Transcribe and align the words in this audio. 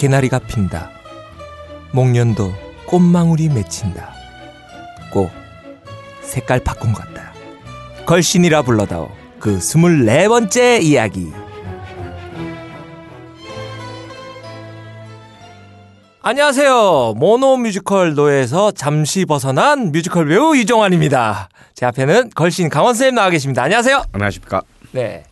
개나리가 0.00 0.38
핀다. 0.38 0.90
목련도 1.92 2.54
꽃망울이 2.86 3.50
맺힌다. 3.50 4.14
꼭 5.12 5.30
색깔 6.22 6.58
바꾼 6.60 6.94
것 6.94 7.06
같다. 7.06 7.34
걸신이라 8.06 8.62
불러다오. 8.62 9.10
그 9.38 9.60
스물네 9.60 10.28
번째 10.28 10.78
이야기. 10.78 11.30
안녕하세요. 16.22 17.14
모노 17.18 17.58
뮤지컬 17.58 18.14
노예에서 18.14 18.70
잠시 18.72 19.26
벗어난 19.26 19.92
뮤지컬 19.92 20.28
배우 20.28 20.56
이종환입니다. 20.56 21.50
제 21.74 21.84
앞에는 21.84 22.30
걸신 22.34 22.70
강원쌤 22.70 23.16
나와 23.16 23.28
계십니다. 23.28 23.64
안녕하세요. 23.64 24.04
안녕하십니까. 24.12 24.62
네. 24.92 25.24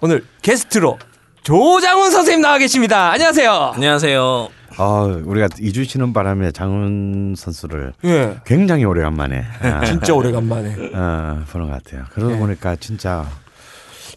오늘 0.00 0.24
게스트로 0.42 0.98
조장훈 1.42 2.10
선생님 2.12 2.40
나와 2.40 2.58
계십니다. 2.58 3.10
안녕하세요. 3.10 3.72
안녕하세요. 3.74 4.48
아, 4.78 5.00
우리가 5.24 5.48
이주 5.58 5.84
쉬는 5.84 6.12
바람에 6.12 6.52
장훈 6.52 7.34
선수를 7.36 7.92
예. 8.04 8.40
굉장히 8.46 8.84
오래간만에 8.84 9.44
아, 9.62 9.84
진짜 9.84 10.14
오래간만에. 10.14 10.74
어, 10.94 11.44
보는 11.50 11.68
것 11.68 11.82
같아요. 11.82 12.04
그러고 12.12 12.34
네. 12.34 12.38
보니까 12.38 12.76
진짜 12.76 13.26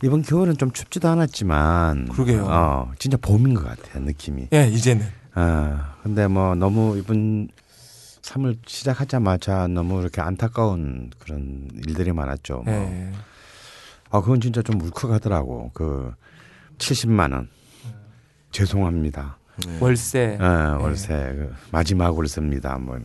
이번 0.03 0.21
겨울은 0.21 0.57
좀 0.57 0.71
춥지도 0.71 1.07
않았지만 1.09 2.09
그러게요. 2.09 2.45
어, 2.47 2.91
진짜 2.99 3.17
봄인 3.19 3.55
것 3.55 3.65
같아요. 3.65 4.03
느낌이. 4.03 4.49
예, 4.53 4.67
이제는. 4.67 5.05
어, 5.35 5.79
근데 6.03 6.27
뭐 6.27 6.53
너무 6.53 6.95
이번 6.97 7.47
3월 8.21 8.55
시작하자마자 8.67 9.67
너무 9.67 9.99
이렇게 9.99 10.21
안타까운 10.21 11.09
그런 11.19 11.69
일들이 11.87 12.11
많았죠. 12.13 12.61
뭐. 12.65 12.73
예. 12.73 13.11
아, 14.11 14.21
그건 14.21 14.39
진짜 14.39 14.61
좀 14.61 14.79
울컥하더라고. 14.79 15.71
그 15.73 16.13
70만 16.77 17.33
원. 17.33 17.49
죄송합니다. 18.51 19.37
월세. 19.79 20.37
예, 20.39 20.45
월세 20.45 21.13
그 21.13 21.53
마지막 21.71 22.17
월세입니다. 22.17 22.77
뭐. 22.77 22.99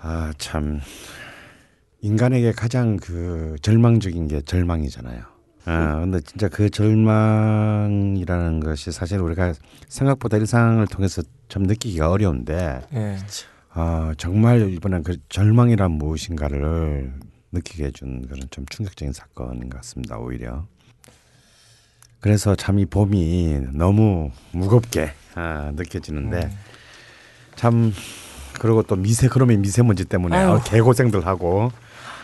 아, 0.00 0.32
참 0.38 0.80
인간에게 2.00 2.52
가장 2.52 2.96
그 2.96 3.56
절망적인 3.62 4.28
게 4.28 4.40
절망이잖아요. 4.42 5.22
아, 5.64 6.00
근데 6.00 6.20
진짜 6.20 6.48
그 6.48 6.70
절망이라는 6.70 8.60
것이 8.60 8.92
사실 8.92 9.18
우리가 9.18 9.52
생각보다 9.88 10.36
일상을 10.36 10.86
통해서 10.86 11.22
좀 11.48 11.64
느끼기가 11.64 12.10
어려운데 12.10 12.82
예. 12.94 13.16
아, 13.70 14.14
정말 14.16 14.70
이번엔 14.70 15.02
그 15.02 15.16
절망이란 15.28 15.90
무엇인가를 15.92 17.12
느끼게 17.52 17.86
해준 17.86 18.26
그런 18.26 18.46
좀 18.50 18.64
충격적인 18.66 19.12
사건인 19.12 19.68
것 19.68 19.78
같습니다. 19.78 20.18
오히려. 20.18 20.66
그래서 22.20 22.54
참 22.56 22.78
이 22.78 22.84
봄이 22.86 23.60
너무 23.72 24.30
무겁게 24.52 25.12
아, 25.34 25.70
느껴지는데 25.74 26.50
참 27.56 27.92
그리고 28.60 28.82
또 28.82 28.96
미세 28.96 29.28
그러면 29.28 29.60
미세먼지 29.60 30.04
때문에 30.04 30.36
아유. 30.36 30.50
어, 30.52 30.62
개고생들 30.62 31.26
하고 31.26 31.70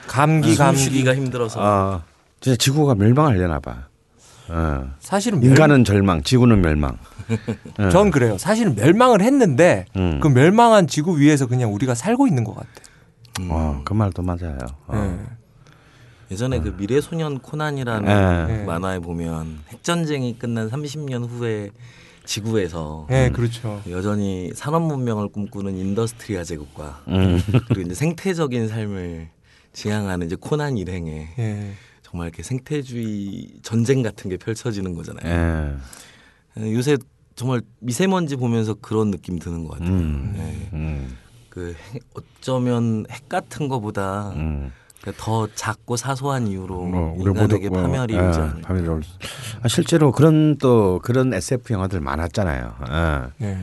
감기 0.07 0.57
감기. 0.57 0.79
숨쉬기가 0.81 1.15
힘들어서 1.15 1.61
아 1.63 2.03
진짜 2.41 2.57
지구가 2.57 2.95
멸망하려나 2.97 3.61
봐. 3.61 3.87
어. 4.49 4.91
사실은 4.99 5.41
멸, 5.41 5.51
인간은 5.51 5.85
절망, 5.85 6.23
지구는 6.23 6.61
멸망. 6.63 6.99
어. 7.79 7.89
전 7.91 8.11
그래요. 8.11 8.37
사실은 8.39 8.75
멸망을 8.75 9.21
했는데 9.23 9.87
음. 9.97 10.19
그 10.21 10.27
멸망한 10.29 10.89
지구 10.89 11.19
위에서 11.21 11.47
그냥 11.47 11.73
우리가 11.73 11.95
살고 11.95 12.27
있는 12.27 12.43
것 12.45 12.55
같아. 12.57 12.69
어, 13.49 13.81
그 13.85 13.93
말도 13.95 14.23
맞아요. 14.23 14.59
어. 14.89 15.19
예. 15.21 15.42
예전에 16.33 16.61
그 16.61 16.75
미래소년 16.79 17.41
코난이라는 17.41 18.09
예. 18.51 18.61
예. 18.61 18.65
만화에 18.65 19.01
보면 19.01 19.61
핵전쟁이 19.69 20.39
끝난 20.39 20.71
30년 20.71 21.29
후에 21.29 21.71
지구에서 22.25 23.07
예, 23.11 23.31
그렇죠. 23.33 23.83
여전히 23.91 24.51
산업 24.55 24.83
문명을 24.83 25.29
꿈꾸는 25.29 25.77
인더스트리아 25.77 26.43
제국과 26.45 27.03
음. 27.09 27.39
그리고 27.69 27.83
이제 27.83 27.95
생태적인 27.95 28.69
삶을 28.69 29.29
지향하는 29.75 30.27
이제 30.27 30.37
코난 30.41 30.79
일행에 30.79 31.29
예. 31.39 31.73
정말 32.03 32.29
이렇게 32.29 32.43
생태주의 32.43 33.49
전쟁 33.63 34.03
같은 34.03 34.31
게 34.31 34.37
펼쳐지는 34.39 34.95
거잖아요. 34.95 35.79
예. 36.59 36.63
예, 36.65 36.73
요새 36.75 36.97
정말 37.35 37.61
미세먼지 37.81 38.37
보면서 38.37 38.75
그런 38.75 39.11
느낌 39.11 39.39
드는 39.39 39.65
것 39.65 39.79
같아요. 39.79 39.91
음. 39.91 40.35
예. 40.39 40.77
음. 40.77 41.17
그 41.51 41.75
핵- 41.93 42.03
어쩌면 42.15 43.05
핵 43.11 43.29
같은 43.29 43.69
거보다 43.69 44.31
음. 44.37 44.73
그러니까 45.03 45.23
더 45.25 45.49
작고 45.55 45.97
사소한 45.97 46.47
이유로 46.47 46.83
뭐 46.87 47.15
우리 47.19 47.31
인간에게 47.31 47.69
모두 47.69 47.81
뭐, 47.81 47.83
파멸이 47.83 48.15
예, 48.15 48.19
오지 48.29 48.39
않을까. 48.39 48.69
파멸이 48.69 48.89
올 48.89 49.03
수- 49.03 49.11
아, 49.63 49.69
실제로 49.69 50.13
그런 50.13 50.57
또 50.59 51.01
그런 51.03 51.35
SF 51.35 51.73
영화들 51.73 52.01
많았잖아요. 52.01 52.75
예. 53.43 53.47
예. 53.47 53.59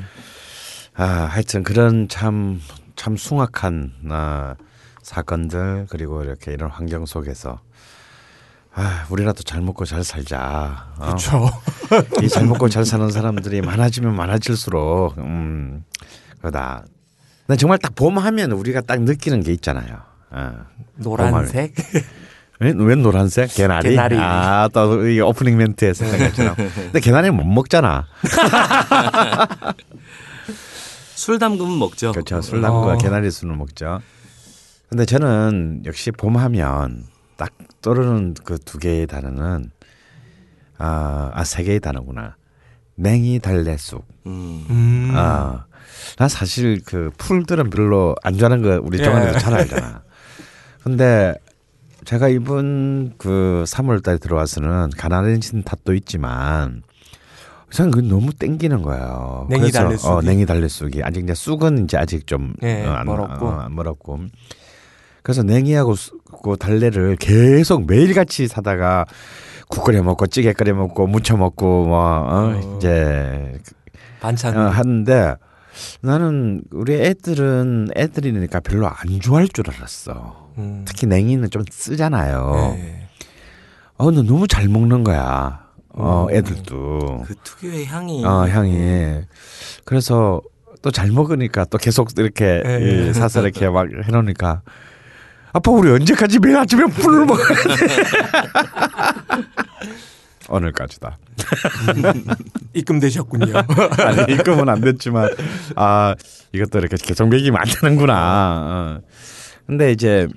아, 0.96 1.04
하여튼 1.06 1.64
그런 1.64 2.08
참 2.10 2.60
참 2.98 3.16
숭악한 3.16 3.94
아, 4.10 4.56
사건들 5.04 5.88
그리고 5.90 6.22
이렇게 6.22 6.52
이런 6.52 6.70
환경 6.70 7.06
속에서 7.06 7.62
아, 8.74 9.06
우리라도 9.10 9.42
잘 9.44 9.62
먹고 9.62 9.86
잘 9.86 10.04
살자. 10.04 10.88
어? 10.98 11.06
그렇죠. 11.06 11.50
이 12.22 12.28
잘 12.28 12.46
먹고 12.46 12.68
잘 12.68 12.84
사는 12.86 13.10
사람들이 13.10 13.62
많아지면 13.62 14.14
많아질수록 14.16 15.18
음, 15.20 15.86
그러다. 16.40 16.84
근데 17.48 17.58
정말 17.58 17.78
딱 17.80 17.96
봄 17.96 18.18
하면 18.18 18.52
우리가 18.52 18.82
딱 18.82 19.02
느끼는 19.02 19.44
게 19.44 19.54
있잖아요. 19.54 19.98
어. 20.32 20.54
노란색. 20.98 21.74
왜, 22.60 22.74
왜 22.76 22.96
노란색? 22.96 23.54
개나리? 23.54 23.92
개나리. 23.92 24.18
아, 24.20 24.68
또 24.74 25.06
이 25.08 25.20
오프닝 25.22 25.60
했던 25.62 26.18
것처럼. 26.20 26.56
근데 26.56 27.00
개나리는 27.00 27.34
못 27.36 27.46
먹잖아. 27.46 28.06
술 31.16 31.40
담그면 31.40 31.80
먹죠. 31.80 32.12
그렇죠. 32.12 32.42
술 32.42 32.62
담그와 32.62 32.94
어. 32.96 32.98
개나리 32.98 33.30
술을 33.32 33.56
먹죠. 33.56 34.02
근데 34.90 35.06
저는 35.06 35.84
역시 35.86 36.12
봄 36.12 36.38
하면 36.38 37.04
딱 37.38 37.52
떠오르는 37.82 38.36
그 38.44 38.58
두 38.58 38.78
개의 38.80 39.06
단어는 39.08 39.72
아, 40.78 41.32
아, 41.34 41.44
세 41.44 41.64
개의 41.64 41.80
단어구나. 41.80 42.36
냉이 42.96 43.40
달래쑥. 43.40 44.06
음. 44.28 44.66
음. 44.70 45.12
아, 45.16 45.66
난 46.18 46.30
사실 46.30 46.82
그 46.86 47.12
풀들은 47.18 47.70
별로 47.70 48.16
안 48.24 48.38
좋아하는 48.38 48.62
거 48.62 48.80
우리 48.84 49.00
예. 49.00 49.04
정한이도 49.04 49.40
잘 49.40 49.54
알잖아. 49.54 50.02
근데 50.84 51.36
제가 52.06 52.30
이번 52.30 53.14
그 53.18 53.64
3월 53.68 54.04
달에 54.04 54.18
들어와서는 54.18 54.92
가나다니는 54.98 55.64
탓도 55.66 55.94
있지만 55.96 56.84
저는 57.72 57.92
그 57.92 58.00
너무 58.00 58.34
땡기는 58.34 58.82
거예요. 58.82 59.46
냉이 59.50 59.62
그래서, 59.62 59.84
달래 59.84 59.98
쑥이. 59.98 60.12
어, 60.12 60.22
냉이 60.22 60.46
달래 60.46 60.68
쑥이 60.68 61.04
아직 61.04 61.24
이제 61.24 61.36
쑥은 61.36 61.84
이제 61.84 61.98
아직 61.98 62.26
좀 62.26 62.54
예, 62.64 62.86
어, 62.86 62.92
안- 62.94 63.06
멀었고. 63.06 63.46
어, 63.46 63.52
안 63.60 63.76
멀었고. 63.76 64.20
그래서 65.22 65.44
냉이하고 65.44 65.94
수- 65.96 66.18
그 66.44 66.56
달래를 66.58 67.18
계속 67.18 67.86
매일같이 67.86 68.48
사다가 68.48 69.06
국 69.68 69.84
끓여 69.84 70.02
먹고 70.02 70.26
찌개 70.28 70.52
끓여 70.54 70.74
먹고 70.74 71.06
무쳐 71.06 71.38
먹고 71.38 71.86
뭐 71.86 72.00
어, 72.00 72.54
어. 72.56 72.78
이제 72.78 73.60
반찬. 74.22 74.58
어, 74.58 74.70
하는데 74.70 75.36
나는 76.02 76.64
우리 76.72 76.96
애들은 76.96 77.90
애들이니까 77.96 78.62
별로 78.62 78.88
안 78.88 79.20
좋아할 79.22 79.48
줄 79.50 79.70
알았어. 79.70 80.49
음. 80.60 80.86
특히 80.86 81.08
냉이는 81.08 81.50
좀 81.50 81.64
쓰잖아요. 81.70 82.76
예. 82.78 83.08
어, 83.98 84.06
근데 84.06 84.22
너무 84.22 84.48
잘 84.48 84.68
먹는 84.68 85.04
거야. 85.04 85.66
어, 85.90 86.28
음. 86.30 86.36
애들도. 86.36 87.24
그 87.28 87.36
특유의 87.44 87.86
향이 87.88 88.24
어, 88.26 88.48
향이. 88.48 89.22
그래서 89.86 90.42
또 90.82 90.92
잘 90.92 91.12
먹으니까 91.12 91.66
또 91.66 91.78
계속 91.78 92.10
이렇게 92.18 92.64
예. 92.66 93.10
이 93.10 93.14
사서 93.14 93.42
이렇게 93.42 93.68
막 93.68 93.88
해놓으니까 94.06 94.62
아빠 95.52 95.72
우리 95.72 95.92
언제까지 95.92 96.40
매일 96.40 96.56
아침에 96.56 96.86
풀을 96.86 97.26
먹어야 97.26 97.48
돼? 97.48 97.54
오늘까지다. 100.48 101.18
입금되셨군요. 102.74 103.54
아니 104.00 104.34
입금은 104.34 104.70
안 104.70 104.82
됐지만 104.82 105.30
아 105.76 106.16
이것도 106.54 106.80
이렇게 106.80 106.96
개성백이 106.98 107.52
많다는구나. 107.52 108.14
어. 108.16 109.02
근데 109.70 109.92
이제 109.92 110.28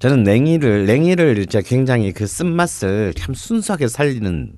저는 0.00 0.22
냉이를 0.22 0.84
냉이를 0.84 1.38
이제 1.38 1.62
굉장히 1.62 2.12
그 2.12 2.26
쓴맛을 2.26 3.14
참 3.16 3.34
순수하게 3.34 3.88
살리는 3.88 4.52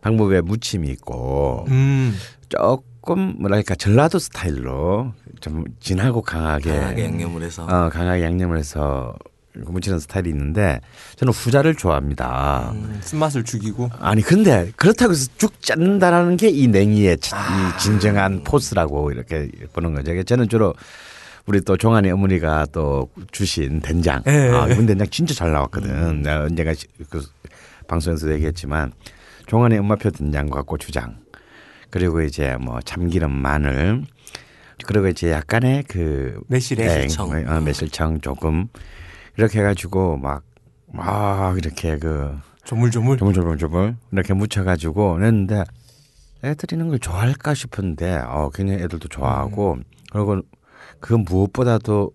방법의 0.00 0.40
무침이 0.40 0.88
있고 0.88 1.66
음. 1.68 2.16
조금 2.48 3.34
뭐랄까 3.38 3.74
전라도 3.74 4.18
스타일로 4.18 5.12
좀 5.40 5.64
진하고 5.78 6.22
강하게, 6.22 6.72
강하게 6.72 7.04
양념을 7.04 7.42
해서 7.42 7.64
어, 7.64 7.90
강하게 7.90 8.22
양념을 8.22 8.56
해서 8.56 9.14
무치는 9.52 9.98
스타일이 9.98 10.30
있는데 10.30 10.80
저는 11.16 11.34
후자를 11.34 11.74
좋아합니다. 11.74 12.70
음, 12.72 12.98
쓴맛을 13.02 13.44
죽이고. 13.44 13.90
아니 13.98 14.22
근데 14.22 14.70
그렇다고 14.76 15.12
해서 15.12 15.28
쭉 15.36 15.60
짠다라는 15.60 16.38
게 16.38 16.48
이 16.48 16.66
냉이의 16.68 17.18
자- 17.18 17.36
이 17.36 17.78
진정한 17.78 18.42
포스라고 18.42 19.10
이렇게 19.10 19.50
보는 19.74 19.92
거죠. 19.92 20.22
저는 20.22 20.48
주로 20.48 20.72
우리 21.48 21.62
또 21.62 21.78
종환이 21.78 22.10
어머니가 22.10 22.66
또 22.72 23.08
주신 23.32 23.80
된장. 23.80 24.22
예. 24.26 24.50
아, 24.52 24.68
이번 24.68 24.84
된장 24.84 25.06
진짜 25.08 25.32
잘 25.32 25.50
나왔거든. 25.50 26.20
내가 26.20 26.42
언젠가 26.42 26.74
시- 26.74 26.86
그 27.08 27.22
방송에서도 27.88 28.34
얘기했지만 28.34 28.92
종환이 29.46 29.78
엄마표 29.78 30.10
된장과 30.10 30.62
고추장 30.62 31.16
그리고 31.88 32.20
이제 32.20 32.54
뭐 32.60 32.80
참기름, 32.82 33.32
마늘 33.32 34.04
그리고 34.84 35.08
이제 35.08 35.30
약간의 35.32 35.84
그 35.88 36.38
매실액. 36.48 36.86
네, 36.86 36.94
매실청. 37.04 37.30
어, 37.48 37.60
매실청 37.62 38.20
조금 38.20 38.68
이렇게 39.38 39.60
해가지고 39.60 40.18
막막 40.18 41.56
이렇게 41.56 41.96
그 41.98 42.36
조물조물. 42.64 43.16
조물조물 43.16 43.56
조물 43.56 43.96
이렇게 44.12 44.34
묻혀가지고 44.34 45.18
냈는데 45.20 45.64
애들이 46.44 46.74
있는 46.76 46.88
걸 46.90 46.98
좋아할까 46.98 47.54
싶은데 47.54 48.20
어 48.26 48.50
굉장히 48.52 48.82
애들도 48.82 49.08
좋아하고 49.08 49.78
그리고 50.12 50.42
그 51.00 51.14
무엇보다도 51.14 52.12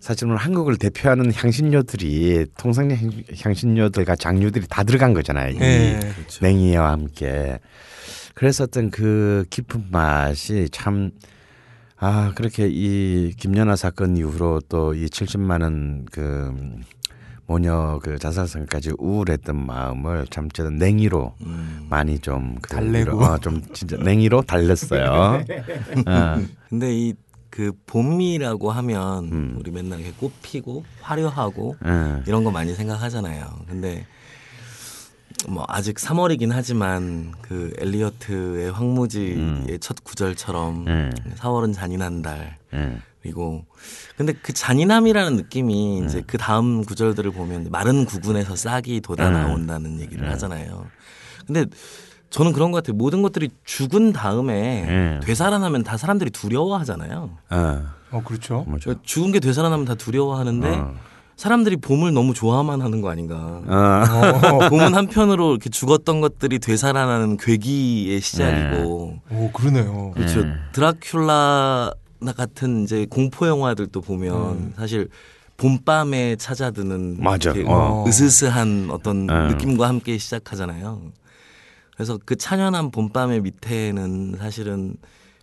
사실은 0.00 0.36
한국을 0.36 0.76
대표하는 0.76 1.32
향신료들이 1.34 2.46
통상 2.56 2.90
향- 2.90 3.10
향신료들과 3.42 4.16
장류들이 4.16 4.66
다 4.68 4.84
들어간 4.84 5.14
거잖아요. 5.14 5.50
이 5.56 5.60
예. 5.60 6.00
냉이와 6.40 6.92
함께 6.92 7.58
그래서 8.34 8.64
어떤 8.64 8.90
그 8.90 9.44
깊은 9.50 9.86
맛이 9.90 10.68
참 10.70 11.10
아, 11.98 12.32
그렇게 12.34 12.68
이 12.70 13.32
김연아 13.38 13.74
사건 13.76 14.16
이후로 14.18 14.60
또 14.68 14.92
이 14.94 15.06
70만 15.06 15.62
원그 15.62 16.54
모녀 17.46 17.98
그 18.02 18.18
자살성까지 18.18 18.92
우울했던 18.98 19.66
마음을 19.66 20.26
참 20.30 20.50
저는 20.50 20.76
냉이로 20.76 21.34
음. 21.42 21.86
많이 21.88 22.18
좀 22.18 22.56
그, 22.60 22.68
달래고. 22.70 23.24
어, 23.24 23.38
좀 23.38 23.62
진짜 23.72 23.96
냉이로 23.96 24.42
달랬어요. 24.42 25.42
어. 26.06 26.40
근데 26.68 26.92
이 26.94 27.14
그 27.56 27.72
봄이라고 27.86 28.70
하면 28.70 29.32
음. 29.32 29.56
우리 29.58 29.70
맨날 29.70 30.00
이렇게 30.00 30.14
꽃 30.18 30.30
피고 30.42 30.84
화려하고 31.00 31.76
어. 31.80 32.22
이런 32.26 32.44
거 32.44 32.50
많이 32.50 32.74
생각하잖아요. 32.74 33.46
근데 33.66 34.06
뭐 35.48 35.64
아직 35.66 35.96
3월이긴 35.96 36.50
하지만 36.52 37.32
그 37.40 37.72
엘리어트의 37.78 38.72
황무지의 38.72 39.78
첫 39.80 40.04
구절처럼 40.04 40.86
음. 40.86 41.12
4월은 41.38 41.72
잔인한 41.72 42.20
달 42.20 42.58
음. 42.74 43.00
그리고 43.22 43.64
근데 44.18 44.34
그 44.34 44.52
잔인함이라는 44.52 45.36
느낌이 45.36 46.04
이제 46.04 46.22
그 46.26 46.36
다음 46.36 46.84
구절들을 46.84 47.30
보면 47.30 47.68
마른 47.70 48.04
구근에서 48.04 48.54
싹이 48.54 49.00
돋아 49.00 49.30
나온다는 49.30 49.98
얘기를 50.00 50.28
하잖아요. 50.30 50.86
근데 51.46 51.64
저는 52.36 52.52
그런 52.52 52.70
것 52.70 52.84
같아요. 52.84 52.98
모든 52.98 53.22
것들이 53.22 53.48
죽은 53.64 54.12
다음에 54.12 54.84
음. 54.86 55.20
되살아나면 55.24 55.84
다 55.84 55.96
사람들이 55.96 56.28
두려워하잖아요. 56.30 57.30
어. 57.48 57.82
어, 58.10 58.22
그렇죠. 58.22 58.64
뭐죠? 58.68 58.90
그러니까 58.90 59.02
죽은 59.06 59.32
게 59.32 59.40
되살아나면 59.40 59.86
다 59.86 59.94
두려워하는데 59.94 60.68
어. 60.68 60.94
사람들이 61.36 61.76
봄을 61.76 62.12
너무 62.12 62.34
좋아만 62.34 62.82
하는 62.82 63.00
거 63.00 63.08
아닌가. 63.08 63.62
어. 63.66 64.68
봄은 64.68 64.94
한편으로 64.94 65.52
이렇게 65.52 65.70
죽었던 65.70 66.20
것들이 66.20 66.58
되살아나는 66.58 67.38
괴기의 67.38 68.20
시작이고 68.20 69.18
오, 69.30 69.50
그러네요. 69.52 70.10
그렇죠. 70.10 70.44
네. 70.44 70.52
드라큘라 70.74 71.94
같은 72.36 72.82
이제 72.82 73.06
공포 73.08 73.48
영화들도 73.48 73.98
보면 74.02 74.34
음. 74.34 74.72
사실 74.76 75.08
봄밤에 75.56 76.36
찾아드는 76.36 77.16
맞아. 77.18 77.52
이렇게 77.52 77.66
어. 77.66 78.04
으스스한 78.06 78.88
어떤 78.90 79.30
어. 79.30 79.46
느낌과 79.48 79.88
함께 79.88 80.18
시작하잖아요. 80.18 81.00
그래서 81.96 82.18
그 82.24 82.36
찬연한 82.36 82.90
봄밤의 82.90 83.40
밑에는 83.40 84.36
사실은 84.38 84.96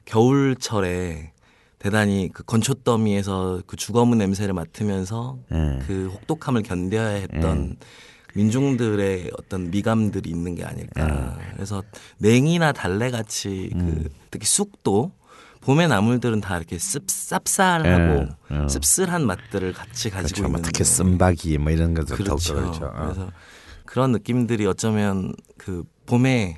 겨울철에 0.05 1.31
대단히 1.79 2.29
그 2.31 2.43
건초더미에서 2.43 3.63
그 3.65 3.75
주거문 3.75 4.19
냄새를 4.19 4.53
맡으면서 4.53 5.39
예. 5.51 5.79
그 5.85 6.09
혹독함을 6.13 6.63
견뎌야 6.63 7.07
했던 7.07 7.75
민중들의 8.35 9.31
어떤 9.37 9.69
미감들이 9.69 10.29
있는 10.29 10.55
게 10.55 10.63
아닐까. 10.63 11.37
그래서 11.53 11.83
냉이나 12.19 12.71
달래 12.71 13.11
같이 13.11 13.69
그 13.73 14.09
특히 14.31 14.45
쑥도 14.45 15.11
봄의 15.61 15.87
나물들은 15.87 16.41
다 16.41 16.57
이렇게 16.57 16.77
씁, 16.77 17.05
쌉쌀하고 17.05 18.35
예, 18.51 18.63
예. 18.63 18.67
씁쓸한 18.67 19.25
맛들을 19.25 19.73
같이 19.73 20.09
가지고 20.09 20.35
그렇죠. 20.35 20.41
뭐 20.43 20.49
있는데 20.49 20.71
특히 20.71 20.83
쓴박이 20.83 21.57
뭐 21.57 21.71
이런 21.71 21.93
것도 21.93 22.15
그렇죠. 22.15 22.55
그렇죠. 22.55 22.85
어. 22.85 23.01
그래서 23.03 23.31
그런 23.85 24.11
느낌들이 24.11 24.65
어쩌면 24.65 25.33
그 25.57 25.83
봄의 26.05 26.57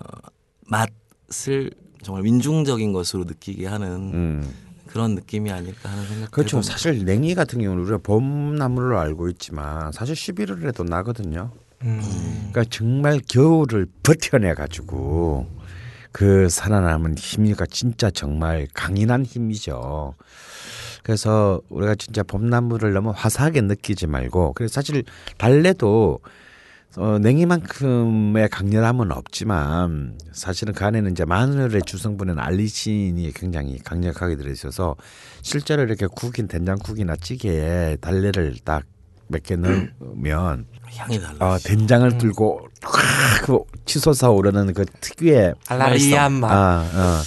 어, 0.00 0.28
맛을 0.66 1.70
정말 2.02 2.22
민중적인 2.22 2.92
것으로 2.92 3.24
느끼게 3.24 3.66
하는 3.66 3.90
음. 4.14 4.54
그런 4.86 5.14
느낌이 5.14 5.50
아닐까 5.50 5.88
하는 5.88 6.06
생각. 6.06 6.30
그렇죠. 6.30 6.62
사실 6.62 7.04
냉이 7.04 7.34
같은 7.34 7.60
경우는 7.60 7.82
우리가 7.84 7.98
봄나물로 7.98 8.98
알고 8.98 9.28
있지만 9.30 9.92
사실 9.92 10.14
11월에도 10.14 10.88
나거든요. 10.88 11.52
음. 11.82 12.00
그러니까 12.50 12.64
정말 12.70 13.20
겨울을 13.28 13.86
버텨내 14.02 14.54
가지고 14.54 15.46
그 16.12 16.48
살아남은 16.48 17.16
힘이가 17.16 17.66
진짜 17.66 18.10
정말 18.10 18.66
강인한 18.74 19.24
힘이죠. 19.24 20.14
그래서 21.02 21.60
우리가 21.68 21.94
진짜 21.94 22.22
봄나물을 22.22 22.92
너무 22.92 23.12
화사하게 23.14 23.62
느끼지 23.62 24.06
말고 24.06 24.52
그래서 24.54 24.74
사실 24.74 25.04
달래도 25.38 26.18
어, 26.96 27.18
냉이만큼의 27.18 28.48
강렬함은 28.48 29.12
없지만 29.12 30.18
사실은 30.32 30.74
그 30.74 30.84
안에는 30.84 31.12
이제 31.12 31.24
마늘의 31.24 31.82
주성분인 31.86 32.38
알리신이 32.38 33.32
굉장히 33.34 33.78
강력하게 33.78 34.36
들어있어서 34.36 34.96
실제로 35.42 35.82
이렇게 35.82 36.06
국인 36.06 36.48
된장국이나 36.48 37.16
찌개에 37.16 37.96
달래를 38.00 38.56
딱 38.64 38.84
몇 39.32 39.44
개 39.44 39.54
넣으면 39.54 40.66
향이 40.96 41.20
달라. 41.20 41.36
어, 41.54 41.58
된장을 41.58 42.18
들고 42.18 42.66
확그 42.82 43.60
치솟아 43.84 44.28
오르는 44.30 44.74
그 44.74 44.84
특유의 44.84 45.54
알라리한 45.68 46.32
맛. 46.32 46.50
아, 46.50 46.80
어, 46.82 47.22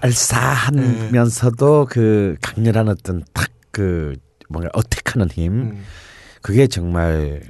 알싸하면서도 0.00 1.88
그 1.90 2.36
강렬한 2.40 2.88
어떤 2.88 3.24
탁 3.32 3.50
그 3.74 4.14
뭔가 4.48 4.70
어택하는 4.72 5.28
힘 5.30 5.52
음. 5.52 5.84
그게 6.42 6.68
정말 6.68 7.42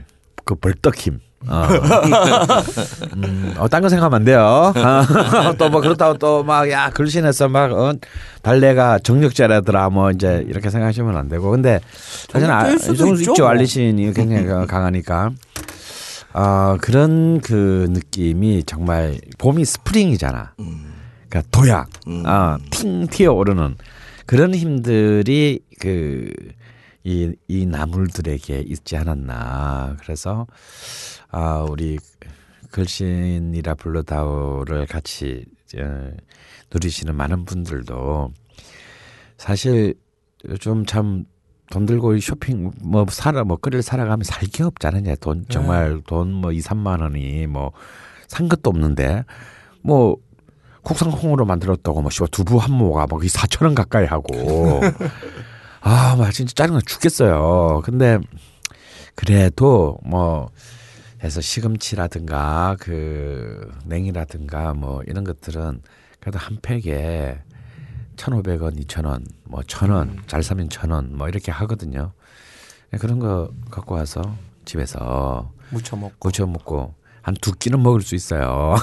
그 0.47 0.55
벌떡 0.55 0.97
힘. 0.97 1.21
어. 1.49 1.67
음, 3.17 3.55
어, 3.59 3.69
딴거 3.69 3.89
생각하면 3.89 4.21
안 4.21 4.25
돼요. 4.25 4.73
또뭐 5.59 5.81
그렇다고 5.81 6.19
또 6.19 6.43
막, 6.43 6.71
야, 6.71 6.91
글씨에서 6.91 7.49
막, 7.49 7.73
어, 7.73 7.93
달래가 8.43 8.99
정력자라더라, 8.99 9.91
뭐, 9.91 10.11
이제 10.11 10.45
이렇게 10.49 10.71
생각하시면 10.71 11.17
안 11.17 11.29
되고. 11.29 11.51
근데, 11.51 11.81
사실 12.31 12.51
아, 12.51 12.77
좀 12.77 13.15
있죠. 13.17 13.35
뭐. 13.39 13.49
알리신이 13.49 14.13
굉장히 14.15 14.47
강하니까. 14.67 15.31
아, 16.33 16.77
그런 16.81 17.41
그 17.41 17.87
느낌이 17.91 18.65
정말 18.65 19.19
봄이 19.39 19.65
스프링이잖아. 19.65 20.55
음. 20.61 20.95
그러니까 21.29 21.49
도약, 21.51 21.89
음. 22.09 22.23
아, 22.27 22.59
팅 22.71 23.07
튀어 23.07 23.33
오르는 23.33 23.77
그런 24.27 24.55
힘들이 24.55 25.61
그, 25.81 26.33
이, 27.05 27.33
이 27.49 27.67
나물들에게 27.67 28.65
있지 28.67 28.97
않았나. 28.97 29.97
그래서, 30.01 30.47
아, 31.37 31.67
우리 31.69 31.99
글신이라 32.71 33.75
불러다오를 33.75 34.87
같이 34.87 35.45
어, 35.77 36.11
누리시는 36.73 37.15
많은 37.15 37.45
분들도 37.45 38.33
사실 39.37 39.95
좀 40.61 40.85
참 40.87 41.25
돈 41.71 41.87
들고 41.87 42.19
쇼핑 42.21 42.71
뭐 42.83 43.07
살아 43.09 43.43
뭐 43.43 43.57
끓일 43.57 43.83
살아가면 43.83 44.23
살 44.25 44.47
게 44.51 44.63
없잖아요. 44.63 45.17
돈 45.17 45.47
정말 45.49 46.03
돈뭐 46.07 46.53
2, 46.53 46.61
3만 46.61 47.01
원이 47.01 47.47
뭐 47.49 47.73
산 48.29 48.49
것도 48.49 48.71
없는데 48.71 49.25
뭐 49.83 50.17
국산콩으로 50.83 51.45
만들었다고 51.47 52.03
뭐 52.03 52.11
씨발 52.11 52.29
두부 52.29 52.59
한 52.59 52.73
모가 52.73 53.07
뭐 53.09 53.19
4천 53.19 53.65
원 53.65 53.75
가까이 53.75 54.05
하고 54.07 54.81
아, 55.81 56.17
막 56.17 56.31
진짜 56.33 56.53
짜증나 56.55 56.81
죽겠어요. 56.87 57.81
근데 57.85 58.19
그래도 59.15 59.99
뭐 60.05 60.51
해서 61.25 61.41
시금치라든가 61.41 62.77
그 62.79 63.73
냉이라든가 63.87 64.75
뭐 64.75 65.03
이런 65.07 65.25
것들은 65.25 65.81
그래도 66.21 66.39
한 66.39 66.59
팩에 66.61 67.39
1,500원, 68.17 68.79
2,000원, 68.87 69.25
뭐 69.45 69.61
1,000원, 69.63 70.29
잘 70.29 70.43
사면 70.43 70.69
1,000원 70.69 71.13
뭐 71.15 71.29
이렇게 71.29 71.51
하거든요. 71.51 72.13
네, 72.91 72.99
그런 72.99 73.19
거 73.19 73.51
갖고 73.71 73.95
와서 73.95 74.23
집에서 74.65 75.51
무쳐 75.71 75.97
먹고. 75.97 76.15
고쳐 76.19 76.47
먹고 76.47 76.95
한 77.23 77.35
두 77.41 77.53
끼는 77.53 77.83
먹을 77.83 78.03
수 78.03 78.15
있어요. 78.15 78.75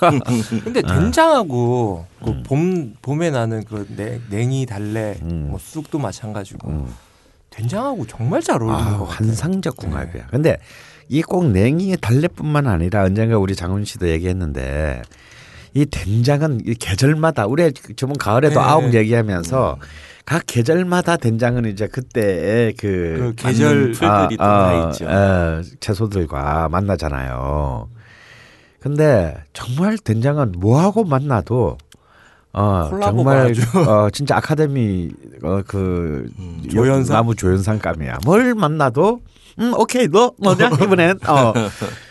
근데 0.64 0.80
된장하고 0.80 2.06
그봄 2.24 2.94
봄에 3.02 3.30
나는 3.30 3.62
그 3.64 3.86
냉, 3.94 4.22
냉이 4.30 4.64
달래 4.64 5.18
음. 5.22 5.48
뭐 5.50 5.58
쑥도 5.58 5.98
마찬가지고 5.98 6.66
음. 6.68 6.94
된장하고 7.50 8.06
정말 8.06 8.40
잘 8.40 8.62
어울리는 8.62 8.94
아, 8.94 8.96
것 8.98 9.04
같아요. 9.06 9.28
환상적 9.28 9.76
궁합이야. 9.76 10.28
근데 10.28 10.56
이 11.10 11.22
꼭 11.22 11.50
냉이 11.50 11.96
달래뿐만 12.00 12.66
아니라 12.68 13.02
언젠가 13.02 13.36
우리 13.36 13.56
장훈 13.56 13.84
씨도 13.84 14.08
얘기했는데 14.08 15.02
이 15.74 15.84
된장은 15.86 16.60
이 16.66 16.74
계절마다 16.74 17.46
우리 17.46 17.72
저번 17.96 18.16
가을에도 18.16 18.60
네. 18.60 18.66
아웅 18.66 18.94
얘기하면서 18.94 19.78
각 20.24 20.42
계절마다 20.46 21.16
된장은 21.16 21.64
이제 21.66 21.88
그때의 21.88 22.74
그, 22.74 22.86
그 23.18 23.34
계절 23.36 23.92
풀들이 23.92 24.36
또다 24.36 24.90
있죠. 24.90 25.06
어, 25.08 25.62
채소들과 25.80 26.68
만나잖아요. 26.68 27.88
근데 28.78 29.34
정말 29.52 29.98
된장은 29.98 30.52
뭐하고 30.58 31.04
만나도 31.04 31.76
어 32.52 32.90
정말. 33.02 33.52
어 33.88 34.10
진짜 34.10 34.36
아카데미 34.36 35.10
어그 35.42 36.30
음, 36.38 36.62
조연상? 36.70 37.16
나무 37.16 37.34
조연상감이야. 37.34 38.18
뭘 38.24 38.54
만나도 38.54 39.20
음 39.58 39.74
오케이 39.74 40.08
너 40.08 40.32
뭐냐 40.38 40.70
이번엔 40.82 41.18
어 41.26 41.52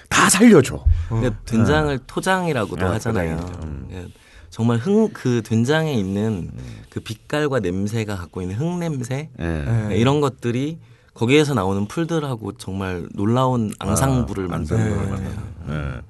다 0.10 0.28
살려줘. 0.30 0.84
근데 1.08 1.30
된장을 1.46 1.98
토장이라고도 2.08 2.86
아, 2.86 2.92
하잖아요. 2.94 3.38
음. 3.64 3.88
예, 3.92 4.06
정말 4.50 4.78
흥 4.78 5.10
그 5.14 5.42
된장에 5.44 5.94
있는 5.94 6.52
그 6.90 7.00
빛깔과 7.00 7.60
냄새가 7.60 8.18
갖고 8.18 8.42
있는 8.42 8.56
흙 8.56 8.78
냄새 8.80 9.30
예. 9.40 9.44
네. 9.46 9.96
이런 9.98 10.20
것들이 10.20 10.80
거기에서 11.14 11.54
나오는 11.54 11.88
풀들하고 11.88 12.54
정말 12.58 13.08
놀라운 13.14 13.72
앙상블을 13.80 14.46
아, 14.46 14.48
만드는 14.50 15.10
같아요. 15.10 15.44
예. 15.70 16.02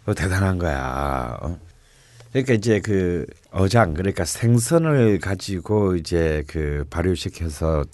그거 0.00 0.14
대단한 0.14 0.58
거야. 0.58 1.36
어? 1.42 1.58
그러니까 2.32 2.54
이제 2.54 2.80
그 2.80 3.26
어장 3.50 3.94
그러니까 3.94 4.24
생선을 4.24 5.18
가지고 5.18 5.96
이제 5.96 6.44
그 6.46 6.84
발효시켜서 6.88 7.84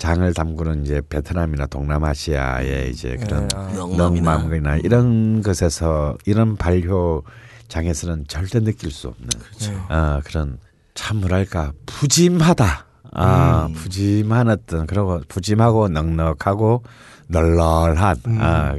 장을 0.00 0.32
담그는 0.32 0.86
이제 0.86 1.02
베트남이나 1.06 1.66
동남아시아의 1.66 2.90
이제 2.90 3.16
그런 3.16 3.42
예, 3.52 3.56
아. 3.56 3.70
넉맘이나 3.76 4.76
이런 4.78 5.42
것에서 5.42 6.16
이런 6.24 6.56
발효 6.56 7.22
장에서는 7.68 8.24
절대 8.26 8.60
느낄 8.60 8.90
수 8.90 9.08
없는 9.08 9.28
네. 9.60 9.94
어, 9.94 10.22
그런 10.24 10.58
참 10.94 11.18
뭐랄까 11.18 11.72
푸짐하다. 11.84 12.86
아 13.12 13.66
음. 13.66 13.74
푸짐한 13.74 14.48
어떤 14.48 14.86
그리고 14.86 15.20
푸짐하고 15.28 15.88
넉넉하고 15.88 16.82
널널한. 17.28 18.16
음. 18.26 18.38
아 18.40 18.74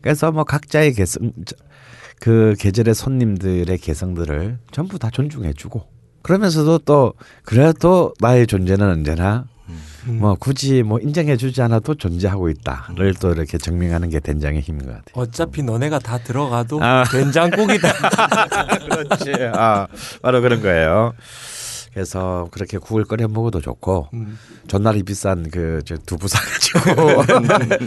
그래서 0.00 0.32
뭐 0.32 0.44
각자의 0.44 0.94
개성 0.94 1.32
그 2.18 2.54
계절의 2.58 2.94
손님들의 2.94 3.76
개성들을 3.76 4.58
전부 4.70 4.98
다 4.98 5.10
존중해주고 5.10 5.86
그러면서도 6.22 6.78
또 6.78 7.12
그래도 7.44 8.14
나의 8.20 8.46
존재는 8.46 8.88
언제나 8.88 9.51
음. 10.08 10.18
뭐 10.20 10.34
굳이 10.34 10.82
뭐 10.82 10.98
인정해주지 10.98 11.62
않아도 11.62 11.94
존재하고 11.94 12.48
있다를 12.48 13.14
또 13.14 13.32
이렇게 13.32 13.58
증명하는 13.58 14.08
게 14.10 14.20
된장의 14.20 14.60
힘인 14.60 14.86
것 14.86 14.92
같아요. 14.92 15.12
어차피 15.14 15.62
너네가 15.62 15.98
다 15.98 16.18
들어가도 16.18 16.82
아. 16.82 17.04
된장국이다. 17.10 17.92
그렇지. 18.88 19.32
아 19.54 19.86
바로 20.22 20.40
그런 20.40 20.60
거예요. 20.62 21.14
그래서 21.92 22.48
그렇게 22.50 22.78
국을 22.78 23.04
끓여 23.04 23.28
먹어도 23.28 23.60
좋고 23.60 24.08
음. 24.14 24.38
전날이 24.66 25.02
비싼 25.02 25.50
그저 25.50 25.96
두부 25.98 26.26
사가지고 26.26 26.80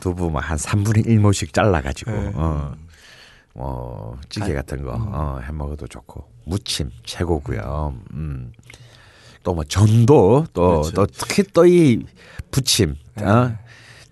두부 0.00 0.30
뭐한 0.30 0.58
3분의 0.58 1.06
1모씩 1.06 1.52
잘라가지고 1.52 2.10
네. 2.10 2.32
어, 2.34 2.74
뭐 3.54 4.18
찌개 4.28 4.52
같은 4.52 4.82
거 4.82 4.94
어, 4.98 5.40
해 5.42 5.52
먹어도 5.52 5.86
좋고 5.86 6.24
무침 6.44 6.90
최고고요. 7.04 7.94
음. 8.14 8.52
또 9.46 9.54
뭐 9.54 9.62
전도 9.64 10.46
또 10.52 10.80
그렇죠. 10.82 10.90
또 10.90 11.06
특히 11.06 11.44
또 11.54 11.64
이 11.64 12.00
부침 12.50 12.96
어? 13.20 13.56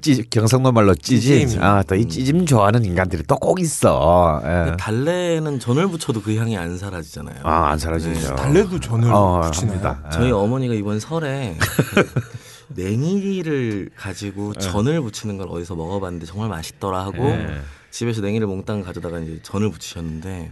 찌 0.00 0.22
경상도 0.30 0.70
말로 0.70 0.94
찌짐 0.94 1.40
찌짐이. 1.48 1.64
아또 1.64 1.94
이 1.96 2.06
찌짐 2.06 2.46
좋아하는 2.46 2.84
인간들이 2.84 3.22
또 3.24 3.36
꼭 3.36 3.58
있어. 3.58 4.40
예. 4.44 4.76
달래는 4.78 5.58
전을 5.58 5.88
부쳐도 5.88 6.20
그 6.22 6.36
향이 6.36 6.56
안 6.56 6.76
사라지잖아요. 6.78 7.40
아 7.42 7.70
안 7.72 7.78
사라지죠. 7.78 8.36
달래도 8.36 8.78
전을 8.78 9.10
어, 9.12 9.40
붙이나요? 9.40 9.70
합니다. 9.72 10.08
저희 10.12 10.28
예. 10.28 10.30
어머니가 10.32 10.74
이번 10.74 11.00
설에 11.00 11.56
냉이를 12.68 13.90
가지고 13.96 14.54
전을 14.54 15.00
부치는 15.02 15.36
걸 15.38 15.48
어디서 15.50 15.74
먹어봤는데 15.74 16.26
정말 16.26 16.48
맛있더라 16.48 17.04
하고 17.04 17.24
예. 17.28 17.60
집에서 17.90 18.20
냉이를 18.22 18.46
몽땅 18.46 18.82
가져다가 18.82 19.18
이제 19.20 19.38
전을 19.42 19.70
부치셨는데 19.70 20.50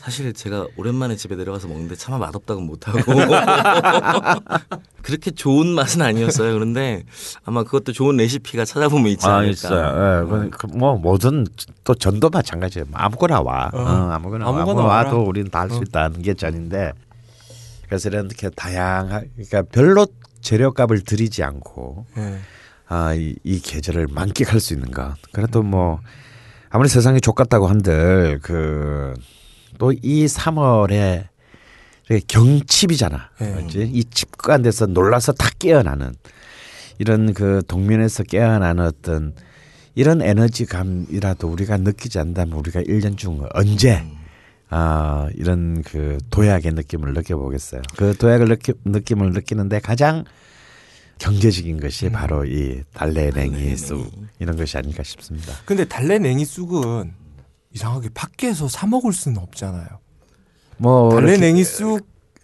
사실 0.00 0.32
제가 0.32 0.66
오랜만에 0.78 1.14
집에 1.14 1.36
내려가서 1.36 1.68
먹는데 1.68 1.94
차마 1.94 2.16
맛없다고 2.16 2.62
못하고 2.62 2.98
그렇게 5.02 5.30
좋은 5.30 5.66
맛은 5.66 6.00
아니었어요. 6.00 6.54
그런데 6.54 7.04
아마 7.44 7.64
그것도 7.64 7.92
좋은 7.92 8.16
레시피가 8.16 8.64
찾아보면 8.64 9.08
있지 9.08 9.26
아 9.26 9.36
않을까. 9.36 9.50
있어요. 9.50 10.24
예, 10.24 10.26
그, 10.26 10.50
그, 10.50 10.66
뭐 10.68 10.96
뭐든 10.96 11.46
또 11.84 11.94
전도 11.94 12.30
마찬가지예요. 12.30 12.86
뭐 12.88 12.98
아무거나 12.98 13.42
와. 13.42 13.70
어. 13.74 13.78
어, 13.78 13.82
아무거나, 13.82 14.46
아무거나 14.46 14.48
아무거나 14.62 14.88
와라. 14.88 15.08
와도 15.10 15.22
우리는 15.22 15.50
다 15.50 15.60
할수 15.60 15.76
어. 15.76 15.80
있다는 15.86 16.22
게 16.22 16.32
전인데 16.32 16.92
그래서 17.86 18.08
이렇게 18.08 18.48
다양한 18.48 19.28
그러니까 19.34 19.62
별로 19.70 20.06
재료값을 20.40 21.02
들이지 21.02 21.42
않고 21.42 22.06
예. 22.16 22.38
아, 22.88 23.12
이, 23.14 23.36
이 23.44 23.60
계절을 23.60 24.06
만끽할 24.10 24.60
수 24.60 24.72
있는 24.72 24.90
것. 24.92 25.12
그래도 25.32 25.62
뭐 25.62 26.00
아무리 26.70 26.88
세상이 26.88 27.20
족같다고 27.20 27.66
한들 27.66 28.38
그 28.42 29.12
또 29.78 29.92
이 29.92 30.26
3월에 30.26 31.26
경칩이잖아. 32.26 33.30
네. 33.38 33.52
그렇지? 33.52 33.90
이 33.92 34.04
칩관돼서 34.04 34.86
놀라서 34.86 35.32
다 35.32 35.48
깨어나는 35.58 36.12
이런 36.98 37.32
그 37.34 37.62
동면에서 37.66 38.24
깨어나는 38.24 38.84
어떤 38.84 39.34
이런 39.94 40.22
에너지감이라도 40.22 41.48
우리가 41.48 41.76
느끼지 41.78 42.18
않다면 42.18 42.58
우리가 42.58 42.82
1년 42.82 43.16
중 43.16 43.46
언제 43.54 44.04
아 44.68 45.28
이런 45.34 45.82
그 45.82 46.18
도약의 46.30 46.72
느낌을 46.72 47.12
느껴보겠어요. 47.14 47.82
그 47.96 48.16
도약을 48.16 48.48
느끼, 48.48 48.72
느낌을 48.84 49.32
느끼는데 49.32 49.80
가장 49.80 50.24
경제적인 51.18 51.80
것이 51.80 52.08
바로 52.08 52.44
이 52.44 52.82
달래냉이 52.94 53.76
쑥 53.76 54.10
이런 54.38 54.56
것이 54.56 54.78
아닐까 54.78 55.02
싶습니다. 55.02 55.54
근데 55.64 55.84
달래 55.84 56.18
냉이 56.18 56.44
쑥은 56.44 57.12
이상하게 57.74 58.08
밖에서 58.14 58.68
사 58.68 58.86
먹을 58.86 59.12
수는 59.12 59.38
없잖아요. 59.38 59.86
뭐 60.78 61.10
달래 61.14 61.32
이렇게- 61.32 61.46
냉이 61.46 61.64
쑥 61.64 62.00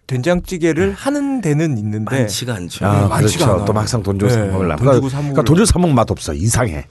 된장찌개를 0.07 0.93
하는 0.93 1.41
데는 1.41 1.79
있는데 1.79 2.17
많지가 2.21 2.55
않죠. 2.55 2.87
아, 2.87 2.93
네, 3.03 3.09
많지가 3.09 3.39
그렇죠. 3.45 3.53
않아요. 3.55 3.65
또 3.65 3.73
막상 3.73 4.03
돈 4.03 4.19
주고 4.19 4.31
사 4.31 4.41
네, 4.41 4.47
먹으려면. 4.51 4.77
돈 4.77 4.93
주고 4.95 5.09
사 5.09 5.17
그러니까 5.19 5.23
먹으려면. 5.43 5.45
돈 5.45 5.57
주고 5.57 5.65
사 5.67 5.79
먹으면 5.81 5.97
맛 5.97 6.11
없어. 6.11 6.33
이상해. 6.33 6.85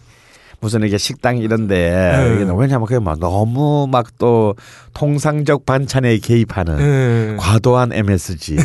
무슨 0.62 0.84
이게 0.84 0.98
식당 0.98 1.38
이런데 1.38 1.92
네. 1.92 2.34
이게 2.42 2.52
왜냐면 2.52 2.86
그게 2.88 2.98
막 3.00 3.20
너무 3.20 3.88
막 3.92 4.08
또 4.18 4.56
통상적 4.94 5.66
반찬에 5.66 6.18
개입하는 6.20 6.80
예. 6.80 7.36
과도한 7.38 7.92
MSG 7.94 8.56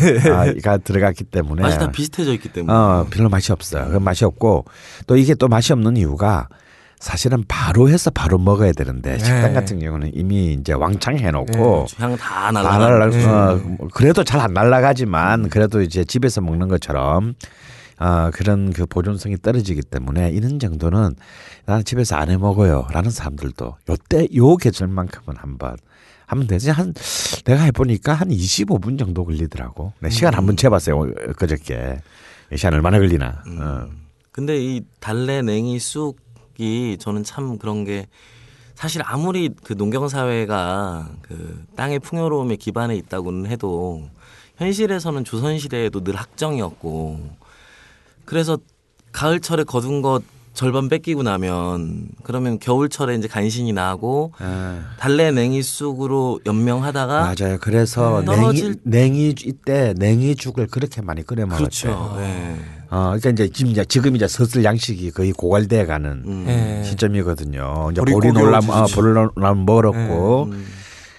가 0.63 0.79
들어갔기 0.79 1.25
때문에 1.25 1.63
맛이 1.63 1.79
다 1.79 1.91
비슷해져 1.91 2.33
있기 2.35 2.49
때문에. 2.53 2.73
어, 2.73 3.07
별로 3.11 3.29
맛이 3.29 3.53
없어요. 3.53 3.91
그 3.91 3.97
맛이 3.99 4.25
없고 4.25 4.65
또 5.07 5.17
이게 5.17 5.35
또 5.35 5.49
맛이 5.49 5.73
없는 5.73 5.97
이유가 5.97 6.49
사실은 7.01 7.43
바로 7.49 7.89
해서 7.89 8.11
바로 8.11 8.39
먹어야 8.39 8.73
되는데 8.73 9.13
네. 9.13 9.19
식당 9.19 9.55
같은 9.55 9.79
경우는 9.81 10.11
이미 10.15 10.53
이제 10.53 10.75
왕창 10.75 11.17
해놓고 11.19 11.87
향다다 11.97 12.53
날라. 12.53 12.79
날라, 12.79 13.07
네. 13.11 13.25
어, 13.25 13.57
뭐 13.79 13.89
그래도 13.93 14.23
잘 14.23 14.41
안 14.41 14.53
날라가지만 14.53 15.49
그래도 15.49 15.81
이제 15.81 16.05
집에서 16.05 16.41
먹는 16.43 16.69
것처럼 16.69 17.35
어, 17.99 18.31
그런 18.33 18.73
그 18.73 18.85
보존성이 18.87 19.37
떨어지기 19.41 19.81
때문에 19.83 20.31
이런 20.31 20.59
정도는 20.59 21.15
나는 21.67 21.85
집에서 21.85 22.17
안 22.17 22.29
해 22.31 22.37
먹어요 22.37 22.87
라는 22.93 23.11
사람들도 23.11 23.77
요때 23.89 24.29
요 24.37 24.57
계절만큼은 24.57 25.39
한번 25.39 25.77
하면 26.27 26.47
되지 26.47 26.71
한 26.71 26.93
내가 27.45 27.63
해보니까 27.65 28.13
한 28.13 28.29
25분 28.29 28.99
정도 28.99 29.25
걸리더라고. 29.25 29.93
내 30.01 30.11
시간 30.11 30.35
한번 30.35 30.57
재봤어요 30.57 31.11
그저께 31.37 32.01
시간 32.57 32.75
얼마나 32.75 32.99
걸리나. 32.99 33.43
어. 33.59 33.87
근데 34.33 34.59
이 34.63 34.83
달래 35.01 35.43
냉이 35.43 35.79
쑥 35.79 36.17
이 36.61 36.99
저는 36.99 37.25
참 37.25 37.59
그런 37.59 37.85
게 37.85 38.07
사실 38.75 39.03
아무리 39.05 39.49
그 39.65 39.73
농경 39.75 40.09
사회가 40.09 41.11
그 41.23 41.65
땅의 41.75 42.01
풍요로움에 42.01 42.57
기반해 42.57 42.97
있다고는 42.97 43.51
해도 43.51 44.09
현실에서는 44.57 45.25
조선 45.25 45.59
시대에도 45.59 46.05
늘 46.05 46.17
학정이었고 46.17 47.21
그래서 48.27 48.59
가을철에 49.13 49.65
거둔 49.65 50.03
절반 50.61 50.91
뺏기고 50.91 51.23
나면 51.23 52.09
그러면 52.23 52.59
겨울철에 52.59 53.15
이제 53.15 53.29
간신히 53.29 53.73
나고 53.73 54.35
아, 54.41 54.91
달래 54.99 55.31
냉이 55.31 55.63
쑥으로 55.63 56.39
연명하다가 56.45 57.21
맞아요. 57.35 57.57
그래서 57.63 58.23
네. 58.27 58.37
냉이 58.37 58.75
냉이 58.83 59.35
이때 59.47 59.95
냉이죽을 59.97 60.67
그렇게 60.67 61.01
많이 61.01 61.23
끓여 61.23 61.47
먹었대. 61.47 61.65
그렇죠. 61.65 62.15
네. 62.19 62.57
어, 62.91 63.17
그러니까 63.19 63.31
이제 63.31 63.49
지금 63.49 63.71
이제 63.71 63.87
지금 63.87 64.17
이제 64.17 64.29
슬슬 64.29 64.63
양식이 64.63 65.13
거의 65.13 65.33
고갈돼 65.33 65.87
가는 65.87 66.25
음. 66.27 66.45
예. 66.47 66.85
시점이거든요. 66.85 67.89
이제 67.93 68.03
보리 68.03 68.31
놀람 68.31 68.71
아, 68.71 68.83
오듯이. 68.83 68.97
보리 68.97 69.15
놀람 69.15 69.65
먹었고 69.65 70.43
음. 70.53 70.67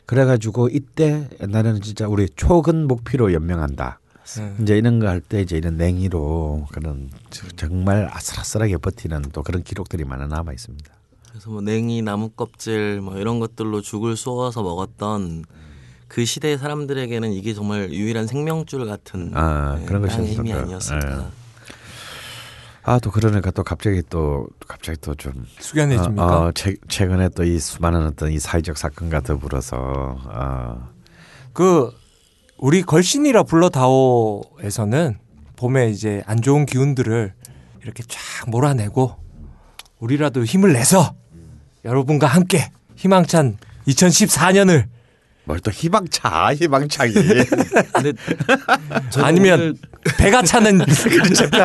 그래가지고 0.06 0.70
이때 0.70 1.28
옛날에는 1.42 1.82
진짜 1.82 2.08
우리 2.08 2.30
초근 2.36 2.88
목피로 2.88 3.34
연명한다. 3.34 4.01
음. 4.40 4.58
이제 4.62 4.78
이런 4.78 5.00
거 5.00 5.08
할 5.08 5.22
때 5.22 5.42
이제 5.42 5.58
이런 5.58 5.78
냉이로 5.78 6.68
그런 6.72 7.10
저- 7.30 7.48
정말 7.56 8.08
아슬아슬하게 8.12 8.78
버티는 8.78 9.24
또 9.34 9.44
그런 9.44 9.64
기록들이 9.64 10.04
많이 10.06 10.28
남아 10.28 10.52
있습니다. 10.54 10.92
그래서 11.30 11.50
뭐 11.50 11.62
냉이 11.62 12.02
나무 12.02 12.30
껍질 12.30 13.02
뭐 13.02 13.18
이런 13.18 13.40
것들로 13.40 13.82
죽을 13.82 14.16
쏘아서 14.18 14.64
먹었던 14.64 15.46
그 16.08 16.26
시대 16.26 16.58
사람들에게는 16.58 17.32
이게 17.32 17.54
정말 17.54 17.90
유일한 17.92 18.28
생명줄 18.28 18.86
같은 18.86 19.32
아, 19.34 19.78
네, 19.80 19.86
그런 19.86 20.02
것이었던 20.02 20.28
힘이. 20.28 20.52
아니었을까. 20.54 21.30
아또 22.84 23.12
그러니까 23.12 23.52
또 23.52 23.64
갑자기 23.64 24.02
또 24.10 24.48
갑자기 24.68 25.00
또 25.00 25.14
좀 25.16 25.46
숙연해집니까? 25.60 26.26
어, 26.26 26.48
어, 26.48 26.52
최, 26.54 26.76
최근에 26.88 27.30
또 27.30 27.44
이 27.44 27.60
수많은 27.60 28.08
어떤 28.08 28.32
이 28.32 28.40
사회적 28.40 28.76
사건과 28.78 29.22
더불어서 29.22 29.78
어, 29.78 30.90
그 31.54 31.92
우리 32.62 32.84
걸신이라 32.84 33.42
불러다오에서는 33.44 35.18
봄에 35.56 35.90
이제 35.90 36.22
안 36.28 36.44
좋은 36.44 36.68
기운들을 36.68 37.34
이렇게 37.82 38.04
쫙 38.08 38.20
몰아내고 38.48 39.16
우리라도 40.00 40.46
힘을 40.46 40.72
내서 40.72 41.16
여러분과 41.84 42.28
함께 42.28 42.70
희망찬 42.98 43.58
2014년을 43.88 44.86
뭘또 45.46 45.72
희망차 45.72 46.54
희망차기 46.54 47.14
근데 47.94 48.14
아니면 49.18 49.76
배가 50.20 50.44
차는 50.44 50.82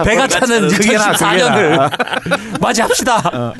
배가 0.03 0.27
차는 0.27 0.69
그게나, 0.69 1.13
2014년을 1.13 2.59
맞이합시다. 2.59 3.53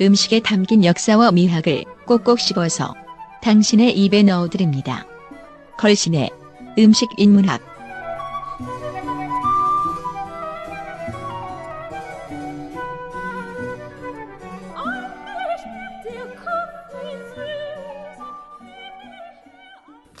음식에 0.00 0.40
담긴 0.40 0.84
역사와 0.84 1.32
미학을 1.32 1.84
꼭꼭 2.06 2.38
씹어서 2.38 2.94
당신의 3.42 3.96
입에 3.98 4.22
넣어드립니다. 4.22 5.06
걸신의 5.78 6.30
음식 6.78 7.08
인문학 7.16 7.60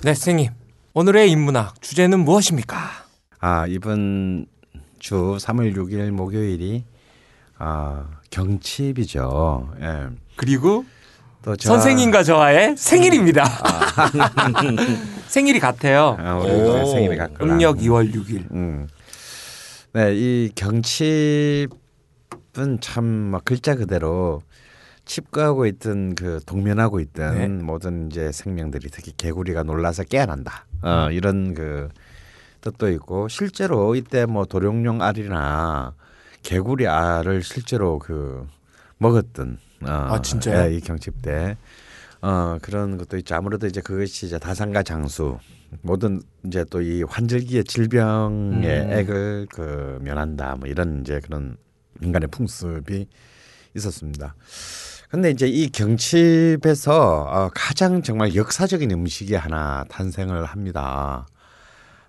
네, 0.02 0.14
선생님. 0.14 0.52
오늘의 0.94 1.30
인문학 1.32 1.82
주제는 1.82 2.20
무엇입니까? 2.20 2.78
아 3.40 3.66
이번 3.66 4.46
주 5.00 5.36
3월 5.40 5.74
6일 5.76 6.10
목요일이 6.12 6.84
아 7.58 8.04
경칩이죠. 8.30 9.72
예. 9.80 10.06
그리고 10.36 10.84
또 11.42 11.56
저- 11.56 11.68
선생님과 11.70 12.22
저와의 12.24 12.76
생일입니다. 12.76 13.44
생일이 15.28 15.58
같아요. 15.60 16.16
아, 16.18 16.36
우리. 16.38 16.50
생일이 16.90 17.16
같구나. 17.16 17.52
음력 17.54 17.78
2월 17.78 18.12
6일. 18.14 18.50
음. 18.52 18.88
네, 19.92 20.12
이 20.14 20.50
경칩은 20.54 21.68
참막 22.80 23.44
글자 23.44 23.74
그대로 23.74 24.42
칩거하고 25.06 25.66
있던 25.66 26.14
그 26.16 26.40
동면하고 26.44 27.00
있던 27.00 27.34
네. 27.38 27.46
모든 27.48 28.08
이제 28.10 28.32
생명들이 28.32 28.88
특히 28.90 29.12
개구리가 29.16 29.62
놀라서 29.62 30.02
깨어난다. 30.02 30.66
어, 30.82 31.08
이런 31.12 31.54
그 31.54 31.88
뜻도 32.60 32.90
있고 32.90 33.28
실제로 33.28 33.94
이때 33.94 34.26
뭐 34.26 34.44
도룡뇽 34.44 35.00
알이나 35.00 35.94
개구리 36.46 36.86
알을 36.86 37.42
실제로 37.42 37.98
그 37.98 38.46
먹었던 38.98 39.58
어, 39.82 39.88
아, 39.88 40.22
진짜요? 40.22 40.70
예, 40.70 40.76
이 40.76 40.80
경칩 40.80 41.20
때 41.20 41.56
어, 42.22 42.58
그런 42.62 42.96
것도 42.98 43.16
있죠. 43.18 43.34
아무래도 43.34 43.66
이제 43.66 43.80
그것이 43.80 44.26
이제 44.26 44.38
다산과 44.38 44.84
장수 44.84 45.38
모든 45.82 46.22
이제 46.44 46.64
또 46.70 46.80
이 46.80 47.02
환절기의 47.02 47.64
질병의 47.64 48.80
음. 48.80 48.92
액을 48.92 49.48
그 49.50 49.98
면한다 50.02 50.54
뭐 50.54 50.68
이런 50.68 51.00
이제 51.00 51.18
그런 51.18 51.56
인간의 52.00 52.28
풍습이 52.28 53.08
있었습니다. 53.74 54.36
근데 55.10 55.30
이제 55.32 55.48
이 55.48 55.68
경칩에서 55.68 57.24
어, 57.28 57.50
가장 57.54 58.02
정말 58.02 58.36
역사적인 58.36 58.88
음식이 58.92 59.34
하나 59.34 59.84
탄생을 59.88 60.44
합니다. 60.44 61.26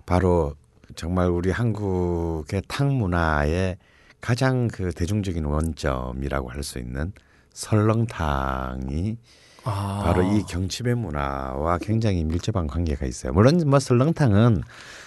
바로 0.06 0.54
정말 0.94 1.28
우리 1.28 1.50
한국의 1.50 2.62
탕 2.68 2.96
문화의 2.96 3.76
가장 4.20 4.68
그 4.68 4.92
대중적인 4.92 5.44
원점이라고 5.44 6.50
할 6.50 6.62
수 6.62 6.78
있는 6.78 7.12
설렁탕이 7.52 9.16
아. 9.64 10.02
바로 10.04 10.22
이 10.22 10.42
경칩의 10.44 10.94
문화와 10.94 11.78
굉장히 11.78 12.24
밀접한 12.24 12.66
관계가 12.66 13.06
있어요. 13.06 13.32
물론 13.32 13.60
뭐 13.66 13.78
설렁탕은 13.78 14.62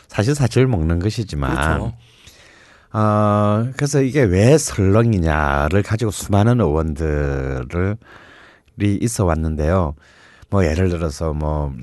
사실 0.07 0.35
사실 0.35 0.67
먹는 0.67 0.99
것이지만 0.99 1.55
그렇죠. 1.55 1.93
어, 2.93 3.69
그래서 3.77 4.01
이게 4.01 4.21
왜 4.23 4.57
설렁이냐를 4.57 5.81
가지고 5.81 6.11
수많은 6.11 6.59
의원들이 6.59 7.95
있어 9.01 9.25
왔는데요. 9.25 9.95
뭐 10.49 10.65
예를 10.65 10.89
들어서 10.89 11.33
뭐 11.33 11.73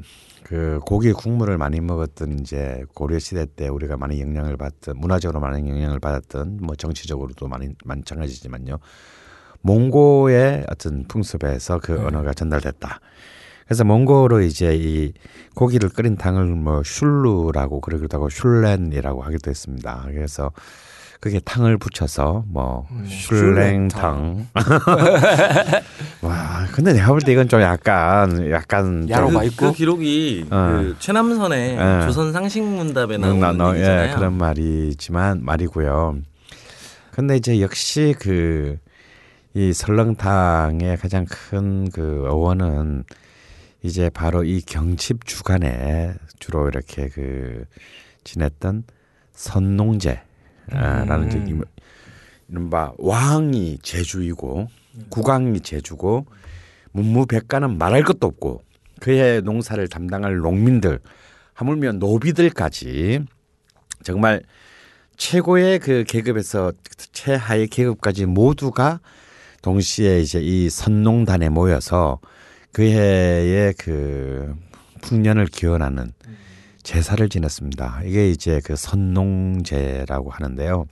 그 0.49 0.81
고기 0.87 1.13
국물을 1.13 1.59
많이 1.59 1.79
먹었던 1.79 2.39
이제 2.39 2.83
고려 2.95 3.19
시대 3.19 3.45
때 3.45 3.69
우리가 3.69 3.99
많이 3.99 4.19
영향을 4.19 4.57
받던 4.57 4.97
문화적으로 4.97 5.41
많은 5.41 5.69
영향을 5.69 6.01
받았던 6.01 6.61
뭐 6.63 6.75
정치적으로도 6.75 7.49
많이 7.49 7.69
마찬가지지만요. 7.85 8.79
몽고의 9.61 10.65
어떤 10.71 11.05
풍습에서 11.07 11.81
그 11.81 12.01
언어가 12.01 12.33
전달됐다. 12.33 13.01
그래서 13.67 13.85
몽고로 13.85 14.41
이제 14.41 14.75
이 14.75 15.13
고기를 15.55 15.91
끓인 15.91 16.17
탕을 16.17 16.47
뭐 16.47 16.83
슐루라고 16.83 17.83
그러기도 17.83 18.17
하고 18.17 18.31
슐렌이라고 18.31 19.21
하기도 19.21 19.51
했습니다. 19.51 20.05
그래서 20.07 20.53
그게 21.21 21.41
탕을 21.41 21.79
붙여서 21.79 22.45
뭐 22.47 22.87
슐랭탕. 23.07 24.47
와, 26.23 26.67
근데 26.73 26.93
내가 26.93 27.09
볼 27.09 27.21
때 27.21 27.33
이건 27.33 27.49
좀 27.49 27.61
약간 27.61 28.51
약간 28.51 29.03
좀 29.03 29.11
야로가 29.11 29.41
그, 29.41 29.47
있고? 29.47 29.67
그 29.67 29.73
기록이 29.77 30.47
어. 30.51 30.69
그 30.71 30.97
최남선의 31.01 31.77
예. 31.77 32.07
조선 32.07 32.33
상식문답에 32.33 33.17
음, 33.17 33.21
나오는 33.21 33.41
나- 33.41 33.53
나- 33.53 33.75
얘기잖아요. 33.75 34.11
예, 34.11 34.15
그런 34.15 34.35
말이지만 34.35 35.45
말이고요. 35.45 36.19
근데 37.13 37.37
이제 37.37 37.61
역시 37.61 38.15
그 38.19 38.79
이 39.55 39.73
설렁탕의 39.73 40.99
가장 40.99 41.25
큰 41.25 41.89
그 41.91 42.27
어원은 42.29 43.03
이제 43.83 44.09
바로 44.11 44.45
이 44.45 44.61
경칩 44.61 45.25
주간에 45.25 46.15
주로 46.39 46.69
이렇게 46.69 47.09
그 47.09 47.65
지냈던 48.25 48.85
선농제 49.33 50.21
라는 50.71 51.31
음. 51.33 51.49
이- 51.49 52.51
이른바 52.51 52.93
왕이 52.99 53.79
제주이고 53.83 54.69
국왕이 55.11 55.61
제주고 55.61 56.27
문무백가는 56.93 57.77
말할 57.79 58.03
것도 58.03 58.27
없고 58.27 58.63
그의 59.01 59.43
농사를 59.43 59.87
담당할 59.89 60.37
농민들 60.39 61.01
하물며 61.55 61.93
노비들까지 61.93 63.21
정말 64.03 64.43
최고의 65.17 65.79
그 65.81 66.05
계급에서 66.07 66.73
최하의 67.13 67.67
계급까지 67.69 68.27
모두가 68.27 69.01
동시에 69.63 70.21
이제 70.21 70.41
이 70.41 70.71
선농단에 70.71 71.49
모여서 71.49 72.21
그 72.73 72.83
해의 72.83 73.75
그 73.77 74.55
풍년을 75.03 75.47
기원하는 75.47 76.13
제사를 76.93 77.29
지냈습니다. 77.29 78.01
이게 78.07 78.31
이제 78.31 78.63
그 78.65 78.75
선농제라고 78.75 80.31
하는데요. 80.31 80.87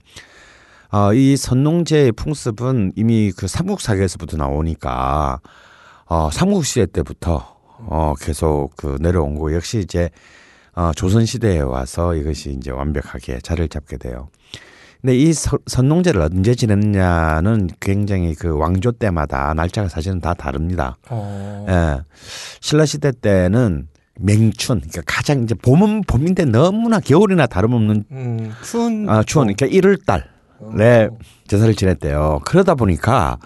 어, 0.91 1.13
이 1.13 1.35
선농제의 1.35 2.11
풍습은 2.11 2.93
이미 2.95 3.31
그 3.35 3.47
삼국사기에서부터 3.47 4.37
나오니까 4.37 5.39
어, 6.05 6.29
삼국시대 6.31 6.85
때부터 6.91 7.57
어, 7.79 8.13
계속 8.21 8.75
그 8.77 8.97
내려온 9.01 9.39
거 9.39 9.51
역시 9.55 9.79
이제 9.79 10.11
어, 10.75 10.91
조선 10.95 11.25
시대에 11.25 11.61
와서 11.61 12.13
이것이 12.13 12.51
이제 12.51 12.69
완벽하게 12.69 13.39
자리를 13.39 13.67
잡게 13.69 13.97
돼요. 13.97 14.29
근데 15.01 15.15
이 15.17 15.33
서- 15.33 15.57
선농제를 15.65 16.21
언제 16.21 16.53
지냈냐는 16.53 17.69
굉장히 17.79 18.35
그 18.35 18.55
왕조 18.55 18.91
때마다 18.91 19.51
날짜가 19.55 19.89
사실은 19.89 20.21
다 20.21 20.35
다릅니다. 20.35 20.97
어. 21.09 21.65
예. 21.69 22.03
신라 22.61 22.85
시대 22.85 23.11
때는 23.11 23.87
맹춘, 24.19 24.79
그러니까 24.79 25.01
가장 25.05 25.43
이제 25.43 25.55
봄은 25.55 26.03
봄인데 26.07 26.45
너무나 26.45 26.99
겨울이나 26.99 27.47
다름없는 27.47 28.03
음, 28.11 28.53
추운 28.63 29.09
아, 29.09 29.23
추운 29.23 29.53
그러니까 29.53 29.67
1월 29.67 29.99
달에 30.05 31.09
제사를 31.47 31.73
지냈대요. 31.75 32.41
그러다 32.45 32.75
보니까 32.75 33.37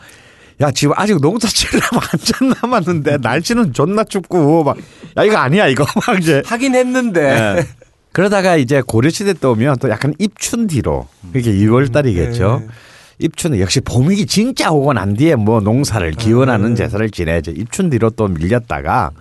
야 0.61 0.71
지금 0.71 0.93
아직 0.97 1.19
농사철이 1.19 1.81
완전 1.93 2.53
남았는데 2.61 3.17
날씨는 3.17 3.73
존나 3.73 4.03
춥고 4.03 4.63
막 4.63 4.77
야 5.17 5.23
이거 5.23 5.37
아니야 5.37 5.67
이거 5.67 5.85
막 6.07 6.19
이제 6.19 6.41
하긴 6.45 6.75
했는데 6.75 7.21
예. 7.21 7.67
그러다가 8.11 8.57
이제 8.57 8.81
고려시대 8.85 9.33
때 9.33 9.47
오면 9.47 9.77
또 9.79 9.89
약간 9.89 10.13
입춘 10.19 10.67
뒤로 10.67 11.07
그게 11.31 11.51
2월 11.53 11.91
달이겠죠. 11.91 12.61
네. 12.61 12.67
입춘은 13.19 13.59
역시 13.59 13.79
봄이 13.81 14.25
진짜 14.25 14.71
오고 14.71 14.93
난 14.93 15.13
뒤에 15.15 15.35
뭐 15.35 15.59
농사를 15.61 16.09
기원하는 16.13 16.75
제사를 16.75 17.07
지내죠. 17.09 17.51
입춘 17.51 17.89
뒤로 17.89 18.09
또 18.09 18.27
밀렸다가 18.27 19.11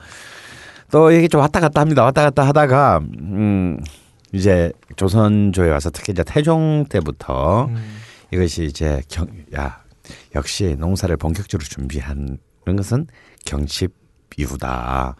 또 0.90 1.10
이게 1.12 1.28
좀 1.28 1.40
왔다 1.40 1.60
갔다 1.60 1.80
합니다. 1.80 2.04
왔다 2.04 2.22
갔다 2.22 2.46
하다가 2.46 3.00
음 3.20 3.78
이제 4.32 4.72
조선조에 4.96 5.70
와서 5.70 5.90
특히 5.90 6.12
이제 6.12 6.22
태종 6.24 6.84
때부터 6.88 7.66
음. 7.66 7.98
이것이 8.32 8.64
이제 8.64 9.00
경, 9.08 9.26
야 9.54 9.82
역시 10.34 10.76
농사를 10.78 11.16
본격적으로 11.16 11.66
준비하는 11.66 12.38
것은 12.64 13.06
경칩 13.44 13.92
이후다. 14.36 15.16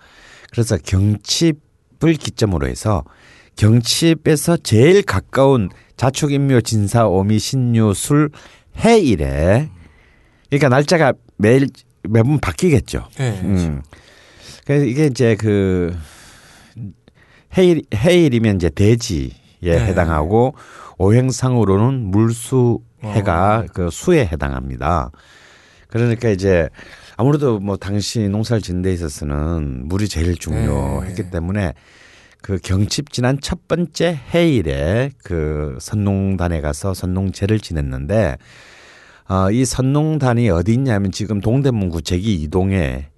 그래서 0.51 0.77
경칩을 0.77 2.15
기점으로 2.19 2.67
해서 2.67 3.05
경칩에서 3.57 4.59
제일 4.59 5.03
가까운 5.03 5.69
자축인묘 5.97 6.63
진사 6.63 7.07
오미 7.07 7.39
신유 7.39 7.93
술 7.95 8.31
해일에 8.79 9.69
그러니까 10.49 10.69
날짜가 10.69 11.13
매일 11.37 11.69
매번 12.09 12.39
바뀌겠죠. 12.41 13.09
네. 13.17 13.41
음. 13.43 13.83
그래서 14.71 14.85
이게 14.85 15.07
이제 15.07 15.35
그 15.35 15.93
해일 17.59 17.83
해일이면 17.93 18.55
이제 18.55 18.71
대지에 18.71 19.33
네. 19.63 19.85
해당하고 19.85 20.55
오행상으로는 20.97 22.13
물수 22.13 22.79
해가 23.03 23.65
그 23.75 23.91
수에 23.91 24.25
해당합니다. 24.25 25.11
그러니까 25.89 26.29
이제 26.29 26.69
아무래도 27.17 27.59
뭐 27.59 27.77
당시 27.77 28.29
농사를 28.29 28.63
짓는 28.63 28.83
데 28.83 28.93
있어서는 28.93 29.89
물이 29.89 30.07
제일 30.07 30.37
중요했기 30.37 31.21
네. 31.21 31.31
때문에 31.31 31.75
그 32.41 32.59
경칩 32.63 33.11
지난 33.11 33.41
첫 33.41 33.67
번째 33.67 34.21
해일에 34.33 35.11
그 35.25 35.79
선농단에 35.81 36.61
가서 36.61 36.95
선농제를 36.95 37.59
지냈는데 37.59 38.37
어, 39.29 39.51
이 39.51 39.65
선농단이 39.65 40.49
어디 40.51 40.75
있냐면 40.75 41.11
지금 41.11 41.41
동대문구 41.41 42.03
제기 42.03 42.35
이동에 42.35 43.10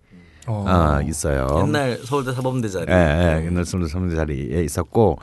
어. 0.47 0.65
어, 0.67 1.03
있어요. 1.09 1.47
옛날 1.67 1.99
서울대 2.05 2.33
사범대 2.33 2.69
자리. 2.69 2.87
예, 2.91 2.95
예, 3.43 3.47
옛날 3.47 3.65
선대 3.65 3.87
자리에 4.17 4.63
있었고 4.65 5.19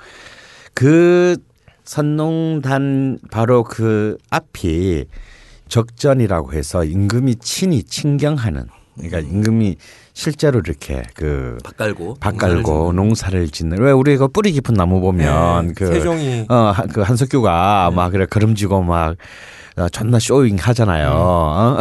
그 0.73 1.35
선농단 1.83 3.19
바로 3.31 3.63
그 3.63 4.17
앞이 4.29 5.05
적전이라고 5.67 6.53
해서 6.53 6.83
임금이 6.83 7.35
친히 7.37 7.83
친경하는 7.83 8.65
그러니까 8.95 9.19
임금이 9.19 9.75
실제로 10.13 10.59
이렇게 10.59 11.03
그. 11.15 11.57
밭 12.19 12.37
깔고 12.37 12.93
농사를 12.93 13.47
짓는 13.49 13.79
왜 13.81 13.91
우리 13.91 14.17
그 14.17 14.27
뿌리 14.27 14.51
깊은 14.51 14.73
나무 14.73 14.99
보면 14.99 15.67
네, 15.67 15.73
그 15.75 15.87
세종이 15.87 16.45
어, 16.49 16.55
한- 16.75 16.87
그 16.89 17.01
한석규가 17.01 17.91
막 17.95 18.09
그래 18.09 18.25
걸음지고 18.25 18.83
막 18.83 19.15
어, 19.79 19.89
존나 19.89 20.19
showing 20.19 20.57
하잖아요. 20.59 21.09
어? 21.11 21.77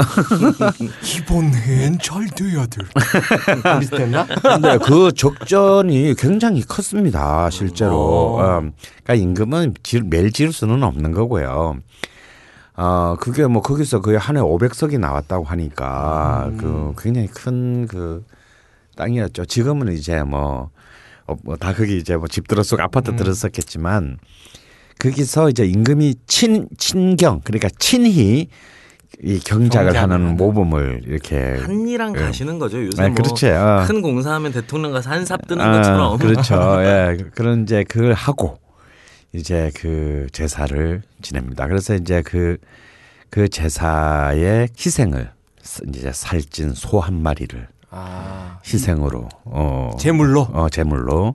기본은 1.03 1.99
잘 2.01 2.27
돼야 2.29 2.65
될. 2.67 2.87
비슷했나? 3.81 4.27
근데 4.43 4.79
그 4.79 5.13
적전이 5.13 6.15
굉장히 6.17 6.63
컸습니다, 6.63 7.51
실제로. 7.51 7.97
어. 7.97 8.41
어, 8.43 8.61
그러니까 9.05 9.15
임금은 9.15 9.75
지- 9.83 10.01
매일 10.03 10.33
지을 10.33 10.53
수는 10.53 10.83
없는 10.83 11.13
거고요. 11.13 11.77
어, 12.77 13.17
그게 13.19 13.47
뭐 13.47 13.61
거기서 13.63 14.01
거의 14.01 14.19
한 14.19 14.37
해 14.37 14.41
500석이 14.41 14.99
나왔다고 15.01 15.45
하니까 15.45 16.51
그 16.59 16.95
굉장히 16.99 17.27
큰 17.29 17.87
그 17.89 18.25
땅이었죠. 18.97 19.45
지금은 19.47 19.93
이제 19.93 20.23
뭐, 20.25 20.71
어, 21.27 21.35
뭐다 21.45 21.73
거기 21.75 21.97
이제 21.99 22.17
뭐 22.17 22.27
집 22.29 22.47
들었고 22.49 22.81
아파트 22.83 23.15
들었었겠지만 23.17 24.19
거기서 24.99 25.51
이제 25.51 25.65
임금이 25.67 26.15
친, 26.27 26.69
친경, 26.77 27.41
그러니까 27.45 27.69
친히 27.79 28.49
이 29.23 29.39
경작을 29.41 29.97
하는. 29.97 30.37
모범을 30.37 31.03
이렇게 31.07 31.57
한이랑 31.63 32.13
가시는 32.13 32.59
거죠. 32.59 32.85
요새 32.85 33.03
네, 33.03 33.09
뭐 33.09 33.17
그렇죠. 33.17 33.49
어. 33.49 33.85
큰 33.87 34.03
공사하면 34.03 34.53
대통령 34.53 34.93
가서 34.93 35.11
한삽 35.11 35.47
뜨는 35.47 35.65
아, 35.65 35.73
것처럼. 35.73 36.19
그렇죠. 36.19 36.55
예. 36.83 37.17
그런 37.35 37.63
이제 37.63 37.85
그걸 37.85 38.13
하고 38.13 38.59
이제 39.33 39.71
그 39.75 40.27
제사를 40.33 41.03
지냅니다. 41.23 41.67
그래서 41.67 41.95
이제 41.95 42.23
그, 42.23 42.59
그 43.31 43.49
제사의 43.49 44.69
희생을 44.79 45.31
이제 45.89 46.13
살찐 46.13 46.73
소 46.75 47.01
한 47.01 47.21
마리를 47.23 47.67
아, 47.91 48.59
희생으로 48.65 49.29
어, 49.45 49.91
제물로. 49.99 50.43
어, 50.53 50.69
제물로 50.71 51.35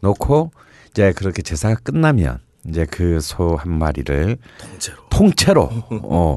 놓고 0.00 0.50
이제 0.90 1.12
그렇게 1.12 1.42
제사가 1.42 1.76
끝나면 1.82 2.38
이제 2.68 2.84
그 2.86 3.18
소 3.20 3.56
한 3.56 3.72
마리를 3.78 4.36
통째로. 4.58 4.96
통째로 5.10 5.70
어, 6.04 6.36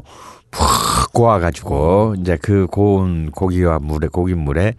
푹 0.50 1.12
고아가지고 1.12 2.16
이제 2.20 2.36
그 2.40 2.66
고운 2.66 3.30
고기와 3.30 3.78
물에 3.78 4.08
고기 4.08 4.34
물에 4.34 4.74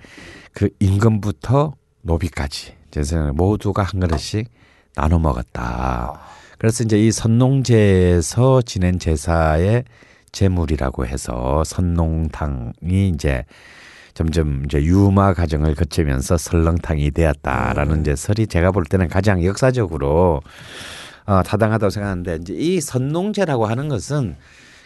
그 0.54 0.70
임금부터 0.80 1.74
노비까지 2.02 2.74
제사를 2.92 3.32
모두가 3.34 3.84
한 3.84 4.00
그릇씩 4.00 4.50
나눠 4.96 5.20
먹었다. 5.20 6.20
그래서 6.58 6.84
이제 6.84 6.98
이 7.00 7.12
선농제에서 7.12 8.62
지낸 8.64 8.98
제사의 8.98 9.84
제물이라고 10.32 11.06
해서 11.06 11.64
선농탕이 11.64 13.10
이제 13.10 13.46
점점 14.14 14.64
이제 14.66 14.82
유마 14.84 15.34
과정을 15.34 15.76
거치면서 15.76 16.38
설렁탕이 16.38 17.12
되었다라는 17.12 18.02
이제 18.02 18.16
설이 18.16 18.48
제가 18.48 18.72
볼 18.72 18.84
때는 18.86 19.08
가장 19.10 19.44
역사적으로 19.44 20.42
어, 21.28 21.44
타당하다고 21.44 21.90
생각하는데 21.90 22.38
이제 22.42 22.54
이 22.54 22.82
선농제라고 22.82 23.66
하는 23.66 23.90
것은 23.90 24.36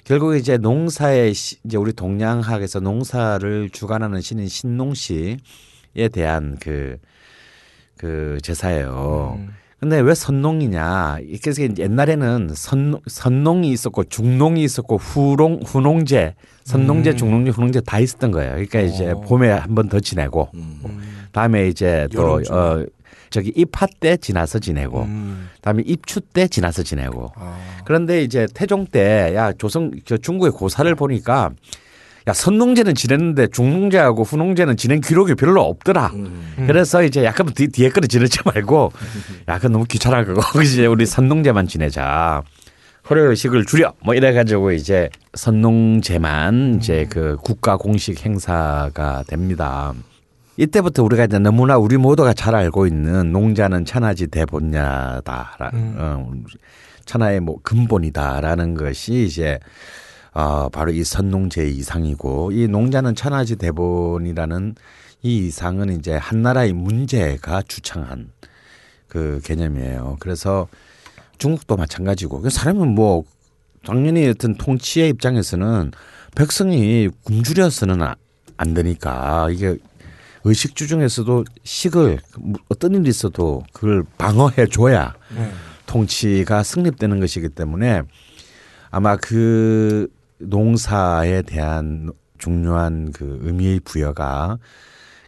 결국 0.03 0.35
이제 0.35 0.57
농사의 0.57 1.33
시- 1.35 1.57
이제 1.63 1.77
우리 1.77 1.93
동양학에서 1.93 2.79
농사를 2.79 3.69
주관하는 3.69 4.21
신인 4.21 4.47
신농시에 4.47 5.37
대한 6.11 6.57
그, 6.59 6.97
그 7.97 8.39
제사예요. 8.41 9.35
음. 9.39 9.49
근데 9.79 9.99
왜 9.99 10.13
선농이냐? 10.13 11.17
그래서 11.41 11.63
옛날에는 11.63 12.51
선, 12.53 12.99
선농이 13.07 13.71
있었고 13.71 14.03
중농이 14.05 14.63
있었고 14.63 14.97
후농, 14.97 15.61
후농제, 15.65 16.35
선농제, 16.65 17.11
음. 17.11 17.17
중농제, 17.17 17.49
후농제 17.51 17.81
다 17.81 17.99
있었던 17.99 18.29
거예요. 18.31 18.51
그러니까 18.53 18.79
이제 18.81 19.09
어. 19.11 19.21
봄에 19.21 19.49
한 19.49 19.73
번 19.75 19.89
더 19.89 19.99
지내고 19.99 20.49
음. 20.53 20.81
다음에 21.31 21.67
이제 21.67 22.07
또 22.13 22.33
여름쯤에. 22.33 22.57
어, 22.57 22.85
저기 23.31 23.51
입하 23.55 23.87
때 23.99 24.17
지나서 24.17 24.59
지내고 24.59 25.03
음. 25.03 25.49
다음에 25.61 25.81
입추 25.85 26.21
때 26.21 26.47
지나서 26.47 26.83
지내고 26.83 27.31
아. 27.35 27.57
그런데 27.85 28.21
이제 28.23 28.45
태종 28.53 28.85
때 28.85 29.33
야 29.33 29.51
조선 29.53 29.91
저 30.05 30.17
중국의 30.17 30.51
고사를 30.51 30.93
보니까 30.95 31.51
야 32.27 32.33
선농제는 32.33 32.93
지냈는데 32.93 33.47
중농제하고 33.47 34.23
후농제는 34.23 34.77
지낸 34.77 35.01
기록이 35.01 35.33
별로 35.35 35.63
없더라. 35.63 36.07
음. 36.13 36.65
그래서 36.67 37.01
이제 37.03 37.23
약간 37.23 37.47
뒤, 37.47 37.67
뒤에 37.67 37.89
거를 37.89 38.07
지내지 38.07 38.39
말고 38.45 38.91
야 39.47 39.55
그건 39.57 39.71
너무 39.71 39.85
귀찮아 39.85 40.23
그거 40.23 40.41
이제 40.61 40.85
우리 40.85 41.05
선농제만 41.07 41.67
지내자. 41.67 42.43
허례 43.09 43.21
의식을 43.21 43.65
줄여 43.65 43.93
뭐 44.03 44.13
이래 44.13 44.33
가지고 44.33 44.71
이제 44.71 45.09
선농제만 45.33 46.77
이제 46.79 47.07
그 47.09 47.37
국가 47.41 47.77
공식 47.77 48.23
행사가 48.25 49.23
됩니다. 49.27 49.93
이때부터 50.57 51.03
우리가 51.03 51.25
이제 51.25 51.39
너무나 51.39 51.77
우리 51.77 51.97
모두가 51.97 52.33
잘 52.33 52.55
알고 52.55 52.87
있는 52.87 53.31
농자는 53.31 53.85
천하지 53.85 54.27
대본야다. 54.27 55.71
음. 55.73 55.95
어, 55.97 56.31
천하의 57.05 57.39
뭐 57.39 57.57
근본이다라는 57.63 58.75
것이 58.75 59.25
이제 59.25 59.59
어, 60.33 60.69
바로 60.69 60.91
이 60.91 61.03
선농제 61.03 61.67
이상이고 61.67 62.51
이 62.51 62.67
농자는 62.67 63.15
천하지 63.15 63.55
대본이라는 63.57 64.75
이 65.23 65.47
이상은 65.47 65.97
이제 65.97 66.15
한나라의 66.15 66.73
문제가 66.73 67.61
주창한 67.67 68.31
그 69.07 69.39
개념이에요. 69.43 70.17
그래서 70.19 70.67
중국도 71.37 71.75
마찬가지고 71.75 72.41
그 72.41 72.49
사람은 72.49 72.89
뭐 72.89 73.23
당연히 73.85 74.27
어떤 74.27 74.55
통치의 74.55 75.09
입장에서는 75.09 75.91
백성이 76.35 77.09
굶주려서는 77.23 78.01
아- 78.01 78.15
안 78.57 78.73
되니까 78.73 79.49
이게 79.51 79.77
의식주 80.43 80.87
중에서도 80.87 81.45
식을 81.63 82.19
어떤 82.69 82.95
일이 82.95 83.09
있어도 83.09 83.63
그걸 83.73 84.03
방어해 84.17 84.67
줘야 84.67 85.13
네. 85.35 85.51
통치가 85.85 86.63
성립되는 86.63 87.19
것이기 87.19 87.49
때문에 87.49 88.01
아마 88.89 89.15
그 89.15 90.07
농사에 90.39 91.43
대한 91.43 92.11
중요한 92.37 93.11
그 93.11 93.39
의미 93.41 93.79
부여가 93.79 94.57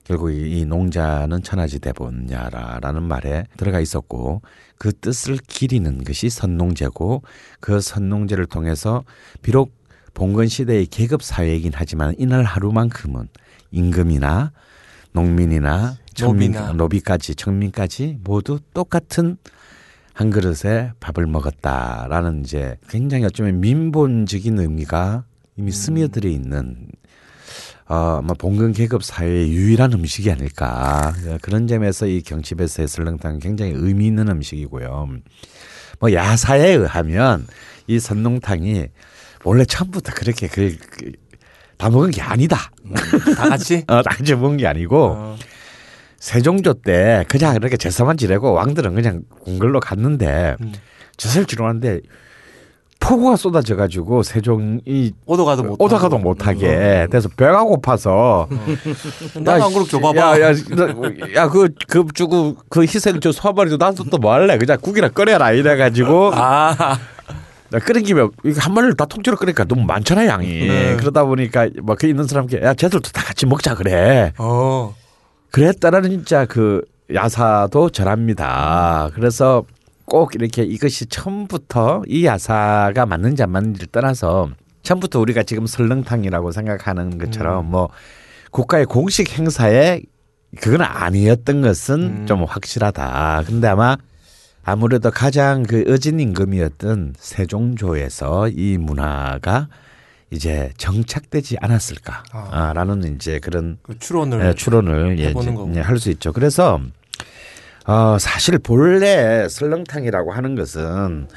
결국 0.04 0.32
이이 0.32 0.66
농자는 0.66 1.44
천하지 1.44 1.80
대본야라라는 1.80 3.04
말에 3.04 3.46
들어가 3.56 3.80
있었고 3.80 4.42
그 4.78 4.92
뜻을 4.92 5.38
기리는 5.48 6.04
것이 6.04 6.30
선농제고 6.30 7.24
그 7.62 7.80
선농제를 7.80 8.48
통해서 8.48 9.04
비록 9.42 9.74
봉건 10.14 10.48
시대의 10.48 10.88
계급 10.88 11.24
사회이긴 11.24 11.72
하지만 11.74 12.16
이날 12.18 12.44
하루만큼은 12.44 13.30
임금이나 13.72 14.52
농민이나 15.14 15.98
천민. 16.14 16.52
노비까지 16.76 17.36
청민까지 17.36 18.20
모두 18.24 18.60
똑같은 18.74 19.38
한 20.14 20.30
그릇에 20.30 20.92
밥을 21.00 21.26
먹었다라는 21.26 22.42
이제 22.44 22.78
굉장히 22.88 23.26
어쩌면 23.26 23.60
민본적인 23.62 24.60
의미가 24.60 25.24
이미 25.58 25.72
스며들어 25.72 26.30
있는 26.30 26.88
어, 27.88 28.20
아마 28.20 28.34
봉건 28.34 28.74
계급 28.74 29.04
사회의 29.04 29.52
유일한 29.52 29.92
음식이 29.94 30.32
아닐까 30.32 31.14
그런 31.42 31.68
점에서 31.68 32.06
이 32.06 32.22
경칩에서의 32.22 32.88
설렁탕은 32.88 33.40
굉장히 33.40 33.74
의미 33.76 34.08
있는 34.08 34.30
음식이고요. 34.30 35.10
뭐 36.00 36.14
야사에 36.14 36.70
의하면 36.70 37.48
이 37.88 38.00
선농탕이 38.00 38.88
원래 39.44 39.66
처음부터 39.66 40.14
그렇게 40.14 40.48
그, 40.48 40.78
그, 40.90 41.12
다 41.78 41.90
먹은 41.90 42.12
게 42.12 42.22
아니다. 42.22 42.58
다 43.36 43.50
같이? 43.50 43.84
어, 43.88 44.02
다 44.02 44.10
같이 44.16 44.36
먹은 44.36 44.58
게 44.58 44.68
아니고 44.68 45.16
어. 45.18 45.36
세종조 46.20 46.76
때 46.76 47.26
그냥 47.28 47.56
이렇게 47.56 47.76
제사만 47.78 48.18
지내고 48.18 48.54
왕들은 48.54 48.96
그냥 48.96 49.24
궁궐로 49.42 49.80
갔는데 49.80 50.56
음. 50.62 50.74
제사를 51.18 51.46
지내는데 51.46 52.00
폭우가 53.02 53.36
쏟아져 53.36 53.76
가지고 53.76 54.24
세종이 54.24 55.12
오도가도 55.26 55.64
못 55.64 55.76
오다가도 55.82 56.16
하고. 56.16 56.24
못하게 56.24 57.08
돼서 57.12 57.28
배가 57.36 57.64
고파서 57.64 58.48
나도 59.36 59.66
안 59.66 59.74
그렇게 59.74 59.90
줘봐봐. 59.92 60.40
야야야그 60.40 61.70
그 61.90 62.06
주고 62.14 62.56
그 62.70 62.84
희생 62.84 63.20
저 63.20 63.34
소아발이도 63.34 63.76
나도 63.76 64.06
또뭐 64.06 64.32
할래 64.32 64.58
그냥 64.58 64.78
국이나 64.82 65.10
끓여라 65.10 65.52
이래 65.52 65.76
가지고 65.76 66.32
아, 66.34 66.74
나 66.78 66.98
끓인 67.80 68.04
김에 68.04 68.28
이거 68.44 68.62
한 68.62 68.74
마리를 68.74 68.96
다 68.96 69.06
통째로 69.06 69.38
끓으니까 69.38 69.64
너무 69.66 69.84
많잖아 69.84 70.26
양이 70.28 70.68
네. 70.68 70.96
그러다 70.98 71.24
보니까 71.24 71.70
막 71.82 71.98
그 71.98 72.08
있는 72.08 72.26
사람께 72.28 72.62
야 72.62 72.74
쟤들도 72.74 73.10
다 73.12 73.24
같이 73.24 73.46
먹자 73.46 73.76
그래 73.76 74.34
어. 74.38 74.96
그랬다라는 75.52 76.10
진짜 76.10 76.46
그 76.46 76.82
야사도 77.14 77.92
절합니다. 77.92 79.10
그래서 79.14 79.64
꼭 80.06 80.36
이렇게 80.36 80.64
이것이 80.64 81.06
처음부터 81.06 82.04
이 82.08 82.26
야사가 82.26 83.06
맞는지 83.06 83.44
안 83.44 83.52
맞는지를 83.52 83.88
떠나서 83.92 84.50
처음부터 84.82 85.20
우리가 85.20 85.44
지금 85.44 85.66
설렁탕이라고 85.66 86.52
생각하는 86.52 87.18
것처럼 87.18 87.70
뭐 87.70 87.90
국가의 88.52 88.86
공식 88.86 89.38
행사에 89.38 90.02
그건 90.60 90.82
아니었던 90.82 91.62
것은 91.62 92.02
음. 92.02 92.26
좀 92.26 92.44
확실하다. 92.44 93.44
근데 93.48 93.68
아마 93.68 93.96
아무래도 94.64 95.12
가장 95.12 95.64
그 95.64 95.84
어진 95.90 96.20
임금이었던 96.20 97.16
세종조에서 97.18 98.50
이 98.50 98.78
문화가 98.78 99.68
이제 100.32 100.72
정착되지 100.78 101.58
않았을까라는 101.62 103.16
이제 103.16 103.40
그런 103.40 103.78
그 103.84 103.98
추론을 104.00 104.46
예, 104.46 104.54
추론을 104.54 105.20
예, 105.20 105.28
해보는 105.28 105.56
거군요. 105.56 105.82
할수 105.82 106.10
있죠. 106.12 106.34
그래서 106.34 106.80
어, 107.86 108.18
사실 108.20 108.58
본래 108.58 109.48
설렁탕이라고 109.50 110.32
하는 110.32 110.56
것은 110.56 111.28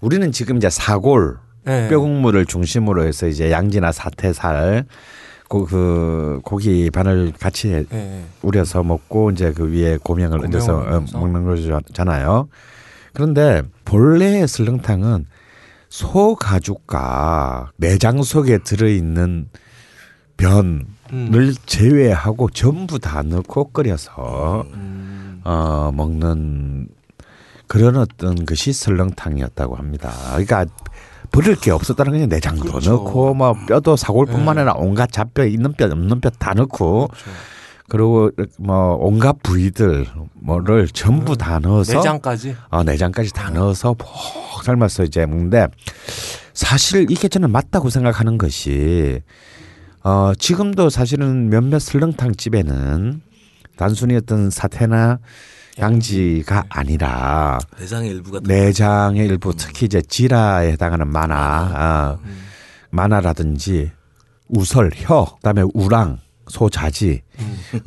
우리는 0.00 0.32
지금 0.32 0.56
이제 0.56 0.70
사골 0.70 1.36
예. 1.68 1.88
뼈국물을 1.90 2.46
중심으로 2.46 3.04
해서 3.04 3.28
이제 3.28 3.50
양지나 3.52 3.92
사태살 3.92 4.86
고, 5.50 5.66
그 5.66 6.40
고기 6.44 6.90
반을 6.90 7.32
같이 7.36 7.70
예, 7.70 7.84
예. 7.92 8.24
우려서 8.40 8.84
먹고 8.84 9.32
이제 9.32 9.52
그 9.52 9.68
위에 9.68 9.98
고명을 10.00 10.38
고명을 10.38 10.44
얹어서. 10.44 11.18
먹는 11.18 11.44
거잖아요. 11.44 12.48
그런데 13.12 13.62
본래의 13.84 14.46
설렁탕은 14.46 15.26
소 15.88 16.36
가죽과 16.36 17.72
내장 17.76 18.22
속에 18.22 18.58
들어 18.58 18.86
있는 18.86 19.48
변을 20.36 20.84
음. 21.12 21.54
제외하고 21.66 22.50
전부 22.50 23.00
다 23.00 23.22
넣고 23.22 23.72
끓여서 23.72 24.66
음. 24.72 25.40
어 25.42 25.90
먹는 25.92 26.86
그런 27.66 27.96
어떤 27.96 28.46
것이 28.46 28.72
설렁탕이었다고 28.72 29.74
합니다. 29.74 30.12
그러니까 30.30 30.66
버릴 31.32 31.56
게 31.56 31.70
없었다는 31.70 32.12
거냐 32.12 32.26
내장도 32.26 32.64
그렇죠. 32.64 32.90
넣고 32.92 33.34
뭐 33.34 33.54
뼈도 33.66 33.96
사골뿐만 33.96 34.56
네. 34.56 34.60
아니라 34.62 34.74
온갖 34.76 35.10
잡뼈 35.12 35.44
있는 35.46 35.72
뼈 35.74 35.86
없는 35.86 36.20
뼈 36.20 36.30
다 36.30 36.54
넣고 36.54 37.08
그렇죠. 37.08 37.30
그리고 37.88 38.30
뭐 38.58 38.96
온갖 39.00 39.36
부위들 39.42 40.06
뭐를 40.34 40.86
전부 40.88 41.36
다 41.36 41.58
넣어서 41.58 41.96
내장까지. 41.96 42.56
어, 42.70 42.84
내장까지 42.84 43.32
다 43.32 43.50
넣어서 43.50 43.94
푹 43.94 44.06
삶아서 44.64 45.02
이제 45.04 45.26
먹는데 45.26 45.66
사실 46.54 47.10
이게 47.10 47.26
저는 47.28 47.50
맞다고 47.50 47.90
생각하는 47.90 48.38
것이 48.38 49.20
어, 50.04 50.32
지금도 50.38 50.88
사실은 50.88 51.50
몇몇 51.50 51.80
설렁탕 51.80 52.36
집에는 52.36 53.22
단순히 53.76 54.14
어떤 54.16 54.50
사태나 54.50 55.18
양지가 55.80 56.64
아니라 56.68 57.58
내장의 57.78 58.10
일부가 58.10 58.40
내장의 58.44 59.26
일부 59.26 59.54
특히 59.56 59.86
이제 59.86 60.02
지라에 60.02 60.72
해당하는 60.72 61.08
만화, 61.08 62.18
어, 62.20 62.26
만화라든지 62.90 63.90
우설, 64.48 64.90
혀, 64.94 65.24
그다음에 65.36 65.62
우랑, 65.74 66.18
소자지, 66.48 67.22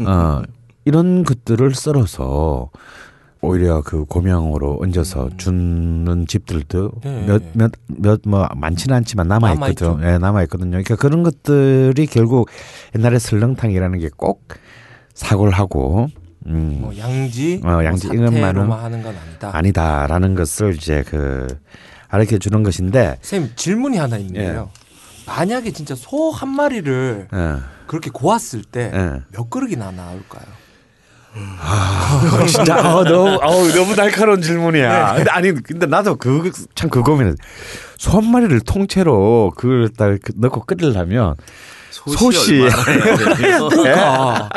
어, 0.08 0.42
이런 0.86 1.24
것들을 1.24 1.76
썰어서 1.76 2.70
오히려 3.42 3.82
그 3.82 4.06
고명으로 4.06 4.80
얹어서 4.82 5.30
주는 5.38 6.26
집들도 6.28 6.92
네. 7.04 7.26
몇몇 7.28 7.72
몇 7.88 8.20
뭐 8.26 8.48
많지는 8.56 8.96
않지만 8.98 9.28
남아 9.28 9.54
있거든. 9.56 10.02
예, 10.04 10.18
남아 10.18 10.44
있거든요. 10.44 10.72
그러니까 10.72 10.96
그런 10.96 11.24
것들이 11.24 12.06
결국 12.08 12.50
옛날에 12.96 13.20
설렁탕이라는 13.20 14.00
게 14.00 14.10
꼭 14.16 14.48
사골하고 15.14 16.08
음, 16.48 16.78
뭐 16.82 16.98
양지, 16.98 17.62
어, 17.64 17.84
양지 17.84 18.08
뭐 18.08 18.28
사태로만 18.28 18.84
하는 18.84 19.02
건 19.04 19.16
아니다. 19.16 19.50
아니다라는 19.54 20.36
것을 20.36 20.76
이제 20.76 21.04
그 21.08 21.48
알게 22.10 22.38
주는 22.40 22.62
것인데 22.64 23.18
선생님 23.22 23.54
질문이 23.56 23.98
하나 23.98 24.18
있는데요. 24.18 24.70
만약에 25.26 25.72
진짜 25.72 25.96
소 25.96 26.32
한 26.32 26.50
마리를 26.50 27.28
예. 27.34 27.56
그렇게 27.88 28.10
고았을 28.12 28.64
때몇 28.64 28.94
예. 28.96 29.44
그릇이나 29.50 29.92
나올까요? 29.92 30.44
어, 31.36 32.46
진짜 32.46 32.76
어, 32.96 33.04
너무 33.04 33.30
어, 33.42 33.68
너무 33.74 33.96
날카로운 33.96 34.42
질문이야. 34.42 35.16
근데 35.16 35.30
아니 35.32 35.52
근데 35.54 35.86
나도 35.86 36.16
그 36.18 36.52
참 36.76 36.90
그거면 36.90 37.36
소한 37.98 38.30
마리를 38.30 38.60
통째로 38.62 39.54
그걸 39.56 39.90
딱 39.90 40.18
넣고 40.36 40.66
끓이려면 40.66 41.36
소시. 41.90 42.60
그러니까 42.70 44.50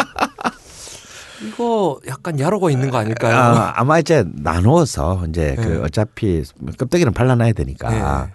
이거 1.45 2.01
약간 2.07 2.39
야로가 2.41 2.71
있는 2.71 2.91
거 2.91 2.99
아닐까요? 2.99 3.37
아, 3.37 3.73
아마 3.77 3.99
이제 3.99 4.25
나누어서 4.35 5.25
이제 5.29 5.55
그 5.57 5.63
네. 5.63 5.77
어차피 5.79 6.43
껍데기는 6.79 7.13
발라놔야 7.13 7.53
되니까 7.53 7.91
네. 7.91 8.33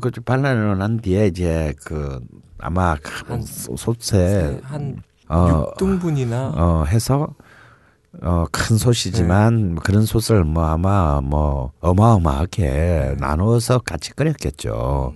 그 0.00 0.10
발라놓은 0.24 1.00
뒤에 1.00 1.26
이제 1.26 1.72
그 1.84 2.20
아마 2.58 2.96
한 3.26 3.42
소- 3.42 3.76
소세 3.76 4.60
한 4.64 4.96
어, 5.28 5.72
6등분이나 5.76 6.52
어 6.56 6.84
해서 6.86 7.28
어 8.22 8.46
큰 8.50 8.76
솥이지만 8.78 9.74
네. 9.74 9.80
그런 9.84 10.04
솥을 10.06 10.44
뭐 10.44 10.64
아마 10.66 11.20
뭐 11.22 11.72
어마어마하게 11.80 13.16
나누어서 13.18 13.78
같이 13.80 14.12
끓였겠죠. 14.12 15.12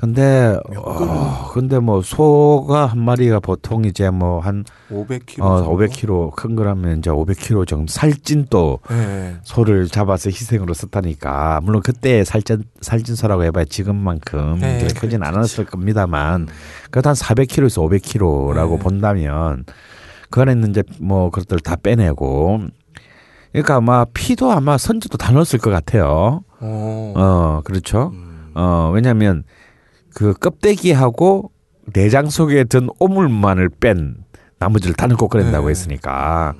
근데 0.00 0.58
어 0.78 1.50
근데 1.52 1.78
뭐 1.78 2.00
소가 2.00 2.86
한 2.86 3.00
마리가 3.00 3.40
보통 3.40 3.84
이제 3.84 4.08
뭐한 4.08 4.64
500kg. 4.90 5.42
어, 5.42 5.58
정도? 5.58 5.76
500kg 5.76 6.34
큰 6.34 6.56
거라면 6.56 7.00
이제 7.00 7.10
500kg 7.10 7.68
정도 7.68 7.92
살찐 7.92 8.46
또 8.48 8.78
네. 8.88 9.36
소를 9.42 9.88
잡아서 9.88 10.30
희생으로 10.30 10.72
썼다니까 10.72 11.60
물론 11.64 11.82
그때 11.82 12.24
살찐 12.24 12.64
살찐 12.80 13.14
소라고 13.14 13.44
해봐야 13.44 13.66
지금만큼 13.66 14.60
네, 14.60 14.78
그렇게 14.78 14.94
크진 14.94 15.20
그렇죠. 15.20 15.36
않았을 15.36 15.66
겁니다만 15.66 16.48
그래도 16.90 17.10
한 17.10 17.14
400kg에서 17.14 17.86
500kg라고 17.86 18.70
네. 18.70 18.78
본다면 18.78 19.64
그 20.30 20.40
안에 20.40 20.52
있는 20.52 20.70
이제 20.70 20.82
뭐 20.98 21.28
그것들 21.28 21.60
다 21.60 21.76
빼내고 21.76 22.60
그러니까 23.52 23.74
아마 23.74 24.06
피도 24.14 24.50
아마 24.50 24.78
선주도 24.78 25.18
다 25.18 25.30
넣었을 25.32 25.58
것 25.58 25.68
같아요. 25.70 26.42
어. 26.58 27.12
어 27.16 27.60
그렇죠. 27.64 28.12
음. 28.14 28.52
어 28.54 28.90
왜냐하면 28.94 29.44
그 30.14 30.32
껍데기하고 30.34 31.50
내장 31.92 32.28
속에 32.30 32.64
든 32.64 32.88
오물만을 32.98 33.68
뺀 33.80 34.16
나머지를 34.58 34.94
다 34.94 35.06
넣고 35.06 35.28
끓인다고 35.28 35.66
네. 35.66 35.70
했으니까 35.70 36.54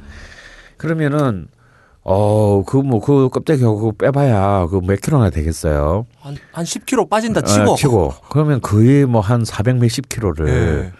그러면은 0.77 1.49
어, 2.03 2.65
그 2.65 2.79
뭐 2.83 3.01
그 3.01 3.29
껍데기하고 3.29 3.93
빼봐야 3.99 4.67
그 4.71 4.81
몇 4.81 5.01
킬로나 5.01 5.29
되겠어요. 5.31 6.07
한, 6.21 6.37
한 6.53 6.65
10kg 6.65 7.09
빠진다 7.11 7.43
치고. 7.43 7.73
어, 7.73 7.77
치고. 7.77 8.15
그러면 8.31 8.61
거의 8.63 9.05
뭐 9.05 9.21
한 9.21 9.45
400 9.45 9.77
몇십 9.77 10.09
킬로를 10.09 10.49
예. 10.49 10.93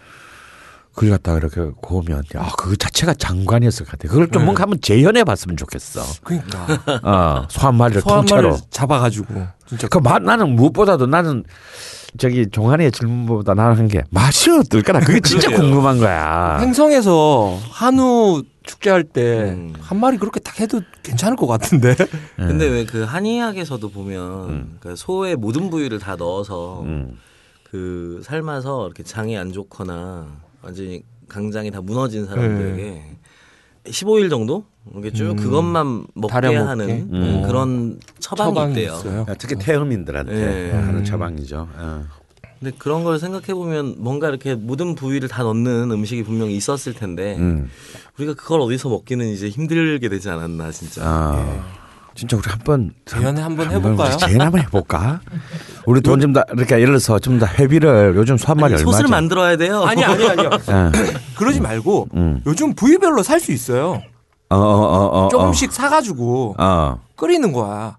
그걸 0.93 1.11
갖다가 1.11 1.37
이렇게 1.37 1.71
구우면 1.81 2.23
아, 2.35 2.51
그 2.57 2.75
자체가 2.75 3.13
장관이었을 3.13 3.85
것 3.85 3.91
같아. 3.93 4.09
그걸 4.09 4.27
좀 4.29 4.41
네. 4.41 4.45
뭔가 4.45 4.63
한번 4.63 4.79
재현해 4.81 5.23
봤으면 5.23 5.55
좋겠어. 5.57 6.01
그러니까 6.23 6.67
어, 7.03 7.47
소한 7.49 7.75
마리를 7.75 8.01
소한 8.01 8.25
통째로. 8.25 8.57
잡아가지고 8.69 9.47
진짜 9.67 9.87
그맛 9.87 10.21
나는 10.21 10.49
무엇보다도 10.55 11.05
나는 11.07 11.43
저기 12.17 12.49
종한이의 12.51 12.91
질문보다 12.91 13.53
나는 13.53 13.77
한 13.77 13.87
게 13.87 14.03
맛이 14.09 14.51
어떨까나 14.51 14.99
그게 14.99 15.21
진짜. 15.21 15.49
궁금한 15.49 15.97
거야. 15.97 16.57
행성에서 16.59 17.57
한우 17.69 18.43
축제할 18.63 19.05
때한 19.05 19.73
음. 19.93 19.99
마리 20.01 20.17
그렇게 20.17 20.41
딱 20.41 20.59
해도 20.59 20.81
괜찮을 21.03 21.37
것 21.37 21.47
같은데. 21.47 21.95
근데 22.35 22.67
왜 22.67 22.85
그 22.85 23.03
한의학에서도 23.03 23.89
보면 23.91 24.49
음. 24.49 24.77
그 24.81 24.95
소의 24.97 25.37
모든 25.37 25.69
부위를 25.69 25.99
다 25.99 26.17
넣어서 26.17 26.81
음. 26.81 27.17
그 27.71 28.21
삶아서 28.25 28.85
이렇게 28.87 29.03
장이 29.03 29.37
안 29.37 29.53
좋거나 29.53 30.27
완전히 30.61 31.03
강장이 31.27 31.71
다 31.71 31.81
무너진 31.81 32.25
사람들에게 32.25 33.03
15일 33.85 34.29
정도 34.29 34.65
이렇게 34.91 35.11
쭉 35.11 35.23
네. 35.25 35.29
음. 35.31 35.35
그것만 35.37 36.07
먹게? 36.13 36.55
하는 36.55 36.89
음. 37.13 37.43
그런 37.45 37.99
처방이, 38.19 38.49
처방이 38.53 38.71
있대요. 38.73 38.93
있어요. 38.93 39.25
특히 39.39 39.55
태음인들한테 39.55 40.69
예. 40.69 40.71
하는 40.71 40.99
음. 40.99 41.03
처방이죠. 41.03 41.67
어. 41.75 42.05
근데 42.59 42.75
그런 42.77 43.03
걸 43.03 43.17
생각해 43.17 43.55
보면 43.55 43.95
뭔가 43.97 44.29
이렇게 44.29 44.53
모든 44.53 44.93
부위를 44.93 45.27
다 45.27 45.41
넣는 45.41 45.89
음식이 45.89 46.23
분명히 46.23 46.55
있었을 46.55 46.93
텐데 46.93 47.35
음. 47.37 47.69
우리가 48.19 48.35
그걸 48.35 48.61
어디서 48.61 48.89
먹기는 48.89 49.25
이제 49.29 49.49
힘들게 49.49 50.07
되지 50.09 50.29
않았나 50.29 50.69
진짜. 50.71 51.01
아, 51.03 51.80
진짜 52.15 52.37
우리 52.37 52.43
한번 52.49 52.93
재연에 53.05 53.41
한번 53.41 53.71
해볼까요? 53.71 54.17
재연 54.17 54.41
한번 54.41 54.61
해볼까? 54.61 55.21
우리 55.85 56.01
돈 56.01 56.19
좀다 56.19 56.43
이렇게 56.53 56.75
예를 56.75 56.87
들어서 56.87 57.19
좀더 57.19 57.45
회비를 57.47 58.13
요즘 58.15 58.37
소한 58.37 58.57
마리 58.57 58.73
아니, 58.73 58.81
얼마죠? 58.81 58.97
솥을 58.97 59.09
만들어야 59.09 59.55
돼요. 59.57 59.83
아니 59.83 60.03
아니 60.03 60.27
아니요. 60.27 60.49
예. 60.53 60.91
그러지 61.37 61.61
말고 61.61 62.09
음. 62.13 62.41
요즘 62.45 62.73
부위별로 62.75 63.23
살 63.23 63.39
수 63.39 63.51
있어요. 63.51 64.01
어, 64.49 64.55
어, 64.55 64.59
어, 64.59 65.25
어, 65.25 65.29
조금씩 65.29 65.71
사가지고 65.71 66.55
어. 66.59 66.99
끓이는 67.15 67.51
거야. 67.53 67.97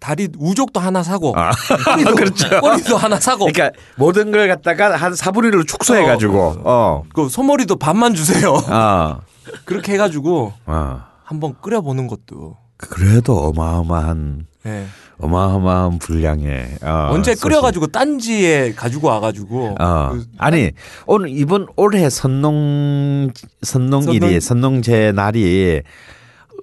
다리 0.00 0.28
우족도 0.36 0.80
하나 0.80 1.02
사고 1.02 1.32
아. 1.34 1.50
꼬리도, 1.94 2.14
그렇죠. 2.16 2.60
꼬리도 2.60 2.96
하나 2.98 3.18
사고 3.18 3.46
그러니까 3.46 3.70
모든 3.96 4.30
걸 4.30 4.48
갖다가 4.48 4.96
한 4.96 5.12
4분의 5.14 5.54
1로 5.54 5.66
축소해 5.66 6.04
가지고, 6.04 6.56
어, 6.64 7.04
그 7.14 7.30
소머리도 7.30 7.76
반만 7.76 8.14
주세요. 8.14 8.52
어, 8.52 9.20
그렇게 9.64 9.94
해 9.94 9.96
가지고 9.96 10.52
어. 10.66 11.00
한번 11.24 11.54
끓여 11.62 11.80
보는 11.80 12.06
것도. 12.08 12.58
그래도 12.76 13.38
어마어마한, 13.38 14.46
예. 14.66 14.86
어마어마한 15.18 15.98
분량의. 16.00 16.76
어, 16.82 17.08
언제. 17.12 17.34
끓여가지고 17.34 17.86
딴지에 17.88 18.72
가지고 18.74 19.08
와가지고. 19.08 19.76
어. 19.80 20.10
그 20.12 20.24
아니, 20.38 20.72
오늘, 21.06 21.28
이번 21.30 21.66
올해 21.76 22.10
선농, 22.10 23.30
선농일이, 23.62 24.38
선농- 24.38 24.40
선농제 24.40 25.12
날이 25.14 25.82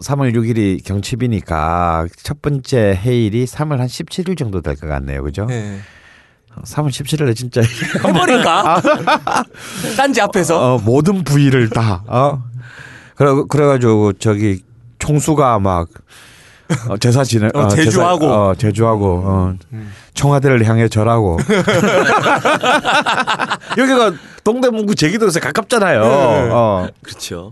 3월 0.03 0.33
6일이 0.33 0.83
경칩이니까 0.83 2.07
첫 2.23 2.41
번째 2.41 2.99
해일이 3.01 3.45
3월 3.45 3.77
한 3.77 3.87
17일 3.87 4.37
정도 4.37 4.61
될 4.61 4.75
것 4.75 4.87
같네요. 4.87 5.23
그죠? 5.23 5.47
예. 5.49 5.77
3월 6.65 6.89
17일에 6.89 7.33
진짜 7.35 7.61
해버릴까? 8.05 8.81
딴지 9.95 10.19
앞에서. 10.19 10.75
어, 10.75 10.79
모든 10.79 11.23
부위를 11.23 11.69
다, 11.69 12.03
어? 12.07 12.43
그래, 13.15 13.29
그래가지고 13.47 14.13
저기 14.13 14.63
총수가 15.01 15.59
막 15.59 15.89
어, 16.87 16.95
제사 16.97 17.25
지내, 17.25 17.49
어, 17.53 17.67
제주하고. 17.67 18.19
제사, 18.21 18.33
어, 18.33 18.55
제주하고, 18.55 19.23
어, 19.25 19.53
음. 19.73 19.91
청와대를 20.13 20.63
향해 20.65 20.87
절하고. 20.87 21.37
여기가 23.77 24.13
동대문구 24.45 24.95
제기도에서 24.95 25.41
가깝잖아요. 25.41 26.01
네. 26.01 26.49
어. 26.51 26.87
그렇죠. 27.03 27.51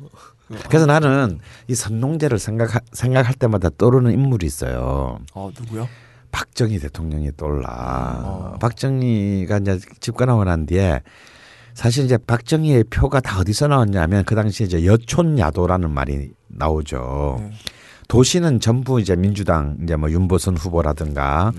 그래서 0.70 0.86
나는 0.86 1.40
이 1.68 1.76
선농제를 1.76 2.40
생각 2.40 2.72
생각할 2.94 3.34
때마다 3.36 3.70
떠오르는 3.78 4.14
인물이 4.14 4.46
있어요. 4.48 5.20
어, 5.34 5.52
누구요? 5.60 5.90
박정희 6.32 6.80
대통령이 6.80 7.32
떠올라. 7.38 7.68
어. 8.24 8.56
박정희가 8.60 9.58
이제 9.58 9.80
집권하고 10.00 10.46
난 10.46 10.66
뒤에 10.66 11.02
사실 11.80 12.04
이제 12.04 12.18
박정희의 12.18 12.84
표가 12.90 13.22
다 13.22 13.40
어디서 13.40 13.68
나왔냐면 13.68 14.26
그 14.26 14.36
당시에 14.36 14.66
이제 14.66 14.86
여촌야도라는 14.86 15.90
말이 15.90 16.30
나오죠. 16.50 17.38
네. 17.40 17.52
도시는 18.10 18.60
전부 18.60 19.00
이제 19.00 19.16
민주당 19.16 19.78
이제 19.82 19.96
뭐 19.96 20.12
윤보선 20.12 20.58
후보라든가 20.58 21.54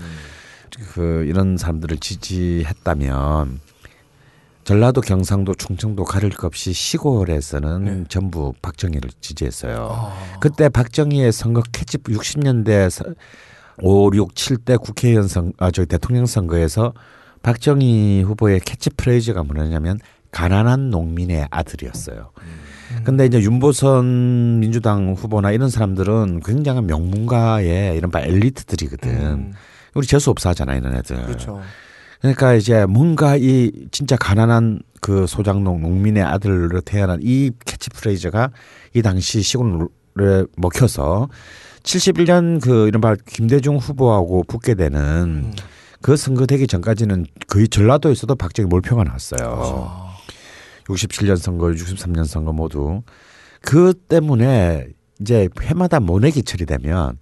그 0.93 1.25
이런 1.27 1.57
사람들을 1.57 1.97
지지했다면 1.97 3.61
전라도 4.63 5.01
경상도 5.01 5.55
충청도 5.55 6.03
가릴 6.03 6.29
것 6.29 6.45
없이 6.45 6.71
시골에서는 6.71 7.83
네. 7.83 8.03
전부 8.07 8.53
박정희를 8.61 9.09
지지했어요. 9.21 9.89
아. 9.91 10.37
그때 10.39 10.69
박정희의 10.69 11.31
선거 11.31 11.63
캐치 11.71 11.97
60년대 11.97 13.15
5, 13.81 14.11
6, 14.13 14.35
7대 14.35 14.79
국회의원 14.79 15.27
선, 15.27 15.51
아, 15.57 15.71
저기 15.71 15.87
대통령 15.87 16.27
선거에서 16.27 16.93
박정희 17.43 18.23
후보의 18.23 18.59
캐치프레이즈가 18.61 19.43
뭐냐면 19.43 19.99
가난한 20.31 20.89
농민의 20.89 21.47
아들이었어요. 21.49 22.31
근데 23.03 23.25
이제 23.25 23.41
윤보선 23.41 24.59
민주당 24.59 25.13
후보나 25.13 25.51
이런 25.51 25.69
사람들은 25.69 26.41
굉장한 26.41 26.85
명문가의 26.87 27.97
이른바 27.97 28.21
엘리트들이거든. 28.21 29.11
음, 29.11 29.53
우리 29.93 30.05
재수 30.05 30.29
없어 30.29 30.49
하잖아, 30.49 30.75
이런 30.75 30.95
애들. 30.95 31.23
그렇죠. 31.23 31.61
그러니까 32.19 32.53
이제 32.53 32.85
뭔가 32.85 33.35
이 33.35 33.71
진짜 33.91 34.15
가난한 34.15 34.81
그 35.01 35.25
소장농 35.25 35.81
농민의 35.81 36.23
아들로 36.23 36.81
태어난 36.81 37.19
이 37.23 37.51
캐치프레이즈가 37.65 38.51
이 38.93 39.01
당시 39.01 39.41
시골에 39.41 40.45
먹혀서 40.55 41.29
71년 41.81 42.61
그 42.61 42.87
이른바 42.87 43.15
김대중 43.25 43.77
후보하고 43.77 44.43
붙게 44.43 44.75
되는 44.75 44.99
음. 44.99 45.53
그 46.01 46.15
선거 46.17 46.45
되기 46.45 46.67
전까지는 46.67 47.25
거의 47.47 47.67
전라도에서도 47.67 48.33
박정희 48.35 48.67
몰표가 48.67 49.03
나왔어요. 49.03 49.85
아. 49.87 50.15
67년 50.85 51.37
선거, 51.37 51.67
63년 51.67 52.25
선거 52.25 52.51
모두 52.51 53.03
그 53.61 53.93
때문에 53.93 54.87
이제 55.19 55.47
해마다 55.61 55.99
모내기 55.99 56.43
처리되면 56.43 57.17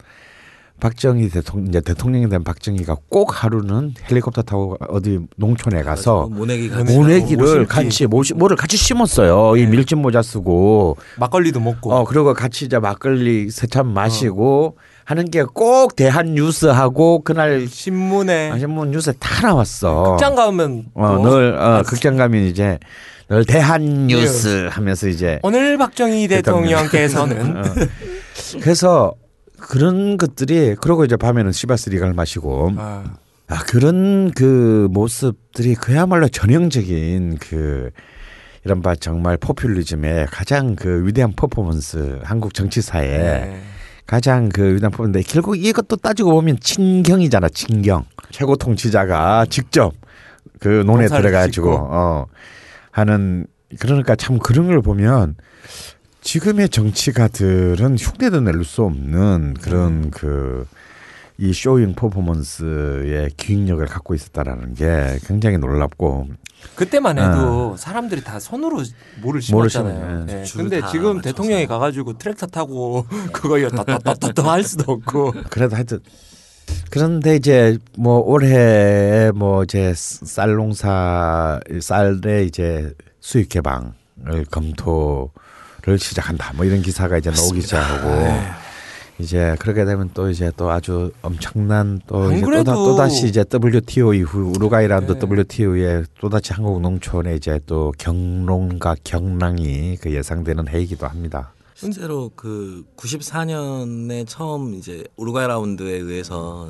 박정희 0.80 1.28
대통령 1.30 1.68
이제 1.68 1.82
대통령이 1.82 2.30
된 2.30 2.46
박정희가 2.46 2.96
꼭 3.10 3.44
하루는 3.44 3.94
헬리콥터 4.10 4.44
타고 4.44 4.78
어디 4.88 5.20
농촌에 5.36 5.84
가서 5.84 6.28
모내기 6.32 6.70
모내- 6.70 6.96
모내기를. 6.96 7.66
같이 7.66 8.08
모시 8.08 8.34
뭐를 8.34 8.56
같이 8.56 8.78
심었어요. 8.78 9.58
이 9.58 9.66
네. 9.66 9.68
밀짚 9.72 9.98
모자 10.00 10.22
쓰고 10.22 10.96
막걸리도 11.18 11.60
먹고. 11.60 11.94
어 11.94 12.06
그리고 12.06 12.34
같이 12.34 12.64
이제 12.64 12.80
막걸리 12.80 13.52
세잔 13.52 13.88
마시고 13.92 14.78
하는 15.10 15.32
게 15.32 15.44
꼭 15.44 15.96
대한 15.96 16.36
뉴스하고 16.36 17.24
그날 17.24 17.66
신문에 17.68 18.60
신문 18.60 18.92
뉴스에 18.92 19.14
다 19.20 19.48
나왔어. 19.48 20.12
극장 20.12 20.36
가면 20.36 20.86
어, 20.94 21.18
또늘 21.18 21.58
어, 21.60 21.82
극장 21.84 22.16
가면 22.16 22.44
이제 22.44 22.78
늘 23.28 23.44
대한 23.44 24.06
뉴스 24.06 24.68
하면서 24.70 25.08
이제 25.08 25.40
오늘 25.42 25.80
박정희 25.80 26.28
대통령. 26.28 26.84
대통령께서는 26.84 27.58
어. 27.58 27.64
그래서 28.62 29.16
그런 29.58 30.18
것들이 30.18 30.76
그러고 30.80 31.06
이제 31.06 31.18
밤에는 31.18 31.52
시바스리갈 31.54 32.14
마시고 32.14 32.74
아, 32.78 33.04
아 33.48 33.64
그런 33.64 34.30
그 34.30 34.88
모습들이 34.92 35.74
그야말로 35.74 36.28
전형적인 36.28 37.40
그 37.40 37.90
이런 38.64 38.84
바 38.84 38.94
정말 38.94 39.38
포퓰리즘의 39.38 40.28
가장 40.28 40.76
그 40.76 41.08
위대한 41.08 41.34
퍼포먼스 41.36 42.20
한국 42.22 42.54
정치사에 42.54 43.08
네. 43.08 43.62
가장 44.10 44.50
그 44.50 44.80
퍼포먼스 44.82 45.22
결국 45.32 45.56
이것도 45.64 45.98
따지고 45.98 46.32
보면 46.32 46.58
친경이잖아 46.60 47.48
친경 47.50 48.06
최고 48.32 48.56
통치자가 48.56 49.46
직접 49.48 49.94
그 50.60 50.84
논에 50.84 51.08
들어가지고. 51.08 51.72
어 51.92 52.26
하는 52.90 53.46
그러니까 53.80 54.16
참 54.16 54.40
그런 54.40 54.66
걸 54.66 54.82
보면 54.82 55.36
지금의 56.22 56.70
정치가들은 56.70 57.98
흉내도 58.00 58.42
낼 58.42 58.64
수 58.64 58.82
없는 58.84 59.54
그런 59.62 60.10
그 60.10 60.66
이 61.42 61.54
showing 61.54 61.94
퍼포먼스의 61.94 63.30
기획력을 63.38 63.86
갖고 63.86 64.14
있었다라는 64.14 64.74
게 64.74 65.18
굉장히 65.26 65.58
놀랍고 65.58 66.28
그때만 66.76 67.18
해도 67.18 67.78
사람들이 67.78 68.22
다 68.26 68.42
손으로 68.42 68.84
모를 69.22 69.42
심었잖아요. 69.42 70.26
네. 70.26 70.44
줄 70.44 70.64
근데 70.64 70.82
다 70.82 70.90
지금. 70.90 71.22
대통령이 71.22 71.66
가가지고 71.66 72.18
트랙터 72.18 72.48
타고 72.48 73.06
그거 73.32 73.58
따따따따 73.70 74.52
할 74.52 74.64
수도 74.64 74.92
없고. 74.92 75.32
그래도 75.50 75.78
하여튼 75.78 76.00
그런데 76.90 77.38
이제 77.38 77.78
뭐 77.98 78.20
올해 78.20 79.32
뭐 79.34 79.64
이제 79.64 79.94
쌀 79.96 80.56
농사 80.56 81.58
쌀의 81.80 82.48
이제 82.48 82.94
수익 83.22 83.48
개방을 83.48 84.44
검토를 84.52 85.98
시작한다 85.98 86.52
뭐 86.58 86.66
이런 86.66 86.82
기사가 86.82 87.18
이제 87.18 87.32
나오기 87.32 87.62
시작하고 87.62 88.10
이제 89.20 89.56
그렇게 89.60 89.84
되면 89.84 90.10
또 90.14 90.30
이제 90.30 90.52
또 90.56 90.72
아주 90.72 91.12
엄청난 91.22 92.00
또안 92.08 92.38
이제 92.38 92.64
또, 92.64 92.96
다, 92.96 93.10
시 93.10 93.28
이제 93.28 93.44
WTO 93.52 94.14
이후 94.14 94.54
우루과이랑도 94.56 95.20
네. 95.20 95.20
WTO에 95.20 96.04
또 96.22 96.30
다시 96.30 96.54
한국 96.54 96.82
농촌의 96.82 97.36
이제 97.36 97.60
또 97.66 97.94
경론과 97.98 98.96
경랑이 99.04 99.98
그 99.98 100.14
예상되는 100.14 100.70
해이기도 100.70 101.06
합니다. 101.06 101.52
실제로 101.76 102.32
그 102.36 102.86
94년에 102.96 104.26
처음 104.28 104.74
이제 104.74 105.04
우루과이 105.18 105.48
라운드에 105.48 105.92
의해서 105.92 106.70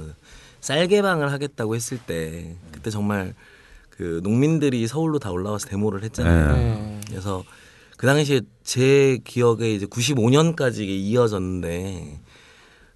쌀 0.59 0.87
개방을 0.87 1.31
하겠다고 1.31 1.75
했을 1.75 1.99
때 1.99 2.55
그때 2.71 2.89
정말 2.89 3.33
그 3.89 4.21
농민들이 4.23 4.87
서울로 4.87 5.19
다 5.19 5.31
올라와서 5.31 5.67
데모를 5.67 6.03
했잖아요. 6.03 6.55
네. 6.55 7.01
그래서 7.07 7.43
그 7.97 8.07
당시에 8.07 8.41
제 8.63 9.19
기억에 9.23 9.73
이제 9.73 9.85
95년까지 9.85 10.79
이게 10.79 10.95
이어졌는데 10.95 12.19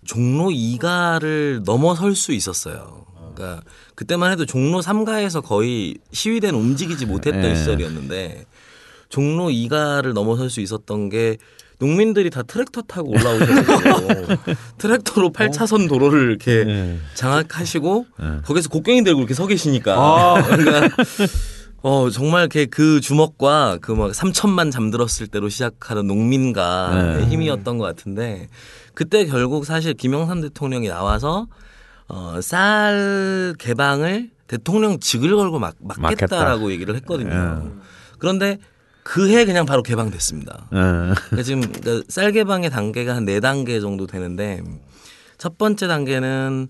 종로 0.06 0.50
2가를 0.50 1.64
넘어설 1.66 2.16
수 2.16 2.32
있었어요. 2.34 3.06
그러니까 3.36 3.62
그때만 3.96 4.32
해도 4.32 4.46
종로 4.46 4.82
3가에서 4.82 5.44
거의 5.44 5.96
시위대는 6.12 6.58
움직이지 6.60 7.06
못했던 7.06 7.42
네. 7.42 7.56
시절이었는데 7.56 8.46
종로 9.10 9.46
2가를 9.50 10.14
넘어설 10.14 10.50
수 10.50 10.62
있었던 10.62 11.10
게 11.10 11.38
농민들이 11.80 12.30
다 12.30 12.44
트랙터 12.44 12.84
타고 12.84 13.10
올라오셔서 13.10 14.38
트랙터로 14.78 15.32
8차선 15.32 15.90
도로를 15.90 16.30
이렇게 16.30 16.64
네. 16.64 17.00
장악하시고 17.16 18.06
네. 18.20 18.26
거기서 18.46 18.70
곡괭이 18.70 19.04
들고 19.04 19.20
이렇게 19.22 19.34
서 19.34 19.48
계시니까 19.48 19.94
아. 19.96 20.42
그러니까 20.46 20.96
어 21.82 22.10
정말 22.10 22.48
그 22.48 23.02
주먹과 23.02 23.80
그 23.82 23.94
막 23.94 24.12
3천만 24.12 24.72
잠들었을 24.72 25.28
때로 25.28 25.50
시작하는 25.50 26.08
농민가 26.08 27.18
네. 27.18 27.26
힘이었던 27.26 27.78
것 27.78 27.84
같은데 27.84 28.48
그때 28.94 29.26
결국 29.26 29.66
사실 29.66 29.94
김영삼 29.94 30.42
대통령이 30.42 30.88
나와서 30.88 31.48
어 32.08 32.40
쌀 32.42 33.56
개방을 33.58 34.30
대통령 34.48 35.00
직을 35.00 35.36
걸고 35.36 35.58
막, 35.60 35.76
막겠다라고 35.80 36.72
얘기를 36.72 36.96
했거든요. 36.98 37.64
네. 37.64 37.72
그런데 38.20 38.58
그해 39.04 39.46
그냥 39.46 39.66
바로 39.66 39.82
개방됐습니다. 39.84 40.68
어. 40.70 40.70
그러니까 40.72 41.44
지금 41.44 41.62
그러니까 41.62 42.06
쌀 42.10 42.32
개방의 42.32 42.70
단계가 42.70 43.16
한 43.16 43.26
네 43.26 43.40
단계 43.40 43.80
정도 43.80 44.06
되는데 44.06 44.62
첫 45.38 45.58
번째 45.58 45.88
단계는 45.88 46.68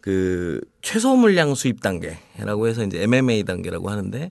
그 0.00 0.60
최소 0.82 1.16
물량 1.16 1.54
수입 1.54 1.80
단계라고 1.82 2.68
해서 2.68 2.84
이제 2.84 3.02
MMA 3.02 3.44
단계라고 3.44 3.90
하는데 3.90 4.30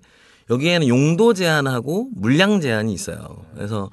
여기에는 0.50 0.88
용도 0.88 1.34
제한하고 1.34 2.10
물량 2.16 2.62
제한이 2.62 2.94
있어요. 2.94 3.46
그래서 3.56 3.90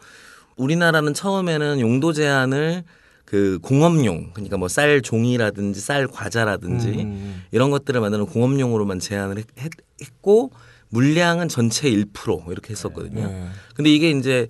우리나라는 0.56 1.12
처음에는 1.14 1.80
용도 1.80 2.12
제한을 2.12 2.84
그 3.32 3.58
공업용 3.62 4.32
그러니까 4.34 4.58
뭐 4.58 4.68
쌀 4.68 5.00
종이라든지 5.00 5.80
쌀 5.80 6.06
과자라든지 6.06 6.88
음. 6.88 7.42
이런 7.50 7.70
것들을 7.70 7.98
만드는 7.98 8.26
공업용으로만 8.26 8.98
제한을 8.98 9.38
했, 9.38 9.46
했- 9.58 9.70
했고 10.02 10.52
물량은 10.90 11.48
전체 11.48 11.90
1% 11.90 12.50
이렇게 12.52 12.72
했었거든요. 12.72 13.26
네. 13.26 13.48
근데 13.74 13.88
이게 13.90 14.10
이제 14.10 14.48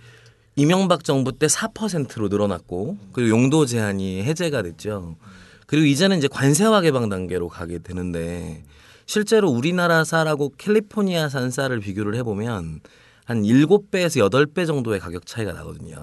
이명박 0.57 1.05
정부 1.05 1.31
때 1.39 1.47
4%로 1.47 2.27
늘어났고 2.27 2.99
그리고 3.13 3.31
용도 3.31 3.67
제한이 3.67 4.25
해제가 4.25 4.63
됐죠. 4.63 5.15
그리고 5.69 5.87
이제는 5.87 6.19
이제 6.19 6.27
관세화 6.27 6.81
개방 6.81 7.09
단계로 7.09 7.47
가게 7.49 7.79
되는데 7.79 8.65
실제로 9.07 9.49
우리나라 9.49 10.03
쌀하고 10.03 10.55
캘리포니아 10.59 11.29
산 11.29 11.53
쌀을 11.53 11.79
비교를 11.79 12.17
해보면 12.17 12.81
한 13.27 13.43
7배에서 13.45 14.29
8배 14.29 14.67
정도의 14.67 14.99
가격 14.99 15.25
차이가 15.25 15.53
나거든요. 15.53 15.95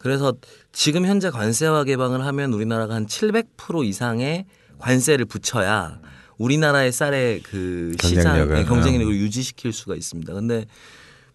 그래서 0.00 0.32
지금 0.72 1.04
현재 1.04 1.28
관세화 1.28 1.84
개방을 1.84 2.24
하면 2.24 2.54
우리나라가 2.54 2.94
한 2.94 3.06
700% 3.06 3.84
이상의 3.84 4.46
관세를 4.78 5.26
붙여야 5.26 6.00
우리나라의 6.38 6.90
쌀의 6.90 7.42
그 7.42 7.94
시장 8.00 8.24
경쟁력을, 8.24 8.54
네, 8.54 8.64
경쟁력을 8.64 9.14
유지시킬 9.14 9.74
수가 9.74 9.94
있습니다. 9.94 10.32
근데 10.32 10.64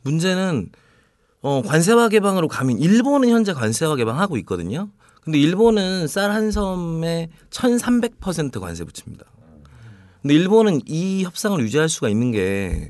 문제는 0.02 0.70
어, 1.42 1.62
관세화 1.62 2.10
개방으로 2.10 2.48
가면 2.48 2.80
일본은 2.80 3.30
현재 3.30 3.54
관세화 3.54 3.96
개방하고 3.98 4.36
있거든요. 4.38 4.90
근데 5.22 5.38
일본은 5.38 6.08
쌀 6.08 6.32
한 6.32 6.50
섬에 6.50 7.30
1,300% 7.52 8.60
관세 8.60 8.84
붙입니다. 8.84 9.26
근데 10.24 10.34
일본은 10.34 10.82
이 10.88 11.24
협상을 11.24 11.60
유지할 11.60 11.88
수가 11.88 12.10
있는 12.10 12.32
게 12.32 12.90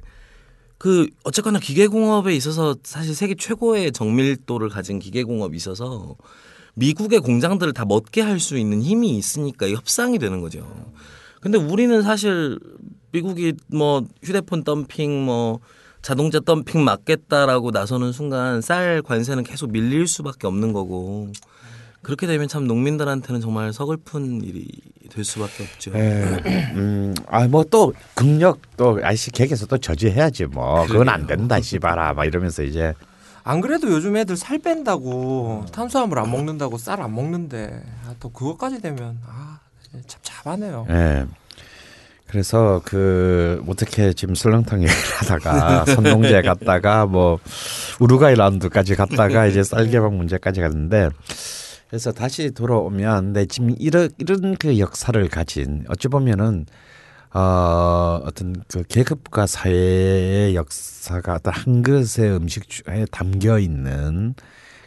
그 0.86 1.08
어쨌거나 1.24 1.58
기계공업에 1.58 2.36
있어서 2.36 2.76
사실 2.84 3.16
세계 3.16 3.34
최고의 3.34 3.92
정밀도를 3.92 4.70
가진 4.70 5.00
기계공업이 5.00 5.58
있어서 5.58 6.16
미국의 6.76 7.22
공장들을 7.22 7.74
다 7.74 7.86
먹게 7.86 8.22
할 8.22 8.40
수 8.40 8.56
있는 8.56 8.84
힘이 8.84 9.18
있으니까 9.18 9.66
이 9.66 9.74
협상이 9.74 10.20
되는 10.20 10.42
거죠. 10.42 10.64
근데 11.42 11.58
우리는 11.58 12.04
사실 12.04 12.60
미국이 13.12 13.54
뭐 13.66 14.06
휴대폰 14.22 14.64
덤핑 14.64 15.26
뭐 15.26 15.60
자동차 16.04 16.40
덤핑 16.40 16.84
막겠다라고 16.84 17.72
나서는 17.72 18.12
순간 18.12 18.62
쌀 18.62 19.02
관세는 19.02 19.44
계속 19.44 19.72
밀릴 19.72 20.08
수밖에 20.08 20.46
없는 20.46 20.72
거고 20.72 21.32
그렇게 22.06 22.28
되면 22.28 22.48
참 22.48 22.68
농민들한테는 22.68 23.42
정말 23.42 23.74
서글픈 23.74 24.42
일이 24.44 24.68
될 25.10 25.24
수밖에 25.26 25.64
없죠. 25.64 25.92
예. 25.96 26.22
음, 26.76 27.16
아, 27.28 27.48
뭐 27.48 27.64
또 27.72 27.94
극력 28.14 28.60
또 28.78 29.00
아이씨 29.02 29.32
객에서 29.32 29.66
또 29.66 29.78
저지해야지 29.80 30.46
뭐. 30.46 30.86
그건 30.86 31.10
안. 31.10 31.26
된다, 31.26 31.60
씨발아. 31.60 32.14
막 32.14 32.26
이러면서 32.26 32.62
이제 32.62 32.94
안 33.44 33.60
그래도 33.60 33.90
요즘 33.92 34.16
애들 34.18 34.38
살 34.38 34.60
뺀다고 34.60 35.66
탄수화물 35.72 36.20
안 36.20 36.30
먹는다고 36.30 36.78
쌀 36.78 37.02
안 37.02 37.14
먹는데 37.16 37.82
아, 38.06 38.14
또 38.20 38.30
그것까지 38.30 38.82
되면 38.82 39.18
아 39.28 39.60
찹찹하네요. 40.06 40.86
예. 40.90 41.26
그래서 42.28 42.82
그 42.86 43.64
어떻게 43.68 44.14
지금 44.14 44.36
설렁탕 44.36 44.84
얘기를 44.84 44.96
하다가 45.18 45.86
선농제 45.86 46.42
갔다가 46.44 47.08
뭐 47.08 47.40
우루과이 48.00 48.36
라운드까지 48.36 48.94
갔다가 48.96 49.48
이제 49.48 49.64
쌀개방 49.64 50.16
문제까지 50.18 50.62
갔는데 50.62 51.10
그래서 51.90 52.12
다시 52.12 52.52
돌아오면 52.52 53.34
네, 53.34 53.46
지금 53.46 53.76
이런 53.80 54.10
이런 54.18 54.56
그 54.56 54.80
역사를 54.80 55.28
가진 55.30 55.86
어찌 55.88 56.08
보면은 56.08 56.66
어 57.34 58.22
어떤 58.24 58.56
그 58.68 58.84
계급과 58.84 59.46
사회의 59.46 60.56
역사가 60.56 61.36
어떤 61.36 61.54
한 61.54 61.84
그릇의 61.84 62.36
음식에 62.36 63.06
담겨 63.12 63.60
있는 63.60 64.36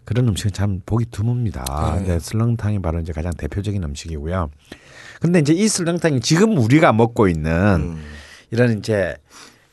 그런 0.05 0.27
음식은 0.29 0.53
참 0.53 0.81
보기 0.87 1.07
드뭅니다. 1.11 1.65
네. 1.93 1.99
근데 1.99 2.19
설렁탕이 2.19 2.81
바로 2.81 3.01
이제 3.01 3.13
가장 3.13 3.33
대표적인 3.35 3.83
음식이고요. 3.85 4.51
근데 5.21 5.41
이제 5.41 5.53
이 5.53 5.69
설렁탕이 5.69 6.21
지금 6.21 6.57
우리가 6.57 6.93
먹고 6.93 7.29
있는 7.29 7.53
음. 7.53 8.03
이런 8.51 8.79
이제 8.79 9.17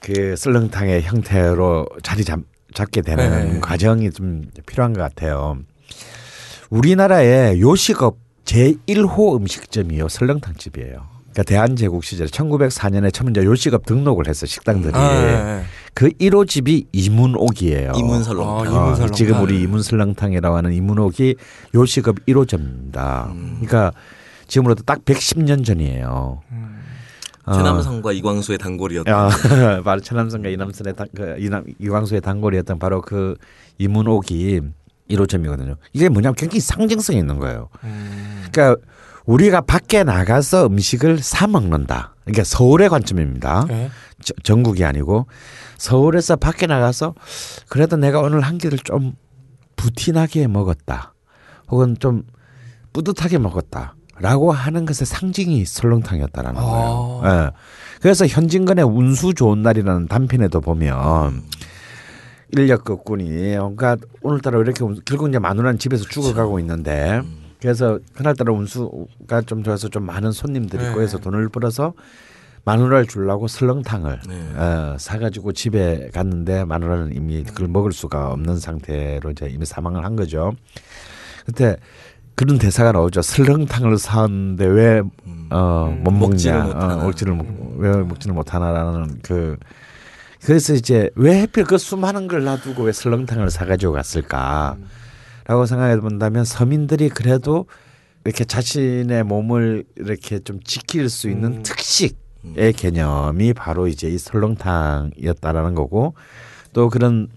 그 0.02 0.36
설렁탕의 0.36 1.04
형태로 1.04 1.88
자리 2.04 2.26
잡, 2.26 2.42
잡게 2.74 3.02
되는 3.02 3.54
네. 3.54 3.60
과정이 3.62 4.12
좀 4.12 4.44
필요한 4.66 4.94
것 4.94 5.02
같아요. 5.02 5.60
우리나라의 6.70 7.62
요식업 7.62 8.18
제1호 8.46 9.38
음식점이요 9.38 10.08
설렁탕집이에요. 10.08 11.16
그러니까 11.34 11.44
대한제국 11.44 12.04
시절 12.04 12.28
1904년에 12.28 13.12
처음 13.14 13.32
이제 13.32 13.44
요식업 13.44 13.86
등록을 13.86 14.28
했어 14.28 14.46
식당들이 14.46 14.94
아, 14.96 15.22
네. 15.22 15.64
그 15.94 16.10
1호 16.10 16.48
집이 16.48 16.88
이문옥이에요. 16.94 17.92
이문설렁탕. 17.98 18.50
아, 18.50 18.60
어, 18.60 18.66
이문설렁탕. 18.66 19.16
지금 19.16 19.42
우리 19.42 19.62
이문설렁탕이라고 19.62 20.56
하는 20.56 20.74
이문옥이 20.74 21.36
요식업 21.74 22.26
1호점입니다. 22.26 23.28
음. 23.32 23.58
그러니까 23.60 23.92
지금으로부터 24.48 24.84
딱 24.86 25.04
110년 25.04 25.66
전이에요. 25.66 26.42
어. 27.48 27.54
최남성과 27.54 28.12
이광수의 28.14 28.58
단골이었던 28.58 29.14
아, 29.14 29.30
바로 29.84 30.02
천남성과 30.02 30.50
이남선의 30.50 30.96
단, 30.96 31.08
그 31.16 31.36
이남 31.38 31.64
이광수의 31.80 32.22
단골이었던 32.22 32.80
바로 32.80 33.02
그 33.02 33.36
이문옥이 33.78 34.62
1호점이거든요. 35.10 35.78
이게 35.94 36.10
뭐냐면 36.10 36.36
굉장히 36.36 36.60
상징성이 36.60 37.20
있는 37.20 37.40
거예요. 37.40 37.70
음. 37.84 38.46
그러니까 38.52 38.82
우리가 39.26 39.62
밖에 39.62 40.04
나가서 40.04 40.68
음식을 40.68 41.20
사 41.20 41.48
먹는다. 41.48 42.16
그러니까 42.24 42.44
서울의 42.44 42.90
관점입니다. 42.90 43.66
네. 43.68 43.90
저- 44.24 44.34
전국이 44.44 44.84
아니고 44.86 45.28
서울에서 45.78 46.36
밖에 46.36 46.68
나가서 46.68 47.16
그래도 47.70 47.98
내가 47.98 48.20
오늘 48.22 48.42
한 48.42 48.58
끼를 48.58 48.78
좀 48.80 49.14
부티나게 49.76 50.48
먹었다. 50.48 51.14
혹은 51.70 51.98
좀 52.00 52.24
뿌듯하게 52.94 53.38
먹었다. 53.40 53.96
라고 54.18 54.52
하는 54.54 54.86
것의 54.86 55.06
상징이 55.06 55.66
설렁탕이었다라는 55.66 56.62
거예요. 56.62 57.22
아. 57.24 57.46
예. 57.48 57.52
그래서 58.02 58.26
현진건의 58.26 58.86
운수 58.86 59.34
좋은 59.34 59.62
날이라는 59.62 60.08
단편에도 60.08 60.62
보면 60.62 61.44
인력 62.58 62.84
끝군이 62.84 63.26
그러니까 63.54 63.98
오늘따라 64.22 64.58
왜 64.58 64.64
이렇게 64.64 64.84
운- 64.84 65.00
결국 65.06 65.30
이제 65.30 65.40
마누라는 65.40 65.78
집에서 65.80 66.04
죽어가고 66.06 66.60
있는데 66.60 67.22
그래서 67.60 68.00
그날따라 68.14 68.54
운수가 68.54 69.42
좀 69.46 69.64
좋아서 69.64 69.88
좀 69.90 70.04
많은 70.04 70.32
손님들이 70.32 70.84
네. 70.84 71.02
해서 71.02 71.18
돈을 71.18 71.50
벌어서 71.50 71.94
마누라를 72.64 73.06
주려고 73.08 73.48
설렁탕을 73.48 74.22
네. 74.28 74.36
어, 74.56 74.96
사가지고 75.00 75.54
집에 75.54 76.10
갔는데 76.14 76.66
마누라는 76.66 77.16
이미 77.16 77.44
그걸 77.44 77.68
먹을 77.68 77.92
수가 77.92 78.32
없는 78.32 78.58
상태로 78.60 79.32
이제 79.32 79.48
이미 79.48 79.66
사망을 79.66 80.04
한 80.04 80.16
거죠. 80.16 80.54
그때 81.46 81.78
그런 82.34 82.58
대사가 82.58 82.92
나오죠. 82.92 83.22
설렁탕을 83.22 83.98
사왔는데 83.98 84.66
왜 84.66 85.02
어, 85.52 85.96
못 86.04 86.12
음. 86.12 86.20
먹지를 86.20 86.58
먹냐, 86.58 86.74
못하나. 86.74 86.96
어, 86.96 87.04
먹지를 87.06 87.34
못, 87.34 87.46
왜 87.78 87.96
먹지를 87.98 88.34
못하나라는 88.36 89.20
그 89.22 89.58
그래서 90.46 90.74
이제 90.76 91.10
왜 91.16 91.40
하필 91.42 91.64
그 91.64 91.78
수많은 91.78 92.28
걸 92.28 92.44
놔두고 92.44 92.84
왜 92.84 92.92
설렁탕을 92.92 93.50
사가지고 93.50 93.94
갔을까라고 93.94 95.66
생각해 95.68 96.00
본다면 96.00 96.46
서민들이 96.46 97.10
그래도 97.10 97.66
이렇게 98.26 98.46
자신의 98.46 99.24
몸을 99.24 99.86
이렇게 99.96 100.40
좀 100.40 100.60
지킬 100.64 101.10
수 101.10 101.30
있는 101.30 101.58
음. 101.58 101.64
특식의 101.64 102.74
개념이 102.76 103.54
바로 103.54 103.88
이제 103.88 104.08
이 104.08 104.20
설렁탕이었다라는 104.20 105.74
거고 105.74 106.14
또 106.74 106.90
그런 106.90 107.28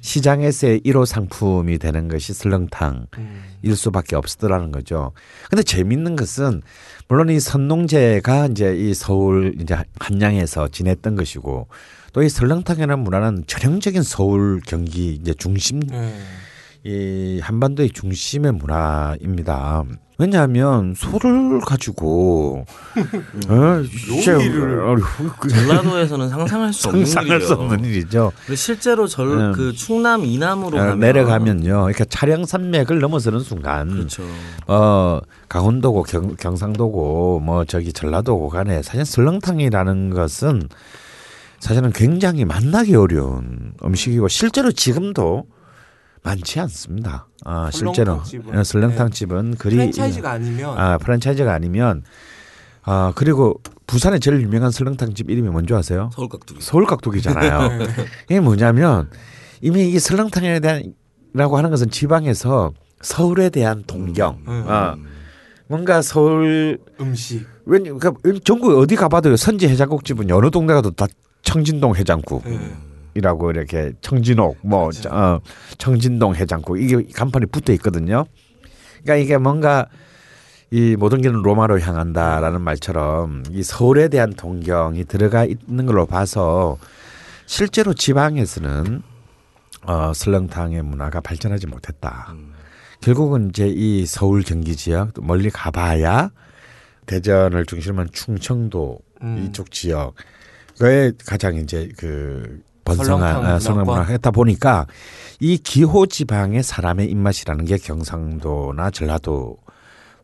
시장에서의 0.00 0.80
1호 0.80 1.06
상품이 1.06 1.78
되는 1.78 2.08
것이 2.08 2.34
설렁탕. 2.34 3.06
음. 3.16 3.42
일 3.62 3.74
수밖에 3.74 4.16
없었더라는 4.16 4.70
거죠. 4.70 5.12
근데 5.48 5.62
재밌는 5.62 6.16
것은 6.16 6.60
물론 7.08 7.30
이 7.30 7.40
선농제가 7.40 8.48
이제 8.48 8.76
이 8.76 8.92
서울 8.92 9.54
이제 9.58 9.76
한양에서 9.98 10.68
지냈던 10.68 11.16
것이고 11.16 11.68
또 12.14 12.22
이 12.22 12.28
설렁탕이라는 12.28 12.98
문화는 13.00 13.44
전형적인 13.48 14.02
서울 14.04 14.60
경기 14.66 15.14
이제 15.14 15.34
중심 15.34 15.80
네. 15.80 16.14
이 16.84 17.40
한반도의 17.42 17.90
중심의 17.90 18.52
문화입니다. 18.52 19.82
왜냐하면 20.16 20.94
소를 20.94 21.58
가지고 21.60 22.64
어, 23.48 23.82
요리를. 24.28 24.80
어, 24.86 24.96
그- 25.40 25.48
전라도에서는 25.48 26.28
상상할 26.28 26.72
수 26.72 26.86
없는 26.88 27.04
상상할 27.04 27.38
일이죠. 27.40 27.46
수 27.46 27.52
없는 27.60 27.84
일이죠. 27.84 28.32
실제로 28.54 29.06
절 29.08 29.26
음. 29.26 29.52
그 29.52 29.72
충남 29.72 30.24
이남으로 30.24 30.76
어, 30.76 30.80
가면 30.80 31.00
내려가면요. 31.00 31.72
그러니까 31.80 32.04
차량 32.04 32.44
산맥을 32.44 33.00
넘어서는 33.00 33.40
순간 33.40 33.88
그렇죠. 33.88 34.22
어 34.68 35.20
강원도고 35.48 36.04
경, 36.04 36.36
경상도고 36.36 37.40
뭐 37.40 37.64
저기 37.64 37.92
전라도고 37.92 38.50
간에 38.50 38.82
사실 38.82 39.04
설렁탕이라는 39.04 40.10
것은 40.10 40.68
사실은 41.64 41.92
굉장히 41.92 42.44
만나기 42.44 42.94
어려운 42.94 43.72
음식이고 43.82 44.28
실제로 44.28 44.70
지금도 44.70 45.46
많지 46.22 46.60
않습니다. 46.60 47.26
아 47.42 47.70
실제로 47.72 48.22
설렁탕 48.22 48.24
집은. 48.24 48.58
어, 48.58 48.64
설렁탕집은 48.64 49.54
그리 49.56 49.76
프랜차이즈가 49.76 50.32
아니면 50.32 50.78
아 50.78 50.98
프랜차이즈가 50.98 51.54
아니면 51.54 52.02
아 52.82 53.14
그리고 53.14 53.62
부산의 53.86 54.20
제일 54.20 54.42
유명한 54.42 54.70
설렁탕 54.70 55.14
집 55.14 55.30
이름이 55.30 55.48
뭔지 55.48 55.72
아세요? 55.72 56.10
서울 56.12 56.28
깍두기. 56.28 56.60
서울깍두기잖아요. 56.60 57.68
네. 57.80 57.86
이게 58.24 58.40
뭐냐면 58.40 59.08
이미 59.62 59.88
이 59.88 59.98
설렁탕에 59.98 60.60
대한라고 60.60 61.56
하는 61.56 61.70
것은 61.70 61.88
지방에서 61.88 62.74
서울에 63.00 63.48
대한 63.48 63.84
동경. 63.86 64.42
음. 64.46 64.64
어, 64.66 64.96
뭔가 65.68 66.02
서울 66.02 66.78
음식. 67.00 67.46
왠 67.64 67.84
그러니까 67.84 68.12
전국 68.44 68.76
어디 68.78 68.96
가봐도 68.96 69.34
선지 69.36 69.66
해장국집은 69.66 70.30
어느 70.30 70.50
동네 70.50 70.74
가도 70.74 70.90
다 70.90 71.06
청진동 71.44 71.94
해장국이라고 71.96 73.52
네. 73.52 73.58
이렇게 73.58 73.92
청진옥 74.00 74.58
뭐 74.62 74.90
어, 75.10 75.40
청진동 75.78 76.34
해장국 76.34 76.80
이게 76.80 77.06
간판이 77.14 77.46
붙어 77.46 77.72
있거든요. 77.74 78.24
그러니까 79.02 79.16
이게 79.16 79.38
뭔가 79.38 79.86
이 80.70 80.96
모든 80.98 81.20
길은 81.20 81.42
로마로 81.42 81.78
향한다라는 81.78 82.60
말처럼 82.60 83.44
이 83.50 83.62
서울에 83.62 84.08
대한 84.08 84.32
동경이 84.32 85.04
들어가 85.04 85.44
있는 85.44 85.86
걸로 85.86 86.06
봐서 86.06 86.78
실제로 87.46 87.94
지방에서는 87.94 89.02
어, 89.86 90.12
설렁탕의 90.14 90.82
문화가 90.82 91.20
발전하지 91.20 91.66
못했다. 91.66 92.34
결국은 93.02 93.50
이제 93.50 93.68
이 93.68 94.06
서울 94.06 94.42
경기 94.42 94.74
지역 94.76 95.12
또 95.12 95.20
멀리 95.20 95.50
가봐야 95.50 96.30
대전을 97.04 97.66
중심으로 97.66 98.00
한 98.00 98.08
충청도 98.10 98.98
음. 99.22 99.44
이쪽 99.46 99.70
지역 99.70 100.14
에 100.82 101.12
가장 101.26 101.56
이제 101.56 101.88
그 101.96 102.62
번성한 102.84 103.46
아, 103.46 103.58
설렁 103.58 103.80
문화권. 103.80 104.00
문화 104.00 104.12
했다 104.12 104.30
보니까 104.30 104.86
이 105.40 105.56
기호 105.56 106.06
지방의 106.06 106.62
사람의 106.62 107.08
입맛이라는 107.10 107.64
게 107.64 107.76
경상도나 107.78 108.90
전라도 108.90 109.58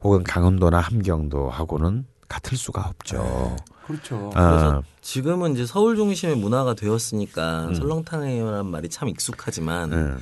혹은 0.03 0.25
강원도나 0.25 0.81
함경도하고는 0.81 2.07
같을 2.29 2.57
수가 2.57 2.83
없죠. 2.89 3.57
그렇죠. 3.87 4.31
아, 4.35 4.51
그래서 4.51 4.83
지금은 5.01 5.55
이제 5.55 5.67
서울 5.67 5.97
중심의 5.97 6.37
문화가 6.37 6.75
되었으니까 6.75 7.67
음. 7.69 7.75
설렁탕이라는 7.75 8.67
말이 8.67 8.89
참 8.89 9.09
익숙하지만 9.09 9.91
네. 9.91 10.15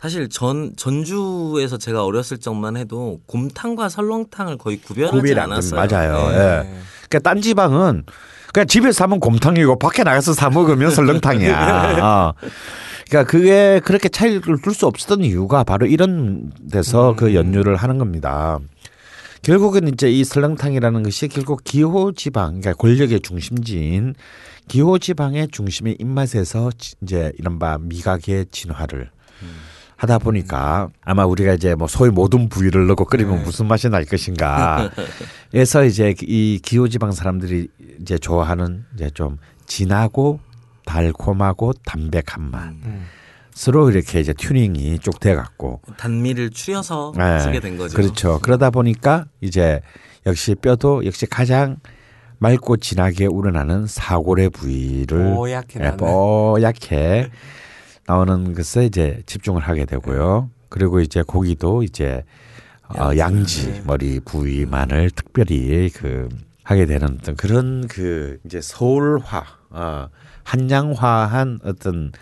사실 0.00 0.28
전 0.28 0.72
전주에서 0.76 1.78
제가 1.78 2.04
어렸을 2.04 2.38
적만 2.38 2.76
해도 2.76 3.20
곰탕과 3.26 3.88
설렁탕을 3.88 4.58
거의 4.58 4.78
구별하지 4.78 5.34
않았어요. 5.38 5.80
맞아요. 5.80 6.28
네. 6.30 6.36
예. 6.36 6.74
그러니까 7.08 7.18
딴 7.22 7.40
지방은 7.40 8.04
그냥 8.52 8.66
집에서 8.66 8.92
사면 8.92 9.18
곰탕이고 9.20 9.78
밖에 9.78 10.02
나가서 10.04 10.34
사 10.34 10.50
먹으면 10.50 10.90
설렁탕이야. 10.94 11.98
어. 12.02 12.34
그러니까 13.08 13.30
그게 13.30 13.80
그렇게 13.84 14.08
차이를 14.08 14.60
둘 14.62 14.74
수 14.74 14.86
없었던 14.86 15.24
이유가 15.24 15.64
바로 15.64 15.86
이런 15.86 16.50
데서 16.70 17.14
그 17.16 17.34
연유를 17.34 17.76
하는 17.76 17.98
겁니다. 17.98 18.58
결국은 19.42 19.88
이제 19.88 20.10
이 20.10 20.22
설렁탕이라는 20.24 21.02
것이 21.02 21.28
결국 21.28 21.62
기호 21.64 22.12
지방, 22.12 22.60
그러니까 22.60 22.74
권력의 22.74 23.20
중심지인 23.20 24.14
기호 24.68 24.98
지방의 24.98 25.48
중심의 25.50 25.96
입맛에서 25.98 26.70
지- 26.78 26.94
이제 27.02 27.32
이른바 27.38 27.76
미각의 27.80 28.46
진화를 28.52 29.10
하다 30.02 30.18
보니까 30.18 30.88
아마 31.04 31.24
우리가 31.24 31.52
이제 31.54 31.76
뭐 31.76 31.86
소위 31.86 32.10
모든 32.10 32.48
부위를 32.48 32.88
넣고 32.88 33.04
끓이면 33.04 33.44
무슨 33.44 33.66
맛이 33.66 33.88
날 33.88 34.04
것인가. 34.04 34.90
그래서 35.52 35.84
이제 35.84 36.12
이 36.22 36.58
기호 36.60 36.88
지방 36.88 37.12
사람들이 37.12 37.68
이제 38.00 38.18
좋아하는 38.18 38.84
이제 38.96 39.10
좀 39.10 39.38
진하고 39.66 40.40
달콤하고 40.86 41.74
담백한 41.84 42.52
음. 42.84 43.06
맛으로 43.54 43.90
이렇게 43.90 44.18
이제 44.18 44.32
튜닝이 44.32 44.98
쭉 44.98 45.20
돼 45.20 45.36
갖고 45.36 45.80
단미를 45.96 46.50
추려서 46.50 47.12
네. 47.16 47.38
쓰게 47.38 47.60
된 47.60 47.76
거죠. 47.78 47.96
그렇죠. 47.96 48.40
그러다 48.42 48.70
보니까 48.70 49.26
이제 49.40 49.80
역시 50.26 50.56
뼈도 50.56 51.06
역시 51.06 51.26
가장 51.26 51.76
맑고 52.40 52.78
진하게 52.78 53.26
우러나는 53.26 53.86
사골의 53.86 54.50
부위를 54.50 55.34
뽀얗게 55.36 55.78
예, 55.78 55.84
나는. 55.84 55.96
뽀얗게 55.98 57.30
나오는 58.06 58.54
것에 58.54 58.86
이제 58.86 59.22
집중을 59.26 59.62
하게 59.62 59.84
되고요. 59.84 60.50
그리고 60.68 61.00
이제 61.00 61.22
고기도 61.22 61.82
이제 61.82 62.24
어, 62.98 63.16
양지 63.16 63.82
머리 63.86 64.20
부위만을 64.20 65.10
특별히 65.10 65.90
그 65.90 66.28
하게 66.62 66.86
되는 66.86 67.16
어떤 67.20 67.36
그런 67.36 67.86
그 67.88 68.38
이제 68.44 68.60
서울화, 68.60 69.44
어, 69.70 70.08
한양화한 70.44 71.60
어떤 71.64 72.12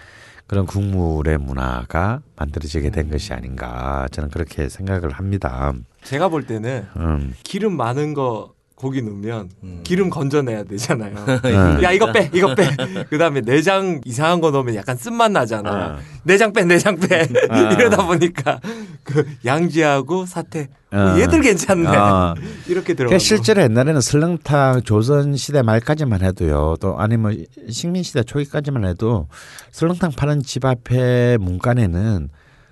그런 0.47 0.67
국물의 0.67 1.39
문화가 1.39 2.23
만들어지게 2.37 2.91
된 2.91 3.09
것이 3.11 3.33
아닌가 3.33 4.09
저는 4.11 4.31
그렇게 4.31 4.69
생각을 4.69 5.11
합니다. 5.11 5.73
제가 6.03 6.29
볼 6.29 6.47
때는 6.47 6.87
음, 6.97 7.35
기름 7.45 7.77
많은 7.77 8.15
거 8.15 8.55
고기 8.81 9.03
넣으면 9.03 9.51
음. 9.63 9.81
기름 9.85 10.09
건져내야 10.09 10.65
되잖아요. 10.65 11.15
네. 11.45 11.53
야 11.83 11.93
이거 11.93 12.11
빼, 12.13 12.31
이거 12.33 12.55
빼. 12.55 12.75
그다음에 13.11 13.43
내장 13.43 14.01
이상한 14.07 14.41
거 14.41 14.51
넣으면 14.51 14.75
약간 14.75 14.97
쓴맛 14.97 15.33
나잖아. 15.33 15.71
어. 15.71 15.99
내장 16.23 16.55
빼, 16.55 16.65
내장 16.65 16.97
빼. 16.97 17.29
어. 17.51 17.55
이러다 17.77 18.07
보니까 18.07 18.59
그 19.05 19.27
양지하고 19.45 20.25
사태 20.25 20.71
어. 20.93 21.15
얘들 21.19 21.43
괜찮네. 21.43 21.89
어. 21.89 22.35
이렇게 22.69 22.95
들어가. 22.95 23.11
그러니까 23.11 23.19
실제로 23.19 23.61
옛날에는 23.61 24.01
설렁탕 24.01 24.81
조선 24.85 25.37
시대 25.37 25.61
말까지만 25.61 26.23
해도요. 26.23 26.77
또 26.81 26.99
아니면 26.99 27.45
식민 27.69 28.03
시대 28.03 28.23
초기까지만 28.23 28.87
해도 28.87 29.29
설렁탕 29.73 30.13
파는 30.13 30.43
집 30.43 30.65
앞에 30.65 31.37
문간에는 31.39 32.31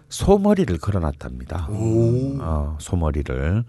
소머리를 0.09 0.79
걸어놨답니다. 0.79 1.67
어, 1.69 2.79
소머리를. 2.81 3.65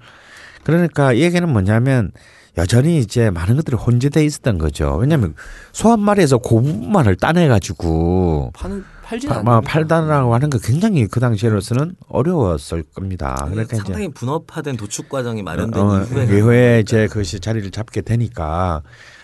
그러니까 0.64 1.14
이 1.14 1.22
얘기는 1.22 1.47
뭐냐면 1.47 2.12
여전히 2.57 2.99
이제 2.99 3.30
많은 3.30 3.55
것들이 3.55 3.78
혼재돼 3.78 4.26
있었던 4.26 4.57
거죠. 4.57 4.95
왜냐하면 4.95 5.36
소한 5.72 5.99
마리에서 5.99 6.39
그 6.39 6.49
부분만을 6.55 7.16
따내가지고 7.16 8.51
파는 8.53 8.84
팔진 9.03 9.30
파- 9.30 9.38
않뭐 9.39 9.62
팔다라고 9.62 10.34
하는 10.34 10.49
거 10.49 10.57
굉장히 10.60 11.07
그 11.07 11.20
당시로서는 11.20 11.95
어려웠을 12.07 12.84
겁니다. 12.84 13.36
그러니까 13.49 13.76
이제 13.76 13.78
상당히 13.78 14.10
분업화된 14.10 14.78
도축 14.78 15.10
과정이 15.10 15.41
마련된 15.41 15.82
어, 15.82 16.03
이후에 16.03 16.82
이제 16.82 17.07
그것이 17.07 17.39
자리를 17.39 17.70
잡게 17.72 18.01
되니까 18.01 18.82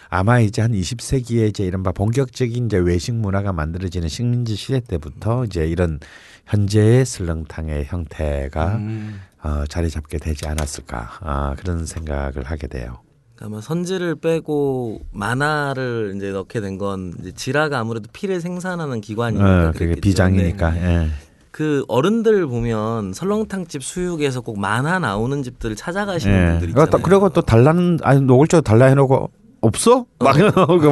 아마 0.09 0.39
이제 0.39 0.61
한 0.61 0.71
20세기에 0.71 1.49
이제 1.49 1.65
이른바 1.65 1.91
본격적인 1.91 2.67
이제 2.67 2.77
외식 2.77 3.13
문화가 3.13 3.51
만들어지는 3.53 4.07
식민지 4.07 4.55
시대 4.55 4.79
때부터 4.79 5.45
이제 5.45 5.67
이런 5.67 5.99
현재의 6.45 7.05
설렁탕의 7.05 7.86
형태가 7.86 8.75
음. 8.75 9.19
어, 9.45 9.63
자리 9.69 9.89
잡게 9.91 10.17
되지 10.17 10.47
않았을까 10.47 11.19
아, 11.21 11.55
그런 11.59 11.85
생각을 11.85 12.43
하게 12.45 12.65
돼요. 12.67 12.97
아마 13.41 13.61
선지를 13.61 14.15
빼고 14.15 15.01
만화를 15.11 16.13
이제 16.15 16.31
넣게 16.31 16.61
된 16.61 16.77
건 16.79 17.13
이제 17.19 17.31
지라가 17.31 17.79
아무래도 17.79 18.09
피를 18.11 18.41
생산하는 18.41 19.01
기관이니까 19.01 19.67
어, 19.67 19.71
그게. 19.75 19.93
비장이니까. 19.95 20.71
네. 20.71 20.81
예. 20.83 21.07
그 21.51 21.85
어른들 21.87 22.47
보면 22.47 23.13
설렁탕집 23.13 23.83
수육에서 23.83 24.41
꼭 24.41 24.59
만화 24.59 24.99
나오는 24.99 25.43
집들을 25.43 25.75
찾아가시는 25.75 26.33
예. 26.35 26.45
분들 26.51 26.59
그리고 26.67 26.81
있잖아요. 26.81 26.89
또- 26.89 26.97
그리고 27.01 27.29
또 27.29 27.41
달라는 27.41 27.99
아니 28.03 28.21
노골적으로 28.21 28.63
달라 28.63 28.85
해놓고 28.87 29.29
없어? 29.61 30.05
막 30.19 30.35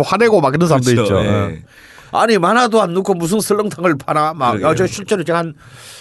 화내고 0.06 0.42
막 0.42 0.54
이런 0.54 0.68
사람도 0.68 0.90
그렇죠. 0.92 1.04
있죠. 1.20 1.26
예. 1.26 1.64
예. 2.14 2.18
아니 2.18 2.38
만화도 2.38 2.82
안 2.82 2.94
넣고 2.94 3.14
무슨 3.16 3.40
설렁탕을 3.40 3.98
팔아 3.98 4.34
막. 4.34 4.52
그러게요. 4.52 4.68
아, 4.70 4.76
저 4.76 4.88
실제로 4.88 5.24
제가 5.24 5.40
한 5.40 5.54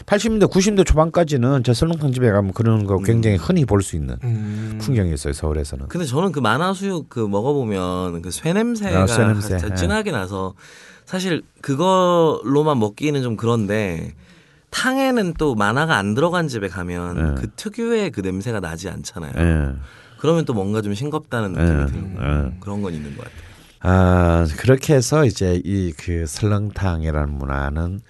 80년대 0.06 0.50
90년대 0.50 0.84
초반까지는 0.86 1.64
저 1.64 1.72
설렁탕 1.74 2.12
집에 2.12 2.30
가면 2.30 2.52
그런 2.52 2.84
거 2.86 2.98
굉장히 2.98 3.36
흔히 3.36 3.64
볼 3.64 3.82
수 3.82 3.96
있는 3.96 4.16
음. 4.22 4.78
풍경이었어요 4.80 5.32
서울에서는. 5.32 5.88
근데 5.88 6.06
저는 6.06 6.32
그 6.32 6.40
만화 6.40 6.72
수육 6.74 7.08
그 7.08 7.20
먹어보면 7.20 8.22
그 8.22 8.30
쇠냄새가 8.30 9.02
아, 9.02 9.06
쇠냄새. 9.06 9.58
예. 9.70 9.74
진하게 9.74 10.10
나서 10.12 10.54
사실 11.04 11.42
그걸로만 11.60 12.78
먹기는 12.78 13.22
좀 13.22 13.36
그런데 13.36 14.14
탕에는 14.70 15.34
또 15.38 15.54
만화가 15.54 15.96
안 15.96 16.14
들어간 16.14 16.48
집에 16.48 16.68
가면 16.68 17.36
예. 17.36 17.40
그 17.40 17.48
특유의 17.56 18.10
그 18.10 18.20
냄새가 18.20 18.60
나지 18.60 18.88
않잖아요. 18.88 19.32
예. 19.36 19.74
그러면 20.18 20.44
또 20.44 20.54
뭔가 20.54 20.80
좀 20.82 20.94
싱겁다는 20.94 21.52
느낌이 21.52 21.82
예. 21.82 21.86
들고 21.86 22.08
예. 22.24 22.56
그런 22.60 22.80
건 22.82 22.94
있는 22.94 23.16
것 23.16 23.24
같아요. 23.24 23.51
아 23.82 24.46
그렇게 24.58 24.94
해서 24.94 25.24
이제 25.24 25.60
이 25.64 25.92
그 25.96 26.26
설렁탕이라는 26.26 27.32
문화는 27.34 28.00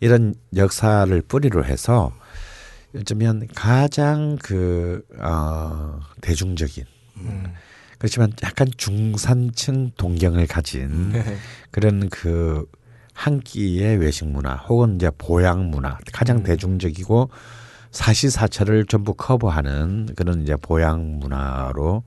이런 0.00 0.34
역사를 0.56 1.22
뿌리로 1.22 1.64
해서 1.64 2.12
어쩌면 2.96 3.46
가장 3.54 4.36
그 4.42 5.04
어, 5.18 6.00
대중적인 6.20 6.84
그렇지만 7.98 8.32
약간 8.42 8.68
중산층 8.76 9.92
동경을 9.96 10.46
가진 10.46 11.10
네. 11.12 11.36
그런 11.70 12.08
그 12.10 12.66
한 13.14 13.40
끼의 13.40 13.98
외식 13.98 14.26
문화 14.26 14.54
혹은 14.54 14.96
이제 14.96 15.10
보양 15.16 15.70
문화 15.70 15.98
가장 16.12 16.42
대중적이고 16.42 17.28
사시사철을 17.90 18.86
전부 18.86 19.14
커버하는 19.14 20.08
그런 20.16 20.42
이제 20.42 20.56
보양 20.56 21.18
문화로 21.18 22.04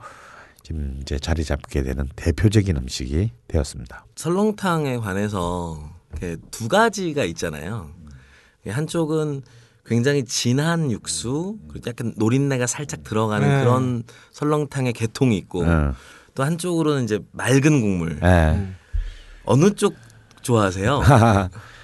지금 0.65 0.97
이제 0.99 1.19
자리 1.19 1.43
잡게 1.43 1.83
되는 1.83 2.09
대표적인 2.15 2.75
음식이 2.75 3.29
되었습니다. 3.47 4.07
설렁탕에 4.15 4.97
관해서 4.97 5.91
두 6.49 6.67
가지가 6.67 7.23
있잖아요. 7.25 7.91
한쪽은 8.67 9.43
굉장히 9.85 10.25
진한 10.25 10.89
육수 10.89 11.59
그리고 11.69 11.87
약간 11.87 12.13
노린내가 12.17 12.65
살짝 12.65 13.03
들어가는 13.03 13.47
네. 13.47 13.59
그런 13.63 14.03
설렁탕의 14.31 14.93
계통이 14.93 15.37
있고 15.37 15.63
어. 15.63 15.93
또 16.33 16.43
한쪽으로는 16.43 17.03
이제 17.03 17.19
맑은 17.31 17.81
국물 17.81 18.19
예. 18.23 18.73
어느 19.43 19.75
쪽 19.75 19.95
좋아하세요? 20.41 21.01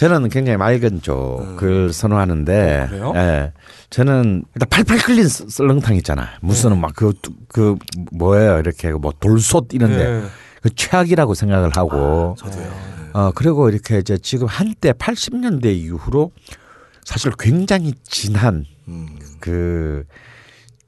저는 0.00 0.30
굉장히 0.30 0.56
맑은 0.56 1.02
쪽을 1.02 1.92
선호하는데, 1.92 2.88
어? 3.02 3.12
예. 3.16 3.52
저는 3.90 4.44
일단 4.54 4.68
팔팔 4.70 4.96
끓린 4.96 5.28
썰- 5.28 5.50
썰렁탕 5.50 5.94
있잖아. 5.96 6.26
무슨 6.40 6.80
막그그 6.80 7.76
뭐예요 8.10 8.58
이렇게 8.60 8.92
뭐 8.92 9.12
돌솥 9.20 9.74
이런데 9.74 9.98
네. 10.22 10.26
그 10.62 10.74
최악이라고 10.74 11.34
생각을 11.34 11.72
하고, 11.76 12.34
저도요. 12.38 12.72
어 13.12 13.32
그리고 13.34 13.68
이렇게 13.68 13.98
이제 13.98 14.16
지금 14.16 14.46
한때 14.46 14.92
80년대 14.92 15.66
이후로 15.66 16.30
사실 17.04 17.32
굉장히 17.38 17.92
진한 18.02 18.64
음. 18.88 19.06
그 19.38 20.04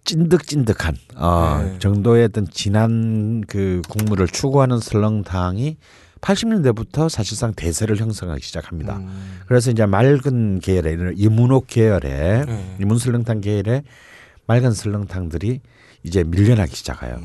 찐득찐득한 0.05 0.97
어 1.17 1.61
네. 1.65 1.79
정도의 1.81 2.25
어떤 2.25 2.49
진한 2.51 3.43
그 3.47 3.83
국물을 3.91 4.27
추구하는 4.29 4.79
설렁탕이 4.79 5.77
80년대부터 6.23 7.09
사실상 7.09 7.53
대세를 7.53 7.97
형성하기 7.97 8.43
시작합니다. 8.43 8.97
음. 8.97 9.41
그래서 9.47 9.71
이제 9.71 9.85
맑은 9.85 10.61
계열의 10.61 11.15
이문옥 11.17 11.67
계열의 11.67 12.47
네. 12.47 12.77
이문 12.81 12.99
설렁탕 12.99 13.41
계열의 13.41 13.83
맑은 14.47 14.73
설렁탕들이 14.73 15.61
이제 16.05 16.25
밀려나기 16.25 16.75
시작해요. 16.75 17.17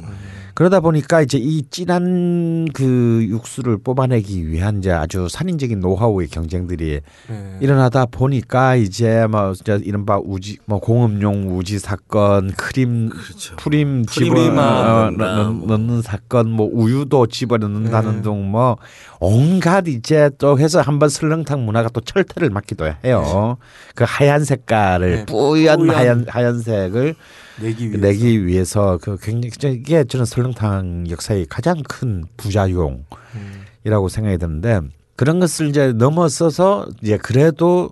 그러다 0.53 0.79
보니까 0.79 1.21
이제 1.21 1.37
이 1.39 1.63
진한 1.69 2.67
그 2.73 3.23
육수를 3.27 3.77
뽑아내기 3.77 4.47
위한 4.47 4.79
이제 4.79 4.91
아주 4.91 5.27
살인적인 5.29 5.79
노하우의 5.79 6.27
경쟁들이 6.29 7.01
네. 7.29 7.57
일어나다 7.59 8.05
보니까 8.07 8.75
이제 8.75 9.27
뭐 9.29 9.51
이제 9.51 9.79
이른바 9.83 10.19
우지 10.23 10.57
뭐 10.65 10.79
공업용 10.79 11.55
우지 11.57 11.77
사건, 11.77 12.51
크림 12.53 13.09
그렇죠. 13.09 13.55
프림 13.57 14.05
집어 14.05 14.33
어, 14.33 15.11
넣는다, 15.11 15.25
넣- 15.35 15.51
뭐. 15.53 15.67
넣는 15.77 16.01
사건, 16.01 16.49
뭐 16.51 16.67
우유도 16.71 17.27
집어 17.27 17.57
넣는다는 17.57 18.17
네. 18.17 18.21
등뭐 18.23 18.77
온갖 19.19 19.87
이제 19.87 20.31
또 20.39 20.57
해서 20.59 20.81
한번 20.81 21.09
설렁탕 21.09 21.65
문화가 21.65 21.89
또 21.89 22.01
철퇴를 22.01 22.49
맞기도 22.49 22.85
해요. 23.05 23.57
그 23.95 24.05
하얀 24.07 24.43
색깔을 24.43 25.11
네, 25.17 25.25
뿌연 25.25 25.79
뿌연. 25.79 25.95
하얀 25.95 26.25
하얀색을 26.27 27.15
내기 27.61 27.89
위해서. 27.89 27.97
내기 27.97 28.45
위해서 28.45 28.99
그 29.01 29.17
굉장히 29.21 29.75
이게 29.75 30.03
저는 30.03 30.25
설렁탕 30.25 31.09
역사의 31.09 31.47
가장 31.47 31.81
큰 31.87 32.25
부작용이라고 32.37 33.05
음. 33.35 34.09
생각이 34.09 34.37
드는데 34.37 34.81
그런 35.15 35.39
것을 35.39 35.69
이제 35.69 35.93
넘어서서 35.93 36.87
이제 37.01 37.17
그래도 37.17 37.91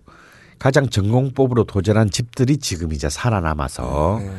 가장 0.59 0.89
전공법으로 0.89 1.65
도전한 1.65 2.09
집들이 2.09 2.57
지금 2.57 2.93
이제 2.93 3.09
살아남아서 3.09 4.19
네. 4.21 4.31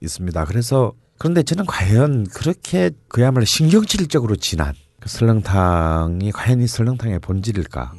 있습니다. 0.00 0.44
그래서 0.46 0.92
그런데 1.18 1.42
저는 1.42 1.66
과연 1.66 2.26
그렇게 2.26 2.90
그야말로 3.08 3.44
신경질적으로 3.44 4.36
진한 4.36 4.74
그 4.98 5.08
설렁탕이 5.08 6.32
과연 6.32 6.60
이 6.62 6.66
설렁탕의 6.66 7.20
본질일까? 7.20 7.92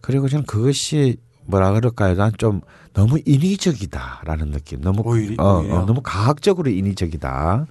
그리고 0.00 0.28
저는 0.28 0.44
그것이 0.44 1.16
뭐라 1.48 1.72
그럴까요? 1.72 2.14
난 2.14 2.30
좀 2.38 2.60
너무 2.92 3.18
인위적이다라는 3.24 4.50
느낌. 4.50 4.80
너무 4.82 5.02
오히려- 5.04 5.42
어, 5.42 5.60
오히려? 5.60 5.76
어, 5.80 5.86
너무 5.86 6.00
과학적으로 6.02 6.70
인위적이다. 6.70 7.66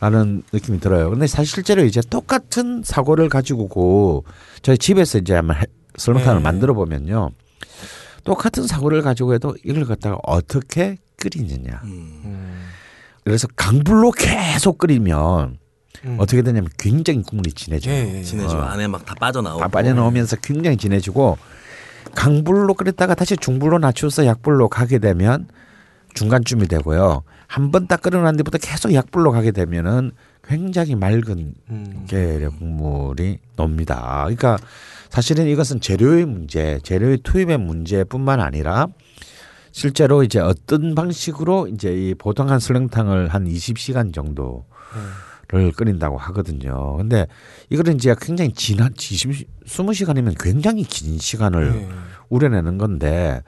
라는 0.00 0.42
느낌이 0.52 0.80
들어요. 0.80 1.10
근데 1.10 1.26
사실 1.26 1.46
실제로 1.54 1.82
이제 1.84 2.00
똑같은 2.10 2.82
사고를 2.84 3.28
가지고 3.28 4.24
저희 4.62 4.76
집에서 4.76 5.18
이제 5.18 5.34
한번 5.34 5.56
해- 5.56 5.62
설렁탕을 5.96 6.38
네. 6.40 6.42
만들어 6.42 6.74
보면요. 6.74 7.30
똑같은 8.24 8.66
사고를 8.66 9.02
가지고 9.02 9.34
해도 9.34 9.54
이걸 9.64 9.84
갖다가 9.84 10.18
어떻게 10.24 10.98
끓이느냐. 11.16 11.80
음. 11.84 12.20
음. 12.24 12.64
그래서 13.22 13.46
강불로 13.56 14.10
계속 14.12 14.78
끓이면 14.78 15.58
음. 16.04 16.16
어떻게 16.18 16.42
되냐면 16.42 16.68
굉장히 16.78 17.22
국물이 17.22 17.52
진해져요. 17.52 17.94
예, 17.94 18.18
예. 18.18 18.22
진해지고 18.22 18.60
어. 18.60 18.64
안에 18.64 18.86
막 18.88 19.04
다 19.06 19.14
빠져나오고 19.14 19.60
다 19.60 19.68
빠져나오면서 19.68 20.36
굉장히 20.36 20.76
진해지고 20.76 21.38
강불로 22.14 22.74
끓였다가 22.74 23.14
다시 23.14 23.36
중불로 23.36 23.78
낮춰서 23.78 24.26
약불로 24.26 24.68
가게 24.68 24.98
되면 24.98 25.48
중간쯤이 26.14 26.68
되고요. 26.68 27.22
한 27.46 27.70
번 27.70 27.86
딱 27.86 28.02
끓여놨는 28.02 28.36
데부터 28.38 28.58
계속 28.58 28.92
약불로 28.94 29.30
가게 29.32 29.50
되면은 29.52 30.12
굉장히 30.42 30.94
맑은 30.94 31.54
음. 31.70 32.04
계열의 32.08 32.50
국물이 32.58 33.38
놉니다. 33.56 34.20
그러니까 34.24 34.58
사실은 35.08 35.46
이것은 35.46 35.80
재료의 35.80 36.24
문제, 36.26 36.80
재료의 36.82 37.18
투입의 37.22 37.58
문제뿐만 37.58 38.40
아니라 38.40 38.88
실제로 39.72 40.22
이제 40.22 40.38
어떤 40.40 40.94
방식으로 40.94 41.68
이제 41.68 41.92
이 41.94 42.14
보통 42.14 42.50
한 42.50 42.58
설렁탕을 42.60 43.28
한 43.28 43.44
20시간 43.46 44.12
정도 44.12 44.64
를 45.54 45.70
끓인다고 45.70 46.18
하거든요. 46.18 46.96
근데 46.96 47.28
이거는 47.70 47.94
이제 47.94 48.14
굉장히 48.20 48.52
진한 48.52 48.92
20, 48.98 49.64
20시간이면 49.64 50.34
굉장히 50.38 50.82
긴 50.82 51.16
시간을 51.16 51.72
네. 51.72 51.88
우려내는 52.28 52.76
건데 52.76 53.40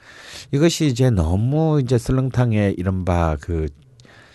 이것이 0.52 0.86
이제 0.86 1.10
너무 1.10 1.80
이제 1.82 1.98
설렁탕의 1.98 2.74
이른바 2.78 3.36
그 3.40 3.66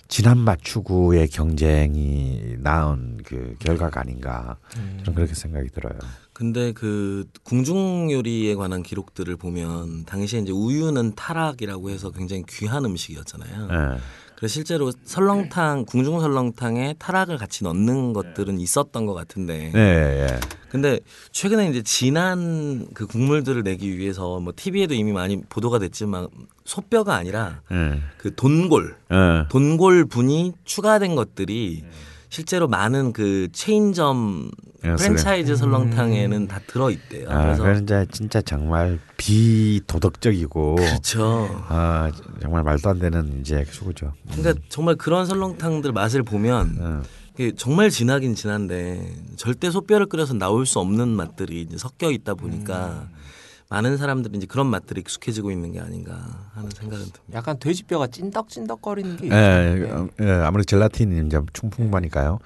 진한 0.09 0.38
맛 0.39 0.59
추구의 0.61 1.30
경쟁이 1.30 2.57
낳은 2.59 3.19
그 3.24 3.55
결과가 3.59 4.01
아닌가 4.01 4.57
저는 5.05 5.15
그렇게 5.15 5.34
생각이 5.34 5.69
들어요. 5.69 5.97
근데 6.34 6.74
그 6.74 7.26
궁중 7.43 8.11
요리에 8.11 8.55
관한 8.55 8.84
기록들을 8.84 9.34
보면 9.38 10.03
당시에 10.03 10.41
이제 10.41 10.51
우유는 10.51 11.15
타락이라고 11.15 11.89
해서 11.91 12.11
굉장히 12.11 12.43
귀한 12.49 12.84
음식이었잖아요. 12.84 13.69
예. 13.72 13.99
그래서 14.41 14.53
실제로 14.53 14.91
설렁탕 15.05 15.85
궁중 15.85 16.19
설렁탕에 16.19 16.95
타락을 16.97 17.37
같이 17.37 17.63
넣는 17.63 18.11
것들은 18.11 18.59
있었던 18.59 19.05
것 19.05 19.13
같은데 19.13 19.69
네, 19.71 19.79
예. 19.79 20.39
근데 20.67 20.99
최근에 21.31 21.69
이제 21.69 21.83
진한 21.83 22.87
그 22.95 23.05
국물들을 23.05 23.61
내기 23.61 23.95
위해서 23.99 24.39
뭐 24.39 24.51
TV에도 24.55 24.95
이미 24.95 25.11
많이 25.11 25.43
보도가 25.47 25.77
됐지만 25.77 26.27
소뼈가 26.65 27.13
아니라 27.13 27.61
예. 27.71 28.01
그 28.17 28.33
돈골 28.33 28.95
예. 29.11 29.47
돈골 29.49 30.05
분이 30.05 30.53
추가된 30.63 31.13
것들이 31.13 31.83
실제로 32.32 32.69
많은 32.69 33.11
그 33.11 33.49
체인점 33.51 34.49
예, 34.86 34.95
프랜차이즈 34.95 35.57
설렁탕에는 35.57 36.47
다 36.47 36.61
들어 36.65 36.89
있대요. 36.89 37.29
아, 37.29 37.57
그래서 37.57 37.73
이제 37.73 38.05
진짜 38.09 38.41
정말 38.41 38.99
비도덕적이고 39.17 40.75
그렇죠. 40.75 41.63
아, 41.67 42.09
정말 42.41 42.63
말도 42.63 42.89
안 42.89 42.99
되는 42.99 43.41
이제 43.41 43.65
수고죠. 43.69 44.13
그러니까 44.32 44.53
정말 44.69 44.95
그런 44.95 45.25
설렁탕들 45.25 45.91
맛을 45.91 46.23
보면 46.23 46.77
어. 46.79 47.01
이게 47.34 47.51
정말 47.53 47.89
진하긴 47.89 48.36
진한데 48.36 49.13
절대 49.36 49.69
소뼈를 49.69 50.05
끓여서 50.05 50.34
나올 50.34 50.65
수 50.65 50.79
없는 50.79 51.09
맛들이 51.09 51.61
이제 51.61 51.77
섞여 51.77 52.09
있다 52.09 52.36
보니까 52.36 53.09
많은 53.72 53.95
사람들이 53.95 54.38
이제 54.38 54.45
그런 54.47 54.67
맛들이 54.67 54.99
익숙해지고 54.99 55.49
있는 55.49 55.72
게 55.72 55.80
아닌가 55.80 56.11
하는 56.53 56.69
생각은 56.69 57.05
듭니다. 57.05 57.19
약간 57.34 57.57
돼지뼈가 57.57 58.07
찐덕찐덕거리는 58.07 59.15
게 59.15 59.30
예, 59.32 59.76
있죠. 59.82 60.09
예, 60.19 60.26
예, 60.26 60.32
아무래도 60.32 60.65
젤라틴이 60.65 61.26
이제 61.26 61.39
충풍마니까요. 61.53 62.39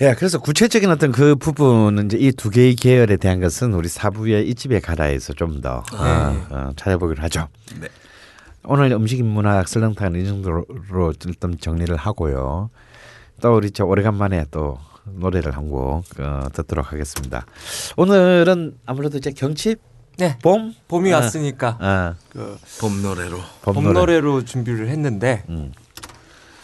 예, 0.00 0.14
그래서 0.14 0.38
구체적인 0.38 0.88
어떤 0.90 1.10
그 1.10 1.34
부분은 1.34 2.06
이제 2.06 2.16
이 2.16 2.30
두 2.30 2.48
개의 2.48 2.76
계열에 2.76 3.16
대한 3.16 3.40
것은 3.40 3.74
우리 3.74 3.88
사부의 3.88 4.48
이 4.48 4.54
집에 4.54 4.78
가라에서 4.78 5.32
좀더 5.32 5.82
어, 5.92 6.46
어, 6.50 6.70
찾아보기로 6.76 7.20
하죠. 7.24 7.48
네. 7.80 7.88
오늘 8.62 8.92
음식 8.92 9.18
인문학 9.18 9.66
설렁탕은 9.66 10.20
이 10.20 10.24
정도로 10.26 11.12
일단 11.26 11.56
정리를 11.60 11.96
하고요. 11.96 12.70
또 13.40 13.56
우리 13.56 13.72
저 13.72 13.84
오래간만에 13.84 14.44
또 14.52 14.78
노래를 15.04 15.56
한곡 15.56 16.04
어, 16.20 16.48
듣도록 16.52 16.92
하겠습니다. 16.92 17.46
오늘은 17.96 18.78
아무래도 18.86 19.18
이제 19.18 19.32
경칩 19.32 19.87
네. 20.18 20.36
봄 20.42 20.74
봄이 20.88 21.12
아, 21.12 21.18
왔으니까 21.18 21.76
아, 21.80 22.14
그 22.30 22.58
봄 22.80 23.02
노래로 23.02 23.38
봄, 23.62 23.74
봄 23.74 23.84
노래. 23.84 23.98
노래로 24.00 24.44
준비를 24.44 24.88
했는데 24.88 25.44
음. 25.48 25.72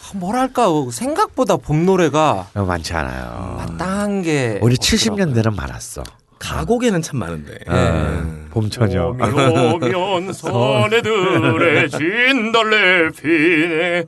아, 0.03 0.17
뭐랄까 0.17 0.67
생각보다 0.91 1.57
봄 1.57 1.85
노래가 1.85 2.47
어, 2.53 2.63
많지 2.65 2.93
않아요. 2.93 3.55
마땅한 3.57 4.21
게 4.23 4.59
우리 4.61 4.75
없더라고요. 4.75 5.33
70년대는 5.33 5.55
많았어. 5.55 6.03
가곡에는 6.37 7.01
참 7.01 7.19
많은데. 7.19 7.57
어, 7.67 8.45
봄처녀. 8.51 9.07
오면 9.07 10.31
사내들의 10.33 11.89
진달래 11.89 13.09
피네. 13.11 14.03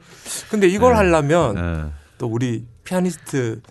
근데 0.49 0.67
이걸 0.67 0.95
하려면 0.97 1.57
어. 1.57 1.91
또 2.17 2.27
우리 2.27 2.65
피아니스트 2.83 3.61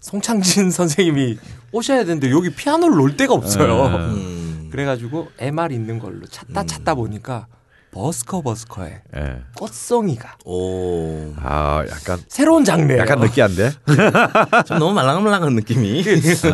송창진 0.00 0.70
선생님이 0.72 1.38
오셔야 1.72 2.04
되는데 2.04 2.30
여기 2.30 2.50
피아노를 2.50 2.96
놓을 2.96 3.16
데가 3.16 3.32
없어요. 3.34 3.86
음. 3.86 4.41
음. 4.72 4.74
그래가지고 4.74 5.28
MR 5.38 5.72
있는 5.72 5.98
걸로 5.98 6.26
찾다 6.26 6.64
찾다 6.64 6.94
보니까 6.94 7.46
버스커 7.92 8.40
버스커의 8.40 9.02
예. 9.16 9.42
꽃송이가 9.58 10.38
오. 10.46 11.34
아, 11.36 11.84
약간 11.90 12.18
새로운 12.26 12.64
장르예요. 12.64 13.02
약간 13.02 13.20
느끼한데. 13.20 13.70
좀 14.66 14.78
너무 14.78 14.94
말랑말랑한 14.94 15.54
느낌이. 15.56 16.02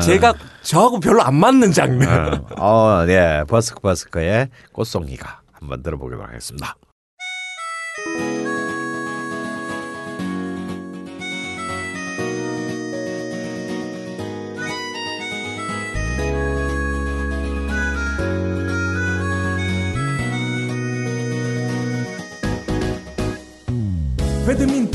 제가 0.02 0.34
저하고 0.62 0.98
별로 0.98 1.22
안 1.22 1.36
맞는 1.36 1.70
장르. 1.72 2.04
어, 2.04 2.44
어, 2.56 3.04
네, 3.06 3.44
버스커 3.44 3.78
버스커의 3.80 4.48
꽃송이가 4.72 5.42
한번 5.52 5.82
들어보도록 5.84 6.26
하겠습니다. 6.26 6.74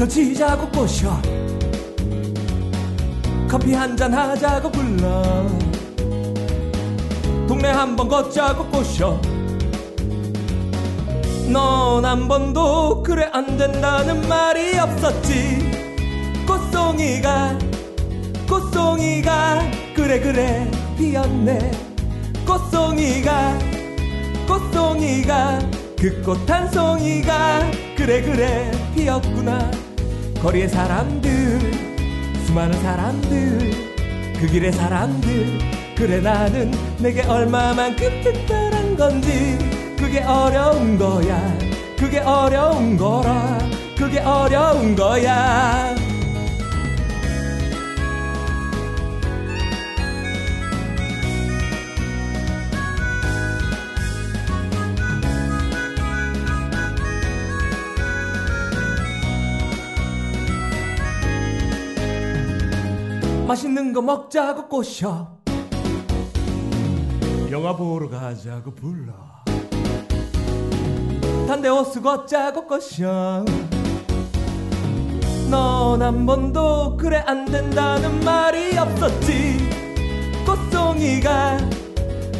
배드민턴 0.03 0.09
치자고 0.09 0.69
꼬셔. 0.69 1.21
커피 3.49 3.73
한 3.73 3.95
잔 3.95 4.13
하자고 4.13 4.71
불러. 4.71 5.47
동네 7.47 7.69
한 7.69 7.95
번 7.95 8.07
걷자고 8.09 8.65
꼬셔. 8.67 9.19
넌 11.51 12.03
한 12.05 12.27
번도 12.27 13.03
그래 13.03 13.29
안 13.31 13.57
된다는 13.57 14.27
말이 14.27 14.77
없었지. 14.77 15.71
꽃송이가 16.47 17.57
꽃송이가 18.49 19.59
그래 19.95 20.19
그래 20.19 20.71
피었네. 20.97 21.71
꽃송이가 22.45 23.57
꽃송이가 24.47 25.59
그 25.97 26.21
꽃 26.23 26.49
한 26.51 26.69
송이가 26.69 27.71
그래 27.95 28.21
그래 28.21 28.71
피었구나 28.93 29.71
거리의 30.43 30.67
사람들 30.67 31.59
수많은 32.45 32.79
사람들 32.81 33.93
그 34.43 34.47
길의 34.47 34.73
사람들. 34.73 35.57
그래 35.95 36.19
나는 36.19 36.69
내게 36.99 37.21
얼마만큼 37.21 38.21
특별한 38.21 38.97
건지. 38.97 39.57
그게 39.97 40.21
어려운 40.21 40.97
거야. 40.97 41.57
그게 41.97 42.19
어려운 42.19 42.97
거라. 42.97 43.57
그게 43.97 44.19
어려운 44.19 44.97
거야 44.97 45.95
맛있는 63.53 63.93
거 63.93 64.01
먹자고 64.01 64.67
꼬셔. 64.67 65.37
영화 67.51 67.75
보러 67.75 68.09
가자고 68.09 68.73
불러. 68.73 69.13
단대 71.47 71.69
호수 71.69 72.01
걷자고 72.01 72.65
꼬셔. 72.65 73.45
넌 75.51 76.01
한 76.01 76.25
번도 76.25 76.97
그래 76.97 77.23
안 77.27 77.45
된다는 77.45 78.21
말이 78.21 78.75
없었지. 78.75 79.59
꽃송이가 80.47 81.59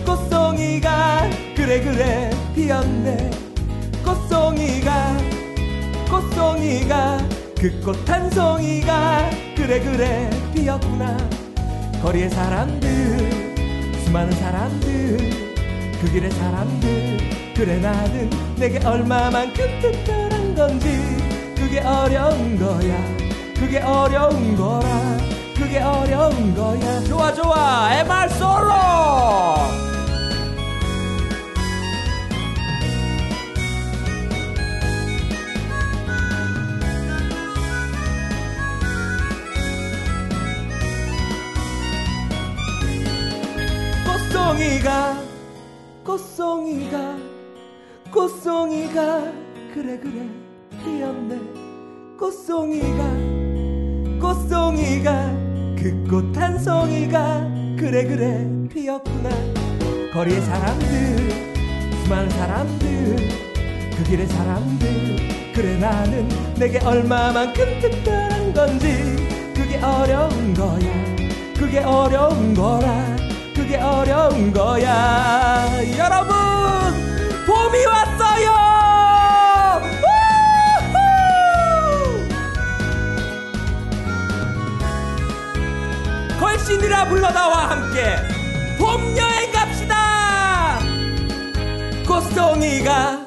꽃송이가 0.07 1.30
그래 1.55 1.82
그래 1.84 2.32
피었네. 2.55 3.30
꽃송이가 4.03 5.18
꽃송이가 6.09 7.32
그꽃 7.64 8.09
한 8.09 8.30
송이가 8.30 9.30
그래 9.55 9.80
그래 9.80 10.30
피었구나. 10.53 11.16
거리의 12.01 12.30
사람들 12.30 13.95
수많은 14.03 14.34
사람들 14.34 15.18
그 16.01 16.11
길의 16.11 16.30
사람들 16.32 17.20
그래 17.55 17.80
나는 17.80 18.30
내게 18.57 18.86
얼마만큼 18.86 19.80
특별한 19.80 20.55
건지. 20.55 20.89
그게 21.55 21.80
어려운 21.80 22.59
거야. 22.59 23.16
그게 23.57 23.80
어려운 23.80 24.57
거라. 24.57 25.18
그게 25.55 25.80
어려운 25.80 26.53
거야. 26.53 27.03
좋아 27.05 27.34
좋아. 27.34 27.93
MR 27.93 28.30
솔로 28.32 29.82
꽃송이가 44.54 45.18
꽃송이가 46.06 47.18
꽃송이가 48.12 49.32
그래 49.74 49.97
그래 49.97 50.30
피었네. 50.84 51.39
꽃송이가 52.20 53.04
꽃송이가 54.22 55.32
그 55.76 56.08
꽃 56.08 56.38
한 56.39 56.60
송이가 56.60 57.49
그래 57.80 58.06
그래 58.06 58.47
피었구나. 58.72 59.30
거리의 60.14 60.39
사람들 60.41 60.86
수많은 62.04 62.30
사람들 62.30 63.18
그 63.97 64.04
길의 64.04 64.28
사람들 64.28 65.18
그래 65.56 65.78
나는 65.80 66.30
내게 66.60 66.78
얼마만큼 66.78 67.80
특별한 67.82 68.54
건지 68.54 68.88
그게 69.56 69.78
어려운 69.80 70.54
거야. 70.54 71.16
그게 71.58 71.80
어려운 71.80 72.54
거라 72.54 73.32
그게 73.74 73.84
어려운 73.84 74.53
거야. 74.53 75.67
여러분 75.97 76.36
봄이 77.47 77.86
왔어요! 77.88 78.53
걸신이라 86.39 87.07
불러다와 87.09 87.71
함께 87.71 88.15
봄 88.78 89.17
여행 89.17 89.51
갑시다! 89.51 90.78
꽃송이가 92.07 93.22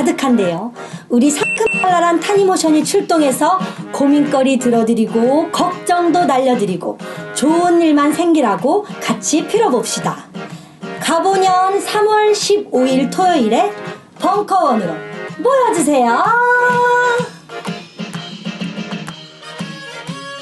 가득한데요. 0.00 0.72
우리 1.08 1.30
상큼발랄한 1.30 2.20
타니모션이 2.20 2.84
출동해서 2.84 3.58
고민거리 3.92 4.58
들어드리고 4.58 5.50
걱정도 5.50 6.24
날려드리고 6.24 6.98
좋은 7.34 7.82
일만 7.82 8.12
생기라고 8.12 8.86
같이 9.02 9.46
빌어봅시다. 9.46 10.28
가보년 11.00 11.80
3월 11.80 12.32
15일 12.32 13.10
토요일에 13.12 13.72
벙커원으로 14.18 14.94
모여주세요. 15.38 16.24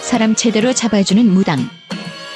사람 0.01 0.35
제대로 0.35 0.73
잡아주는 0.73 1.25
무당. 1.27 1.59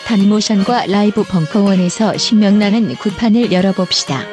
단모션과 0.07 0.87
라이브 0.87 1.23
벙커원에서 1.25 2.19
신명나는 2.19 2.97
구판을 2.97 3.51
열어봅시다. 3.51 4.32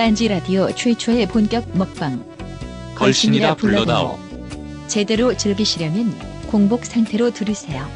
딴지 0.00 0.28
라디오 0.28 0.74
최초의 0.74 1.28
본격 1.28 1.76
먹방. 1.76 2.24
걸신이라 2.94 3.56
불러다오. 3.56 4.18
제대로 4.86 5.36
즐기시려면 5.36 6.18
공복 6.46 6.86
상태로 6.86 7.32
들으세요. 7.32 7.86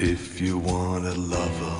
If 0.00 0.40
you 0.40 0.62
want 0.64 1.04
a 1.04 1.14
lover, 1.14 1.74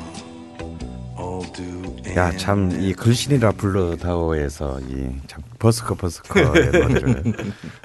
I'll 1.16 1.54
do 1.54 2.16
야참 2.16 2.80
이 2.80 2.94
글신이라 2.94 3.52
불러다오에서 3.52 4.80
이참 4.80 5.44
버스커 5.60 5.94
버스커의 5.94 6.72
노래를 6.74 7.22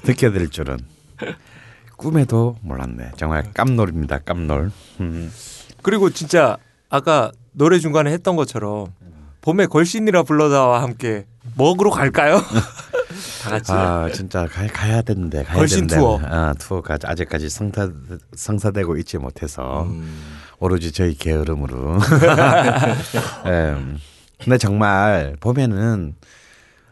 듣게 0.01 0.31
될 0.31 0.49
줄은 0.49 0.79
꿈에도 1.95 2.57
몰랐네. 2.61 3.11
정말 3.17 3.53
깜놀입니다. 3.53 4.17
깜놀. 4.17 4.71
음. 4.99 5.31
그리고 5.83 6.09
진짜 6.09 6.57
아까 6.89 7.31
노래 7.51 7.77
중간에 7.79 8.11
했던 8.11 8.35
것처럼 8.35 8.87
봄에 9.41 9.67
걸신이라 9.67 10.23
불러다와 10.23 10.81
함께 10.81 11.25
먹으러 11.55 11.91
갈까요? 11.91 12.41
다 13.43 13.49
같이. 13.49 13.71
아 13.71 14.09
진짜 14.11 14.47
가, 14.47 14.65
가야 14.67 15.01
되는데 15.01 15.43
가야 15.43 15.57
걸신 15.57 15.87
되는데 15.87 15.95
투어. 15.97 16.19
아, 16.23 16.53
투어가 16.57 16.97
아직까지 17.03 17.49
성사 17.49 17.89
성사되고 18.35 18.97
있지 18.97 19.17
못해서 19.17 19.83
음. 19.83 20.17
오로지 20.59 20.91
저희 20.91 21.13
게으름으로. 21.13 21.99
예. 23.47 23.75
근데 24.41 24.57
정말 24.57 25.35
봄에는 25.39 26.15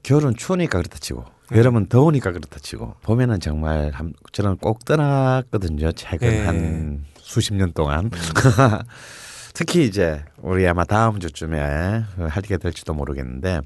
겨울은 0.03 0.35
추우니까 0.35 0.77
그렇다 0.79 0.97
치고 0.99 1.25
여름은 1.53 1.87
더우니까 1.87 2.31
그렇다 2.31 2.59
치고 2.59 2.95
봄에는 3.01 3.39
정말 3.39 3.91
한, 3.93 4.13
저는 4.31 4.57
꼭 4.57 4.83
떠났거든요. 4.85 5.91
최근 5.93 6.33
예. 6.33 6.45
한 6.45 7.05
수십 7.31 7.53
년 7.53 7.71
동안. 7.71 8.11
특히 9.53 9.85
이제 9.85 10.23
우리 10.37 10.67
아마 10.67 10.83
다음 10.83 11.19
주쯤에 11.21 12.03
하게 12.29 12.57
될지도 12.57 12.93
모르겠는데 12.93 13.61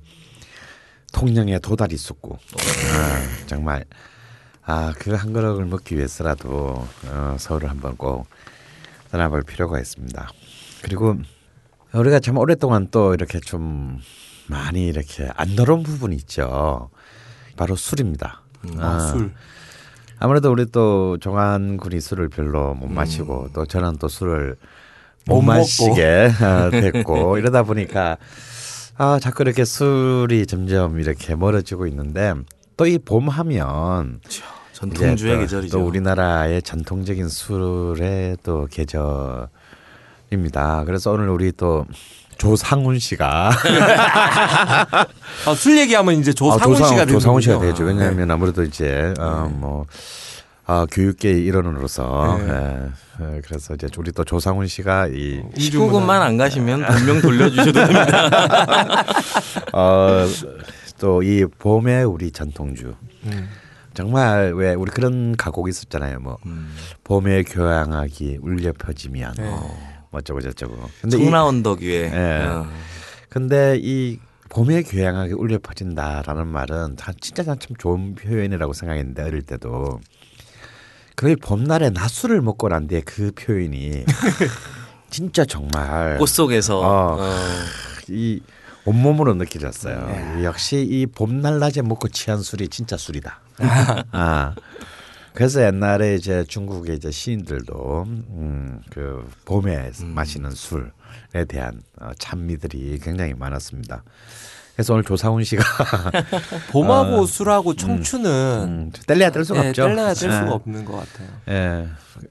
통영에 1.13 1.57
도다리 1.59 1.97
쑥국 1.97 2.37
아, 2.37 3.45
정말 3.47 3.85
아 4.67 4.93
그 4.99 5.15
한 5.15 5.33
그릇을 5.33 5.65
먹기 5.65 5.95
위해서라도 5.95 6.87
어, 7.07 7.35
서울을 7.39 7.69
한번 7.69 7.95
꼭 7.97 8.27
떠나볼 9.11 9.41
필요가 9.43 9.79
있습니다. 9.79 10.29
그리고 10.83 11.15
우리가 11.93 12.19
참 12.19 12.37
오랫동안 12.37 12.87
또 12.91 13.13
이렇게 13.15 13.39
좀 13.39 13.99
많이 14.47 14.87
이렇게 14.87 15.27
안 15.35 15.55
더러운 15.55 15.81
부분이 15.81 16.15
있죠. 16.17 16.89
바로 17.57 17.75
술입니다. 17.75 18.41
아, 18.77 18.99
술. 19.11 19.33
아무래도 20.25 20.51
우리 20.51 20.65
또 20.65 21.19
정한 21.21 21.77
군이 21.77 22.01
술을 22.01 22.29
별로 22.29 22.73
못 22.73 22.87
마시고 22.87 23.49
또 23.53 23.67
저는 23.67 23.97
또 23.97 24.07
술을 24.07 24.55
못, 25.27 25.35
못. 25.35 25.41
마시게 25.43 26.31
어, 26.41 26.71
됐고 26.71 27.37
이러다 27.37 27.61
보니까 27.61 28.17
아 28.97 29.19
자꾸 29.21 29.43
이렇게 29.43 29.65
술이 29.65 30.47
점점 30.47 30.99
이렇게 30.99 31.35
멀어지고 31.35 31.85
있는데 31.85 32.33
또 32.75 32.87
이 32.87 32.97
봄 32.97 33.29
하면 33.29 34.19
전통주의 34.73 35.35
또, 35.35 35.39
계절이죠. 35.41 35.77
또 35.77 35.85
우리나라의 35.85 36.63
전통적인 36.63 37.29
술의 37.29 38.37
또 38.41 38.67
계절입니다. 38.71 39.49
그래서 40.85 41.11
오늘 41.11 41.29
우리 41.29 41.51
또 41.51 41.85
조상훈 42.37 42.99
씨가 42.99 43.51
아, 45.45 45.55
술 45.55 45.77
얘기하면 45.77 46.15
이제 46.19 46.33
조상훈 46.33 46.81
아, 46.81 46.87
씨가 46.87 47.05
조상훈 47.05 47.41
씨가. 47.41 47.59
되죠. 47.59 47.83
왜냐하면 47.83 48.29
아무래도 48.31 48.63
이제 48.63 49.13
어, 49.19 49.49
뭐 49.53 49.85
아, 50.65 50.85
교육계 50.91 51.31
일원으로서 51.31 52.37
네. 52.39 52.45
예, 53.21 53.35
예, 53.37 53.41
그래서 53.45 53.75
이제 53.75 53.87
우리 53.97 54.11
또 54.11 54.23
조상훈 54.23 54.67
씨가 54.67 55.07
이 55.07 55.41
19금만 55.55 56.09
안 56.21 56.37
가시면 56.37 56.85
본명 56.85 57.21
돌려주셔도 57.21 57.71
됩니다. 57.71 59.03
어, 59.73 60.25
또 60.99 61.21
이 61.21 61.45
봄의 61.59 62.05
우리 62.05 62.31
전통주 62.31 62.95
음. 63.25 63.49
정말 63.93 64.53
왜 64.55 64.73
우리 64.73 64.91
그런 64.91 65.35
가곡 65.37 65.69
있었잖아요. 65.69 66.19
뭐 66.19 66.37
음. 66.45 66.73
봄의 67.03 67.43
교향악이 67.45 68.39
울려 68.41 68.71
퍼지면 68.73 69.33
네. 69.37 69.43
뭐 69.43 69.77
어쩌고 70.15 70.41
저쩌고. 70.41 70.89
근데 71.01 71.17
청라 71.17 71.45
언덕 71.45 71.81
위에 71.81 72.11
예. 72.13 72.45
어. 72.45 72.67
근데 73.29 73.77
이 73.81 74.19
봄의 74.49 74.83
교향악이 74.83 75.33
울려 75.33 75.59
퍼진다라는 75.61 76.47
말은 76.47 76.95
다 76.95 77.11
진짜 77.19 77.43
난참 77.43 77.75
좋은 77.77 78.15
표현이라고 78.15 78.73
생각했는데 78.73 79.23
어릴 79.23 79.41
때도 79.41 79.99
거의 81.15 81.35
봄날에 81.35 81.89
낮술을 81.89 82.41
먹고 82.41 82.69
난 82.69 82.87
뒤에 82.87 83.01
그 83.01 83.31
표현이 83.35 84.05
진짜 85.09 85.45
정말 85.45 86.17
꽃 86.17 86.27
속에서 86.27 86.79
어. 86.79 87.17
어. 87.19 87.39
이 88.09 88.41
온몸으로 88.85 89.33
느껴졌어요. 89.33 90.43
역시 90.43 90.85
이 90.87 91.07
봄날 91.07 91.59
낮에 91.59 91.81
먹고 91.81 92.07
취한 92.09 92.41
술이 92.41 92.67
진짜 92.67 92.97
술이다. 92.97 93.39
아. 94.11 94.53
그래서 95.35 95.63
옛날에 95.63 96.15
이제 96.15 96.43
중국의 96.47 96.95
이제 96.95 97.11
시인들도 97.11 98.03
음, 98.07 98.81
그 98.89 99.29
봄에 99.45 99.91
마시는 100.01 100.51
술에 100.51 101.45
대한 101.47 101.81
어, 101.99 102.11
찬미들이 102.17 102.99
굉장히 103.03 103.33
많았습니다. 103.33 104.03
그래서 104.75 104.93
오늘 104.93 105.03
조상훈 105.03 105.43
씨가 105.43 105.63
봄하고 106.71 107.25
술하고 107.25 107.75
청춘은 107.75 108.31
음, 108.63 108.91
뗄래야 109.07 109.29
뗄 109.29 109.45
수가 109.45 109.63
예, 109.63 109.69
없죠. 109.69 109.83
뗄래야 109.83 110.13
뗄 110.13 110.31
수가 110.31 110.47
예. 110.47 110.49
없는 110.49 110.85
것 110.85 110.97
같아요. 110.97 111.29
예, 111.49 111.87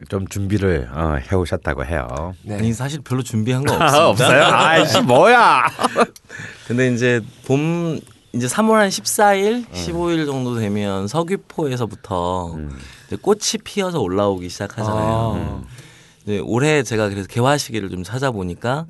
좀 0.09 0.27
준비를 0.27 0.91
어, 0.93 1.17
해오셨다고 1.31 1.85
해요. 1.87 2.35
네. 2.43 2.57
아니 2.57 2.73
사실 2.75 3.01
별로 3.03 3.23
준비한 3.23 3.65
거 3.65 3.75
없습니다. 4.11 4.67
아이씨 4.69 5.01
뭐야? 5.03 5.65
근데 6.69 6.89
이제 6.93 7.23
봄 7.47 7.99
이제 8.35 8.49
3월 8.49 8.73
한 8.75 8.89
14일, 8.89 9.67
15일 9.71 10.27
정도 10.27 10.57
되면 10.57 11.07
서귀포에서부터 11.07 12.59
이제 13.07 13.17
꽃이 13.17 13.63
피어서 13.63 14.01
올라오기 14.01 14.49
시작하잖아요. 14.49 15.63
아. 15.63 15.63
이제 16.25 16.41
올해 16.41 16.83
제가 16.83 17.11
그래서 17.11 17.29
개화 17.29 17.57
시기를 17.57 17.91
좀 17.91 18.03
찾아보니까 18.03 18.87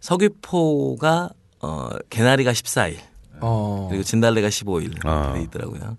서귀포가 0.00 1.30
어 1.60 1.88
개나리가 2.10 2.52
14일 2.52 2.98
어. 3.40 3.86
그리고 3.88 4.04
진달래가 4.04 4.48
15일 4.48 5.06
아. 5.06 5.32
돼 5.34 5.42
있더라고요. 5.42 5.96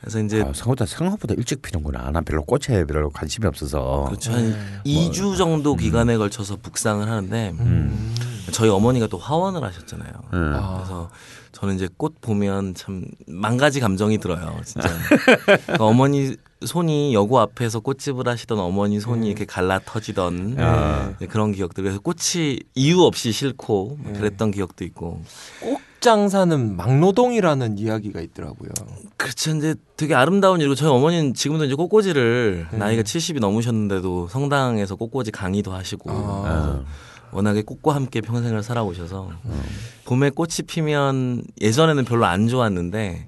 그래서 0.00 0.20
이제 0.20 0.40
아, 0.40 0.52
생각보다 0.54 0.86
생각보다 0.86 1.34
일찍 1.36 1.60
피는구나. 1.60 2.10
난 2.10 2.24
별로 2.24 2.44
꽃에 2.44 2.84
별로 2.84 3.10
관심이 3.10 3.46
없어서. 3.46 4.04
그렇죠. 4.06 4.32
한 4.32 4.80
2주 4.86 5.36
정도 5.36 5.74
기간에 5.74 6.16
걸쳐서 6.16 6.56
북상을 6.56 7.06
하는데 7.06 7.52
음. 7.58 8.14
저희 8.52 8.70
어머니가 8.70 9.08
또 9.08 9.18
화원을 9.18 9.62
하셨잖아요. 9.62 10.12
음. 10.32 10.54
아. 10.56 10.76
그래서 10.76 11.10
저는 11.52 11.76
이제 11.76 11.88
꽃 11.96 12.20
보면 12.20 12.74
참 12.74 13.04
만가지 13.26 13.80
감정이 13.80 14.18
들어요. 14.18 14.60
진짜. 14.64 14.88
그러니까 15.44 15.84
어머니 15.84 16.36
손이 16.64 17.14
여고 17.14 17.38
앞에서 17.38 17.80
꽃집을 17.80 18.26
하시던 18.26 18.58
어머니 18.58 19.00
손이 19.00 19.28
이렇게 19.28 19.44
갈라 19.44 19.80
터지던 19.84 20.56
아. 20.58 21.14
네, 21.18 21.26
그런 21.26 21.52
기억들. 21.52 21.84
그래서 21.84 22.00
꽃이 22.00 22.60
이유 22.74 23.02
없이 23.02 23.32
싫고 23.32 23.98
뭐 24.00 24.12
그랬던 24.12 24.50
기억도 24.50 24.84
있고. 24.84 25.22
꽃 25.60 25.78
장사는 26.00 26.76
막노동이라는 26.76 27.78
이야기가 27.78 28.20
있더라고요. 28.20 28.70
그렇죠. 29.16 29.50
이제 29.56 29.74
되게 29.96 30.14
아름다운 30.14 30.60
일이고 30.60 30.74
저희 30.74 30.90
어머니는 30.90 31.34
지금도 31.34 31.64
이제 31.64 31.74
꽃꽂이를 31.74 32.68
네. 32.70 32.78
나이가 32.78 33.02
70이 33.02 33.40
넘으셨는데도 33.40 34.28
성당에서 34.28 34.94
꽃꽂이 34.94 35.30
강의도 35.32 35.72
하시고 35.72 36.10
아. 36.10 36.84
워낙에 37.32 37.62
꽃과 37.62 37.94
함께 37.94 38.20
평생을 38.20 38.62
살아오셔서 38.62 39.30
음. 39.44 39.62
봄에 40.04 40.30
꽃이 40.30 40.66
피면 40.66 41.44
예전에는 41.60 42.04
별로 42.04 42.26
안 42.26 42.48
좋았는데 42.48 43.26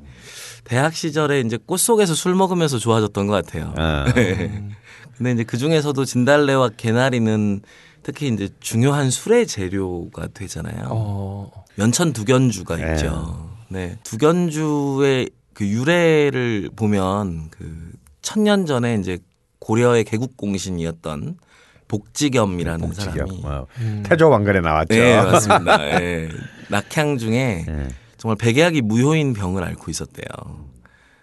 대학 0.65 0.95
시절에 0.95 1.41
이제 1.41 1.59
꽃 1.65 1.79
속에서 1.79 2.15
술 2.15 2.35
먹으면서 2.35 2.79
좋아졌던 2.79 3.27
것 3.27 3.33
같아요. 3.33 3.75
아. 3.77 4.07
근데 5.17 5.33
이제 5.33 5.45
그 5.45 5.59
중에서도 5.59 6.03
진달래와 6.05 6.71
개나리는 6.77 7.61
특히 8.03 8.29
이제 8.29 8.49
중요한 8.61 9.11
술의 9.11 9.47
재료가 9.47 10.29
되잖아요. 10.29 10.89
어. 10.91 11.65
연천 11.79 12.13
두견주가 12.13 12.77
네. 12.77 12.95
있죠. 12.95 13.51
네. 13.69 13.99
두견주의 14.05 15.31
그 15.53 15.67
유래를 15.67 16.71
보면 16.75 17.51
그 17.51 17.93
천년 18.23 18.65
전에 18.65 18.95
이제 18.95 19.19
고려의 19.59 20.05
개국 20.05 20.37
공신이었던 20.37 21.37
복지겸이라는 21.91 22.93
사람이 22.93 23.43
어, 23.43 23.67
음. 23.81 24.05
태조 24.07 24.31
왕건에 24.31 24.61
나왔죠. 24.61 24.95
네, 24.95 25.17
맞습니다. 25.17 25.85
예. 26.01 26.29
낙향 26.71 27.19
중에 27.19 27.67
예. 27.69 27.89
정말 28.17 28.37
백약이 28.37 28.83
무효인 28.83 29.33
병을 29.33 29.65
앓고 29.65 29.91
있었대요. 29.91 30.25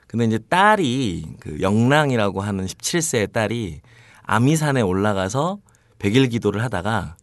근데 0.07 0.25
이제 0.25 0.39
딸이 0.49 1.25
그 1.39 1.61
영랑이라고 1.61 2.41
하는 2.41 2.65
17세의 2.65 3.31
딸이 3.31 3.79
아미산에 4.23 4.81
올라가서 4.81 5.59
백일 5.99 6.27
기도를 6.27 6.61
하다가 6.63 7.15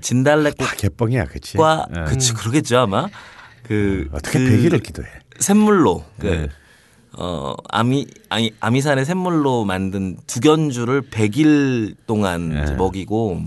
진달래꽃과 0.00 0.64
다 0.64 0.74
개뻥이야, 0.76 1.26
그치? 1.26 1.58
예. 1.96 2.04
그치 2.08 2.32
그러겠죠 2.34 2.78
아마 2.78 3.06
그 3.62 4.08
어떻게 4.12 4.38
그 4.40 4.50
백일을 4.50 4.80
기도해? 4.80 5.08
샘물로 5.38 6.04
그 6.18 6.26
네. 6.26 6.48
어, 7.18 7.54
아미, 7.68 8.06
아니, 8.28 8.52
아미산의 8.60 9.04
샘물로 9.04 9.64
만든 9.64 10.16
두견주를 10.26 11.02
100일 11.10 11.96
동안 12.06 12.48
네. 12.50 12.74
먹이고 12.74 13.42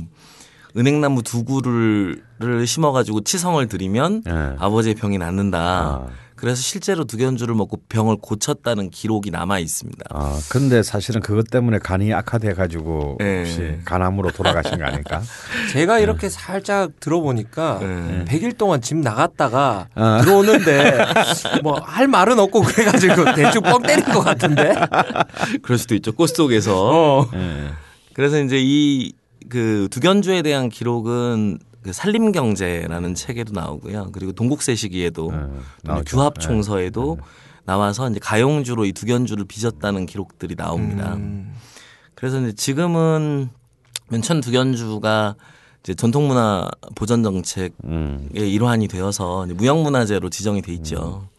은행나무 0.78 1.24
두 1.24 1.44
그루를 1.44 2.68
심어가지고 2.68 3.22
치성을 3.22 3.66
드리면 3.68 4.24
네. 4.26 4.32
아버지의 4.60 4.96
병이 4.96 5.18
낫는다. 5.18 5.60
아. 5.60 6.08
그래서 6.46 6.62
실제로 6.62 7.06
두견주를 7.06 7.56
먹고 7.56 7.80
병을 7.90 8.18
고쳤다는 8.22 8.92
기록이 8.92 9.32
남아 9.32 9.58
있습니다. 9.58 10.06
아, 10.12 10.40
근데 10.52 10.84
사실은 10.84 11.20
그것 11.22 11.50
때문에 11.50 11.80
간이 11.80 12.14
악화돼 12.14 12.54
가지고 12.54 13.18
예. 13.22 13.40
혹시 13.40 13.80
간암으로 13.84 14.30
돌아가신 14.30 14.78
거 14.78 14.86
아닐까? 14.86 15.24
제가 15.74 15.98
이렇게 15.98 16.30
살짝 16.30 16.92
들어보니까 17.00 17.80
네. 17.82 18.26
100일 18.26 18.60
동안 18.60 18.80
집 18.80 18.98
나갔다가 18.98 19.88
아. 19.96 20.22
들어오는데 20.22 21.06
뭐 21.64 21.80
할 21.84 22.08
말은 22.08 22.38
없고 22.38 22.62
그래 22.62 22.86
가지고 22.86 23.26
대충 23.34 23.64
뻥 23.64 23.82
때린 23.82 24.06
것 24.06 24.20
같은데. 24.20 24.76
그럴 25.64 25.80
수도 25.80 25.96
있죠. 25.96 26.12
꽃 26.12 26.28
속에서. 26.28 27.22
어. 27.24 27.30
예. 27.34 27.70
그래서 28.14 28.40
이제 28.40 28.58
이 28.62 29.14
그 29.50 29.88
두견주에 29.92 30.42
대한 30.42 30.70
기록은 30.70 31.60
그 31.86 31.94
산림경제라는 31.94 33.14
책에도 33.14 33.54
나오고요. 33.54 34.10
그리고 34.12 34.32
동국세 34.32 34.74
시기에도 34.74 35.30
네, 35.30 35.38
또 35.86 35.92
나오죠. 35.94 36.18
규합 36.18 36.40
총서에도 36.40 37.20
나와서 37.64 38.10
이제 38.10 38.20
가용주로 38.20 38.86
이 38.86 38.92
두견주를 38.92 39.46
빚었다는 39.46 40.08
기록들이 40.08 40.56
나옵니다. 40.56 41.14
음. 41.14 41.54
그래서 42.16 42.42
이제 42.42 42.54
지금은 42.54 43.50
면천 44.10 44.42
두견주가 44.42 45.36
이제 45.84 45.94
전통문화 45.94 46.72
보전 46.96 47.22
정책의 47.22 47.72
음. 47.84 48.30
일환이 48.34 48.88
되어서 48.88 49.46
무형문화재로 49.46 50.32
지정이 50.32 50.64
돼 50.64 50.74
있죠. 50.74 51.30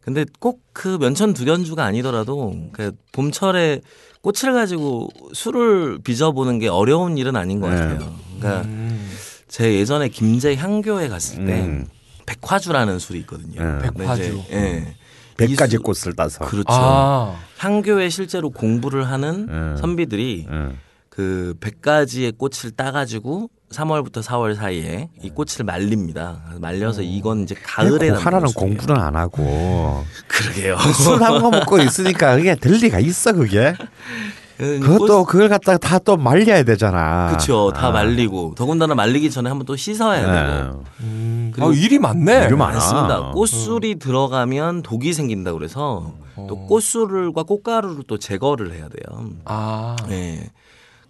근데 0.00 0.24
꼭 0.38 0.70
그 0.80 0.96
면천 0.98 1.34
두견주가 1.34 1.84
아니더라도 1.84 2.54
그 2.72 2.92
봄철에 3.12 3.82
꽃을 4.22 4.54
가지고 4.54 5.10
술을 5.34 5.98
빚어보는 6.02 6.58
게 6.58 6.68
어려운 6.68 7.18
일은 7.18 7.36
아닌 7.36 7.60
것 7.60 7.68
네. 7.68 7.76
같아요. 7.76 8.14
그러니까 8.38 8.62
음. 8.66 9.10
제 9.50 9.74
예전에 9.74 10.08
김제 10.08 10.54
향교에 10.56 11.08
갔을 11.08 11.44
때 11.44 11.60
음. 11.62 11.86
백화주라는 12.26 12.98
술이 13.00 13.18
있거든요. 13.20 13.60
네. 13.60 13.78
근데 13.88 13.90
백화주. 13.98 14.22
이제, 14.22 14.56
예. 14.56 14.94
백이 15.36 15.56
가지 15.56 15.76
술- 15.76 15.82
꽃을 15.82 16.14
따서. 16.16 16.44
그렇죠. 16.44 16.66
아. 16.68 17.36
향교에 17.58 18.08
실제로 18.10 18.50
공부를 18.50 19.08
하는 19.08 19.46
음. 19.48 19.76
선비들이 19.80 20.46
음. 20.48 20.78
그 21.08 21.54
100가지의 21.60 22.38
꽃을 22.38 22.72
따가지고 22.76 23.50
3월부터 23.72 24.22
4월 24.22 24.54
사이에 24.54 25.08
이 25.22 25.30
꽃을 25.30 25.64
말립니다. 25.64 26.42
말려서 26.60 27.02
이건 27.02 27.42
이제 27.42 27.54
가을에 27.62 28.10
하나는. 28.10 28.48
공부는 28.52 28.96
안 29.00 29.16
하고 29.16 30.04
그러게요. 30.28 30.76
술 30.78 31.20
한 31.22 31.40
거 31.40 31.50
먹고 31.50 31.78
있으니까 31.80 32.36
그게 32.36 32.54
될 32.54 32.74
리가 32.74 33.00
있어 33.00 33.32
그게. 33.32 33.74
그것도 34.60 35.24
그걸 35.24 35.48
갖다가 35.48 35.78
다 35.78 35.98
또 36.00 36.16
말려야 36.16 36.62
되잖아. 36.62 37.28
그렇죠. 37.28 37.72
다 37.74 37.88
아. 37.88 37.90
말리고 37.90 38.54
더군다나 38.56 38.94
말리기 38.94 39.30
전에 39.30 39.48
한번 39.48 39.66
또 39.66 39.76
씻어야 39.76 40.20
되고. 40.20 40.32
네. 40.32 40.84
음. 41.00 41.50
그리고 41.54 41.70
아, 41.70 41.72
일이 41.74 41.98
많네. 41.98 42.46
일이 42.46 42.56
많아. 42.56 42.74
맞습니다. 42.74 43.30
꽃술이 43.32 43.98
들어가면 43.98 44.82
독이 44.82 45.12
생긴다 45.12 45.52
그래서 45.52 46.14
또 46.48 46.66
꽃술과 46.66 47.42
꽃가루를 47.42 48.04
또 48.06 48.18
제거를 48.18 48.72
해야 48.72 48.88
돼요. 48.88 49.30
아. 49.44 49.96
네. 50.08 50.50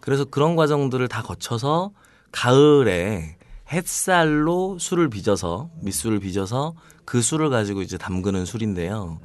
그래서 0.01 0.25
그런 0.25 0.57
과정들을 0.57 1.07
다 1.09 1.23
거쳐서 1.23 1.91
가을에 2.33 3.37
햇살로 3.73 4.79
술을 4.81 5.09
빚어서 5.09 5.69
밑술을 5.83 6.19
빚어서 6.21 6.75
그 7.05 7.23
술을 7.23 7.51
가지고 7.51 7.83
이제 7.83 7.97
담그는 7.97 8.45
술인데요. 8.45 9.19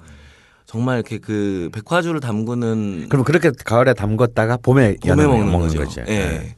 정말 0.66 0.96
이렇게 0.98 1.20
그 1.20 1.70
백화주를 1.74 2.20
담그는 2.20 3.08
그럼 3.10 3.24
그렇게 3.24 3.52
가을에 3.64 3.94
담궜다가 3.94 4.62
봄에, 4.62 4.96
봄에 5.02 5.24
여름에 5.24 5.28
먹는, 5.52 5.76
거죠. 5.76 6.02
예. 6.08 6.14
네. 6.14 6.56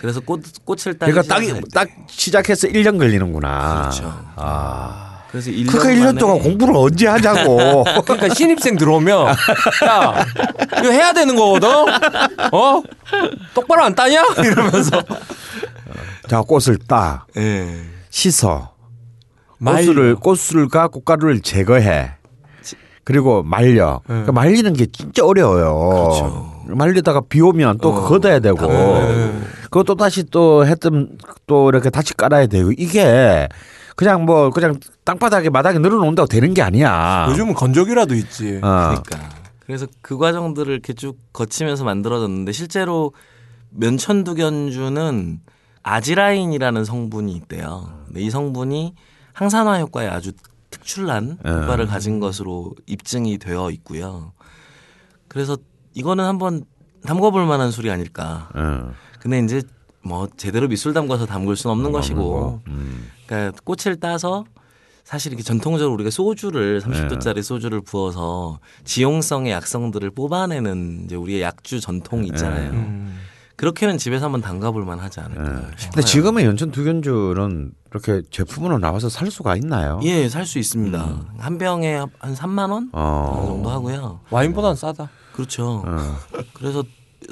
그래서 0.00 0.20
꽃 0.20 0.42
꽃을 0.64 0.98
따기 0.98 1.12
그러니까 1.12 1.34
딱이 1.34 1.52
때. 1.52 1.60
딱 1.72 1.88
시작해서 2.08 2.68
1년 2.68 2.98
걸리는구나. 2.98 3.80
그렇죠. 3.82 4.12
아. 4.36 5.22
그래서 5.30 5.50
1년, 5.50 5.70
그러니까 5.72 6.12
1년 6.12 6.18
동안 6.18 6.38
공부를 6.38 6.74
언제 6.76 7.06
하자고. 7.06 7.84
그러니까 8.04 8.34
신입생 8.34 8.76
들어오면 8.76 9.26
야 9.28 10.24
이거 10.78 10.90
해야 10.90 11.12
되는 11.12 11.34
거거든. 11.34 11.68
어? 12.52 12.82
똑바로 13.52 13.82
안 13.84 13.94
따냐? 13.94 14.22
이러면서 14.38 15.02
자, 16.28 16.40
꽃을 16.42 16.78
따. 16.86 17.26
예. 17.36 17.82
씻어. 18.10 18.72
꽃술을 19.64 20.16
꽃술과 20.16 20.88
꽃가루를 20.88 21.40
제거해. 21.40 22.12
그리고 23.04 23.42
말려. 23.42 24.00
그러니까 24.06 24.32
말리는 24.32 24.72
게 24.72 24.86
진짜 24.86 25.24
어려워요. 25.24 25.88
그렇죠. 25.88 26.54
말리다가 26.66 27.22
비 27.28 27.40
오면 27.40 27.78
또 27.78 27.90
어, 27.90 28.08
걷어야 28.08 28.40
되고. 28.40 28.56
다 28.56 28.66
걷어야 28.66 29.32
그것도 29.64 29.96
다시 29.96 30.24
또 30.30 30.66
했던 30.66 31.18
또 31.46 31.68
이렇게 31.68 31.90
다시 31.90 32.14
깔아야 32.14 32.46
되고 32.46 32.72
이게 32.72 33.48
그냥 33.96 34.24
뭐 34.24 34.50
그냥 34.50 34.78
땅바닥에 35.04 35.50
마당에 35.50 35.78
늘어놓는다고 35.78 36.26
되는 36.26 36.54
게 36.54 36.62
아니야. 36.62 37.26
요즘은 37.30 37.54
건조기라도 37.54 38.14
있지. 38.14 38.60
어. 38.62 38.94
그러니까 39.04 39.18
그래서 39.60 39.86
그 40.00 40.16
과정들을 40.16 40.72
이렇게 40.72 40.92
쭉 40.92 41.18
거치면서 41.32 41.84
만들어졌는데 41.84 42.52
실제로 42.52 43.12
면천두견주는 43.70 45.40
아지라인이라는 45.82 46.84
성분이 46.84 47.32
있대요. 47.32 47.88
근데 48.06 48.20
이 48.20 48.30
성분이 48.30 48.94
항산화 49.32 49.80
효과에 49.80 50.08
아주 50.08 50.32
특출난 50.84 51.38
예. 51.44 51.50
효과를 51.50 51.86
가진 51.86 52.20
것으로 52.20 52.74
입증이 52.86 53.38
되어 53.38 53.70
있고요. 53.70 54.32
그래서 55.28 55.56
이거는 55.94 56.24
한번 56.24 56.64
담궈볼 57.06 57.46
만한 57.46 57.70
술이 57.70 57.90
아닐까. 57.90 58.50
어. 58.54 58.92
근데 59.18 59.40
이제 59.40 59.62
뭐 60.02 60.28
제대로 60.36 60.68
밑술 60.68 60.92
담가서 60.92 61.26
담글 61.26 61.56
수는 61.56 61.72
없는 61.72 61.90
것이고 61.90 62.30
거. 62.30 62.60
음. 62.68 63.10
그러니까 63.26 63.58
꽃을 63.64 63.96
따서 63.96 64.44
사실 65.02 65.32
이렇게 65.32 65.42
전통적으로 65.42 65.94
우리가 65.94 66.10
소주를 66.10 66.80
30도짜리 66.80 67.42
소주를 67.42 67.80
부어서 67.80 68.58
지용성의 68.84 69.52
약성들을 69.52 70.10
뽑아내는 70.10 71.02
이제 71.04 71.16
우리의 71.16 71.42
약주 71.42 71.80
전통이 71.80 72.26
있잖아요. 72.28 72.70
음. 73.54 73.56
그렇게는 73.56 73.98
집에서 73.98 74.26
한번 74.26 74.40
담가볼 74.40 74.84
만하지 74.84 75.20
않을까 75.20 75.42
예. 75.42 75.56
싶어요. 75.76 75.90
근데 75.94 76.02
지금의 76.02 76.44
연천 76.44 76.70
두견주는 76.70 77.72
이렇게 77.90 78.22
제품으로 78.30 78.78
나와서 78.78 79.08
살 79.08 79.30
수가 79.30 79.56
있나요? 79.56 80.00
예, 80.02 80.28
살 80.28 80.44
수 80.44 80.58
있습니다. 80.58 81.20
한 81.38 81.58
병에 81.58 81.94
한 82.18 82.34
3만 82.34 82.70
원 82.70 82.90
어. 82.92 83.44
정도 83.46 83.70
하고요. 83.70 84.20
와인보단 84.30 84.74
싸다. 84.76 85.08
그렇죠. 85.32 85.82
어. 85.86 86.16
그래서 86.52 86.82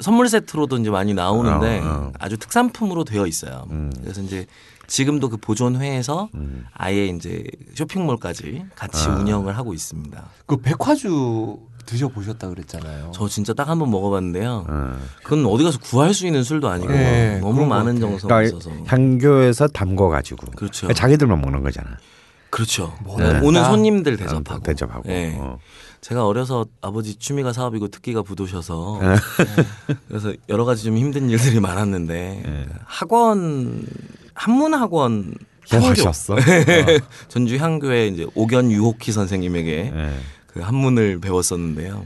선물 0.01 0.27
세트로도 0.29 0.77
이제 0.77 0.89
많이 0.89 1.13
나오는데 1.13 1.79
어, 1.81 1.83
어. 1.85 2.11
아주 2.19 2.37
특산품으로 2.37 3.03
되어 3.03 3.27
있어요. 3.27 3.67
음. 3.69 3.91
그래서 4.01 4.21
이제 4.21 4.45
지금도 4.87 5.29
그 5.29 5.37
보존회에서 5.37 6.29
음. 6.35 6.65
아예 6.73 7.05
이제 7.07 7.43
쇼핑몰까지 7.75 8.65
같이 8.75 9.07
아. 9.07 9.15
운영을 9.17 9.55
하고 9.57 9.73
있습니다. 9.73 10.23
그 10.45 10.57
백화주 10.57 11.57
드셔 11.85 12.07
보셨다 12.07 12.49
그랬잖아요. 12.49 13.11
저 13.13 13.27
진짜 13.27 13.53
딱 13.53 13.67
한 13.69 13.79
번 13.79 13.89
먹어봤는데요. 13.91 14.65
어. 14.67 14.97
그건 15.23 15.45
어디 15.45 15.63
가서 15.63 15.79
구할 15.79 16.13
수 16.13 16.25
있는 16.27 16.43
술도 16.43 16.67
아니고 16.69 16.91
네, 16.91 17.39
너무 17.39 17.65
많은. 17.65 17.99
정성이 17.99 18.21
그러니까 18.21 18.43
있어서 18.43 18.71
향교에서 18.85 19.67
담궈 19.67 20.09
가지고 20.09 20.47
그렇죠. 20.51 20.91
자기들만 20.93 21.39
먹는 21.41 21.63
거잖아. 21.63 21.97
그렇죠. 22.49 22.93
뭐나 23.03 23.41
오는. 23.41 23.63
손님들 23.63 24.13
어, 24.13 24.17
대접하고. 24.17 24.61
대접하고. 24.63 25.09
예. 25.09 25.35
어. 25.39 25.57
제가 26.01 26.27
어려서 26.27 26.65
아버지 26.81 27.15
취미가 27.15 27.53
사업이고 27.53 27.87
특기가 27.87 28.21
부도셔서 28.21 28.99
네. 29.01 29.15
그래서 30.09 30.33
여러 30.49 30.65
가지 30.65 30.83
좀 30.83 30.97
힘든 30.97 31.29
일들이 31.29 31.59
많았는데 31.61 32.43
예. 32.45 32.65
학원 32.85 33.85
한문 34.33 34.73
학원 34.73 35.33
뭐 35.71 35.79
향교 35.79 35.87
하셨어? 35.91 36.35
전주 37.29 37.55
향교의 37.57 38.11
이제 38.11 38.27
오견 38.35 38.69
유호키 38.71 39.11
선생님에게 39.13 39.91
예. 39.95 40.13
그 40.53 40.59
한문을 40.61 41.19
배웠었는데요. 41.19 42.05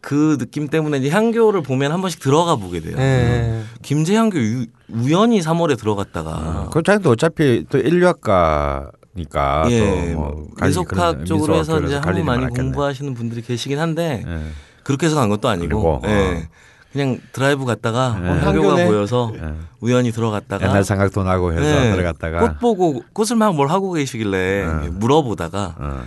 그 0.00 0.36
느낌 0.38 0.68
때문에 0.68 0.98
이제 0.98 1.08
향교를 1.08 1.62
보면 1.62 1.90
한 1.90 2.00
번씩 2.02 2.20
들어가 2.20 2.56
보게 2.56 2.80
돼요. 2.80 2.96
예. 2.98 3.62
김제향교 3.82 4.38
유- 4.38 4.66
우연히 4.90 5.40
3월에 5.40 5.78
들어갔다가 5.78 6.68
그 6.72 6.82
자기도 6.82 7.10
어차피 7.10 7.64
또 7.70 7.78
인류학과 7.78 8.90
미숙학이니까 9.14 9.66
예, 9.70 10.12
또뭐 10.12 10.48
미속학 10.62 11.24
쪽으로 11.24 11.54
해서 11.56 11.80
이제 11.80 11.94
한국 11.96 12.22
많이 12.24 12.40
공부하 12.42 12.62
공부하시는 12.62 13.14
분들이 13.14 13.40
계시긴 13.40 13.78
한데 13.78 14.22
예. 14.26 14.40
그렇게 14.82 15.06
해서 15.06 15.16
간 15.16 15.30
것도 15.30 15.48
아니고 15.48 16.00
그리고, 16.02 16.02
예. 16.04 16.48
그냥 16.92 17.18
드라이브 17.32 17.64
갔다가 17.64 18.20
예. 18.22 18.28
어, 18.28 18.32
학교가 18.34 18.70
학교네. 18.72 18.86
보여서 18.86 19.32
예. 19.36 19.54
우연히 19.80 20.12
들어갔다가 20.12 20.66
옛날 20.68 20.84
생각도 20.84 21.22
나고 21.22 21.52
해서 21.54 21.86
예, 21.86 21.92
들어갔다가 21.92 22.40
꽃 22.40 22.58
보고 22.60 23.02
꽃을 23.14 23.36
막 23.36 23.54
뭘 23.54 23.68
하고 23.68 23.92
계시길래 23.92 24.66
예. 24.84 24.88
물어보다가 24.90 25.76
어. 25.78 26.02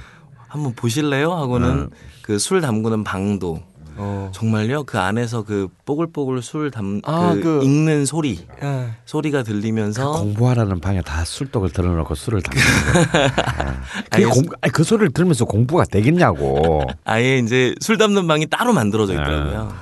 한번 0.48 0.74
보실래요? 0.74 1.34
하고는 1.34 1.90
그 2.22 2.38
술 2.40 2.62
담그는 2.62 3.04
방도 3.04 3.60
어. 4.00 4.30
정말요 4.34 4.84
그 4.84 5.00
안에서 5.00 5.44
그 5.44 5.70
뽀글뽀글 5.86 6.42
술 6.44 6.70
담 6.72 7.02
아, 7.06 7.34
그 7.34 7.42
그- 7.42 7.64
읽는 7.64 8.06
소리 8.06 8.46
예. 8.62 8.90
소리가 9.06 9.42
들리면서 9.44 10.12
공부하라는 10.12 10.80
방에 10.80 11.02
다 11.02 11.26
술독을 11.26 11.72
들어놓고 11.72 12.14
술을 12.14 12.42
담는 12.44 12.64
거야. 12.64 13.34
그게 14.12 14.24
아니, 14.24 14.26
공, 14.26 14.44
아니, 14.62 14.72
그 14.72 14.84
소리를 14.84 15.10
들으면서 15.14 15.46
공부가 15.46 15.84
되겠냐고. 15.86 16.84
아예 17.06 17.40
이제 17.40 17.74
술 17.82 17.98
담는 17.98 18.28
방이 18.28 18.46
따로 18.48 18.72
만들어져 18.74 19.14
있더라고요. 19.14 19.74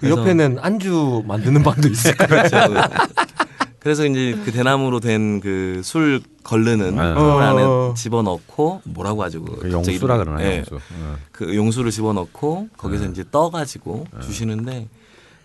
그 0.00 0.08
옆에는 0.10 0.58
안주 0.62 1.22
만드는 1.26 1.62
방도 1.62 1.88
있어요. 1.88 2.14
그렇죠. 2.26 2.56
그래서 3.82 4.04
이제 4.06 4.38
그 4.44 4.52
대나무로 4.52 5.00
된 5.00 5.40
그 5.40 5.80
술 5.82 6.20
걸르는 6.44 6.96
네. 6.96 7.14
통 7.14 7.40
안에 7.40 7.62
어. 7.62 7.94
집어넣고 7.96 8.82
뭐라고 8.84 9.22
하죠? 9.24 9.42
그그 9.44 9.70
용수라 9.72 10.16
이름이- 10.16 10.24
그러나 10.24 10.42
예. 10.44 10.58
용수. 10.58 10.76
어. 10.76 11.16
그 11.32 11.54
용수를 11.56 11.90
집어넣고 11.90 12.68
거기서 12.76 13.06
이제 13.06 13.24
떠가지고 13.30 14.06
주시는데 14.20 14.88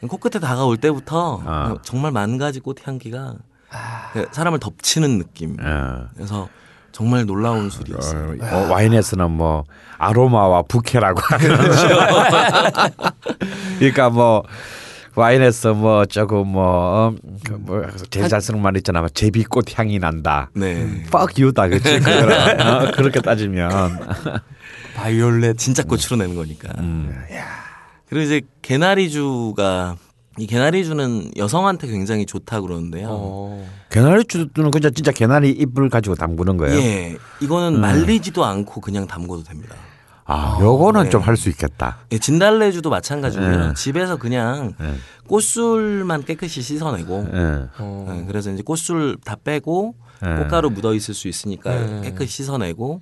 코끝에 0.07 0.39
다가올 0.39 0.77
때부터 0.77 1.41
아. 1.45 1.75
정말 1.81 2.11
만 2.11 2.37
가지 2.37 2.59
꽃 2.59 2.85
향기가 2.87 3.33
그 4.13 4.27
사람을 4.31 4.59
덮치는 4.59 5.17
느낌. 5.17 5.57
예. 5.59 6.05
그래서 6.15 6.47
정말 6.91 7.25
놀라운 7.25 7.69
술이었어요. 7.69 8.35
어, 8.41 8.45
어, 8.55 8.71
와인에서는 8.71 9.31
뭐 9.31 9.65
아로마와 9.97 10.63
부케라고 10.63 11.19
하죠. 11.21 11.47
그러니까 13.79 14.09
뭐 14.09 14.43
와인에서 15.17 15.73
뭐 15.73 16.05
조금 16.05 16.47
뭐, 16.49 16.63
어, 16.63 17.15
그뭐 17.43 17.87
제일 18.11 18.29
잘 18.29 18.39
쓰는 18.39 18.61
말 18.61 18.77
있잖아. 18.77 18.99
뭐 18.99 19.09
제비꽃 19.09 19.77
향이 19.77 19.97
난다. 19.97 20.51
네. 20.53 21.03
fuck 21.07 21.43
you다 21.43 21.67
그치. 21.67 21.95
어, 21.97 22.91
그렇게 22.93 23.19
따지면 23.19 23.99
바이올렛. 24.95 25.57
진짜 25.57 25.81
꽃으로 25.81 26.17
내는 26.17 26.35
거니까. 26.35 26.69
음. 26.77 27.11
그리고 28.07 28.23
이제 28.23 28.41
개나리주가 28.61 29.97
이 30.37 30.45
개나리주는 30.45 31.31
여성한테 31.35 31.87
굉장히 31.87 32.27
좋다 32.27 32.61
그러는데요. 32.61 33.07
어. 33.09 33.67
개나리 33.89 34.23
주는 34.25 34.49
그냥 34.53 34.93
진짜 34.93 35.11
개나리 35.11 35.49
잎을 35.49 35.89
가지고 35.89 36.13
담그는 36.13 36.57
거예요. 36.57 36.77
예, 36.79 37.17
이거는 37.41 37.81
말리지도 37.81 38.45
않고 38.45 38.81
그냥 38.81 39.07
담궈도 39.07 39.43
됩니다. 39.43 39.75
아, 40.29 40.57
요거는 40.61 41.05
네. 41.05 41.09
좀할 41.09 41.37
수 41.37 41.49
있겠다. 41.49 41.99
예, 42.11 42.19
진달래주도 42.19 42.89
마찬가지고요. 42.89 43.67
네. 43.67 43.73
집에서 43.75 44.17
그냥 44.17 44.73
네. 44.77 44.95
꽃술만 45.27 46.25
깨끗이 46.25 46.61
씻어내고, 46.61 47.27
예. 47.33 47.69
어. 47.79 48.07
예, 48.09 48.25
그래서 48.27 48.51
이제 48.51 48.61
꽃술 48.61 49.17
다 49.23 49.37
빼고 49.41 49.95
네. 50.21 50.35
꽃가루 50.35 50.69
묻어 50.71 50.93
있을 50.93 51.13
수 51.13 51.29
있으니까 51.29 51.73
네. 51.73 52.01
깨끗이 52.01 52.43
씻어내고 52.43 53.01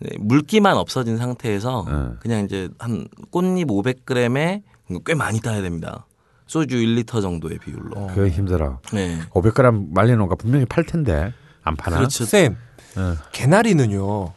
네, 0.00 0.10
물기만 0.18 0.76
없어진 0.76 1.18
상태에서 1.18 1.84
네. 1.86 2.16
그냥 2.20 2.44
이제 2.44 2.68
한 2.78 3.08
꽃잎 3.30 3.68
500g에 3.68 4.62
꽤 5.04 5.14
많이 5.14 5.40
따야 5.40 5.60
됩니다. 5.60 6.06
소주 6.46 6.76
1리터 6.76 7.20
정도의 7.20 7.58
비율로. 7.58 8.08
그거 8.08 8.26
힘들어. 8.26 8.80
네. 8.92 9.20
500g 9.30 9.94
말리는 9.94 10.26
거 10.26 10.34
분명히 10.34 10.64
팔 10.64 10.84
텐데 10.84 11.32
안 11.62 11.76
파나? 11.76 11.98
그렇죠. 11.98 12.24
쌤, 12.24 12.56
예. 12.96 13.14
개나리는요. 13.32 14.32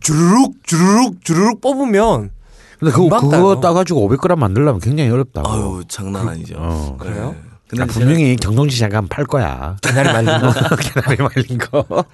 주르륵 0.00 0.54
주르륵 0.64 1.24
주르륵 1.24 1.60
뽑으면 1.60 2.30
근데 2.78 2.92
그거, 2.92 3.20
금방 3.20 3.40
그거. 3.40 3.60
따가지고 3.60 4.08
500g 4.08 4.36
만들려면 4.36 4.80
굉장히 4.80 5.10
어렵다고. 5.10 5.48
아유 5.48 5.82
장난 5.88 6.28
아니죠. 6.28 6.56
어. 6.58 6.96
그래요? 6.98 7.32
네. 7.32 7.50
근데 7.68 7.86
분명히 7.86 8.36
경동시장 8.36 8.90
가면 8.90 9.08
팔 9.08 9.24
거야. 9.24 9.76
개나리 9.82 10.12
말린 10.12 10.40
거. 10.40 10.52
개나리 10.76 11.16
말린 11.22 11.58
거. 11.58 12.04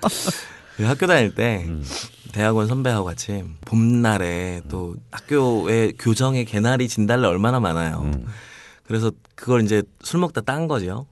그 0.77 0.85
학교 0.85 1.07
다닐 1.07 1.35
때 1.35 1.65
음. 1.67 1.85
대학원 2.33 2.69
선배하고 2.69 3.05
같이 3.05 3.45
봄날에 3.63 4.63
또 4.69 4.95
학교에 5.11 5.93
교정에 5.99 6.45
개나리 6.45 6.89
진달래 6.89 7.27
얼마나 7.27 7.59
많아요. 7.59 8.03
음. 8.05 8.27
그래서 8.87 9.11
그걸 9.35 9.63
이제 9.63 9.83
술 10.03 10.21
먹다 10.21 10.41
딴 10.41 10.69
거죠. 10.69 11.07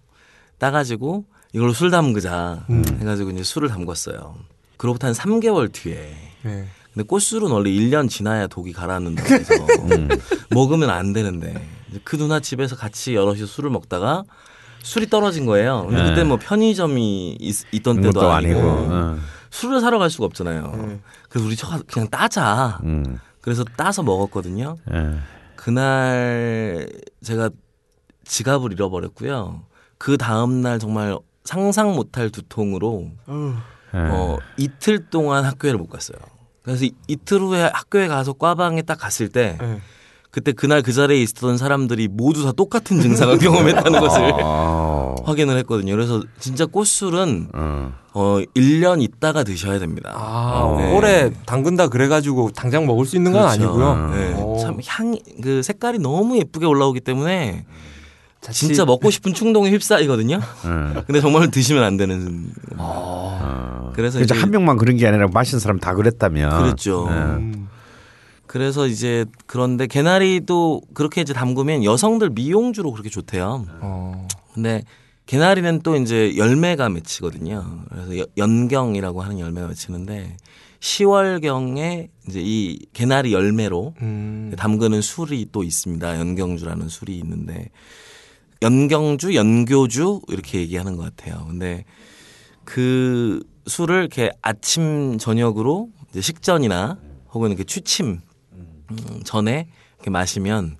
따가지고 0.58 1.24
이걸로 1.52 1.72
술 1.72 1.90
담그자 1.90 2.64
음. 2.70 2.84
해가지고 3.00 3.30
이제 3.30 3.42
술을 3.42 3.68
담궜어요. 3.68 4.34
그로부터 4.76 5.08
한 5.08 5.14
3개월 5.14 5.72
뒤에 5.72 6.14
네. 6.42 6.66
근데 6.92 7.06
꽃술은 7.06 7.50
원래 7.50 7.70
1년 7.70 8.08
지나야 8.08 8.46
독이 8.46 8.72
가라앉는다고 8.72 9.34
해서 9.34 9.54
음. 9.92 10.08
먹으면 10.50 10.90
안 10.90 11.12
되는데 11.12 11.66
그 12.04 12.16
누나 12.16 12.40
집에서 12.40 12.76
같이 12.76 13.14
여럿이 13.14 13.46
술을 13.46 13.70
먹다가 13.70 14.24
술이 14.82 15.08
떨어진 15.08 15.44
거예요. 15.46 15.86
근데 15.86 16.02
네. 16.02 16.08
그때 16.10 16.24
뭐 16.24 16.38
편의점이 16.38 17.38
있, 17.40 17.82
던 17.82 18.00
때도 18.00 18.30
아니고, 18.30 18.58
아니고. 18.58 18.68
어. 18.94 19.18
술을 19.50 19.80
사러 19.80 19.98
갈 19.98 20.08
수가 20.10 20.24
없잖아요. 20.26 21.00
그래서 21.28 21.46
우리 21.46 21.56
저 21.56 21.66
그냥 21.86 22.08
따자. 22.08 22.78
음. 22.84 23.18
그래서 23.40 23.64
따서 23.76 24.02
먹었거든요. 24.02 24.76
예. 24.92 25.14
그날 25.56 26.88
제가 27.22 27.50
지갑을 28.24 28.72
잃어버렸고요. 28.72 29.62
그 29.96 30.16
다음 30.16 30.60
날 30.60 30.78
정말 30.78 31.16
상상 31.44 31.94
못할 31.94 32.30
두통으로 32.30 33.10
예. 33.28 33.52
어, 33.92 34.38
이틀 34.56 35.08
동안 35.10 35.44
학교를 35.44 35.78
못 35.78 35.88
갔어요. 35.88 36.18
그래서 36.62 36.84
이, 36.84 36.92
이틀 37.06 37.40
후에 37.40 37.70
학교에 37.72 38.08
가서 38.08 38.32
과방에 38.34 38.82
딱 38.82 38.98
갔을 38.98 39.28
때 39.28 39.56
네. 39.60 39.80
그때 40.30 40.52
그날 40.52 40.82
그 40.82 40.92
자리에 40.92 41.22
있었던 41.22 41.56
사람들이 41.56 42.06
모두 42.08 42.44
다 42.44 42.52
똑같은 42.52 43.00
증상을 43.00 43.36
경험했다는 43.38 44.00
것을 44.00 44.32
어. 44.42 45.14
확인을 45.24 45.56
했거든요. 45.58 45.92
그래서 45.92 46.22
진짜 46.38 46.66
꽃술은 46.66 47.48
어. 47.54 47.92
어 48.12 48.38
1년 48.54 49.00
있다가 49.02 49.42
드셔야 49.44 49.78
됩니다. 49.78 50.12
아, 50.14 50.74
네. 50.76 50.94
오래 50.94 51.30
담근다 51.46 51.88
그래가지고 51.88 52.50
당장 52.54 52.84
먹을 52.86 53.06
수 53.06 53.16
있는 53.16 53.32
건 53.32 53.42
그렇죠. 53.42 53.62
아니고요. 53.64 54.10
네. 54.14 54.34
오. 54.42 54.58
참 54.58 54.78
향이 54.86 55.22
그 55.42 55.62
색깔이 55.62 55.98
너무 55.98 56.36
예쁘게 56.36 56.66
올라오기 56.66 57.00
때문에 57.00 57.64
자칫- 57.64 57.97
진짜 58.52 58.84
먹고 58.84 59.10
싶은 59.10 59.34
충동에 59.34 59.70
휩싸이거든요. 59.70 60.36
예. 60.36 61.02
근데 61.06 61.20
정말 61.20 61.50
드시면 61.50 61.82
안 61.82 61.96
되는. 61.96 62.50
어. 62.76 63.90
그래서 63.94 64.18
그래서 64.18 64.34
이제- 64.34 64.40
한 64.40 64.50
명만 64.50 64.76
그런 64.76 64.96
게 64.96 65.06
아니라 65.06 65.26
마신 65.32 65.58
사람 65.58 65.78
다 65.78 65.94
그랬다면. 65.94 66.62
그렇죠. 66.62 67.08
예. 67.10 67.14
음. 67.14 67.68
그래서 68.46 68.86
이제 68.86 69.26
그런데 69.46 69.86
개나리도 69.86 70.82
그렇게 70.94 71.20
이제 71.20 71.32
담그면 71.34 71.84
여성들 71.84 72.30
미용주로 72.30 72.92
그렇게 72.92 73.10
좋대요. 73.10 73.66
어. 73.80 74.26
근데 74.54 74.84
개나리는 75.26 75.80
또 75.82 75.96
이제 75.96 76.34
열매가 76.36 76.88
맺히거든요. 76.88 77.80
그래서 77.90 78.18
여- 78.18 78.24
연경이라고 78.38 79.20
하는 79.20 79.38
열매가 79.40 79.66
맺히는데 79.68 80.36
10월경에 80.80 82.08
이제 82.28 82.40
이 82.42 82.78
개나리 82.94 83.32
열매로 83.34 83.94
음. 84.00 84.54
담그는 84.56 85.02
술이 85.02 85.48
또 85.52 85.62
있습니다. 85.64 86.18
연경주라는 86.18 86.88
술이 86.88 87.18
있는데 87.18 87.68
연경주, 88.62 89.34
연교주 89.34 90.20
이렇게 90.28 90.58
얘기하는 90.60 90.96
것 90.96 91.14
같아요. 91.16 91.44
근데 91.48 91.84
그 92.64 93.40
술을 93.66 94.00
이렇게 94.00 94.30
아침 94.42 95.18
저녁으로 95.18 95.90
이제 96.10 96.20
식전이나 96.20 96.98
혹은 97.32 97.50
이렇게 97.50 97.64
취침 97.64 98.20
음, 98.52 99.20
전에 99.24 99.68
이렇게 99.96 100.10
마시면 100.10 100.76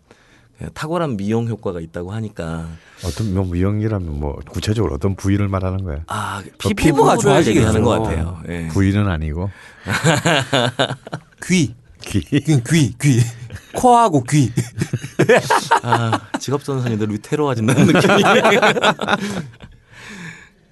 그 0.58 0.70
탁월한 0.72 1.16
미용 1.16 1.46
효과가 1.46 1.80
있다고 1.80 2.10
하니까 2.12 2.66
어떤 3.04 3.32
뭐 3.32 3.44
미용이라면 3.44 4.18
뭐 4.18 4.36
구체적으로 4.48 4.94
어떤 4.94 5.14
부위를 5.14 5.46
말하는 5.48 5.84
거야? 5.84 6.02
아 6.08 6.42
피부가 6.58 6.74
피부가 6.82 7.16
좋아지겠죠. 7.16 7.60
얘기하는 7.60 7.82
것 7.82 7.90
같아요. 8.02 8.42
예. 8.48 8.68
부위는 8.68 9.08
아니고 9.08 9.50
귀. 11.46 11.74
귀. 12.00 12.20
귀, 12.22 12.40
귀, 12.40 12.94
귀. 12.98 13.20
코하고 13.74 14.24
귀. 14.24 14.50
아, 15.82 16.20
직업 16.38 16.64
전선이들 16.64 17.10
위태로워진다는 17.10 17.86
느낌이. 17.86 18.22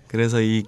그래서 0.08 0.40
이 0.40 0.64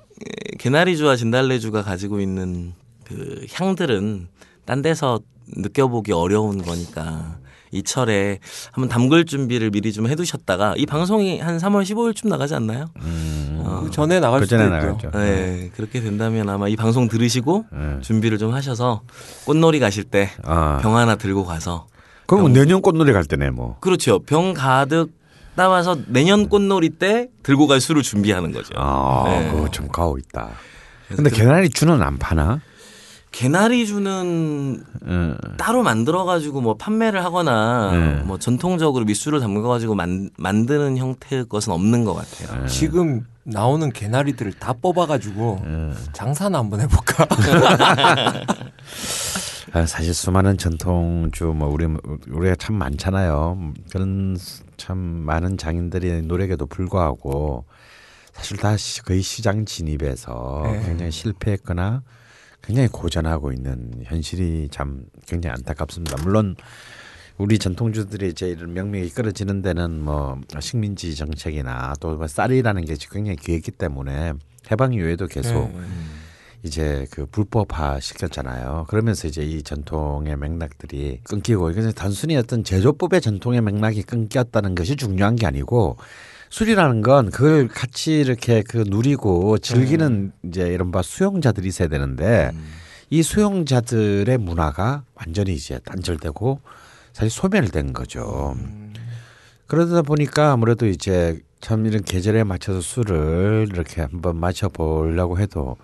개나리주와 0.59 1.17
진달래주가 1.17 1.83
가지고 1.83 2.21
있는 2.21 2.75
그 3.05 3.47
향들은 3.53 4.29
딴 4.65 4.83
데서 4.83 5.21
느껴보기 5.57 6.13
어려운 6.13 6.63
거니까 6.63 7.39
이 7.71 7.83
철에 7.83 8.39
한번 8.73 8.89
담글 8.89 9.27
준비를 9.27 9.71
미리 9.71 9.93
좀 9.93 10.09
해두셨다가 10.09 10.75
이 10.77 10.87
방송이 10.87 11.41
한 11.41 11.59
3월 11.59 11.83
15일쯤 11.83 12.29
나가지 12.29 12.55
않나요? 12.55 12.87
어, 12.97 13.83
그 13.85 13.91
전에 13.91 14.21
나갈 14.21 14.41
그 14.41 14.47
수도 14.47 14.59
전에 14.59 14.77
있고요. 14.77 14.93
나갔죠. 14.93 15.11
네, 15.19 15.71
그렇게 15.77 16.01
된다면 16.01 16.49
아마 16.49 16.69
이 16.69 16.77
방송 16.77 17.09
들으시고 17.09 17.67
네. 17.71 17.99
준비를 18.01 18.39
좀 18.39 18.55
하셔서 18.55 19.03
꽃놀이 19.45 19.81
가실 19.81 20.05
때병 20.05 20.37
아. 20.45 20.81
하나 20.83 21.17
들고 21.17 21.45
가서 21.45 21.87
그럼 22.37 22.53
내년 22.53 22.83
꽃놀이 22.83 23.13
갈 23.13 23.25
때네 23.25 23.51
뭐. 23.51 23.77
그렇죠. 23.81 24.19
병 24.21 24.53
가득 24.53 25.11
따와서 25.57 25.97
내년 26.07 26.49
꽃놀이 26.49 26.91
때 26.91 27.29
들고 27.43 27.67
갈 27.67 27.81
술을 27.81 28.03
준비하는 28.03 28.53
거죠. 28.53 28.73
아, 28.77 29.25
네. 29.27 29.51
그거 29.51 29.69
좀 29.71 29.89
가오 29.89 30.19
있다. 30.19 30.51
근데 31.09 31.31
그- 31.31 31.37
개나리 31.37 31.71
주는 31.71 32.01
안 32.03 32.19
파나? 32.19 32.61
개나리 33.33 33.87
주는 33.87 34.83
어, 35.07 35.35
따로 35.57 35.83
만들어 35.83 36.25
가지고 36.25 36.61
뭐 36.61 36.77
판매를 36.77 37.25
하거나 37.25 37.91
네. 37.93 38.23
뭐 38.25 38.39
전통적으로 38.39 39.05
밑술을 39.05 39.41
담가 39.41 39.67
가지고 39.67 39.95
만, 39.95 40.31
만드는 40.37 40.97
형태의 40.97 41.47
것은 41.49 41.73
없는 41.73 42.05
것 42.05 42.15
같아요. 42.15 42.67
지금 42.67 43.27
나오는 43.45 43.91
개나리들을 43.91 44.55
다 44.55 44.75
뽑아 44.75 45.07
가지고 45.07 45.63
예. 45.67 45.93
장사나 46.13 46.59
한번 46.59 46.81
해볼까? 46.81 47.27
아, 49.73 49.85
사실 49.87 50.15
수많은 50.15 50.57
전통주 50.57 51.47
뭐 51.55 51.69
우리 51.69 51.87
우리가 52.29 52.55
참 52.57 52.77
많잖아요. 52.77 53.73
그런 53.91 54.37
수- 54.39 54.63
참 54.77 54.99
많은 54.99 55.59
장인들이 55.59 56.23
노력에도 56.23 56.67
불구하고 56.67 57.65
사실 58.33 58.57
다 58.57 58.77
시- 58.77 59.03
거의 59.03 59.21
시장 59.21 59.65
진입에서 59.65 60.63
네. 60.65 60.83
굉장히 60.87 61.11
실패했거나 61.11 62.03
굉장히 62.63 62.89
고전하고 62.89 63.53
있는 63.53 63.93
현실이 64.05 64.69
참 64.71 65.05
굉장히 65.27 65.55
안타깝습니다. 65.55 66.23
물론 66.23 66.57
우리 67.37 67.59
전통주들이 67.59 68.35
이런 68.41 68.73
명맥이 68.73 69.11
끌어지는 69.11 69.63
데는 69.63 70.03
뭐 70.03 70.41
식민지 70.61 71.15
정책이나 71.15 71.93
또뭐 72.01 72.27
쌀이라는 72.27 72.85
게 72.85 72.95
굉장히 73.11 73.37
귀했기 73.37 73.71
때문에 73.71 74.33
해방 74.71 74.93
이후에도 74.93 75.27
계속 75.27 75.71
네. 75.73 75.81
이제 76.63 77.07
그 77.11 77.27
불법화 77.27 78.01
시켰잖아요. 78.01 78.87
그러면서 78.89 79.29
이제 79.29 79.43
이 79.43 79.63
전통의 79.63 80.37
맥락들이 80.37 81.21
끊기고 81.25 81.71
이게 81.71 81.93
단순히 81.93 82.37
어떤 82.37 82.65
제조법의 82.65 83.21
전통의 83.21 83.63
맥락이 83.63 84.03
끊겼다는 84.03 84.75
것이 84.75 84.97
중요한 84.97 85.37
게 85.37 85.47
아니고 85.47 85.97
술이라는 86.51 87.03
건 87.03 87.31
그걸 87.31 87.69
같이 87.69 88.19
이렇게 88.19 88.63
그 88.63 88.85
누리고 88.87 89.59
즐기는 89.59 90.33
이제 90.45 90.69
이른바 90.69 91.03
수용자들이 91.03 91.69
있어야 91.69 91.89
되는데 91.89 92.51
이 93.11 93.23
수용자들의 93.23 94.37
문화가 94.39 95.05
완전히 95.15 95.55
이제 95.55 95.79
단절되고 95.85 96.61
사실 97.13 97.31
소멸된 97.31 97.93
거죠. 97.93 98.57
그러다 99.67 100.03
보니까 100.03 100.53
아무래도 100.53 100.87
이제 100.87 101.39
참 101.61 101.87
이런 101.87 102.03
계절에 102.03 102.45
맞춰서 102.45 102.81
술을 102.81 103.69
이렇게 103.71 104.01
한번 104.01 104.37
마셔보려고 104.37 105.39
해도 105.39 105.77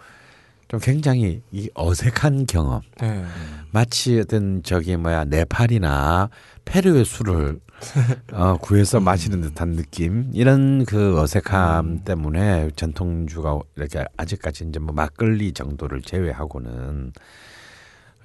좀 0.69 0.81
굉장히 0.81 1.43
이 1.53 1.69
어색한 1.75 2.47
경험. 2.47 2.81
네. 3.01 3.25
마치 3.71 4.19
어떤 4.21 4.63
저기 4.63 4.97
뭐야 4.97 5.25
네팔이나 5.25 6.31
페루의 6.65 7.05
술을 7.05 7.61
어, 8.33 8.57
구해서 8.59 9.01
마시는 9.01 9.41
듯한 9.41 9.73
느낌 9.77 10.31
이런 10.33 10.85
그 10.85 11.21
어색함 11.21 12.05
때문에 12.05 12.71
전통주가 12.77 13.59
이렇게 13.77 14.05
아직까지 14.17 14.65
이제 14.69 14.79
뭐 14.79 14.95
막걸리 14.95 15.53
정도를 15.53 16.01
제외하고는 16.03 17.13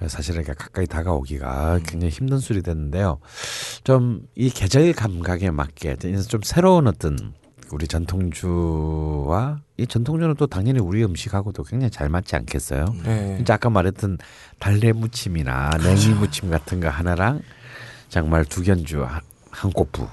사실 0.08 0.36
이렇게 0.36 0.54
가까이 0.54 0.86
다가오기가 0.88 1.80
굉장히 1.86 2.10
힘든 2.10 2.38
술이 2.38 2.62
됐는데요. 2.62 3.20
좀 3.84 4.22
이 4.36 4.50
계절 4.50 4.94
감각에 4.94 5.52
맞게 5.52 5.98
좀 6.30 6.42
새로운 6.44 6.88
어떤 6.88 7.34
우리 7.72 7.88
전통주와 7.88 9.60
이 9.78 9.88
전통주는 9.88 10.36
또 10.36 10.48
당연히 10.48 10.80
우리 10.80 11.04
음식하고도 11.04 11.64
굉장히 11.64 11.92
잘 11.92 12.10
맞지 12.10 12.36
않겠어요? 12.36 12.86
네. 13.04 13.36
진짜 13.38 13.56
아까 13.56 13.70
말했던 13.70 14.18
달래 14.60 14.92
무침이나 14.92 15.72
냉이 15.82 16.16
무침 16.16 16.50
같은 16.50 16.80
거 16.80 16.90
하나랑 16.90 17.42
정말 18.10 18.44
두견주 18.46 19.04
한, 19.04 19.22
한 19.52 19.72
꼬부. 19.72 20.08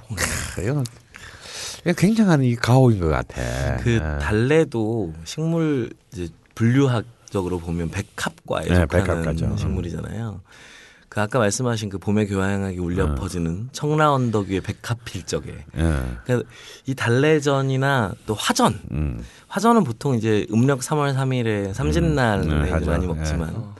크, 0.54 0.62
이건 0.62 0.84
굉장한 1.96 2.42
이 2.42 2.56
가옥인 2.56 3.00
것 3.00 3.08
같아. 3.08 3.76
그 3.78 3.94
예. 3.94 4.18
달래도 4.20 5.12
식물 5.24 5.90
이제 6.12 6.28
분류학적으로 6.54 7.58
보면 7.58 7.90
백합과에 7.90 8.66
네, 8.66 8.74
속하는 8.74 8.88
백합과죠. 8.88 9.56
식물이잖아요. 9.56 10.40
그 11.16 11.22
아까 11.22 11.38
말씀하신 11.38 11.88
그 11.88 11.96
봄의 11.96 12.28
교향하게 12.28 12.76
울려 12.76 13.06
음. 13.06 13.14
퍼지는 13.14 13.70
청라 13.72 14.12
언덕 14.12 14.48
위의 14.48 14.60
백합 14.60 15.02
필적에 15.06 15.50
예. 15.50 15.94
그러니까 16.24 16.50
이 16.84 16.94
달래전이나 16.94 18.12
또 18.26 18.34
화전 18.34 18.78
음. 18.90 19.24
화전은 19.48 19.84
보통 19.84 20.14
이제 20.14 20.46
음력 20.52 20.80
3월 20.80 21.16
3일에 21.16 21.72
삼진날에 21.72 22.46
음, 22.46 22.70
하죠. 22.70 22.90
많이 22.90 23.06
먹지만 23.06 23.50
어. 23.54 23.74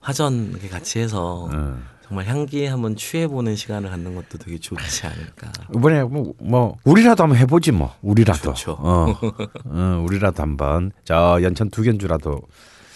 화전 0.00 0.50
이렇게 0.50 0.68
같이 0.68 0.98
해서 0.98 1.48
음. 1.52 1.84
정말 2.08 2.26
향기에 2.26 2.66
한번 2.66 2.96
취해보는 2.96 3.54
시간을 3.54 3.88
갖는 3.88 4.16
것도 4.16 4.38
되게 4.38 4.58
좋지 4.58 5.06
않을까. 5.06 5.52
이번에 5.72 6.02
뭐, 6.02 6.34
뭐 6.40 6.76
우리라도 6.82 7.22
한번 7.22 7.38
해보지 7.38 7.70
뭐 7.70 7.94
우리라도. 8.02 8.52
어, 8.66 9.14
어, 9.64 10.04
우리라도 10.04 10.42
한번 10.42 10.90
저 11.04 11.38
연천 11.40 11.70
두 11.70 11.84
견주라도 11.84 12.40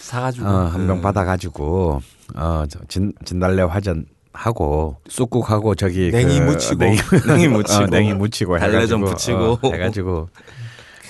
사가지고 0.04 0.46
어, 0.46 0.66
한병 0.66 1.00
받아가지고 1.00 2.02
어, 2.36 2.64
저 2.68 2.78
진, 2.88 3.14
진달래 3.24 3.62
화전 3.62 4.04
하고 4.34 4.98
쑥국하고 5.08 5.74
저기 5.74 6.10
냉이 6.10 6.40
그 6.40 6.44
무치고. 6.44 6.84
냉이, 6.84 6.98
냉이 7.26 7.48
무치고. 7.48 7.82
어, 7.82 7.86
냉이 7.86 8.12
무치고 8.12 8.58
달래 8.58 8.86
좀 8.86 9.02
붙이고. 9.02 9.58
어, 9.62 9.70
해가지고 9.72 10.28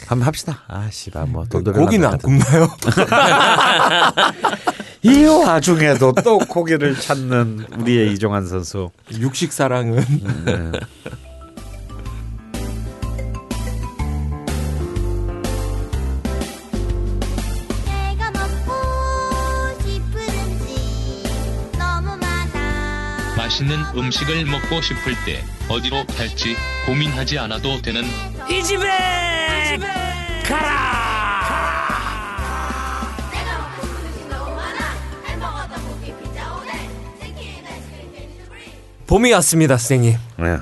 한번 0.06 0.28
합시다. 0.28 0.62
아 0.68 0.88
씨발 0.90 1.26
뭐 1.26 1.44
돈도 1.44 1.72
고기는 1.72 2.06
안 2.06 2.18
굽나요? 2.18 2.68
이 5.02 5.24
와중에도 5.24 6.12
또 6.22 6.38
고기를 6.38 6.94
찾는 6.94 7.66
우리의 7.80 8.12
이종환 8.12 8.46
선수. 8.46 8.90
육식 9.10 9.52
사랑은 9.52 10.04
네. 10.44 10.70
맛있는 23.54 23.84
음식을 23.94 24.44
먹고 24.46 24.80
싶을 24.80 25.14
때 25.24 25.44
어디로 25.68 26.04
갈지 26.06 26.56
고민하지 26.86 27.38
않아도 27.38 27.80
되는 27.80 28.02
이 28.50 28.62
집에 28.64 28.88
아이스크림 37.66 38.12
베니스 38.12 38.48
브리 38.48 38.72
봄이 39.06 39.32
왔습니다, 39.34 39.76
선생님. 39.76 40.16
네. 40.38 40.58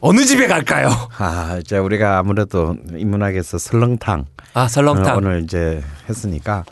어느 0.00 0.24
집에 0.24 0.46
갈까요? 0.46 0.88
아 1.18 1.58
이제 1.60 1.76
우리가 1.78 2.18
아무래도 2.18 2.76
인문학에서 2.96 3.58
설렁탕 3.58 4.24
아, 4.54 4.68
설렁탕. 4.68 5.14
어, 5.14 5.16
오늘 5.18 5.42
이제 5.44 5.82
했으니까 6.08 6.64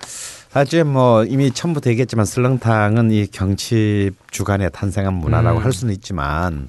사실 0.51 0.83
뭐 0.85 1.25
이미 1.25 1.51
처음부터 1.53 1.91
얘기했지만 1.91 2.27
설렁탕은 2.27 3.13
이 3.13 3.27
경칩 3.29 4.15
주간에 4.33 4.69
탄생한 4.69 5.15
문화라고 5.15 5.61
음. 5.61 5.65
할 5.65 5.73
수는 5.73 5.95
있지만 5.95 6.69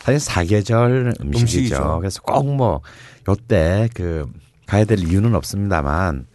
사실 0.00 0.20
사계절 0.20 1.14
음식이죠. 1.20 1.40
음식이죠. 1.40 1.98
그래서 2.00 2.20
꼭 2.22 2.44
뭐 2.44 2.82
요때 3.26 3.88
그 3.94 4.30
가야 4.66 4.84
될 4.84 4.98
이유는 4.98 5.34
없습니다만 5.34 6.26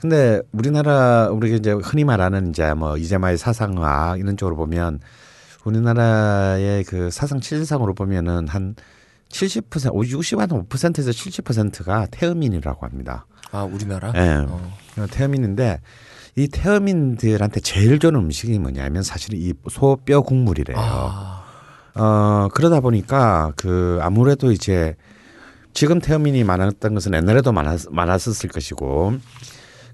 근데 0.00 0.40
우리나라 0.52 1.28
우리가 1.30 1.56
이제 1.56 1.72
흔히 1.72 2.04
말하는 2.04 2.50
이제 2.50 2.72
뭐 2.74 2.96
이재마의 2.96 3.36
사상화 3.36 4.16
이런 4.18 4.36
쪽으로 4.36 4.54
보면 4.54 5.00
우리나라의 5.64 6.84
그 6.84 7.10
사상 7.10 7.40
칠상으로 7.40 7.94
보면은 7.94 8.46
한 8.46 8.76
70%, 9.30 9.68
60한 9.92 10.68
5%에서 10.68 11.10
70%가 11.10 12.06
태음인이라고 12.10 12.86
합니다. 12.86 13.26
아, 13.52 13.62
우리나라? 13.64 14.12
예. 14.14 14.44
어. 14.48 14.70
태음인인데 15.10 15.80
이 16.40 16.48
태음인들한테 16.48 17.60
제일 17.60 17.98
좋은 17.98 18.14
음식이 18.14 18.58
뭐냐면 18.58 19.02
사실 19.02 19.34
이 19.34 19.52
소 19.68 19.96
뼈 20.04 20.22
국물이래요. 20.22 20.76
아, 20.78 21.42
어 21.94 22.48
그러다 22.54 22.80
보니까 22.80 23.52
그 23.56 23.98
아무래도 24.00 24.50
이제 24.52 24.96
지금 25.74 26.00
태음인이 26.00 26.42
많았던 26.44 26.94
것은 26.94 27.12
옛날에도 27.14 27.52
많았, 27.52 27.86
많았었을 27.90 28.48
것이고 28.48 29.14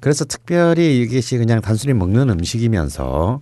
그래서 0.00 0.24
특별히 0.24 1.00
이것이 1.00 1.36
그냥 1.38 1.60
단순히 1.60 1.94
먹는 1.94 2.30
음식이면서 2.30 3.40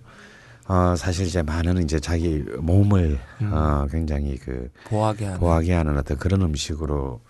어 0.67 0.95
사실 0.97 1.27
이제 1.27 1.43
많은 1.43 1.83
이제 1.83 2.01
자기 2.01 2.43
몸을 2.59 3.19
어 3.53 3.87
굉장히 3.91 4.39
그 4.39 4.71
보하게 4.89 5.27
하는. 5.27 5.41
보하게 5.41 5.75
하는 5.75 5.99
어떤 5.99 6.17
그런 6.17 6.41
음식으로 6.43 7.21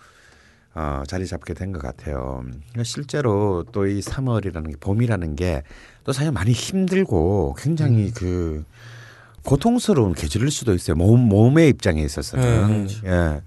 어, 0.75 1.03
자리 1.07 1.25
잡게 1.25 1.53
된 1.53 1.71
것 1.73 1.81
같아요. 1.81 2.41
그러니까 2.43 2.83
실제로 2.83 3.63
또 3.71 3.85
이 3.87 3.99
3월이라는 4.01 4.69
게 4.71 4.75
봄이라는 4.79 5.35
게 5.35 5.63
또 6.03 6.13
사실 6.13 6.31
많이 6.31 6.51
힘들고 6.51 7.55
굉장히 7.57 8.11
그 8.11 8.63
고통스러운 9.43 10.13
계절일 10.13 10.51
수도 10.51 10.73
있어요. 10.73 10.95
몸 10.95 11.19
몸의 11.21 11.69
입장에 11.69 12.01
있어서는 12.03 12.87
네. 12.87 12.95
예. 13.05 13.41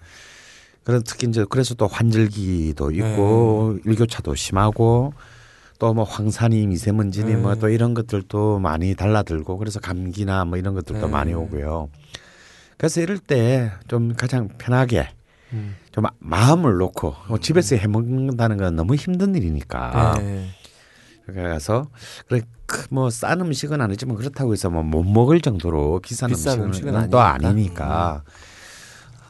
그래서 0.85 1.05
특히 1.07 1.29
이제 1.29 1.45
그래서 1.49 1.75
또 1.75 1.87
환절기도 1.87 2.91
있고 2.93 3.79
일교차도 3.85 4.35
심하고 4.35 5.13
또 5.79 5.93
뭐 5.95 6.03
황사니 6.03 6.67
미세먼지니 6.67 7.37
뭐또 7.37 7.69
이런 7.69 7.95
것들도 7.95 8.59
많이 8.59 8.97
달라들고 8.97 9.59
그래서 9.59 9.79
감기나 9.79 10.45
뭐 10.45 10.59
이런 10.59 10.75
것들도 10.75 11.07
네. 11.07 11.13
많이 11.13 11.35
오고요. 11.35 11.89
그래서 12.77 13.01
이럴 13.01 13.19
때 13.19 13.71
좀 13.87 14.15
가장 14.17 14.49
편하게 14.59 15.01
음. 15.13 15.18
좀 15.93 16.03
마- 16.03 16.11
마음을 16.19 16.77
놓고 16.77 17.15
어, 17.29 17.39
집에서 17.39 17.77
해 17.77 17.87
먹는다는 17.87 18.57
건 18.59 18.77
너무 18.77 18.95
힘든 18.95 19.35
일이니까 19.35 20.15
네. 20.19 20.49
그래서 21.27 21.89
그래 22.29 22.43
뭐 22.91 23.09
싼 23.11 23.41
음식은 23.41 23.81
아니지만 23.81 24.17
그렇다고 24.17 24.53
해서 24.53 24.69
뭐 24.71 24.83
못 24.83 25.05
먹을 25.05 25.41
정도로 25.41 26.01
비싼, 26.01 26.29
비싼 26.31 26.61
음식은, 26.63 26.95
음식은 26.95 27.11
또 27.11 27.19
아니니까. 27.21 27.49
아니니까. 27.49 28.25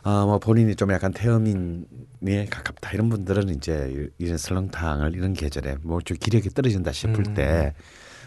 어뭐 0.05 0.39
본인이 0.39 0.75
좀 0.77 0.91
약간 0.93 1.13
태음인에 1.13 2.47
가깝다 2.51 2.93
이런 2.93 3.09
분들은 3.11 3.49
이제 3.51 3.93
이- 4.19 4.25
이런 4.25 4.39
설렁탕을 4.39 5.15
이런 5.15 5.35
계절에 5.35 5.77
뭐 5.83 6.01
좀 6.01 6.17
기력이 6.19 6.51
떨어진다 6.51 6.93
싶을 6.93 7.27
음. 7.29 7.35
때 7.35 7.75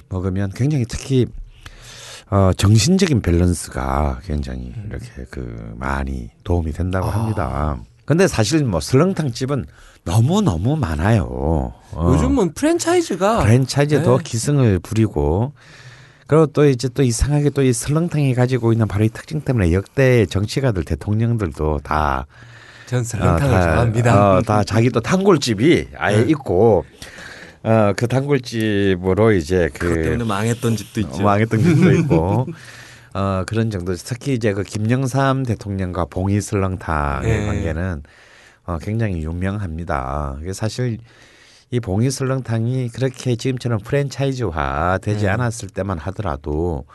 먹으면 0.09 0.51
굉장히 0.53 0.85
특히 0.87 1.25
어 2.31 2.51
정신적인 2.55 3.21
밸런스가 3.21 4.19
굉장히 4.25 4.73
음. 4.75 4.85
이렇게 4.89 5.05
그 5.29 5.73
많이 5.77 6.29
도움이 6.43 6.71
된다고 6.71 7.07
아. 7.07 7.11
합니다. 7.11 7.77
근데 8.05 8.27
사실 8.27 8.63
뭐 8.63 8.79
설렁탕 8.79 9.31
집은 9.31 9.65
너무 10.05 10.41
너무 10.41 10.75
많아요. 10.75 11.27
어. 11.29 12.13
요즘은 12.13 12.53
프랜차이즈가 12.53 13.39
프랜차이즈도 13.41 14.17
네. 14.17 14.23
기승을 14.23 14.79
부리고 14.79 15.53
그리고 16.27 16.45
또 16.47 16.65
이제 16.65 16.87
또 16.87 17.03
이상하게 17.03 17.49
또 17.49 17.61
이 17.61 17.73
설렁탕이 17.73 18.33
가지고 18.33 18.71
있는 18.71 18.87
바로 18.87 19.03
이 19.03 19.09
특징 19.09 19.41
때문에 19.41 19.73
역대 19.73 20.25
정치가들 20.25 20.85
대통령들도 20.85 21.79
다전 21.83 22.25
어, 22.99 23.03
설렁탕을 23.03 23.39
다, 23.51 23.61
좋아합니다. 23.61 24.31
어, 24.37 24.41
다 24.41 24.63
자기 24.63 24.89
또 24.89 25.01
단골집이 25.01 25.89
아예 25.97 26.23
네. 26.23 26.29
있고 26.29 26.85
어, 27.63 27.93
그 27.95 28.07
단골집으로 28.07 29.33
이제 29.33 29.69
그 29.73 29.87
그것 29.87 30.03
때문에 30.03 30.23
망했던 30.23 30.75
집도 30.75 30.99
있죠. 31.01 31.17
어, 31.17 31.21
망했던 31.21 31.59
집도 31.61 31.91
있고 31.99 32.47
어, 33.13 33.43
그런 33.45 33.69
정도 33.69 33.93
특히 33.95 34.33
이제 34.33 34.53
그 34.53 34.63
김영삼 34.63 35.43
대통령과 35.43 36.05
봉이 36.05 36.41
설렁탕의 36.41 37.39
네. 37.39 37.45
관계는 37.45 38.03
어, 38.65 38.77
굉장히 38.79 39.23
유명합니다. 39.23 40.37
사실 40.53 40.97
이 41.69 41.79
봉이 41.79 42.09
설렁탕이 42.09 42.89
그렇게 42.89 43.35
지금처럼 43.35 43.79
프랜차이즈화 43.79 44.99
되지 45.01 45.25
네. 45.25 45.31
않았을 45.31 45.69
때만 45.69 45.97
하더라도 45.99 46.85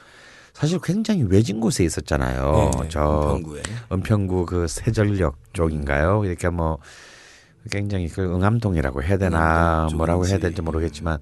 사실 0.52 0.78
굉장히 0.82 1.22
외진 1.22 1.60
곳에 1.60 1.84
있었잖아요. 1.84 2.70
네, 2.80 2.88
저 2.88 3.34
은평구에. 3.36 3.62
은평구 3.92 4.46
그 4.46 4.66
세전역 4.66 5.36
쪽인가요? 5.52 6.24
이렇게 6.24 6.48
뭐 6.48 6.78
굉장히 7.70 8.08
그 8.08 8.22
응암동이라고 8.22 9.02
해야 9.02 9.16
되나 9.18 9.78
응암동 9.80 9.96
뭐라고 9.98 10.26
해야. 10.26 10.38
될지 10.38 10.62
모르겠지만 10.62 11.18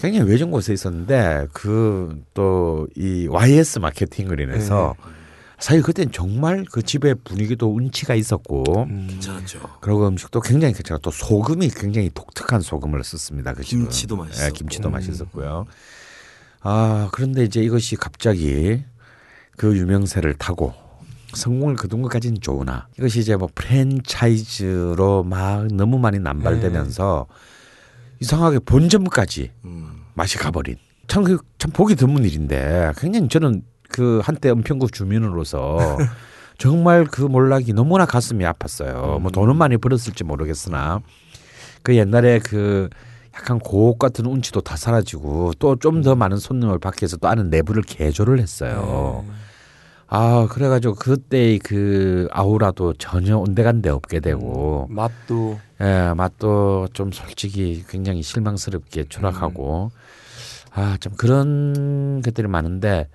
굉장히 0.00 0.28
외진 0.30 0.50
곳에 0.50 0.72
있었는데 0.72 1.46
그 1.52 2.18
또 2.34 2.86
이 2.96 3.26
YS 3.30 3.78
마케팅을 3.78 4.40
인해서 4.40 4.94
네. 4.98 5.12
사실 5.58 5.82
그땐 5.82 6.10
정말 6.12 6.64
그 6.70 6.82
집의 6.82 7.14
분위기도 7.24 7.72
운치가 7.74 8.14
있었고 8.14 8.64
음. 8.84 9.06
괜찮았죠. 9.08 9.60
그리고 9.80 10.06
음식도 10.08 10.40
굉장히 10.40 10.74
괜찮고 10.74 11.00
또 11.00 11.10
소금이 11.10 11.70
굉장히 11.70 12.10
독특한 12.12 12.60
소금을 12.60 13.02
썼습니다. 13.04 13.54
그 13.54 13.62
집은. 13.62 13.84
김치도 13.84 14.16
맛있었고. 14.16 14.46
예, 14.46 14.50
김치도 14.50 14.88
음. 14.88 14.92
맛있었고요. 14.92 15.66
아 16.60 17.08
그런데 17.12 17.44
이제 17.44 17.62
이것이 17.62 17.96
갑자기 17.96 18.82
그 19.56 19.76
유명세를 19.76 20.34
타고 20.34 20.74
성공을 21.36 21.76
거둔 21.76 22.02
것까지는 22.02 22.40
좋으나 22.40 22.88
이것이 22.98 23.20
이제 23.20 23.36
뭐 23.36 23.48
프랜차이즈로 23.54 25.24
막 25.24 25.66
너무 25.68 25.98
많이 25.98 26.18
남발되면서 26.18 27.26
이상하게 28.20 28.60
본점까지 28.60 29.50
음. 29.64 30.02
맛이 30.14 30.38
가버린 30.38 30.76
참, 31.06 31.24
그, 31.24 31.38
참 31.58 31.70
보기 31.72 31.96
드문 31.96 32.24
일인데 32.24 32.92
굉장히 32.98 33.28
저는 33.28 33.62
그 33.88 34.20
한때 34.24 34.50
은평구 34.50 34.90
주민으로서 34.90 35.78
정말 36.58 37.04
그 37.04 37.22
몰락이 37.22 37.72
너무나 37.72 38.06
가슴이 38.06 38.44
아팠어요. 38.44 39.20
뭐 39.20 39.30
돈은 39.30 39.56
많이 39.56 39.76
벌었을지 39.76 40.24
모르겠으나 40.24 41.00
그 41.82 41.96
옛날에 41.96 42.38
그 42.38 42.88
약간 43.34 43.58
고옥 43.58 43.98
같은 43.98 44.24
운치도 44.26 44.60
다 44.60 44.76
사라지고 44.76 45.52
또 45.58 45.76
좀 45.76 46.02
더 46.02 46.14
많은 46.14 46.36
손님을 46.38 46.78
받기 46.78 47.02
위해서 47.02 47.16
또 47.16 47.28
안은 47.28 47.50
내부를 47.50 47.82
개조를 47.82 48.38
했어요. 48.40 49.24
아 50.16 50.46
그래가지고 50.48 50.94
그때의 50.94 51.58
그 51.58 52.28
아우라도 52.30 52.92
전혀 52.94 53.36
온데간데 53.36 53.90
없게 53.90 54.20
되고. 54.20 54.86
맛도. 54.88 55.58
예, 55.80 56.12
맛도 56.16 56.86
좀 56.92 57.10
솔직히 57.10 57.82
굉장히 57.88 58.22
실망스럽게 58.22 59.06
추락하고. 59.08 59.90
아좀 60.70 61.14
그런 61.16 62.22
것들이 62.22 62.46
많은데 62.46 63.08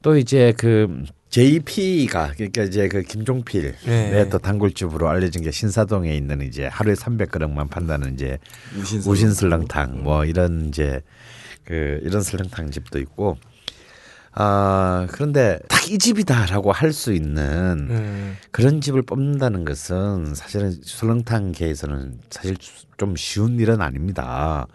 또 0.00 0.16
이제 0.16 0.54
그 0.56 1.04
JP가 1.28 2.32
그러니까 2.34 2.62
이제 2.62 2.88
그 2.88 3.02
김종필 3.02 3.74
네. 3.84 4.10
네. 4.10 4.28
또 4.30 4.38
단골집으로 4.38 5.08
알려진 5.08 5.42
게 5.42 5.50
신사동에 5.50 6.14
있는 6.14 6.40
이제 6.40 6.66
하루에 6.66 6.94
300g만 6.94 7.68
판다는 7.68 8.14
이제 8.14 8.38
우신 8.78 9.02
우신 9.06 9.32
설렁탕 9.34 10.02
뭐 10.02 10.24
이런 10.24 10.68
이제 10.68 11.02
그 11.64 12.00
이런 12.02 12.22
설렁탕 12.22 12.70
집도 12.70 12.98
있고 12.98 13.36
아 14.32 15.06
그런데 15.10 15.58
딱 15.68 15.80
이 15.90 15.98
집이다라고 15.98 16.70
할 16.70 16.92
수 16.92 17.12
있는 17.12 17.88
음. 17.90 18.36
그런 18.52 18.80
집을 18.80 19.02
뽑는다는 19.02 19.64
것은 19.64 20.34
사실은 20.36 20.72
설렁탕계에서는 20.82 22.20
사실 22.30 22.56
좀 22.96 23.16
쉬운 23.16 23.58
일은 23.58 23.80
아닙니다. 23.80 24.68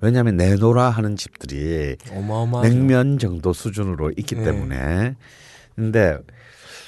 왜냐하면 0.00 0.36
내노라 0.36 0.90
하는 0.90 1.16
집들이 1.16 1.96
어마어마하죠. 2.12 2.68
냉면 2.68 3.18
정도 3.18 3.52
수준으로 3.52 4.12
있기 4.16 4.36
네. 4.36 4.44
때문에. 4.44 5.16
근데 5.74 6.18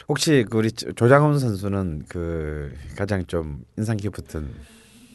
혹시 0.09 0.47
그 0.49 0.59
우리 0.59 0.71
조장훈 0.71 1.41
선수는 1.41 2.05
그 2.09 2.73
가장 2.97 3.27
좀 3.27 3.65
인상 3.77 3.97
깊었던 3.97 4.49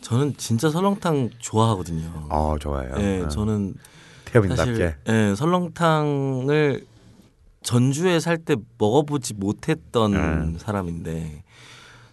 저는 0.01 0.35
진짜 0.35 0.69
설렁탕 0.69 1.29
좋아하거든요. 1.39 2.27
어 2.29 2.57
좋아요. 2.59 2.91
예, 2.97 3.21
어, 3.23 3.27
저는 3.29 3.75
태엽인답게. 4.25 4.71
사실 4.71 4.95
예, 5.07 5.35
설렁탕을 5.35 6.85
전주에 7.68 8.22
살 8.22 8.38
때 8.38 8.56
먹어보지 8.77 9.34
못했던 9.34 10.14
음. 10.15 10.57
사람인데 10.57 11.44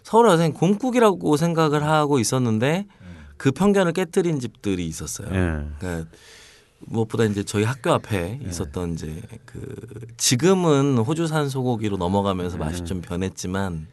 서울에 0.03 0.31
와서 0.31 0.49
곰국이라고 0.49 1.37
생각을 1.37 1.81
하고 1.81 2.19
있었는데 2.19 2.85
그 3.37 3.51
편견을 3.51 3.93
깨뜨린 3.93 4.41
집들이 4.41 4.85
있었어요. 4.85 5.27
예. 5.29 5.65
그러니까 5.79 6.09
무엇보다 6.79 7.23
이제 7.23 7.43
저희 7.43 7.63
학교 7.63 7.93
앞에 7.93 8.39
네. 8.41 8.49
있었던 8.49 8.95
이제 8.95 9.21
그 9.45 9.77
지금은 10.17 10.97
호주산 10.97 11.47
소고기로 11.47 11.95
넘어가면서 11.95 12.57
맛이 12.57 12.81
음. 12.81 12.85
좀 12.85 13.01
변했지만 13.01 13.87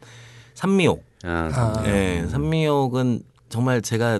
산미옥 0.55 1.01
아, 1.23 1.29
아. 1.53 1.83
예, 1.87 2.27
산미옥은 2.29 3.23
정말 3.47 3.81
제가 3.81 4.19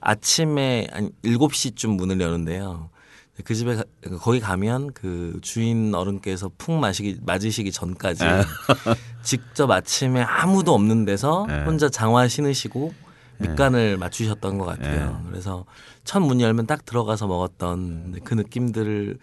아침에 0.00 0.86
한 0.90 1.10
7시쯤 1.22 1.96
문을 1.96 2.18
여는데요. 2.18 2.88
그 3.44 3.54
집에 3.54 3.76
가, 3.76 3.84
거기 4.20 4.40
가면 4.40 4.92
그 4.92 5.38
주인 5.42 5.94
어른께서 5.94 6.50
푹 6.58 6.74
마시기 6.74 7.18
맞으시기 7.24 7.70
전까지 7.72 8.24
직접 9.22 9.70
아침에 9.70 10.22
아무도 10.22 10.74
없는 10.74 11.04
데서 11.04 11.46
네. 11.48 11.64
혼자 11.64 11.88
장화 11.88 12.28
신으시고 12.28 12.92
밑간을 13.38 13.96
맞추셨던 13.98 14.58
것 14.58 14.64
같아요. 14.64 15.22
그래서 15.28 15.64
첫 16.04 16.20
문 16.22 16.40
열면 16.40 16.66
딱 16.66 16.84
들어가서 16.84 17.26
먹었던 17.28 18.20
그 18.24 18.34
느낌들이 18.34 19.14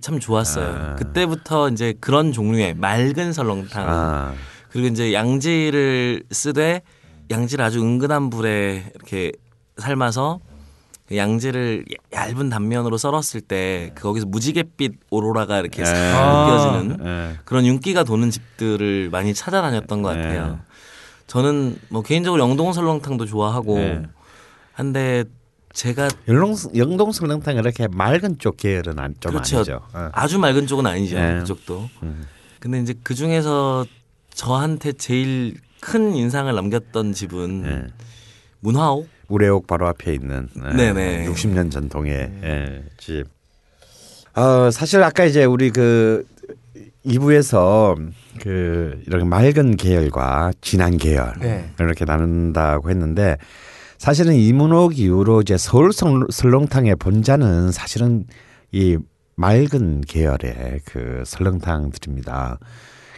참 0.00 0.20
좋았어요. 0.20 0.66
아. 0.92 0.94
그때부터 0.96 1.70
이제 1.70 1.94
그런 2.00 2.32
종류의 2.32 2.74
맑은 2.74 3.32
설렁탕 3.32 3.84
아, 3.88 4.34
그리고 4.70 4.88
이제 4.88 5.12
양지를 5.12 6.24
쓰되 6.30 6.82
양지를 7.30 7.64
아주 7.64 7.80
은근한 7.82 8.30
불에 8.30 8.92
이렇게 8.94 9.32
삶아서 9.78 10.38
그 11.08 11.16
양지를 11.16 11.84
얇은 12.12 12.48
단면으로 12.48 12.98
썰었을 12.98 13.40
때 13.40 13.92
거기서 13.94 14.26
무지갯빛 14.26 14.94
오로라가 15.10 15.60
이렇게 15.60 15.84
싹 15.84 15.94
예. 15.94 16.80
느껴지는 16.82 17.06
예. 17.06 17.38
그런 17.44 17.64
윤기가 17.64 18.02
도는 18.02 18.30
집들을 18.30 19.10
많이 19.10 19.32
찾아다녔던 19.32 20.02
것 20.02 20.08
같아요. 20.08 20.60
저는 21.28 21.78
뭐 21.90 22.02
개인적으로 22.02 22.42
영동 22.42 22.72
설렁탕도 22.72 23.26
좋아하고 23.26 23.78
네. 23.78 24.02
한데 24.72 25.24
제가 25.72 26.08
영동 26.28 26.56
영동 26.76 27.12
설렁탕 27.12 27.56
이렇게 27.56 27.86
맑은 27.88 28.38
쪽 28.38 28.56
계열은 28.56 28.98
안, 28.98 29.14
좀 29.20 29.32
그렇죠. 29.32 29.58
아니죠. 29.58 29.82
어. 29.92 30.08
아주 30.12 30.38
맑은 30.38 30.66
쪽은 30.66 30.86
아니죠. 30.86 31.16
네. 31.16 31.38
그쪽도. 31.40 31.88
음. 32.02 32.26
근데 32.58 32.80
이제 32.80 32.94
그 33.02 33.14
중에서 33.14 33.84
저한테 34.30 34.92
제일 34.92 35.54
큰 35.80 36.16
인상을 36.16 36.52
남겼던 36.52 37.12
집은 37.12 37.64
예. 37.66 37.92
문화옥. 38.60 39.15
우레옥 39.28 39.66
바로 39.66 39.88
앞에 39.88 40.14
있는 40.14 40.48
예, 40.56 40.76
네네. 40.76 41.26
60년 41.28 41.70
전통의 41.70 42.12
예, 42.42 42.84
집. 42.98 43.24
어, 44.34 44.70
사실 44.70 45.02
아까 45.02 45.24
이제 45.24 45.44
우리 45.44 45.70
그 45.70 46.24
2부에서 47.06 47.96
그 48.42 49.00
이렇게 49.06 49.24
맑은 49.24 49.76
계열과 49.76 50.52
진한 50.60 50.96
계열 50.98 51.34
네. 51.40 51.70
이렇게 51.78 52.04
나눈다고 52.04 52.90
했는데 52.90 53.36
사실은 53.98 54.34
이문옥 54.34 54.98
이후로 54.98 55.40
이제 55.42 55.56
서울 55.56 55.92
설- 55.92 56.26
설렁탕의 56.30 56.96
본자는 56.96 57.72
사실은 57.72 58.24
이 58.72 58.98
맑은 59.36 60.02
계열의 60.02 60.80
그 60.84 61.22
설렁탕들입니다. 61.24 62.58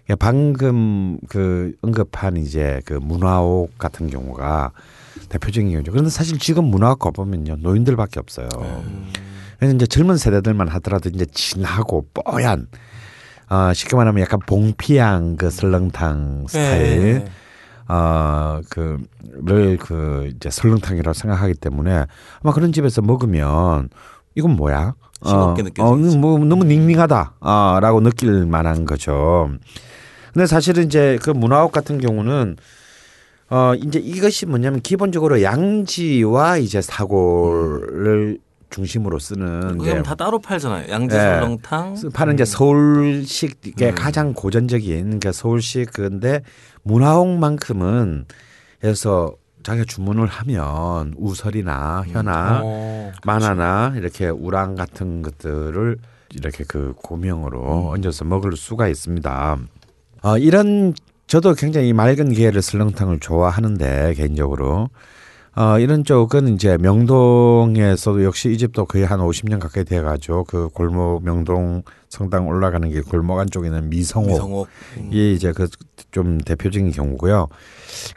그러니까 0.04 0.16
방금 0.24 1.18
그 1.28 1.72
언급한 1.82 2.36
이제 2.36 2.80
그 2.84 2.94
문화옥 2.94 3.76
같은 3.78 4.08
경우가 4.08 4.72
대표적인 5.28 5.70
경우죠. 5.70 5.92
그런데 5.92 6.10
사실 6.10 6.38
지금 6.38 6.64
문화옥 6.64 6.98
가보면요 6.98 7.56
노인들밖에 7.60 8.20
없어요. 8.20 8.48
그래서 9.58 9.74
이제 9.74 9.86
젊은 9.86 10.16
세대들만 10.16 10.68
하더라도 10.68 11.08
이제 11.08 11.26
진하고 11.26 12.06
뽀얀 12.14 12.68
어, 13.50 13.72
쉽게 13.72 13.96
말하면 13.96 14.22
약간 14.22 14.40
봉피향 14.46 15.36
그 15.36 15.50
설렁탕 15.50 16.46
스타일 16.48 17.24
네. 17.24 17.24
어, 17.88 18.60
그를 18.68 19.78
그 19.78 20.30
이제 20.36 20.50
설렁탕이라고 20.50 21.14
생각하기 21.14 21.54
때문에 21.54 22.04
아마 22.42 22.52
그런 22.52 22.72
집에서 22.72 23.00
먹으면 23.00 23.88
이건 24.34 24.56
뭐야? 24.56 24.94
싱겁게 25.24 25.62
어. 25.80 25.84
어, 25.84 25.96
뭐 25.96 26.38
너무 26.38 26.64
닝닝하다. 26.64 27.34
어, 27.40 27.78
라고 27.80 28.00
느낄 28.00 28.46
만한 28.46 28.84
거죠. 28.84 29.50
근데 30.32 30.46
사실은 30.46 30.84
이제 30.84 31.18
그 31.22 31.30
문화옥 31.30 31.72
같은 31.72 31.98
경우는 31.98 32.56
어 33.50 33.74
이제 33.74 33.98
이것이 33.98 34.46
뭐냐면 34.46 34.80
기본적으로 34.80 35.42
양지와 35.42 36.58
이제 36.58 36.82
사골을 36.82 38.38
중심으로 38.70 39.18
쓰는 39.18 39.78
그럼 39.78 40.02
다 40.02 40.14
따로 40.14 40.38
팔잖아요. 40.38 40.90
양지 40.90 41.14
예. 41.16 41.20
설렁탕. 41.20 41.96
파는 42.12 42.34
이제 42.34 42.44
서울식의 42.44 43.94
가장 43.94 44.34
고전적인 44.34 45.20
그 45.20 45.32
서울식 45.32 45.90
그런데 45.94 46.42
문화옥만큼은 46.82 48.26
그래서 48.80 49.34
자기가 49.62 49.84
주문을 49.86 50.26
하면 50.26 51.14
우설이나 51.16 52.04
현아, 52.06 52.60
어, 52.62 53.12
만화나 53.24 53.94
이렇게 53.96 54.28
우랑 54.28 54.74
같은 54.76 55.22
것들을 55.22 55.98
이렇게 56.34 56.64
그 56.66 56.92
고명으로 56.96 57.90
얹어서 57.90 58.24
먹을 58.24 58.56
수가 58.56 58.88
있습니다. 58.88 59.58
어, 60.22 60.38
이런 60.38 60.94
저도 61.28 61.54
굉장히 61.54 61.92
맑은 61.92 62.32
계열의 62.32 62.62
설렁탕을 62.62 63.20
좋아하는데 63.20 64.14
개인적으로 64.14 64.88
어, 65.58 65.78
이런 65.80 66.04
쪽은 66.04 66.54
이제 66.54 66.76
명동에서도 66.78 68.22
역시 68.22 68.52
이 68.52 68.58
집도 68.58 68.84
거의 68.84 69.04
한 69.04 69.18
50년 69.18 69.58
가까이 69.58 69.84
돼가지고 69.84 70.44
그 70.44 70.68
골목 70.68 71.24
명동 71.24 71.82
성당 72.08 72.46
올라가는 72.46 72.88
길 72.88 73.02
골목 73.02 73.38
안쪽에는 73.40 73.88
미성옥 73.90 74.30
미성옥. 74.30 74.68
이 75.10 75.34
이제 75.34 75.52
그 75.52 75.66
좀 76.10 76.38
대표적인 76.38 76.90
경우고요. 76.90 77.48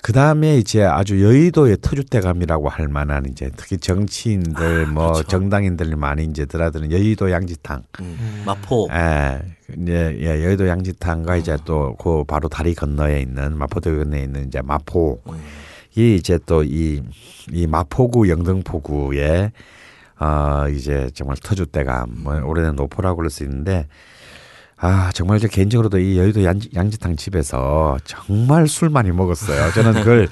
그 0.01 0.13
다음에 0.13 0.57
이제 0.57 0.83
아주 0.83 1.21
여의도의 1.23 1.77
터줏대감이라고 1.77 2.69
할 2.69 2.87
만한 2.87 3.25
이제 3.29 3.49
특히 3.57 3.77
정치인들 3.77 4.87
뭐 4.87 5.11
그렇죠. 5.13 5.27
정당인들이 5.27 5.95
많이 5.95 6.23
이제 6.25 6.45
드나드는 6.45 6.91
여의도 6.91 7.31
양지탕. 7.31 7.83
음. 8.01 8.43
마포. 8.45 8.87
예, 8.91 9.41
이제 9.77 10.17
예, 10.21 10.43
여의도 10.45 10.67
양지탕과 10.67 11.37
이제 11.37 11.57
또 11.65 11.95
그 11.99 12.23
바로 12.23 12.47
다리 12.47 12.73
건너에 12.73 13.21
있는 13.21 13.57
마포대 13.57 13.95
건너에 13.95 14.23
있는 14.23 14.47
이제 14.47 14.61
마포. 14.61 15.19
음. 15.29 15.33
이 15.95 16.15
이제 16.15 16.37
또 16.45 16.63
이 16.63 17.01
이 17.51 17.67
마포구 17.67 18.29
영등포구에 18.29 19.51
어 20.19 20.65
이제 20.69 21.09
정말 21.13 21.35
터줏대감 21.37 22.07
뭐 22.21 22.39
오래된 22.45 22.75
노포라고 22.75 23.17
그럴 23.17 23.29
수 23.29 23.43
있는데 23.43 23.87
아 24.77 25.11
정말 25.13 25.39
저 25.39 25.47
개인적으로도 25.47 25.99
이 25.99 26.17
여의도 26.17 26.43
양지, 26.43 26.69
양지탕 26.75 27.15
집에서 27.15 27.97
정말 28.03 28.67
술 28.67 28.89
많이 28.89 29.11
먹었어요. 29.11 29.71
저는 29.73 29.93
그걸 29.93 30.27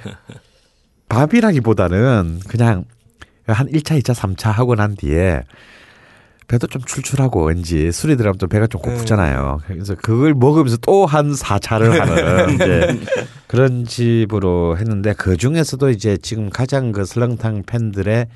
밥이라기보다는 1.10 2.42
그냥 2.48 2.86
한 3.48 3.68
1차, 3.68 4.00
2차, 4.00 4.14
3차 4.14 4.52
하고 4.52 4.76
난 4.76 4.96
뒤에 4.96 5.42
배도 6.50 6.66
좀 6.66 6.82
출출하고 6.82 7.46
왠지 7.46 7.92
술이 7.92 8.18
들어가면 8.18 8.40
또 8.40 8.48
배가 8.48 8.66
좀 8.66 8.82
고프잖아요. 8.82 9.62
그래서 9.68 9.96
그걸 9.96 10.34
먹으면서 10.34 10.78
또한 10.78 11.32
4차를 11.32 11.92
하는 11.92 12.56
이제 12.56 13.00
그런 13.46 13.86
집으로 13.86 14.76
했는데 14.78 15.14
그 15.14 15.38
중에서도 15.38 15.92
이제 15.92 16.18
지금 16.18 16.50
가장 16.50 16.92
그 16.92 17.06
설렁탕 17.06 17.64
팬들의 17.68 18.28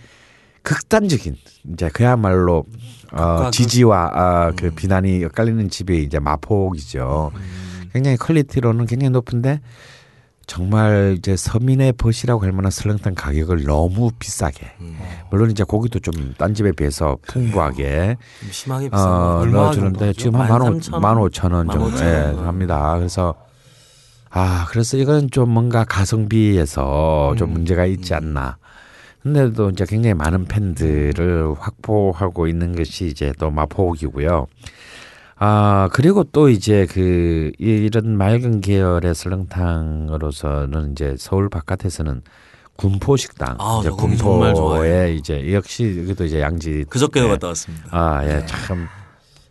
극단적인 0.61 1.35
이제 1.73 1.89
그야말로 1.91 2.65
어, 3.11 3.49
지지와 3.51 4.11
아, 4.13 4.51
그 4.55 4.69
비난이 4.69 5.25
엇갈리는 5.25 5.69
집이 5.69 6.03
이제 6.03 6.19
마포이죠. 6.19 7.31
굉장히 7.93 8.17
퀄리티로는 8.17 8.85
굉장히 8.85 9.09
높은데 9.09 9.59
정말 10.45 11.15
이제 11.17 11.35
서민의 11.37 11.93
벗이라고 11.93 12.43
할 12.43 12.51
만한 12.51 12.69
설렁탕 12.71 13.15
가격을 13.15 13.63
너무 13.63 14.11
비싸게 14.19 14.67
물론 15.31 15.49
이제 15.51 15.63
고기도 15.63 15.99
좀 15.99 16.35
딴 16.37 16.53
집에 16.53 16.71
비해서 16.71 17.17
풍부하게 17.27 18.17
좀 18.41 18.51
심하게 18.51 18.89
비싼 18.89 19.07
어, 19.09 19.45
넣어주는데? 19.45 20.13
지금 20.13 20.35
한 20.39 20.49
만 20.49 20.61
오- 20.61 20.79
13,000만 20.79 21.21
오천 21.21 21.51
원 21.53 21.67
정도 21.69 21.85
15,000 21.91 22.07
예, 22.07 22.35
원. 22.37 22.45
합니다. 22.47 22.95
그래서 22.97 23.33
아 24.29 24.65
그래서 24.69 24.97
이건 24.97 25.29
좀 25.31 25.49
뭔가 25.51 25.83
가성비에서 25.83 27.35
좀 27.37 27.49
음. 27.49 27.53
문제가 27.53 27.85
있지 27.85 28.13
않나. 28.13 28.57
근데도 29.21 29.69
이제 29.69 29.85
굉장히 29.87 30.15
많은 30.15 30.45
팬들을 30.45 31.53
확보하고 31.57 32.47
있는 32.47 32.75
것이 32.75 33.07
이제 33.07 33.31
또 33.39 33.49
마포옥이고요. 33.51 34.47
아 35.45 35.89
그리고 35.91 36.23
또 36.23 36.47
이제 36.47 36.87
그 36.89 37.51
이- 37.59 37.65
이런 37.65 38.15
맑은 38.15 38.61
계열의 38.61 39.13
설렁탕으로서는 39.13 40.93
이제 40.93 41.15
서울 41.19 41.49
바깥에서는 41.49 42.21
군포 42.77 43.17
식당, 43.17 43.57
아, 43.59 43.79
이제. 43.81 43.89
군포에 43.89 45.13
이제 45.15 45.51
역시 45.51 45.97
여기도 45.99 46.23
이제 46.23 46.39
양지 46.39 46.85
그저께도 46.89 47.25
예. 47.25 47.29
갔다 47.31 47.47
왔습니다. 47.47 47.85
아, 47.91 48.25
예, 48.25 48.45
참 48.45 48.87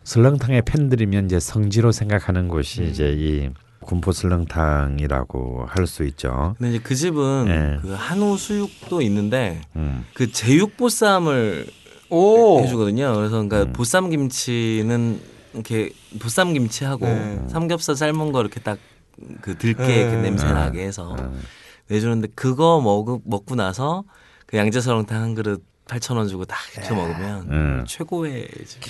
설렁탕의 0.04 0.62
팬들이면 0.62 1.26
이제 1.26 1.38
성지로 1.38 1.92
생각하는 1.92 2.48
곳이 2.48 2.84
이제 2.84 3.12
이 3.14 3.50
군포 3.80 4.12
설렁탕이라고 4.12 5.66
할 5.68 5.86
수 5.86 6.04
있죠. 6.04 6.54
근데 6.56 6.70
이제 6.76 6.82
그 6.82 6.94
집은 6.94 7.44
예. 7.48 7.78
그 7.82 7.92
한우 7.92 8.38
수육도 8.38 9.02
있는데 9.02 9.60
음. 9.76 10.06
그 10.14 10.32
제육 10.32 10.78
보쌈을 10.78 11.66
오. 12.08 12.60
해주거든요. 12.60 13.12
그래서 13.14 13.32
그러니까 13.42 13.64
음. 13.64 13.72
보쌈 13.74 14.08
김치는 14.08 15.20
이렇게 15.54 15.90
보쌈 16.20 16.54
김치하고 16.54 17.06
네. 17.06 17.42
삼겹살 17.48 17.96
삶은 17.96 18.32
거 18.32 18.40
이렇게 18.40 18.60
딱 18.60 18.78
그 19.40 19.56
들깨 19.56 19.86
네. 19.86 20.10
그 20.10 20.16
냄새 20.16 20.46
네. 20.46 20.52
나게 20.52 20.84
해서 20.84 21.16
내주는데 21.88 22.28
그거 22.34 22.80
먹 22.80 23.20
먹고 23.24 23.54
나서 23.54 24.04
그 24.46 24.56
양재설렁탕 24.56 25.22
한 25.22 25.34
그릇 25.34 25.62
8천 25.86 26.16
원 26.16 26.28
주고 26.28 26.44
딱 26.44 26.58
이렇게 26.74 26.94
먹으면 26.94 27.42
음. 27.50 27.84
최고의 27.86 28.48
집. 28.66 28.80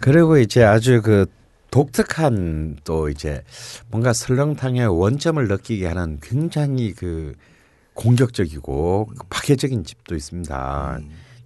그리고 0.00 0.38
이제 0.38 0.62
아주 0.62 1.00
그 1.02 1.26
독특한 1.70 2.76
또 2.84 3.08
이제 3.08 3.42
뭔가 3.90 4.12
설렁탕의 4.12 4.86
원점을 4.86 5.46
느끼게 5.46 5.86
하는 5.86 6.18
굉장히 6.22 6.92
그 6.92 7.34
공격적이고 7.94 9.10
파괴적인 9.30 9.84
집도 9.84 10.14
있습니다. 10.14 10.54
자, 10.54 11.00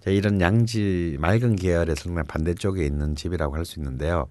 이런 0.05 0.41
양지 0.41 1.17
맑은 1.19 1.55
계열의 1.57 1.95
설렁탕 1.95 2.25
반대쪽에 2.27 2.83
있는 2.85 3.15
집이라고 3.15 3.55
할 3.55 3.65
수 3.65 3.79
있는데요. 3.79 4.27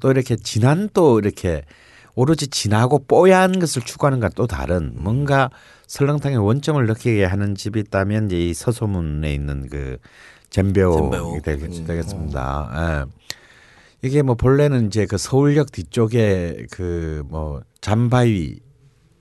또 0.00 0.10
이렇게 0.10 0.36
진한 0.36 0.88
또 0.94 1.18
이렇게 1.18 1.62
오로지 2.14 2.48
진하고 2.48 3.04
뽀얀 3.06 3.58
것을 3.58 3.82
추구하는 3.82 4.18
것과 4.20 4.34
또 4.34 4.46
다른 4.46 4.92
뭔가 4.96 5.50
설렁탕의 5.86 6.38
원점을 6.38 6.84
느끼게 6.86 7.24
하는 7.24 7.54
집이 7.54 7.80
있다면 7.80 8.26
이제 8.26 8.38
이 8.38 8.54
서소문에 8.54 9.32
있는 9.34 9.68
그. 9.68 9.98
되겠, 11.42 11.78
음. 11.78 11.84
되겠습니다. 11.86 13.06
예. 13.06 13.10
이게 14.02 14.22
뭐 14.22 14.34
본래는 14.34 14.86
이제 14.86 15.06
그 15.06 15.18
서울역 15.18 15.70
뒤쪽에 15.72 16.66
그 16.70 17.22
뭐 17.28 17.60
잠바위 17.80 18.58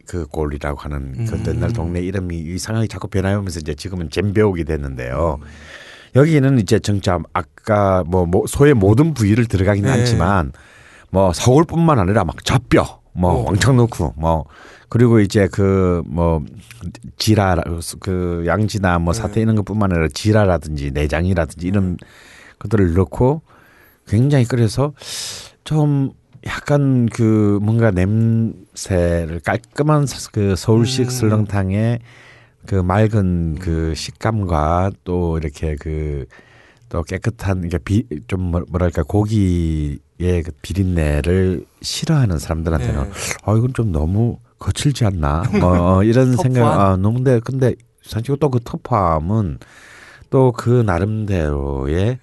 그 0.08 0.26
골이라고 0.26 0.80
하는 0.80 1.26
그 1.26 1.44
옛날 1.48 1.72
동네 1.72 2.02
이름이 2.02 2.36
이상하게 2.40 2.88
자꾸 2.88 3.08
변하면서 3.10 3.60
이제 3.60 3.76
지금은 3.76 4.10
잼배옥이 4.10 4.64
됐는데요. 4.64 5.38
여기는 6.16 6.60
이제 6.60 6.80
정자 6.80 7.20
아까 7.34 8.04
뭐 8.08 8.26
모- 8.26 8.46
소의 8.48 8.74
모든 8.74 9.14
부위를 9.14 9.46
들어가기는 9.46 9.92
네. 9.92 10.00
않지만 10.00 10.52
뭐 11.12 11.34
서울뿐만 11.34 12.00
아니라 12.00 12.24
막 12.24 12.44
잣뼈 12.44 13.00
뭐 13.14 13.44
왕창 13.46 13.78
넣고 13.78 14.14
뭐 14.18 14.46
그리고 14.90 15.20
이제 15.20 15.48
그 15.48 16.02
뭐 16.08 16.44
지라 17.18 17.56
그 18.00 18.44
양지나 18.48 19.00
뭐 19.00 19.14
사태 19.14 19.42
이런 19.42 19.56
것뿐만 19.56 19.92
아니라 19.92 20.08
지라라든지 20.14 20.92
내장이라든지 20.92 21.68
이런 21.68 21.98
것들을 22.60 22.94
넣고 22.94 23.42
굉장히 24.08 24.46
끓여서 24.46 24.94
좀 25.64 26.12
약간 26.48 27.08
그 27.08 27.60
뭔가 27.62 27.92
냄새를 27.92 29.42
깔끔한 29.42 30.06
서- 30.08 30.30
그 30.32 30.56
서울식 30.56 31.06
음. 31.08 31.10
설렁탕의 31.10 32.00
그 32.70 32.76
맑은 32.76 33.56
그 33.60 33.96
식감과 33.96 34.92
또 35.04 35.38
이렇게 35.40 35.76
그 35.76 36.26
또 36.90 37.04
깨끗한 37.04 37.64
이게 37.64 37.78
비좀 37.78 38.52
뭐랄까 38.70 39.04
고기의 39.04 40.00
그 40.20 40.52
비린내를 40.62 41.66
싫어하는 41.82 42.40
사람들한테는 42.40 43.04
네. 43.04 43.10
아 43.44 43.54
이건 43.56 43.74
좀 43.74 43.92
너무 43.92 44.40
거칠지 44.58 45.06
않나 45.06 45.44
뭐 45.60 45.98
어, 45.98 46.04
이런 46.04 46.36
생각? 46.36 46.66
아 46.68 46.98
너무데 46.98 47.40
근데 47.40 47.76
사실 48.04 48.36
또 48.38 48.50
그 48.50 48.60
터프함은 48.64 49.60
또 50.32 50.52
그 50.52 50.82
나름대로의 50.86 52.18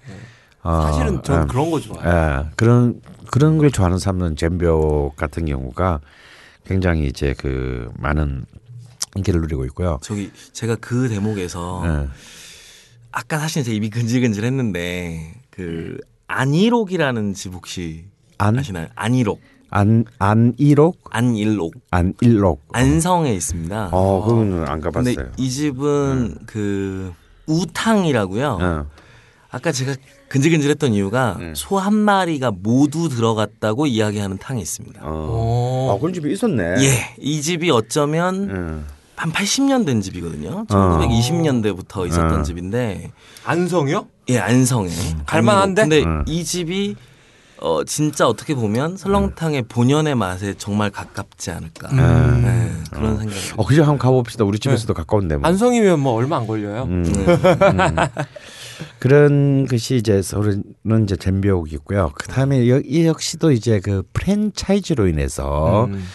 어, 0.63 0.81
사실은 0.83 1.23
저는 1.23 1.41
음, 1.43 1.47
그런 1.47 1.71
거 1.71 1.79
좋아해요. 1.79 2.11
예, 2.11 2.49
그런 2.57 3.01
그런 3.31 3.57
걸 3.57 3.71
좋아하는 3.71 3.97
사람은 3.99 4.35
잼벽 4.35 5.15
같은 5.15 5.45
경우가 5.45 6.01
굉장히 6.65 7.07
이제 7.07 7.33
그 7.37 7.89
많은 7.97 8.45
인기를 9.17 9.41
누리고 9.41 9.65
있고요. 9.65 9.99
저기 10.01 10.31
제가 10.53 10.75
그 10.75 11.09
대목에서 11.09 11.83
예. 11.85 12.07
아까 13.11 13.39
사실 13.39 13.63
제 13.63 13.73
입이 13.73 13.89
근질근질했는데 13.89 15.33
그 15.49 15.97
안일옥이라는 16.27 17.33
집 17.33 17.53
혹시 17.53 18.05
안? 18.37 18.57
아시나요? 18.59 18.87
안일옥, 18.95 19.39
안 19.69 20.05
안일옥 20.19 20.99
안일옥, 21.09 21.73
안일록. 21.91 22.61
안성에 22.73 23.33
있습니다. 23.33 23.89
어, 23.91 24.23
그거는 24.25 24.67
안 24.67 24.79
근데 24.81 25.13
가봤어요. 25.15 25.31
이 25.37 25.49
집은 25.49 26.37
그 26.45 27.13
우탕이라고요. 27.47 28.57
어. 28.61 28.85
아까 29.49 29.71
제가 29.71 29.95
근질근질했던 30.27 30.93
이유가 30.93 31.37
네. 31.39 31.53
소한 31.55 31.93
마리가 31.95 32.51
모두 32.51 33.07
들어갔다고 33.07 33.87
이야기하는 33.87 34.37
탕이 34.37 34.61
있습니다. 34.61 35.01
어. 35.03 35.07
어. 35.09 35.95
아, 35.95 35.99
그런 35.99 36.13
집이 36.13 36.31
있었네. 36.31 36.63
예, 36.83 37.15
이 37.17 37.41
집이 37.41 37.71
어쩌면 37.71 38.49
응. 38.49 38.85
한 39.17 39.31
80년 39.31 39.85
된 39.85 39.99
집이거든요. 39.99 40.65
1920년대부터 40.67 42.07
있었던 42.07 42.39
어. 42.39 42.43
집인데 42.43 43.11
안성이요? 43.45 44.07
예, 44.29 44.37
안성에. 44.37 44.89
갈만한데? 45.25 45.81
근데 45.81 46.03
음. 46.03 46.23
이 46.27 46.43
집이 46.43 46.95
어 47.59 47.83
진짜 47.83 48.27
어떻게 48.27 48.53
보면 48.53 48.97
설렁탕의 48.97 49.63
본연의 49.63 50.13
맛에 50.13 50.53
정말 50.59 50.91
가깝지 50.91 51.49
않을까. 51.49 51.89
음. 51.89 52.41
네, 52.45 52.71
그런 52.95 53.17
생각이. 53.17 53.39
어, 53.57 53.65
그집 53.65 53.81
한번 53.81 53.97
가봅시다. 53.97 54.45
우리 54.45 54.59
집에서도 54.59 54.93
가까운데 54.93 55.37
뭐. 55.37 55.47
안성이면 55.49 55.99
뭐 55.99 56.13
얼마 56.13 56.37
안 56.37 56.45
걸려요. 56.45 56.83
음. 56.83 57.01
네. 57.03 57.25
음. 57.25 57.95
그런 58.99 59.65
것이 59.65 59.95
이제 59.95 60.21
서울은 60.21 60.61
이제 61.03 61.15
잼비옥이 61.15 61.71
있고요. 61.73 62.11
그 62.15 62.27
다음에 62.27 62.69
여- 62.69 62.79
이 62.85 63.07
역시도 63.07 63.51
이제 63.51 63.79
그 63.79 64.03
프랜차이즈로 64.13 65.07
인해서 65.07 65.85
음. 65.85 66.05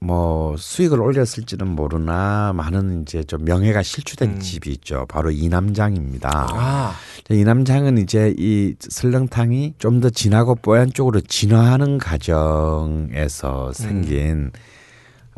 뭐 0.00 0.56
수익을 0.56 1.00
올렸을지는 1.00 1.66
모르나 1.68 2.52
많은 2.54 3.02
이제 3.02 3.24
좀 3.24 3.44
명예가 3.44 3.82
실추된 3.82 4.30
음. 4.30 4.40
집이 4.40 4.70
있죠. 4.72 5.06
바로 5.08 5.30
이남장입니다. 5.30 6.48
아, 6.52 6.94
이남장은 7.30 7.98
이제 7.98 8.34
이 8.38 8.74
설렁탕이 8.78 9.74
좀 9.78 9.98
더 10.00 10.10
진하고 10.10 10.54
뽀얀 10.54 10.92
쪽으로 10.92 11.20
진화하는 11.20 11.98
과정에서 11.98 13.72
생긴 13.72 14.52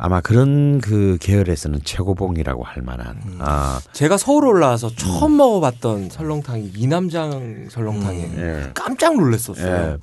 아마 0.03 0.19
그런 0.19 0.81
그 0.81 1.19
계열에서는 1.21 1.81
최고봉이라고 1.83 2.63
할 2.63 2.81
만한 2.81 3.21
아 3.37 3.79
제가 3.93 4.17
서울 4.17 4.47
올라와서 4.47 4.89
처음 4.95 5.37
먹어봤던 5.37 6.09
설렁탕이 6.09 6.71
이남장 6.75 7.67
설렁탕이에요. 7.69 8.41
예. 8.41 8.71
깜짝 8.73 9.15
놀랐었어요. 9.15 9.99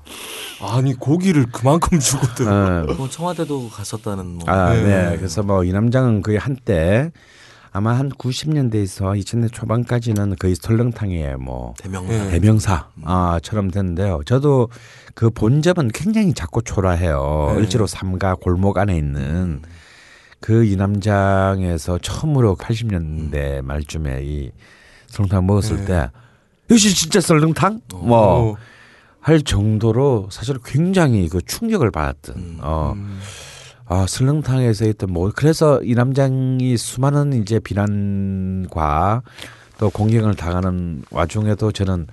아니 0.63 0.95
고기를 0.95 1.47
그만큼 1.51 1.99
주거든. 1.99 2.47
어, 2.47 2.95
뭐 2.97 3.09
청와대도 3.09 3.71
갔었다는 3.71 4.25
뭐. 4.37 4.49
아, 4.49 4.73
네. 4.73 4.85
네. 4.85 5.17
그래서 5.17 5.43
뭐 5.43 5.65
이남장은 5.65 6.23
거의 6.23 6.39
한때 6.39 7.11
아마 7.73 7.99
한 7.99 8.09
90년대에서 8.11 9.21
2000년 9.21 9.53
초반까지는 9.53 10.37
거의 10.39 10.55
설렁탕의 10.55 11.39
뭐 11.39 11.75
대명사. 11.77 12.13
네. 12.13 12.39
대명사처럼 12.39 13.73
됐는데요. 13.73 14.21
저도 14.27 14.69
그 15.15 15.29
본점은 15.31 15.91
굉장히 15.93 16.35
작고 16.35 16.61
초라해요. 16.61 17.55
네. 17.57 17.61
을지로 17.63 17.89
삼가 17.89 18.37
골목 18.37 18.79
안에 18.79 18.97
있는 18.97 19.61
그 20.41 20.65
이남장에서 20.65 21.99
처음으로 21.99 22.57
80년대 22.57 23.63
말쯤에 23.63 24.23
이 24.23 24.51
설렁탕 25.09 25.47
먹었을 25.47 25.79
네. 25.79 25.85
때 25.85 26.11
이것이 26.69 26.95
진짜 26.95 27.21
설렁탕? 27.21 27.81
뭐 27.93 28.53
어. 28.53 28.57
할 29.21 29.43
정도로 29.43 30.29
사실 30.31 30.57
굉장히 30.65 31.29
그 31.29 31.41
충격을 31.43 31.91
받았던 31.91 32.37
음. 32.37 32.59
어 32.61 32.93
음. 32.95 33.19
아, 33.87 34.07
설렁탕에서 34.07 34.87
있던 34.87 35.13
뭐 35.13 35.33
그래서 35.35 35.83
이 35.83 35.95
남장이 35.95 36.77
수많은 36.77 37.33
이제 37.33 37.59
비난과 37.59 39.23
또 39.79 39.91
공격을 39.91 40.35
당하는 40.35 41.03
와중에도 41.11 41.73
저는 41.73 42.07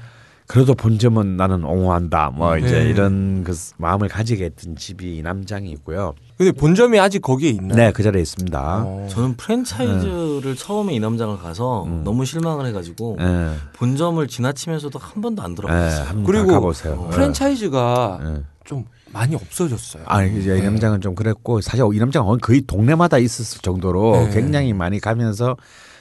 그래도 0.48 0.74
본점은 0.74 1.36
나는 1.36 1.66
옹호한다. 1.66 2.30
뭐 2.30 2.58
이제 2.58 2.84
네. 2.84 2.90
이런 2.90 3.44
그 3.44 3.54
마음을 3.78 4.08
가지게 4.08 4.46
했던 4.46 4.76
집이 4.76 5.18
이 5.18 5.22
남장이 5.22 5.70
있고요. 5.72 6.14
근데 6.38 6.52
본점이 6.52 7.00
아직 7.00 7.22
거기에 7.22 7.50
있나요? 7.52 7.76
네, 7.78 7.92
그 7.92 8.04
자리에 8.04 8.22
있습니다. 8.22 8.84
어. 8.86 9.08
저는 9.10 9.38
프랜차이즈를 9.38 10.56
처음에 10.58 10.94
이남장을 10.94 11.38
가서 11.38 11.88
너무 12.04 12.26
실망을 12.26 12.66
해가지고 12.68 13.18
예. 13.22 13.52
본점을 13.74 14.28
지나치면서도 14.28 15.00
한 15.00 15.22
번도 15.22 15.42
안 15.42 15.52
예, 15.52 15.56
들어갔어요. 15.56 16.06
한번 16.06 16.24
그리고 16.26 16.48
가보세요. 16.48 17.08
프랜차이즈가 17.12 18.20
예. 18.22 18.44
좀 18.66 18.84
많이 19.14 19.34
없어졌어요. 19.36 20.04
아, 20.08 20.24
이제 20.24 20.58
이 20.58 20.62
남장은 20.62 21.00
좀 21.00 21.16
그랬고 21.16 21.62
사실 21.62 21.86
이 21.94 22.00
남장은 22.00 22.40
거의 22.42 22.62
동네마다 22.64 23.18
있었을 23.18 23.62
정도로 23.62 24.12
네. 24.28 24.30
굉장히 24.34 24.74
많이 24.74 25.00
가면서 25.00 25.56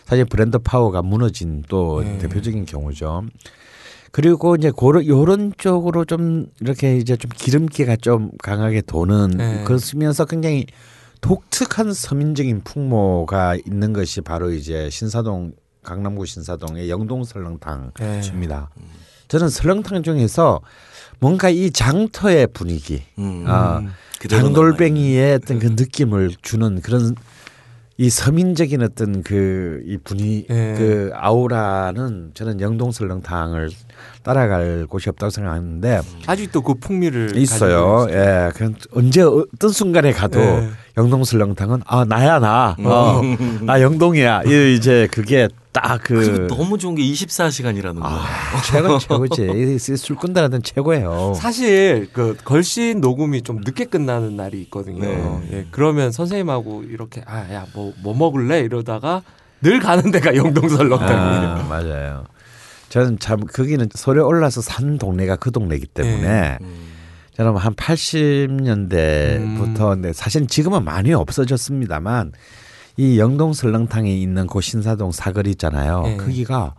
사실 0.05 0.25
브랜드 0.25 0.59
파워가 0.59 1.03
무너진 1.03 1.63
또 1.69 2.03
네. 2.03 2.19
대표적인 2.19 2.67
경우죠. 2.67 3.23
그리고 4.15 4.55
이제 4.55 4.71
고런 4.71 5.05
요런 5.09 5.55
쪽으로 5.59 6.05
좀 6.05 6.47
이렇게 6.61 6.99
이제 6.99 7.17
좀 7.17 7.33
기름기가 7.35 7.97
좀 7.97 8.31
강하게 8.41 8.81
도는 8.81 9.31
네. 9.37 9.65
그러면서 9.65 10.25
굉장히 10.25 10.67
독특한 11.21 11.93
서민적인 11.93 12.61
풍모가 12.63 13.57
있는 13.67 13.93
것이 13.93 14.21
바로 14.21 14.53
이제 14.53 14.89
신사동 14.89 15.55
강남구 15.83 16.27
신사동의 16.27 16.89
영동 16.91 17.25
설렁탕입니다. 17.25 18.71
네. 18.77 18.85
저는 19.27 19.49
설렁탕 19.49 20.05
중에서 20.05 20.61
뭔가 21.19 21.51
이 21.51 21.73
장터의 21.73 22.47
분위기, 22.55 23.03
음. 23.19 23.43
아, 23.49 23.83
그대로 24.21 24.43
장돌뱅이의 24.43 25.35
어떤 25.35 25.59
그 25.59 25.67
느낌을 25.67 26.37
주는 26.41 26.81
그런 26.83 27.17
이 27.97 28.11
서민적인 28.11 28.83
어떤 28.83 29.23
그 29.23 29.83
이 29.87 29.99
분위 29.99 30.47
예. 30.51 30.75
그 30.77 31.11
아우라는 31.15 32.31
저는 32.35 32.61
영동 32.61 32.91
설렁탕을 32.91 33.71
따라갈 34.23 34.87
곳이 34.89 35.09
없다고 35.11 35.31
생각하는데 35.31 36.01
아직도 36.27 36.63
그 36.63 36.75
풍미를 36.75 37.37
있어요. 37.37 38.07
예, 38.11 38.51
그 38.55 38.73
언제 38.93 39.23
어떤 39.23 39.71
순간에 39.71 40.13
가도 40.13 40.41
예. 40.41 40.71
영동 40.97 41.25
설렁탕은 41.25 41.83
아 41.87 42.05
나야 42.05 42.39
나, 42.39 42.77
어, 42.79 43.21
나 43.63 43.81
영동이야. 43.83 44.43
이 44.47 44.77
이제 44.77 45.09
그게 45.11 45.49
딱 45.73 46.01
그리고 46.05 46.47
그 46.47 46.47
너무 46.47 46.79
좋은 46.79 46.95
게 46.95 47.03
24시간이라는 47.03 47.99
거. 48.01 48.07
아, 48.07 48.25
최고 48.65 48.99
최고지. 49.01 49.75
이 49.75 49.79
술꾼들한테는 49.79 50.63
최고예요. 50.63 51.35
사실 51.35 52.09
그 52.13 52.37
걸신 52.45 53.01
녹음이 53.01 53.43
좀 53.43 53.61
늦게 53.65 53.87
끝나는 53.87 54.37
날이 54.37 54.61
있거든요. 54.63 55.01
네. 55.01 55.49
예, 55.53 55.67
그러면 55.73 56.13
선생님하고 56.13 56.85
이렇게 56.85 57.23
아야뭐뭐 57.27 58.15
먹을래 58.17 58.61
이러다가 58.61 59.23
늘 59.63 59.81
가는 59.81 60.13
데가 60.13 60.37
영동 60.37 60.69
설렁탕이에요. 60.69 61.51
아, 61.51 61.67
맞아요. 61.69 62.25
저는 62.89 63.19
참 63.19 63.41
거기는 63.41 63.89
서울에 63.93 64.21
올라서 64.21 64.61
산 64.61 64.99
동네가 64.99 65.37
그 65.37 65.51
동네이기 65.51 65.87
때문에 65.89 66.59
음. 66.61 66.94
저는 67.37 67.57
한 67.57 67.75
80년대부터 67.75 69.91
근데 69.91 70.13
사실 70.13 70.47
지금은 70.47 70.85
많이 70.85 71.13
없어졌습니다만 71.13 72.31
이 72.97 73.19
영동 73.19 73.53
설렁탕에 73.53 74.15
있는 74.15 74.47
그 74.47 74.61
신사동 74.61 75.11
사거리 75.11 75.51
있잖아요. 75.51 76.03
네. 76.03 76.17
거기가 76.17 76.75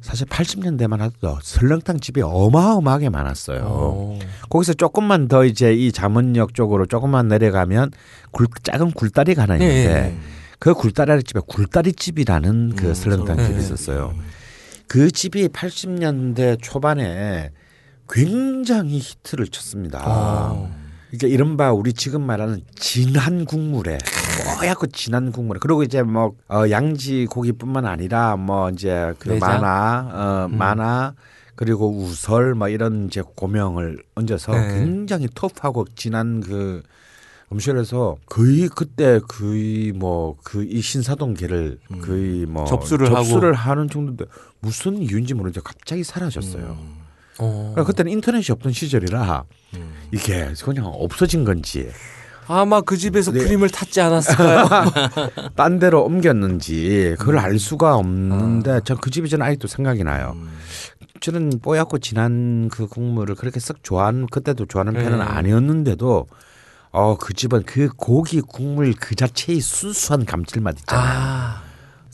사실 0.00 0.26
80년대만 0.26 1.00
해도 1.00 1.38
설렁탕 1.42 2.00
집이 2.00 2.22
어마어마하게 2.22 3.10
많았어요. 3.10 3.62
어. 3.64 4.18
거기서 4.48 4.74
조금만 4.74 5.28
더 5.28 5.44
이제 5.44 5.72
이 5.74 5.92
잠원역 5.92 6.54
쪽으로 6.54 6.86
조금만 6.86 7.28
내려가면 7.28 7.92
굴, 8.32 8.48
작은 8.62 8.92
굴다리가 8.92 9.42
하나 9.42 9.56
있는데 9.56 9.92
네. 9.92 10.18
그 10.58 10.74
굴다리 10.74 11.22
집에 11.22 11.40
굴다리 11.46 11.92
집이라는 11.92 12.74
그 12.74 12.88
음, 12.88 12.94
설렁탕 12.94 13.26
설렁탕. 13.26 13.46
집이 13.46 13.58
있었어요. 13.60 14.14
그 14.88 15.12
집이 15.12 15.48
80년대 15.48 16.58
초반에 16.60 17.52
굉장히 18.08 18.98
히트를 18.98 19.48
쳤습니다. 19.48 20.02
어. 20.06 20.70
그러니까 21.10 21.26
이른바 21.28 21.72
우리 21.72 21.92
지금 21.94 22.22
말하는 22.22 22.60
진한 22.76 23.44
국물에 23.46 23.96
뽀얗고 24.60 24.88
진한 24.88 25.32
국물에 25.32 25.58
그리고 25.60 25.82
이제 25.82 26.02
뭐 26.02 26.34
어, 26.48 26.68
양지 26.70 27.26
고기뿐만 27.30 27.86
아니라 27.86 28.36
뭐 28.36 28.68
이제 28.70 29.14
그 29.18 29.30
내장? 29.30 29.60
만화 29.60 30.08
어, 30.12 30.48
만화 30.48 31.14
그리고 31.54 31.90
우설 31.90 32.54
뭐 32.54 32.68
이런 32.68 33.06
이제 33.06 33.22
고명을 33.34 34.02
얹어서 34.14 34.52
네. 34.52 34.74
굉장히 34.74 35.28
터프하고 35.34 35.86
진한 35.96 36.40
그 36.40 36.82
음식에서 37.50 38.16
거의 38.26 38.68
그때 38.68 39.20
거의 39.26 39.92
뭐 39.92 40.36
그 40.44 40.62
이 40.62 40.82
신사동계를 40.82 41.78
거의 42.02 42.44
뭐 42.44 42.66
접수를 42.66 43.06
하고. 43.08 43.16
접수를 43.24 43.54
하는 43.54 43.88
정도인데 43.88 44.26
무슨 44.60 44.98
이유인지 45.02 45.32
모르겠는데 45.32 45.62
갑자기 45.64 46.04
사라졌어요. 46.04 46.76
어. 47.38 47.70
그러니까 47.74 47.84
그때는 47.84 48.12
인터넷이 48.12 48.46
없던 48.52 48.72
시절이라 48.72 49.44
이게 50.12 50.52
그냥 50.64 50.86
없어진 50.86 51.44
건지 51.44 51.90
아마 52.46 52.80
그 52.80 52.96
집에서 52.96 53.30
네. 53.30 53.40
그림을 53.40 53.68
탔지 53.68 54.00
않았을까요? 54.00 54.66
딴 55.54 55.78
데로 55.78 56.02
옮겼는지 56.04 57.14
그걸 57.18 57.34
음. 57.34 57.38
알 57.40 57.58
수가 57.58 57.90
아. 57.90 57.94
없는데 57.96 58.80
전그 58.84 59.10
집이 59.10 59.28
저는 59.28 59.44
아직도 59.46 59.68
생각이 59.68 60.02
나요. 60.02 60.32
음. 60.36 60.48
저는 61.20 61.60
뽀얗고 61.60 61.98
진한 61.98 62.68
그 62.72 62.86
국물을 62.86 63.34
그렇게 63.34 63.60
썩 63.60 63.82
좋아하는 63.82 64.26
그때도 64.28 64.64
좋아하는 64.66 64.94
편은 64.94 65.18
네. 65.18 65.24
아니었는데도 65.24 66.26
어 66.90 67.16
그 67.20 67.34
집은 67.34 67.64
그 67.64 67.88
고기 67.94 68.40
국물 68.40 68.94
그 68.98 69.14
자체의 69.14 69.60
순수한 69.60 70.24
감칠맛 70.24 70.78
있잖아요. 70.80 71.06
아, 71.06 71.62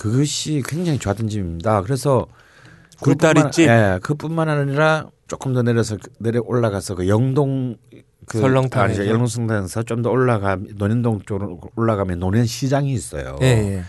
그것이 0.01 0.65
굉장히 0.67 0.99
좋았던 0.99 1.29
집입니다. 1.29 1.81
굴다리집? 3.01 3.69
그뿐만- 3.69 3.95
예, 3.95 3.99
그뿐만 4.03 4.49
아니라 4.49 5.07
조금 5.29 5.53
더 5.55 5.63
내려서 5.63 5.97
그- 5.97 6.11
내려 6.19 6.41
올라가서 6.45 6.95
그 6.97 7.09
영동 7.09 7.77
그 8.27 8.39
설렁탕에서? 8.41 9.01
아니죠 9.01 9.07
영동성당에서 9.13 9.83
좀 9.85 10.03
더 10.03 10.11
올라가 10.11 10.57
논현동 10.77 11.23
쪽으로 11.27 11.61
올라가면 11.77 12.19
논현 12.19 12.47
시장이 12.47 12.93
있어요. 12.93 13.39
예, 13.43 13.47
예. 13.47 13.83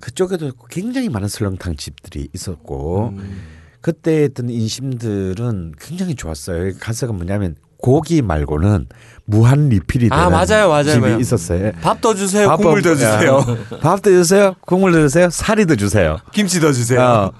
그쪽에도 0.00 0.52
굉장히 0.70 1.08
많은 1.08 1.28
설렁탕 1.28 1.76
집들이 1.76 2.28
있었고 2.32 3.14
음. 3.16 3.40
그때 3.80 4.22
했던 4.24 4.48
인심들은 4.50 5.74
굉장히 5.80 6.14
좋았어요. 6.14 6.72
가서가 6.80 7.12
뭐냐면 7.12 7.56
고기 7.76 8.22
말고는 8.22 8.86
무한 9.26 9.68
리필이 9.68 10.08
되는 10.08 10.22
아, 10.22 10.30
맞아요, 10.30 10.68
맞아요, 10.70 10.84
집이 10.84 11.00
맞아요. 11.00 11.18
있었어요. 11.20 11.72
밥 11.82 12.00
더 12.00 12.14
주세요. 12.14 12.48
밥 12.48 12.56
국물 12.56 12.80
더 12.82 12.90
더- 12.90 12.94
주세요. 12.96 13.40
밥 13.82 14.00
더 14.02 14.10
주세요. 14.10 14.54
국물 14.62 14.92
더 14.92 15.00
주세요. 15.00 15.28
사리 15.30 15.66
더 15.66 15.74
주세요. 15.76 16.18
김치 16.32 16.60
더 16.60 16.72
주세요. 16.72 17.00
어. 17.00 17.32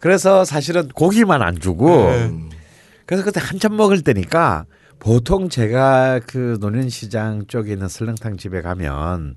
그래서 0.00 0.44
사실은 0.44 0.88
고기만 0.88 1.42
안 1.42 1.58
주고 1.60 1.88
네. 2.10 2.32
그래서 3.06 3.24
그때 3.24 3.40
한참 3.42 3.76
먹을 3.76 4.02
때니까 4.02 4.64
보통 4.98 5.48
제가 5.48 6.20
그 6.26 6.56
논현시장 6.60 7.46
쪽에 7.46 7.72
있는 7.72 7.88
설렁탕 7.88 8.36
집에 8.36 8.62
가면 8.62 9.34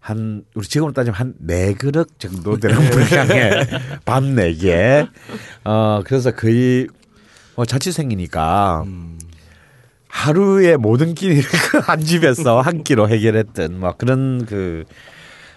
한 0.00 0.44
우리 0.54 0.66
지금으로 0.66 0.92
따지면 0.92 1.14
한 1.14 1.34
네 1.38 1.74
그릇 1.74 2.18
정도 2.18 2.58
되는 2.58 2.76
분량의 2.90 3.66
밥 4.04 4.22
네 4.24 4.52
개. 4.54 5.06
어 5.64 6.02
그래서 6.04 6.32
거의 6.32 6.88
뭐 7.54 7.64
자취생이니까 7.64 8.84
하루에 10.08 10.76
모든 10.76 11.14
끼니를 11.14 11.42
그 11.70 11.78
한 11.86 12.00
집에서 12.00 12.60
한 12.60 12.82
끼로 12.84 13.08
해결했던 13.08 13.78
뭐 13.80 13.94
그런 13.96 14.44
그 14.44 14.84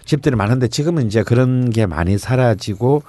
집들이 0.04 0.36
많은데 0.36 0.68
지금은 0.68 1.06
이제 1.08 1.22
그런 1.22 1.68
게 1.70 1.84
많이 1.86 2.16
사라지고 2.16 3.02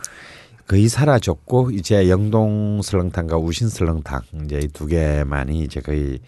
거의 0.67 0.89
사라졌고 0.89 1.71
이제 1.71 2.09
영동 2.09 2.81
설렁탕과 2.81 3.37
우신 3.37 3.69
설렁탕 3.69 4.21
이제 4.45 4.59
이 4.63 4.67
두 4.67 4.85
개만이 4.85 5.61
이제 5.63 5.79
거의 5.79 6.19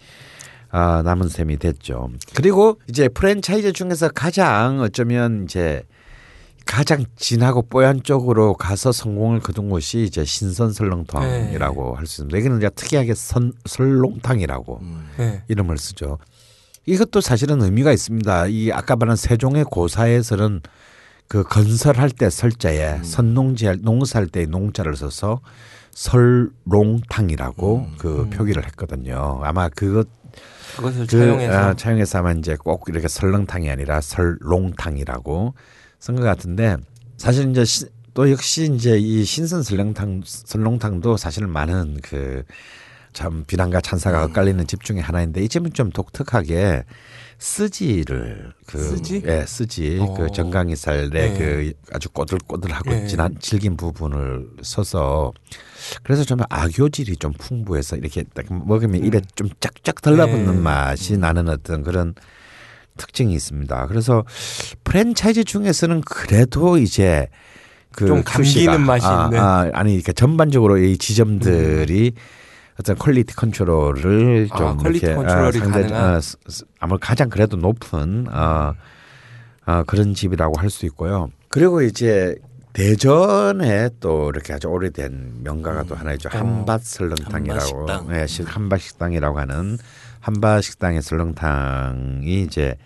아, 0.70 1.02
남은 1.04 1.28
셈이 1.28 1.58
됐죠. 1.58 2.10
그리고 2.34 2.78
이제 2.88 3.08
프랜차이즈 3.08 3.72
중에서 3.72 4.08
가장 4.08 4.80
어쩌면 4.80 5.44
이제 5.44 5.82
가장 6.64 7.04
진하고 7.16 7.62
뽀얀 7.62 8.02
쪽으로 8.04 8.54
가서 8.54 8.92
성공을 8.92 9.40
거둔 9.40 9.68
곳이 9.68 10.04
이제 10.04 10.24
신선 10.24 10.72
설렁탕이라고 10.72 11.96
할 11.96 12.06
수 12.06 12.22
있습니다. 12.22 12.38
여기는 12.38 12.58
이제 12.58 12.70
특이하게 12.70 13.14
선, 13.14 13.52
설렁탕이라고 13.66 14.80
네. 15.18 15.42
이름을 15.48 15.76
쓰죠. 15.78 16.18
이것도 16.86 17.20
사실은 17.20 17.60
의미가 17.62 17.92
있습니다. 17.92 18.46
이 18.46 18.70
아까 18.72 18.94
말한 18.96 19.16
세종의 19.16 19.64
고사에서는 19.64 20.60
그 21.30 21.44
건설할 21.44 22.10
때 22.10 22.28
설자에 22.28 23.04
선농지할 23.04 23.78
농사할 23.82 24.26
때 24.26 24.46
농자를 24.46 24.96
써서 24.96 25.40
설롱탕이라고 25.92 27.86
그 27.98 28.28
표기를 28.30 28.66
했거든요. 28.66 29.38
아마 29.44 29.68
그것 29.68 30.08
그것을 30.74 31.06
그 31.06 31.18
차용해서. 31.18 31.56
아, 31.56 31.74
차용해서 31.74 32.18
아마 32.18 32.32
이제 32.32 32.56
꼭 32.56 32.84
이렇게 32.88 33.06
설렁탕이 33.06 33.70
아니라 33.70 34.00
설롱탕이라고 34.00 35.54
쓴 36.00 36.16
것 36.16 36.22
같은데 36.22 36.78
사실 37.16 37.48
이제 37.48 37.64
시, 37.64 37.86
또 38.12 38.28
역시 38.28 38.68
이제 38.74 38.98
이 38.98 39.22
신선 39.22 39.62
설렁탕 39.62 40.22
설렁탕도 40.24 41.16
사실 41.16 41.46
많은 41.46 41.98
그 42.02 42.42
참 43.12 43.44
비난과 43.46 43.80
찬사가 43.80 44.24
엇갈리는 44.24 44.66
집 44.66 44.84
중에 44.84 45.00
하나인데 45.00 45.42
이 45.42 45.48
집은 45.48 45.72
좀 45.72 45.90
독특하게 45.90 46.84
쓰지를 47.40 48.52
그 48.66 48.78
쓰지? 48.78 49.22
예, 49.24 49.44
쓰지 49.46 49.98
어. 49.98 50.14
그 50.14 50.30
정강이살의 50.30 51.10
네. 51.10 51.38
그 51.38 51.72
아주 51.90 52.10
꼬들꼬들하고 52.10 52.90
네. 52.90 53.06
진한 53.06 53.34
질긴 53.40 53.78
부분을 53.78 54.46
써서 54.62 55.32
그래서 56.02 56.22
좀 56.22 56.38
아교질이 56.50 57.16
좀 57.16 57.32
풍부해서 57.32 57.96
이렇게 57.96 58.24
딱 58.34 58.44
먹으면 58.50 59.02
입에 59.06 59.22
좀 59.34 59.48
쫙쫙 59.58 60.02
달라붙는 60.02 60.48
음. 60.48 60.54
네. 60.56 60.60
맛이 60.60 61.16
나는 61.16 61.48
어떤 61.48 61.82
그런 61.82 62.14
특징이 62.98 63.32
있습니다. 63.32 63.86
그래서 63.86 64.24
프랜차이즈 64.84 65.44
중에서는 65.44 66.02
그래도 66.02 66.76
이제 66.76 67.28
그좀 67.92 68.22
QC 68.22 68.66
가, 68.66 68.72
감기는 68.72 68.80
맛이 68.86 69.06
아, 69.06 69.24
있는. 69.24 69.40
아, 69.40 69.70
아니 69.72 69.94
이렇게 69.94 70.12
전반적으로 70.12 70.76
이 70.76 70.98
지점들이 70.98 72.12
어떤 72.80 72.96
quality 72.96 73.36
control을 73.36 74.48
아, 74.50 74.56
좀 74.56 74.76
quality 74.78 75.04
이렇게 75.06 75.14
컨트롤이 75.14 75.58
가능한? 75.70 76.14
어, 76.16 76.20
스- 76.20 76.36
스- 76.48 76.64
아마 76.78 76.96
가장 76.96 77.28
그래도 77.28 77.56
높은 77.58 78.26
어, 78.32 78.74
어, 79.66 79.82
그런 79.86 80.14
집이라고 80.14 80.58
할 80.58 80.70
수 80.70 80.86
있고요. 80.86 81.30
그리고 81.50 81.82
이제 81.82 82.34
대전에 82.72 83.90
또 84.00 84.30
이렇게 84.30 84.54
아주 84.54 84.68
오래된 84.68 85.40
명가가 85.42 85.82
또 85.82 85.94
하나 85.94 86.12
있죠. 86.14 86.30
한밭 86.30 86.82
설렁탕이라고. 86.84 87.60
한밭식당. 87.60 88.08
네, 88.08 88.26
시- 88.26 88.42
한밭 88.44 88.80
식당이라고 88.80 89.38
하는 89.38 89.76
한밭 90.20 90.62
식당의 90.62 91.02
설렁탕이 91.02 92.42
이제 92.42 92.76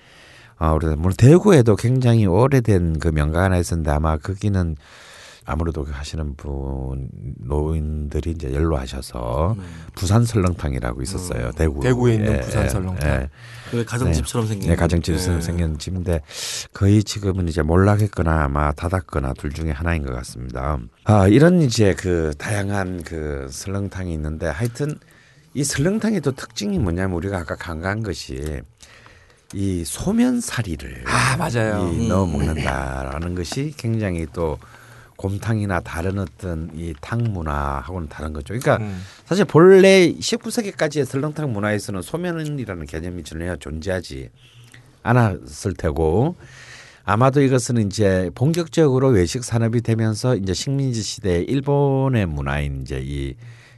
아, 0.57 0.73
우리 0.73 0.87
물론 0.97 1.13
대구에도 1.17 1.77
굉장히 1.77 2.27
오래된 2.27 2.99
그 2.99 3.09
명가가 3.09 3.45
하나 3.45 3.59
있었는데 3.59 3.91
아마 3.93 4.17
거기는 4.17 4.77
아무래도 5.47 5.85
그 5.85 5.93
하시는 5.93 6.35
분 6.37 7.09
노인들이 7.39 8.31
이제 8.31 8.53
연로하셔서 8.55 9.57
부산 9.95 10.25
설렁탕이라고 10.25 11.03
있었어요. 11.03 11.53
대구 11.53 11.77
음. 11.77 11.81
대구에 11.83 12.15
있는 12.15 12.41
부산 12.41 12.69
설렁탕. 12.69 13.11
예. 13.11 13.31
그 13.71 13.85
가정집처럼 13.85 14.47
생긴 14.47 14.71
네, 14.71 14.77
가정집에서 14.77 15.33
네. 15.33 15.41
생긴 15.41 15.79
집인데 15.79 16.21
거의 16.73 17.05
지금은 17.05 17.49
이제 17.49 17.63
몰락했거나 17.63 18.45
아마 18.45 18.73
닫았거나 18.73 19.35
둘 19.35 19.53
중에 19.53 19.71
하나인 19.71 20.05
것 20.05 20.15
같습니다. 20.15 20.79
아 21.05 21.29
이런 21.29 21.61
이제 21.61 21.95
그 21.95 22.33
다양한 22.39 23.03
그 23.03 23.47
설렁탕이 23.51 24.13
있는데 24.15 24.47
하여튼 24.47 24.99
이 25.53 25.63
설렁탕의 25.63 26.21
또 26.23 26.33
특징이 26.33 26.79
뭐냐면 26.79 27.17
우리가 27.17 27.39
아까 27.39 27.55
간과한 27.55 28.03
것이 28.03 28.63
이 29.53 29.85
소면사리를 29.85 31.05
아, 31.07 31.37
맞아요. 31.37 31.93
이 31.93 32.09
넣어 32.09 32.27
먹는다라는 32.27 33.35
것이 33.35 33.73
굉장히 33.77 34.27
또 34.33 34.59
곰탕이나 35.17 35.81
다른 35.81 36.19
어떤 36.19 36.71
이 36.75 36.93
탕 37.01 37.23
문화하고는 37.23 38.09
다른 38.09 38.33
거죠. 38.33 38.55
그러니까 38.55 38.77
음. 38.79 39.03
사실 39.25 39.45
본래 39.45 40.13
19세기까지의 40.13 41.05
설렁탕 41.05 41.53
문화에서는 41.53 42.03
소면이라는 42.03 42.87
개념이 42.87 43.23
전혀 43.25 43.57
존재하지 43.57 44.31
않았을 45.03 45.75
테고 45.75 46.37
아마도 47.05 47.43
이것은 47.43 47.87
이제 47.87 48.31
본격적으로 48.35 49.09
외식 49.09 49.45
산업이 49.45 49.83
되면서 49.83 50.37
이제 50.37 50.55
식민지 50.55 51.03
시대 51.03 51.43
일본의 51.43 52.27
문화인 52.27 52.83
이제 52.83 53.01
이 53.05 53.35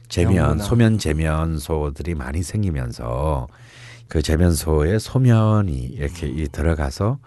제면 0.07 0.33
명문화. 0.35 0.63
소면 0.63 0.97
제면소들이 0.97 2.15
많이 2.15 2.41
생기면서 2.43 3.47
그 4.07 4.21
제면소에 4.21 4.99
소면이 4.99 5.75
이렇게 5.75 6.27
이 6.27 6.47
들어가서 6.47 7.19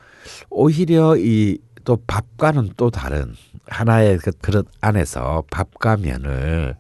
오히려 0.49 1.17
이 1.17 1.59
또 1.85 1.99
밥과는 2.07 2.71
또 2.77 2.91
다른 2.91 3.35
하나의 3.71 4.19
그 4.19 4.33
그릇 4.33 4.67
안에서 4.81 5.45
밥과 5.51 5.97
면을 5.97 6.77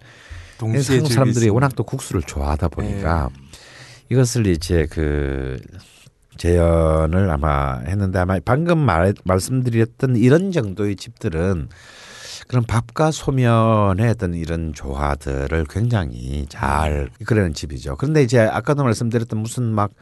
동시에 0.59 0.97
한국 0.97 1.13
사람들이. 1.13 1.49
워낙 1.49 1.75
또 1.75 1.85
국수를 1.85 2.23
좋아하다 2.23 2.69
보니까 2.69 3.31
네. 3.33 3.41
이것을 4.11 4.47
이제 4.47 4.87
그 4.91 5.59
재현을 6.37 7.31
아마 7.31 7.79
했는데 7.79 8.19
아마 8.19 8.39
방금 8.45 8.79
말, 8.79 9.15
말씀드렸던 9.25 10.17
이런 10.17 10.53
정도의 10.53 10.97
집들은 10.97 11.69
그런 12.49 12.65
밥과 12.65 13.11
소면의 13.13 14.09
어떤 14.09 14.35
이런 14.35 14.73
조화들을 14.75 15.67
굉장히 15.71 16.47
잘 16.49 17.09
이끌어낸 17.21 17.55
집이죠. 17.55 17.97
그런데 17.97 18.23
이제 18.23 18.41
아까도 18.41 18.83
말씀드렸던 18.83 19.39
무슨 19.39 19.65
막 19.65 19.93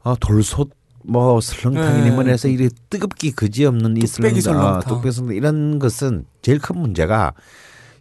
어, 0.00 0.14
돌솥 0.16 0.70
뭐 1.08 1.40
설렁탕이니 1.40 2.10
네. 2.10 2.10
뭐니 2.10 2.30
해서 2.30 2.48
이렇게 2.48 2.74
뜨겁기 2.90 3.32
그지없는 3.32 3.96
이 3.96 4.06
설렁탕, 4.06 4.36
어, 4.36 4.40
설렁탕. 4.40 4.80
뚝배기 4.88 5.12
설렁탕 5.12 5.36
이런 5.36 5.78
것은 5.78 6.26
제일 6.42 6.58
큰 6.58 6.78
문제가 6.78 7.32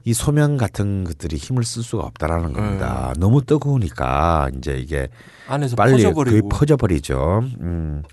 이 0.03 0.13
소면 0.13 0.57
같은 0.57 1.03
것들이 1.03 1.37
힘을 1.37 1.63
쓸 1.63 1.83
수가 1.83 2.03
없다라는 2.03 2.53
겁니다. 2.53 3.13
너무 3.17 3.41
뜨거우니까 3.41 4.51
이제 4.57 4.77
이게 4.77 5.09
안에서 5.47 5.75
빨리 5.75 5.91
거의 5.91 6.03
퍼져버리고 6.05 6.49
퍼져버리죠. 6.49 7.43
음. 7.61 8.03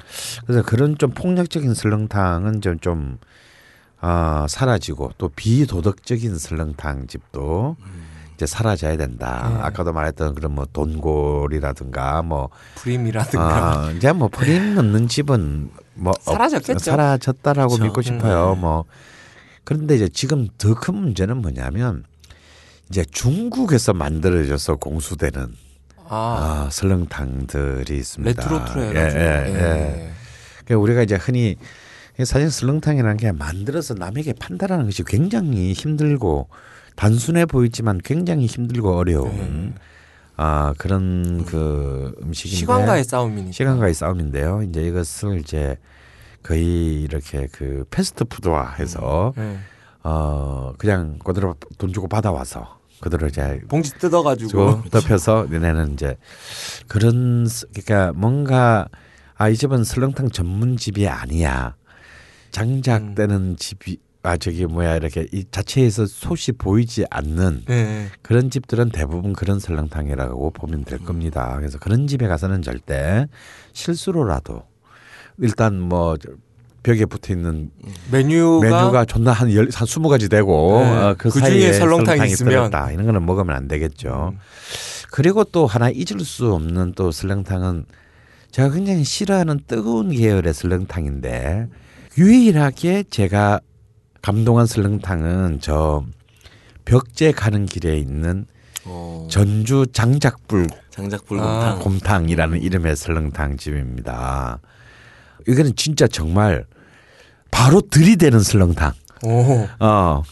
그래서 0.47 0.63
그런 0.63 0.99
좀 0.99 1.11
폭력적인 1.11 1.75
설렁탕은 1.75 2.61
좀, 2.63 2.79
좀, 2.81 3.19
아, 4.01 4.47
사라지고 4.49 5.13
또 5.19 5.29
비도덕적인 5.29 6.37
설렁탕 6.37 7.07
집도 7.07 7.77
이제 8.37 8.47
사라져야 8.47 8.97
된다. 8.97 9.49
네. 9.55 9.61
아까도 9.63 9.93
말했던 9.93 10.35
그런 10.35 10.55
뭐 10.55 10.67
돈골이라든가 10.73 12.23
뭐, 12.23 12.49
프림이라든가 12.77 13.87
아, 13.87 13.91
이제 13.93 14.13
뭐 14.13 14.29
프림 14.29 14.75
넣는 14.75 15.07
집은 15.09 15.71
뭐 15.95 16.13
없- 16.13 16.23
사라졌겠죠. 16.23 16.79
사라졌다라고 16.91 17.69
그렇죠. 17.75 17.85
믿고 17.85 18.03
싶어요. 18.03 18.55
뭐 18.57 18.85
그런데 19.65 19.95
이제 19.97 20.09
지금 20.09 20.49
더 20.59 20.75
큰 20.75 20.95
문제는 20.97 21.39
뭐냐면 21.39 22.05
이제 22.91 23.05
중국에서 23.05 23.95
만들어져서 23.95 24.77
공수되는 24.77 25.55
아, 26.07 26.67
아, 26.67 26.69
설렁탕들이 26.71 27.97
있습니다. 27.97 28.43
레트로트로 28.43 28.85
예, 28.85 28.89
해가지고 28.91 29.21
예, 29.21 29.55
예. 29.55 30.11
그러니까 30.65 30.83
우리가 30.83 31.03
이제 31.03 31.15
흔히 31.15 31.57
사실 32.25 32.51
설렁탕이라는 32.51 33.17
게 33.17 33.33
만들어서 33.33 33.95
남에게 33.95 34.35
판단하는 34.35 34.85
것이 34.87 35.03
굉장히 35.05 35.73
힘들고 35.73 36.49
단순해 36.97 37.47
보이지만 37.47 37.99
굉장히 38.05 38.47
힘들고 38.47 38.97
어려운 38.97 39.31
네. 39.37 39.75
아 40.37 40.75
그런 40.79 41.45
그 41.45 42.15
음식인데 42.23 42.57
시간과의 42.57 43.05
싸움이니까. 43.05 43.53
시간과의 43.53 43.95
싸움인데요. 43.95 44.63
이제 44.63 44.83
이것을 44.87 45.39
이제 45.41 45.77
거의 46.43 47.03
이렇게 47.03 47.49
그 47.53 47.85
패스트푸드화해서 47.91 49.33
네. 49.37 49.59
어 50.03 50.73
그냥 50.77 51.19
그대로 51.25 51.55
돈 51.79 51.93
주고 51.93 52.09
받아와서 52.09 52.79
그대로 53.01 53.27
이제 53.27 53.61
봉지 53.69 53.93
뜯어가지고. 53.95 54.49
주고 54.49 54.83
덮여서 54.91 55.47
내는 55.51 55.93
이제 55.95 56.17
그런 56.89 57.47
스- 57.47 57.67
그러니까 57.73 58.13
뭔가 58.19 58.89
아 59.37 59.49
이 59.51 59.57
집은 59.57 59.83
설렁탕 59.85 60.31
전문 60.31 60.77
집이 60.77 61.09
아니야 61.09 61.75
장작되는 62.53 63.57
집이 63.57 63.99
아 64.25 64.39
저기 64.39 64.65
뭐야 64.65 64.97
이렇게 64.97 65.27
이 65.33 65.45
자체에서 65.51 66.07
솥이 66.07 66.57
보이지 66.57 67.05
않는 67.11 67.65
네. 67.67 68.07
그런 68.23 68.49
집들은 68.49 68.89
대부분 68.89 69.35
그런 69.35 69.61
설렁탕이라고 69.61 70.51
보면 70.51 70.85
될 70.85 70.99
겁니다. 70.99 71.55
그래서 71.59 71.79
그런 71.79 72.07
집에 72.07 72.27
가서는 72.27 72.63
절대 72.63 73.27
실수로라도 73.75 74.63
일단 75.39 75.79
뭐 75.79 76.17
벽에 76.83 77.05
붙어 77.05 77.35
있는 77.35 77.71
메뉴가, 78.11 78.67
메뉴가 78.67 79.05
존나 79.05 79.33
한 79.33 79.53
열, 79.53 79.69
한 79.71 79.87
스무 79.87 80.09
가지 80.09 80.31
되고 80.31 80.81
네. 80.83 80.91
어, 80.91 81.15
그, 81.19 81.29
그 81.29 81.41
사이에 81.41 81.75
설렁탕이 81.75 82.07
설렁탕이 82.07 82.31
있으면. 82.33 82.51
들었다. 82.51 82.93
이런 82.93 83.05
거는 83.05 83.27
먹으면 83.27 83.55
안 83.55 83.69
되겠죠. 83.69 84.31
음. 84.33 84.39
그리고 85.11 85.45
또 85.45 85.67
하나 85.67 85.91
잊을 85.91 86.21
수 86.25 86.55
없는 86.55 86.95
또 86.97 87.11
설렁탕은 87.11 87.85
제가 88.51 88.71
굉장히 88.71 89.05
싫어하는 89.05 89.61
뜨거운 89.67 90.13
계열의 90.13 90.55
설렁탕인데 90.55 91.69
유일하게 92.17 93.05
제가 93.11 93.61
감동한 94.29 94.65
설렁탕은 94.65 95.59
저 95.61 96.03
벽제 96.87 97.31
가는 97.31 97.67
길에 97.67 97.99
있는 97.99 98.47
어, 98.87 99.29
전주 99.31 99.85
장작불 99.93 100.67
장작불곰탕. 100.89 101.63
아, 101.63 101.75
곰탕 101.79 102.31
이라는 102.31 102.63
이름의 102.63 102.97
설렁탕 102.97 103.59
집입니다. 103.59 104.61
이거는 105.47 105.77
진짜 105.77 106.07
정말 106.07 106.65
바로 107.51 107.83
들이대는 107.83 108.41
설렁탕. 108.41 108.95
오, 109.25 109.69
어, 109.81 110.23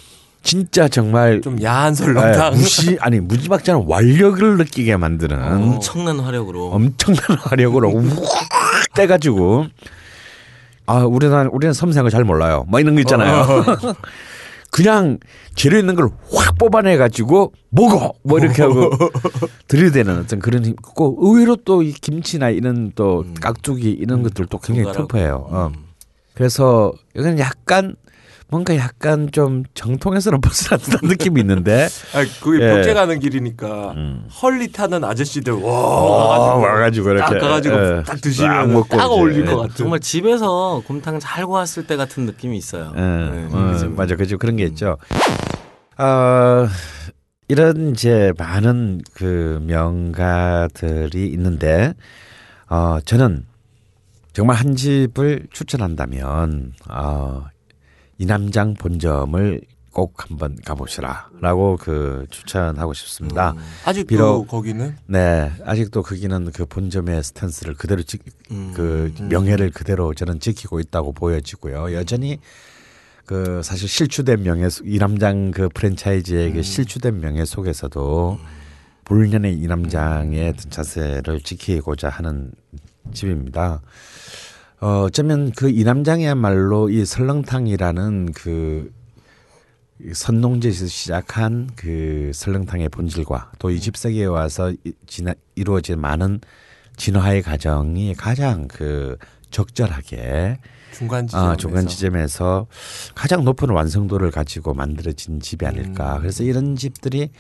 진짜 0.43 0.89
정말 0.89 1.43
좀 1.43 1.63
야한 1.63 1.95
설렁탕. 1.95 2.55
예, 2.55 2.57
무시 2.57 2.97
아니 2.99 3.21
무지막지한 3.21 3.85
완력을 3.87 4.57
느끼게 4.57 4.97
만드는 4.97 5.39
엄청난 5.39 6.19
화력으로. 6.19 6.71
엄청난 6.71 7.37
화력으로 7.41 7.95
확 7.95 8.95
떼가지고 8.95 9.67
아 10.87 11.05
우리는 11.05 11.47
우리는 11.49 11.73
섬세한 11.73 12.05
거잘 12.05 12.25
몰라요. 12.25 12.65
뭐 12.69 12.81
이런 12.81 12.95
거 12.95 13.01
있잖아요. 13.01 13.45
그냥 14.71 15.19
재료 15.55 15.79
있는 15.79 15.95
걸 15.95 16.09
확 16.35 16.57
뽑아내 16.59 16.97
가지고 16.97 17.53
먹어 17.71 18.15
뭐 18.23 18.39
이렇게 18.39 18.63
하고 18.63 18.91
들이대는 19.69 20.19
어떤 20.21 20.39
그런 20.41 20.65
힘. 20.65 20.75
꼭 20.77 21.19
의외로 21.23 21.57
또 21.57 21.83
이 21.83 21.93
김치나 21.93 22.49
이런 22.51 22.93
또 22.95 23.25
깍두기 23.41 23.91
이런 23.91 24.23
것들도 24.23 24.59
굉장히. 24.59 24.93
터프해요. 24.93 25.47
어. 25.51 25.71
음. 25.75 25.85
그래서 26.35 26.93
이건 27.15 27.39
약간 27.39 27.97
뭔가 28.53 28.77
약간 28.77 29.31
좀 29.33 29.65
정통에서는 29.73 30.43
벗어난 30.43 30.79
듯한 30.79 31.09
느낌이 31.09 31.41
있는데 31.41 31.89
아, 32.13 32.23
그게 32.43 32.63
예. 32.63 32.69
벽제 32.69 32.93
가는 32.93 33.19
길이니까 33.19 33.93
음. 33.93 34.29
헐리 34.43 34.71
타는 34.71 35.05
아저씨들 35.05 35.55
와 35.55 35.73
어, 35.73 36.59
와가지고 36.59 36.67
와가지고 36.67 37.11
이렇게 37.13 37.33
딱 37.33 37.41
가가지고 37.41 37.75
예. 37.75 38.03
딱 38.03 38.21
드시면 38.21 38.53
딱 38.53 38.71
먹고 38.71 38.97
딱 38.99 39.11
어울릴 39.11 39.47
예. 39.47 39.51
것 39.51 39.57
같은. 39.57 39.75
정말 39.75 40.01
집에서 40.01 40.83
곰탕 40.87 41.19
잘 41.19 41.47
구웠을 41.47 41.87
때 41.87 41.97
같은 41.97 42.27
느낌이 42.27 42.59
있어요. 42.59 42.93
예, 42.95 43.01
네, 43.01 43.49
어, 43.51 43.73
그죠? 43.73 43.89
맞아, 43.89 44.17
그죠 44.17 44.37
그런 44.37 44.57
게 44.57 44.65
있죠. 44.65 44.99
어, 45.97 46.69
이런 47.49 47.93
이제 47.93 48.35
많은 48.37 49.01
그 49.15 49.63
명가들이 49.67 51.27
있는데, 51.29 51.95
어, 52.69 52.99
저는 53.03 53.47
정말 54.35 54.57
한 54.57 54.77
집을 54.77 55.47
추천한다면, 55.53 56.75
어, 56.91 57.47
이남장 58.27 58.75
본점을 58.75 59.61
꼭 59.93 60.15
한번 60.31 60.57
가보시라라고 60.65 61.77
그 61.79 62.25
추천하고 62.31 62.95
싶습니다. 62.95 63.51
음, 63.51 63.59
아직도 63.85 64.07
비록- 64.07 64.47
거기는 64.49 64.97
네, 65.07 65.51
아직도 65.65 66.03
거기는 66.03 66.51
그 66.53 66.65
본점의 66.65 67.23
스탠스를 67.25 67.75
그대로 67.75 68.03
지, 68.03 68.19
음. 68.53 68.73
그 68.75 69.13
명예를 69.29 69.71
그대로 69.71 70.15
저는 70.15 70.39
지키고 70.41 70.79
있다고 70.81 71.13
보여지고요. 71.13 71.93
여전히 71.95 72.39
그 73.27 73.61
사실 73.63 73.89
실추된 73.89 74.43
명예 74.45 74.69
속- 74.71 74.87
이남장 74.89 75.51
그 75.51 75.69
프랜차이즈의 75.69 76.53
그 76.53 76.63
실추된 76.63 77.21
명예 77.21 77.45
속에서도 77.45 78.39
불년의 79.05 79.55
이남장의 79.59 80.49
어떤 80.49 80.71
자세를 80.71 81.41
지키고자 81.41 82.09
하는 82.09 82.53
집입니다. 83.13 83.83
어, 84.83 85.03
어쩌면 85.05 85.53
그 85.53 85.71
이남장이야말로 85.71 86.91
이 86.91 87.05
설렁탕이라는 87.05 88.33
그 88.33 88.93
선농제에서 90.13 90.87
시작한 90.87 91.71
그 91.77 92.33
설렁탕의 92.35 92.89
본질과 92.89 93.53
또 93.61 93.69
20세기에 93.71 94.29
와서 94.29 94.73
이- 94.73 94.93
지나, 95.07 95.35
이루어진 95.55 96.01
많은 96.01 96.41
진화의 96.97 97.43
과정이 97.43 98.13
가장 98.15 98.67
그 98.67 99.17
적절하게 99.53 100.59
중간 100.93 101.29
지점. 101.29 101.41
아, 101.41 101.57
중간 101.57 101.87
지점에서 101.87 102.67
가장 103.15 103.45
높은 103.45 103.71
완성도를 103.71 104.33
가지고 104.33 104.75
만들어진 104.75 105.39
집이 105.39 105.65
아닐까. 105.65 106.19
그래서 106.19 106.43
이런 106.43 106.75
집들이 106.75 107.31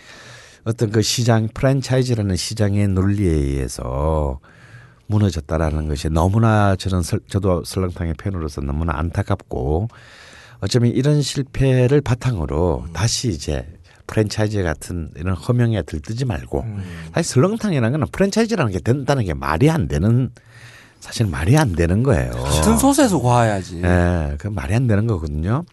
어떤 0.63 0.93
그 0.93 1.03
시장 1.03 1.49
프랜차이즈라는 1.53 2.37
시장의 2.37 2.87
논리에 2.89 3.29
의해서 3.31 4.39
무너졌다라는 5.07 5.89
것이 5.89 6.09
너무나 6.09 6.77
저는 6.77 7.03
설- 7.03 7.21
저도 7.29 7.65
설렁탕의 7.65 8.15
팬으로서 8.15 8.61
너무나 8.61 8.97
안타깝고 8.97 9.89
어쩌면 10.61 10.93
이런 10.93 11.23
실패를 11.23 12.01
바탕으로 12.01 12.87
다시 12.93 13.29
이제 13.29 13.67
프랜차이즈 14.07 14.63
같은 14.63 15.11
이런 15.17 15.35
허명에 15.35 15.83
들뜨지 15.83 16.25
말고 16.25 16.61
음. 16.63 17.11
사실 17.15 17.33
설렁탕이라는 17.35 17.99
건 18.01 18.09
프랜차이즈라는 18.11 18.73
게 18.73 18.81
된다는 18.81 19.25
게 19.25 19.35
말이 19.35 19.71
안 19.71 19.89
되는 19.89 20.31
사실 21.01 21.27
말이 21.27 21.57
안 21.59 21.73
되는 21.73 22.03
거예요. 22.05 22.31
같은 22.31 22.79
솥에서 22.79 23.21
과해야지. 23.21 23.83
예, 23.83 24.37
그 24.39 24.47
말이 24.49 24.73
안 24.75 24.87
되는 24.87 25.07
거거든요. 25.09 25.65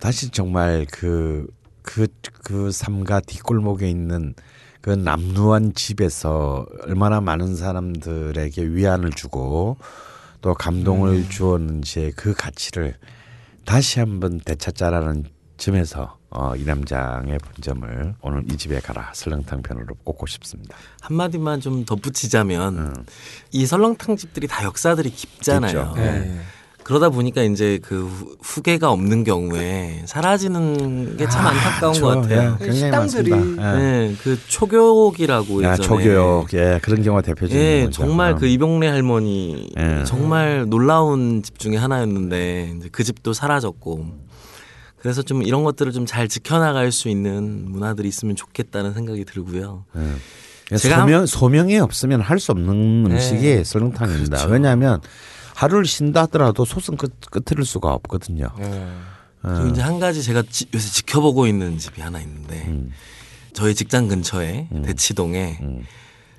다시 0.00 0.30
정말 0.30 0.84
그, 0.90 1.46
그, 1.82 2.08
그 2.42 2.72
삼가 2.72 3.20
뒷골목에 3.20 3.88
있는 3.88 4.34
그 4.82 4.90
남루한 4.90 5.74
집에서 5.74 6.66
얼마나 6.82 7.20
많은 7.20 7.54
사람들에게 7.56 8.66
위안을 8.66 9.12
주고 9.12 9.76
또 10.40 10.54
감동을 10.54 11.30
주었는지의 11.30 12.12
그 12.12 12.34
가치를 12.34 12.96
다시 13.64 14.00
한번 14.00 14.40
되찾자라는 14.44 15.26
점에서 15.56 16.18
어, 16.30 16.56
이 16.56 16.64
남장의 16.64 17.38
본점을 17.38 18.14
오늘 18.22 18.42
이 18.50 18.56
집에 18.56 18.80
가라 18.80 19.12
설렁탕 19.14 19.62
편으로 19.62 19.94
꼽고 20.02 20.26
싶습니다. 20.26 20.76
한 21.00 21.16
마디만 21.16 21.60
좀 21.60 21.84
덧붙이자면 21.84 22.78
음. 22.78 22.94
이 23.52 23.64
설렁탕 23.66 24.16
집들이 24.16 24.48
다 24.48 24.64
역사들이 24.64 25.10
깊잖아요. 25.10 25.92
깊죠. 25.92 26.02
예. 26.02 26.40
그러다 26.84 27.08
보니까 27.10 27.42
이제 27.42 27.78
그 27.82 28.06
후- 28.06 28.36
후계가 28.42 28.90
없는 28.90 29.24
경우에 29.24 30.02
사라지는 30.06 31.16
게 31.16 31.26
참 31.28 31.46
안타까운 31.46 32.00
것 32.00 32.06
같아요. 32.22 32.56
예, 32.60 32.64
굉장히 32.66 32.80
식당들이-. 32.80 33.32
예. 33.58 33.78
네, 33.78 34.14
그 34.22 34.38
초교옥이라고 34.48 35.62
야, 35.64 35.72
예전에 35.72 35.86
초교육, 35.88 36.52
예, 36.54 36.80
그런 36.82 37.02
경우가 37.02 37.22
대표적인 37.22 37.56
예. 37.58 37.88
정말 37.92 38.32
어. 38.32 38.36
그 38.36 38.46
이병래 38.46 38.88
할머니 38.88 39.70
예. 39.78 40.04
정말 40.04 40.64
놀라운 40.68 41.42
집 41.42 41.58
중에 41.58 41.76
하나였는데 41.76 42.74
이제 42.78 42.88
그 42.90 43.04
집도 43.04 43.32
사라졌고 43.32 44.06
그래서 44.98 45.22
좀 45.22 45.42
이런 45.42 45.64
것들을 45.64 45.92
좀 45.92 46.06
잘 46.06 46.28
지켜나갈 46.28 46.92
수 46.92 47.08
있는 47.08 47.64
문화들이 47.70 48.08
있으면 48.08 48.36
좋겠다는 48.36 48.92
생각이 48.94 49.24
들고요. 49.24 49.84
예. 49.96 50.76
제가 50.76 51.00
소명 51.00 51.26
소명이 51.26 51.78
없으면 51.78 52.20
할 52.22 52.38
수 52.38 52.50
없는 52.52 53.04
네. 53.04 53.10
음식이 53.14 53.64
설렁탕입니다. 53.64 54.36
그렇죠. 54.38 54.48
왜냐하면 54.48 55.00
하루를 55.54 55.84
쉰다 55.84 56.22
하더라도 56.22 56.64
솥은 56.64 56.96
끝 56.96 57.12
끝을 57.30 57.64
수가 57.64 57.92
없거든요. 57.94 58.48
예. 58.60 58.88
그리고 59.42 59.66
이제 59.68 59.80
한 59.82 59.98
가지 59.98 60.22
제가 60.22 60.42
지- 60.48 60.66
요새 60.72 60.88
지켜보고 60.88 61.46
있는 61.46 61.76
집이 61.78 62.00
하나 62.00 62.20
있는데 62.20 62.64
음. 62.68 62.90
저희 63.52 63.74
직장 63.74 64.08
근처에 64.08 64.68
대치동에 64.84 65.58
음. 65.62 65.84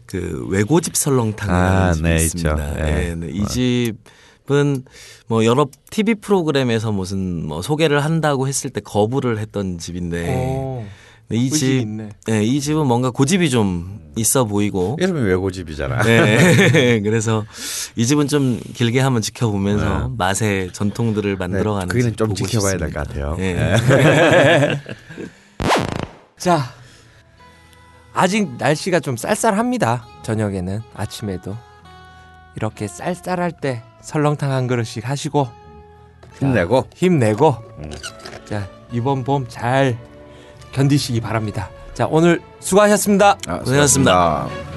그 0.05 0.45
외고집 0.49 0.95
설렁탕이라는 0.95 1.69
아, 1.89 1.93
집이 1.93 2.07
네, 2.07 2.15
있습니다. 2.15 2.73
네, 2.75 3.15
네. 3.15 3.27
이 3.31 3.45
집은 3.45 4.83
뭐 5.27 5.43
여러 5.45 5.67
TV 5.91 6.15
프로그램에서 6.15 6.91
무슨 6.91 7.45
뭐 7.45 7.61
소개를 7.61 8.03
한다고 8.03 8.47
했을 8.47 8.69
때 8.69 8.79
거부를 8.81 9.37
했던 9.39 9.77
집인데 9.77 10.21
오, 10.21 10.81
네, 10.83 10.89
이 11.31 11.45
의식 11.45 11.57
집. 11.57 11.87
네, 12.27 12.43
이 12.43 12.59
집은 12.59 12.85
뭔가 12.85 13.09
고집이 13.09 13.49
좀 13.49 14.11
있어 14.15 14.45
보이고. 14.45 14.97
이름이 14.99 15.21
외고집이잖아. 15.21 16.03
네. 16.03 16.99
그래서 17.03 17.45
이 17.95 18.05
집은 18.05 18.27
좀 18.27 18.59
길게 18.73 18.99
한번 18.99 19.21
지켜보면서 19.21 20.09
맛의 20.17 20.71
전통들을 20.73 21.35
만들어가는. 21.37 21.87
네, 21.95 22.01
집좀 22.01 22.35
지켜봐야 22.35 22.77
될. 22.77 22.91
것 22.91 23.07
같아요. 23.07 23.35
네. 23.37 23.55
예. 23.57 24.79
자, 26.37 26.61
아직 28.13 28.57
날씨가 28.57 28.99
좀 28.99 29.17
쌀쌀합니다. 29.17 30.05
저녁에는 30.23 30.81
아침에도 30.93 31.57
이렇게 32.55 32.87
쌀쌀할 32.87 33.51
때 33.59 33.81
설렁탕 34.01 34.51
한 34.51 34.67
그릇씩 34.67 35.07
하시고 35.09 35.47
힘내고 36.39 36.85
힘내고 36.95 37.55
자 38.45 38.67
이번 38.91 39.23
봄 39.23 39.47
잘 39.47 39.97
견디시기 40.73 41.21
바랍니다. 41.21 41.69
자 41.93 42.07
오늘 42.09 42.41
수고하셨습니다. 42.59 43.37
아, 43.47 43.59
고생하셨습니다. 43.59 44.47
수고하셨습니다. 44.49 44.73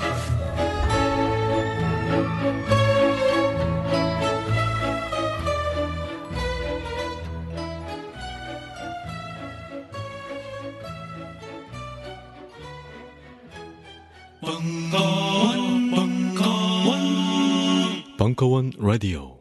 벙커원 18.18 18.72
라디오 18.78 19.35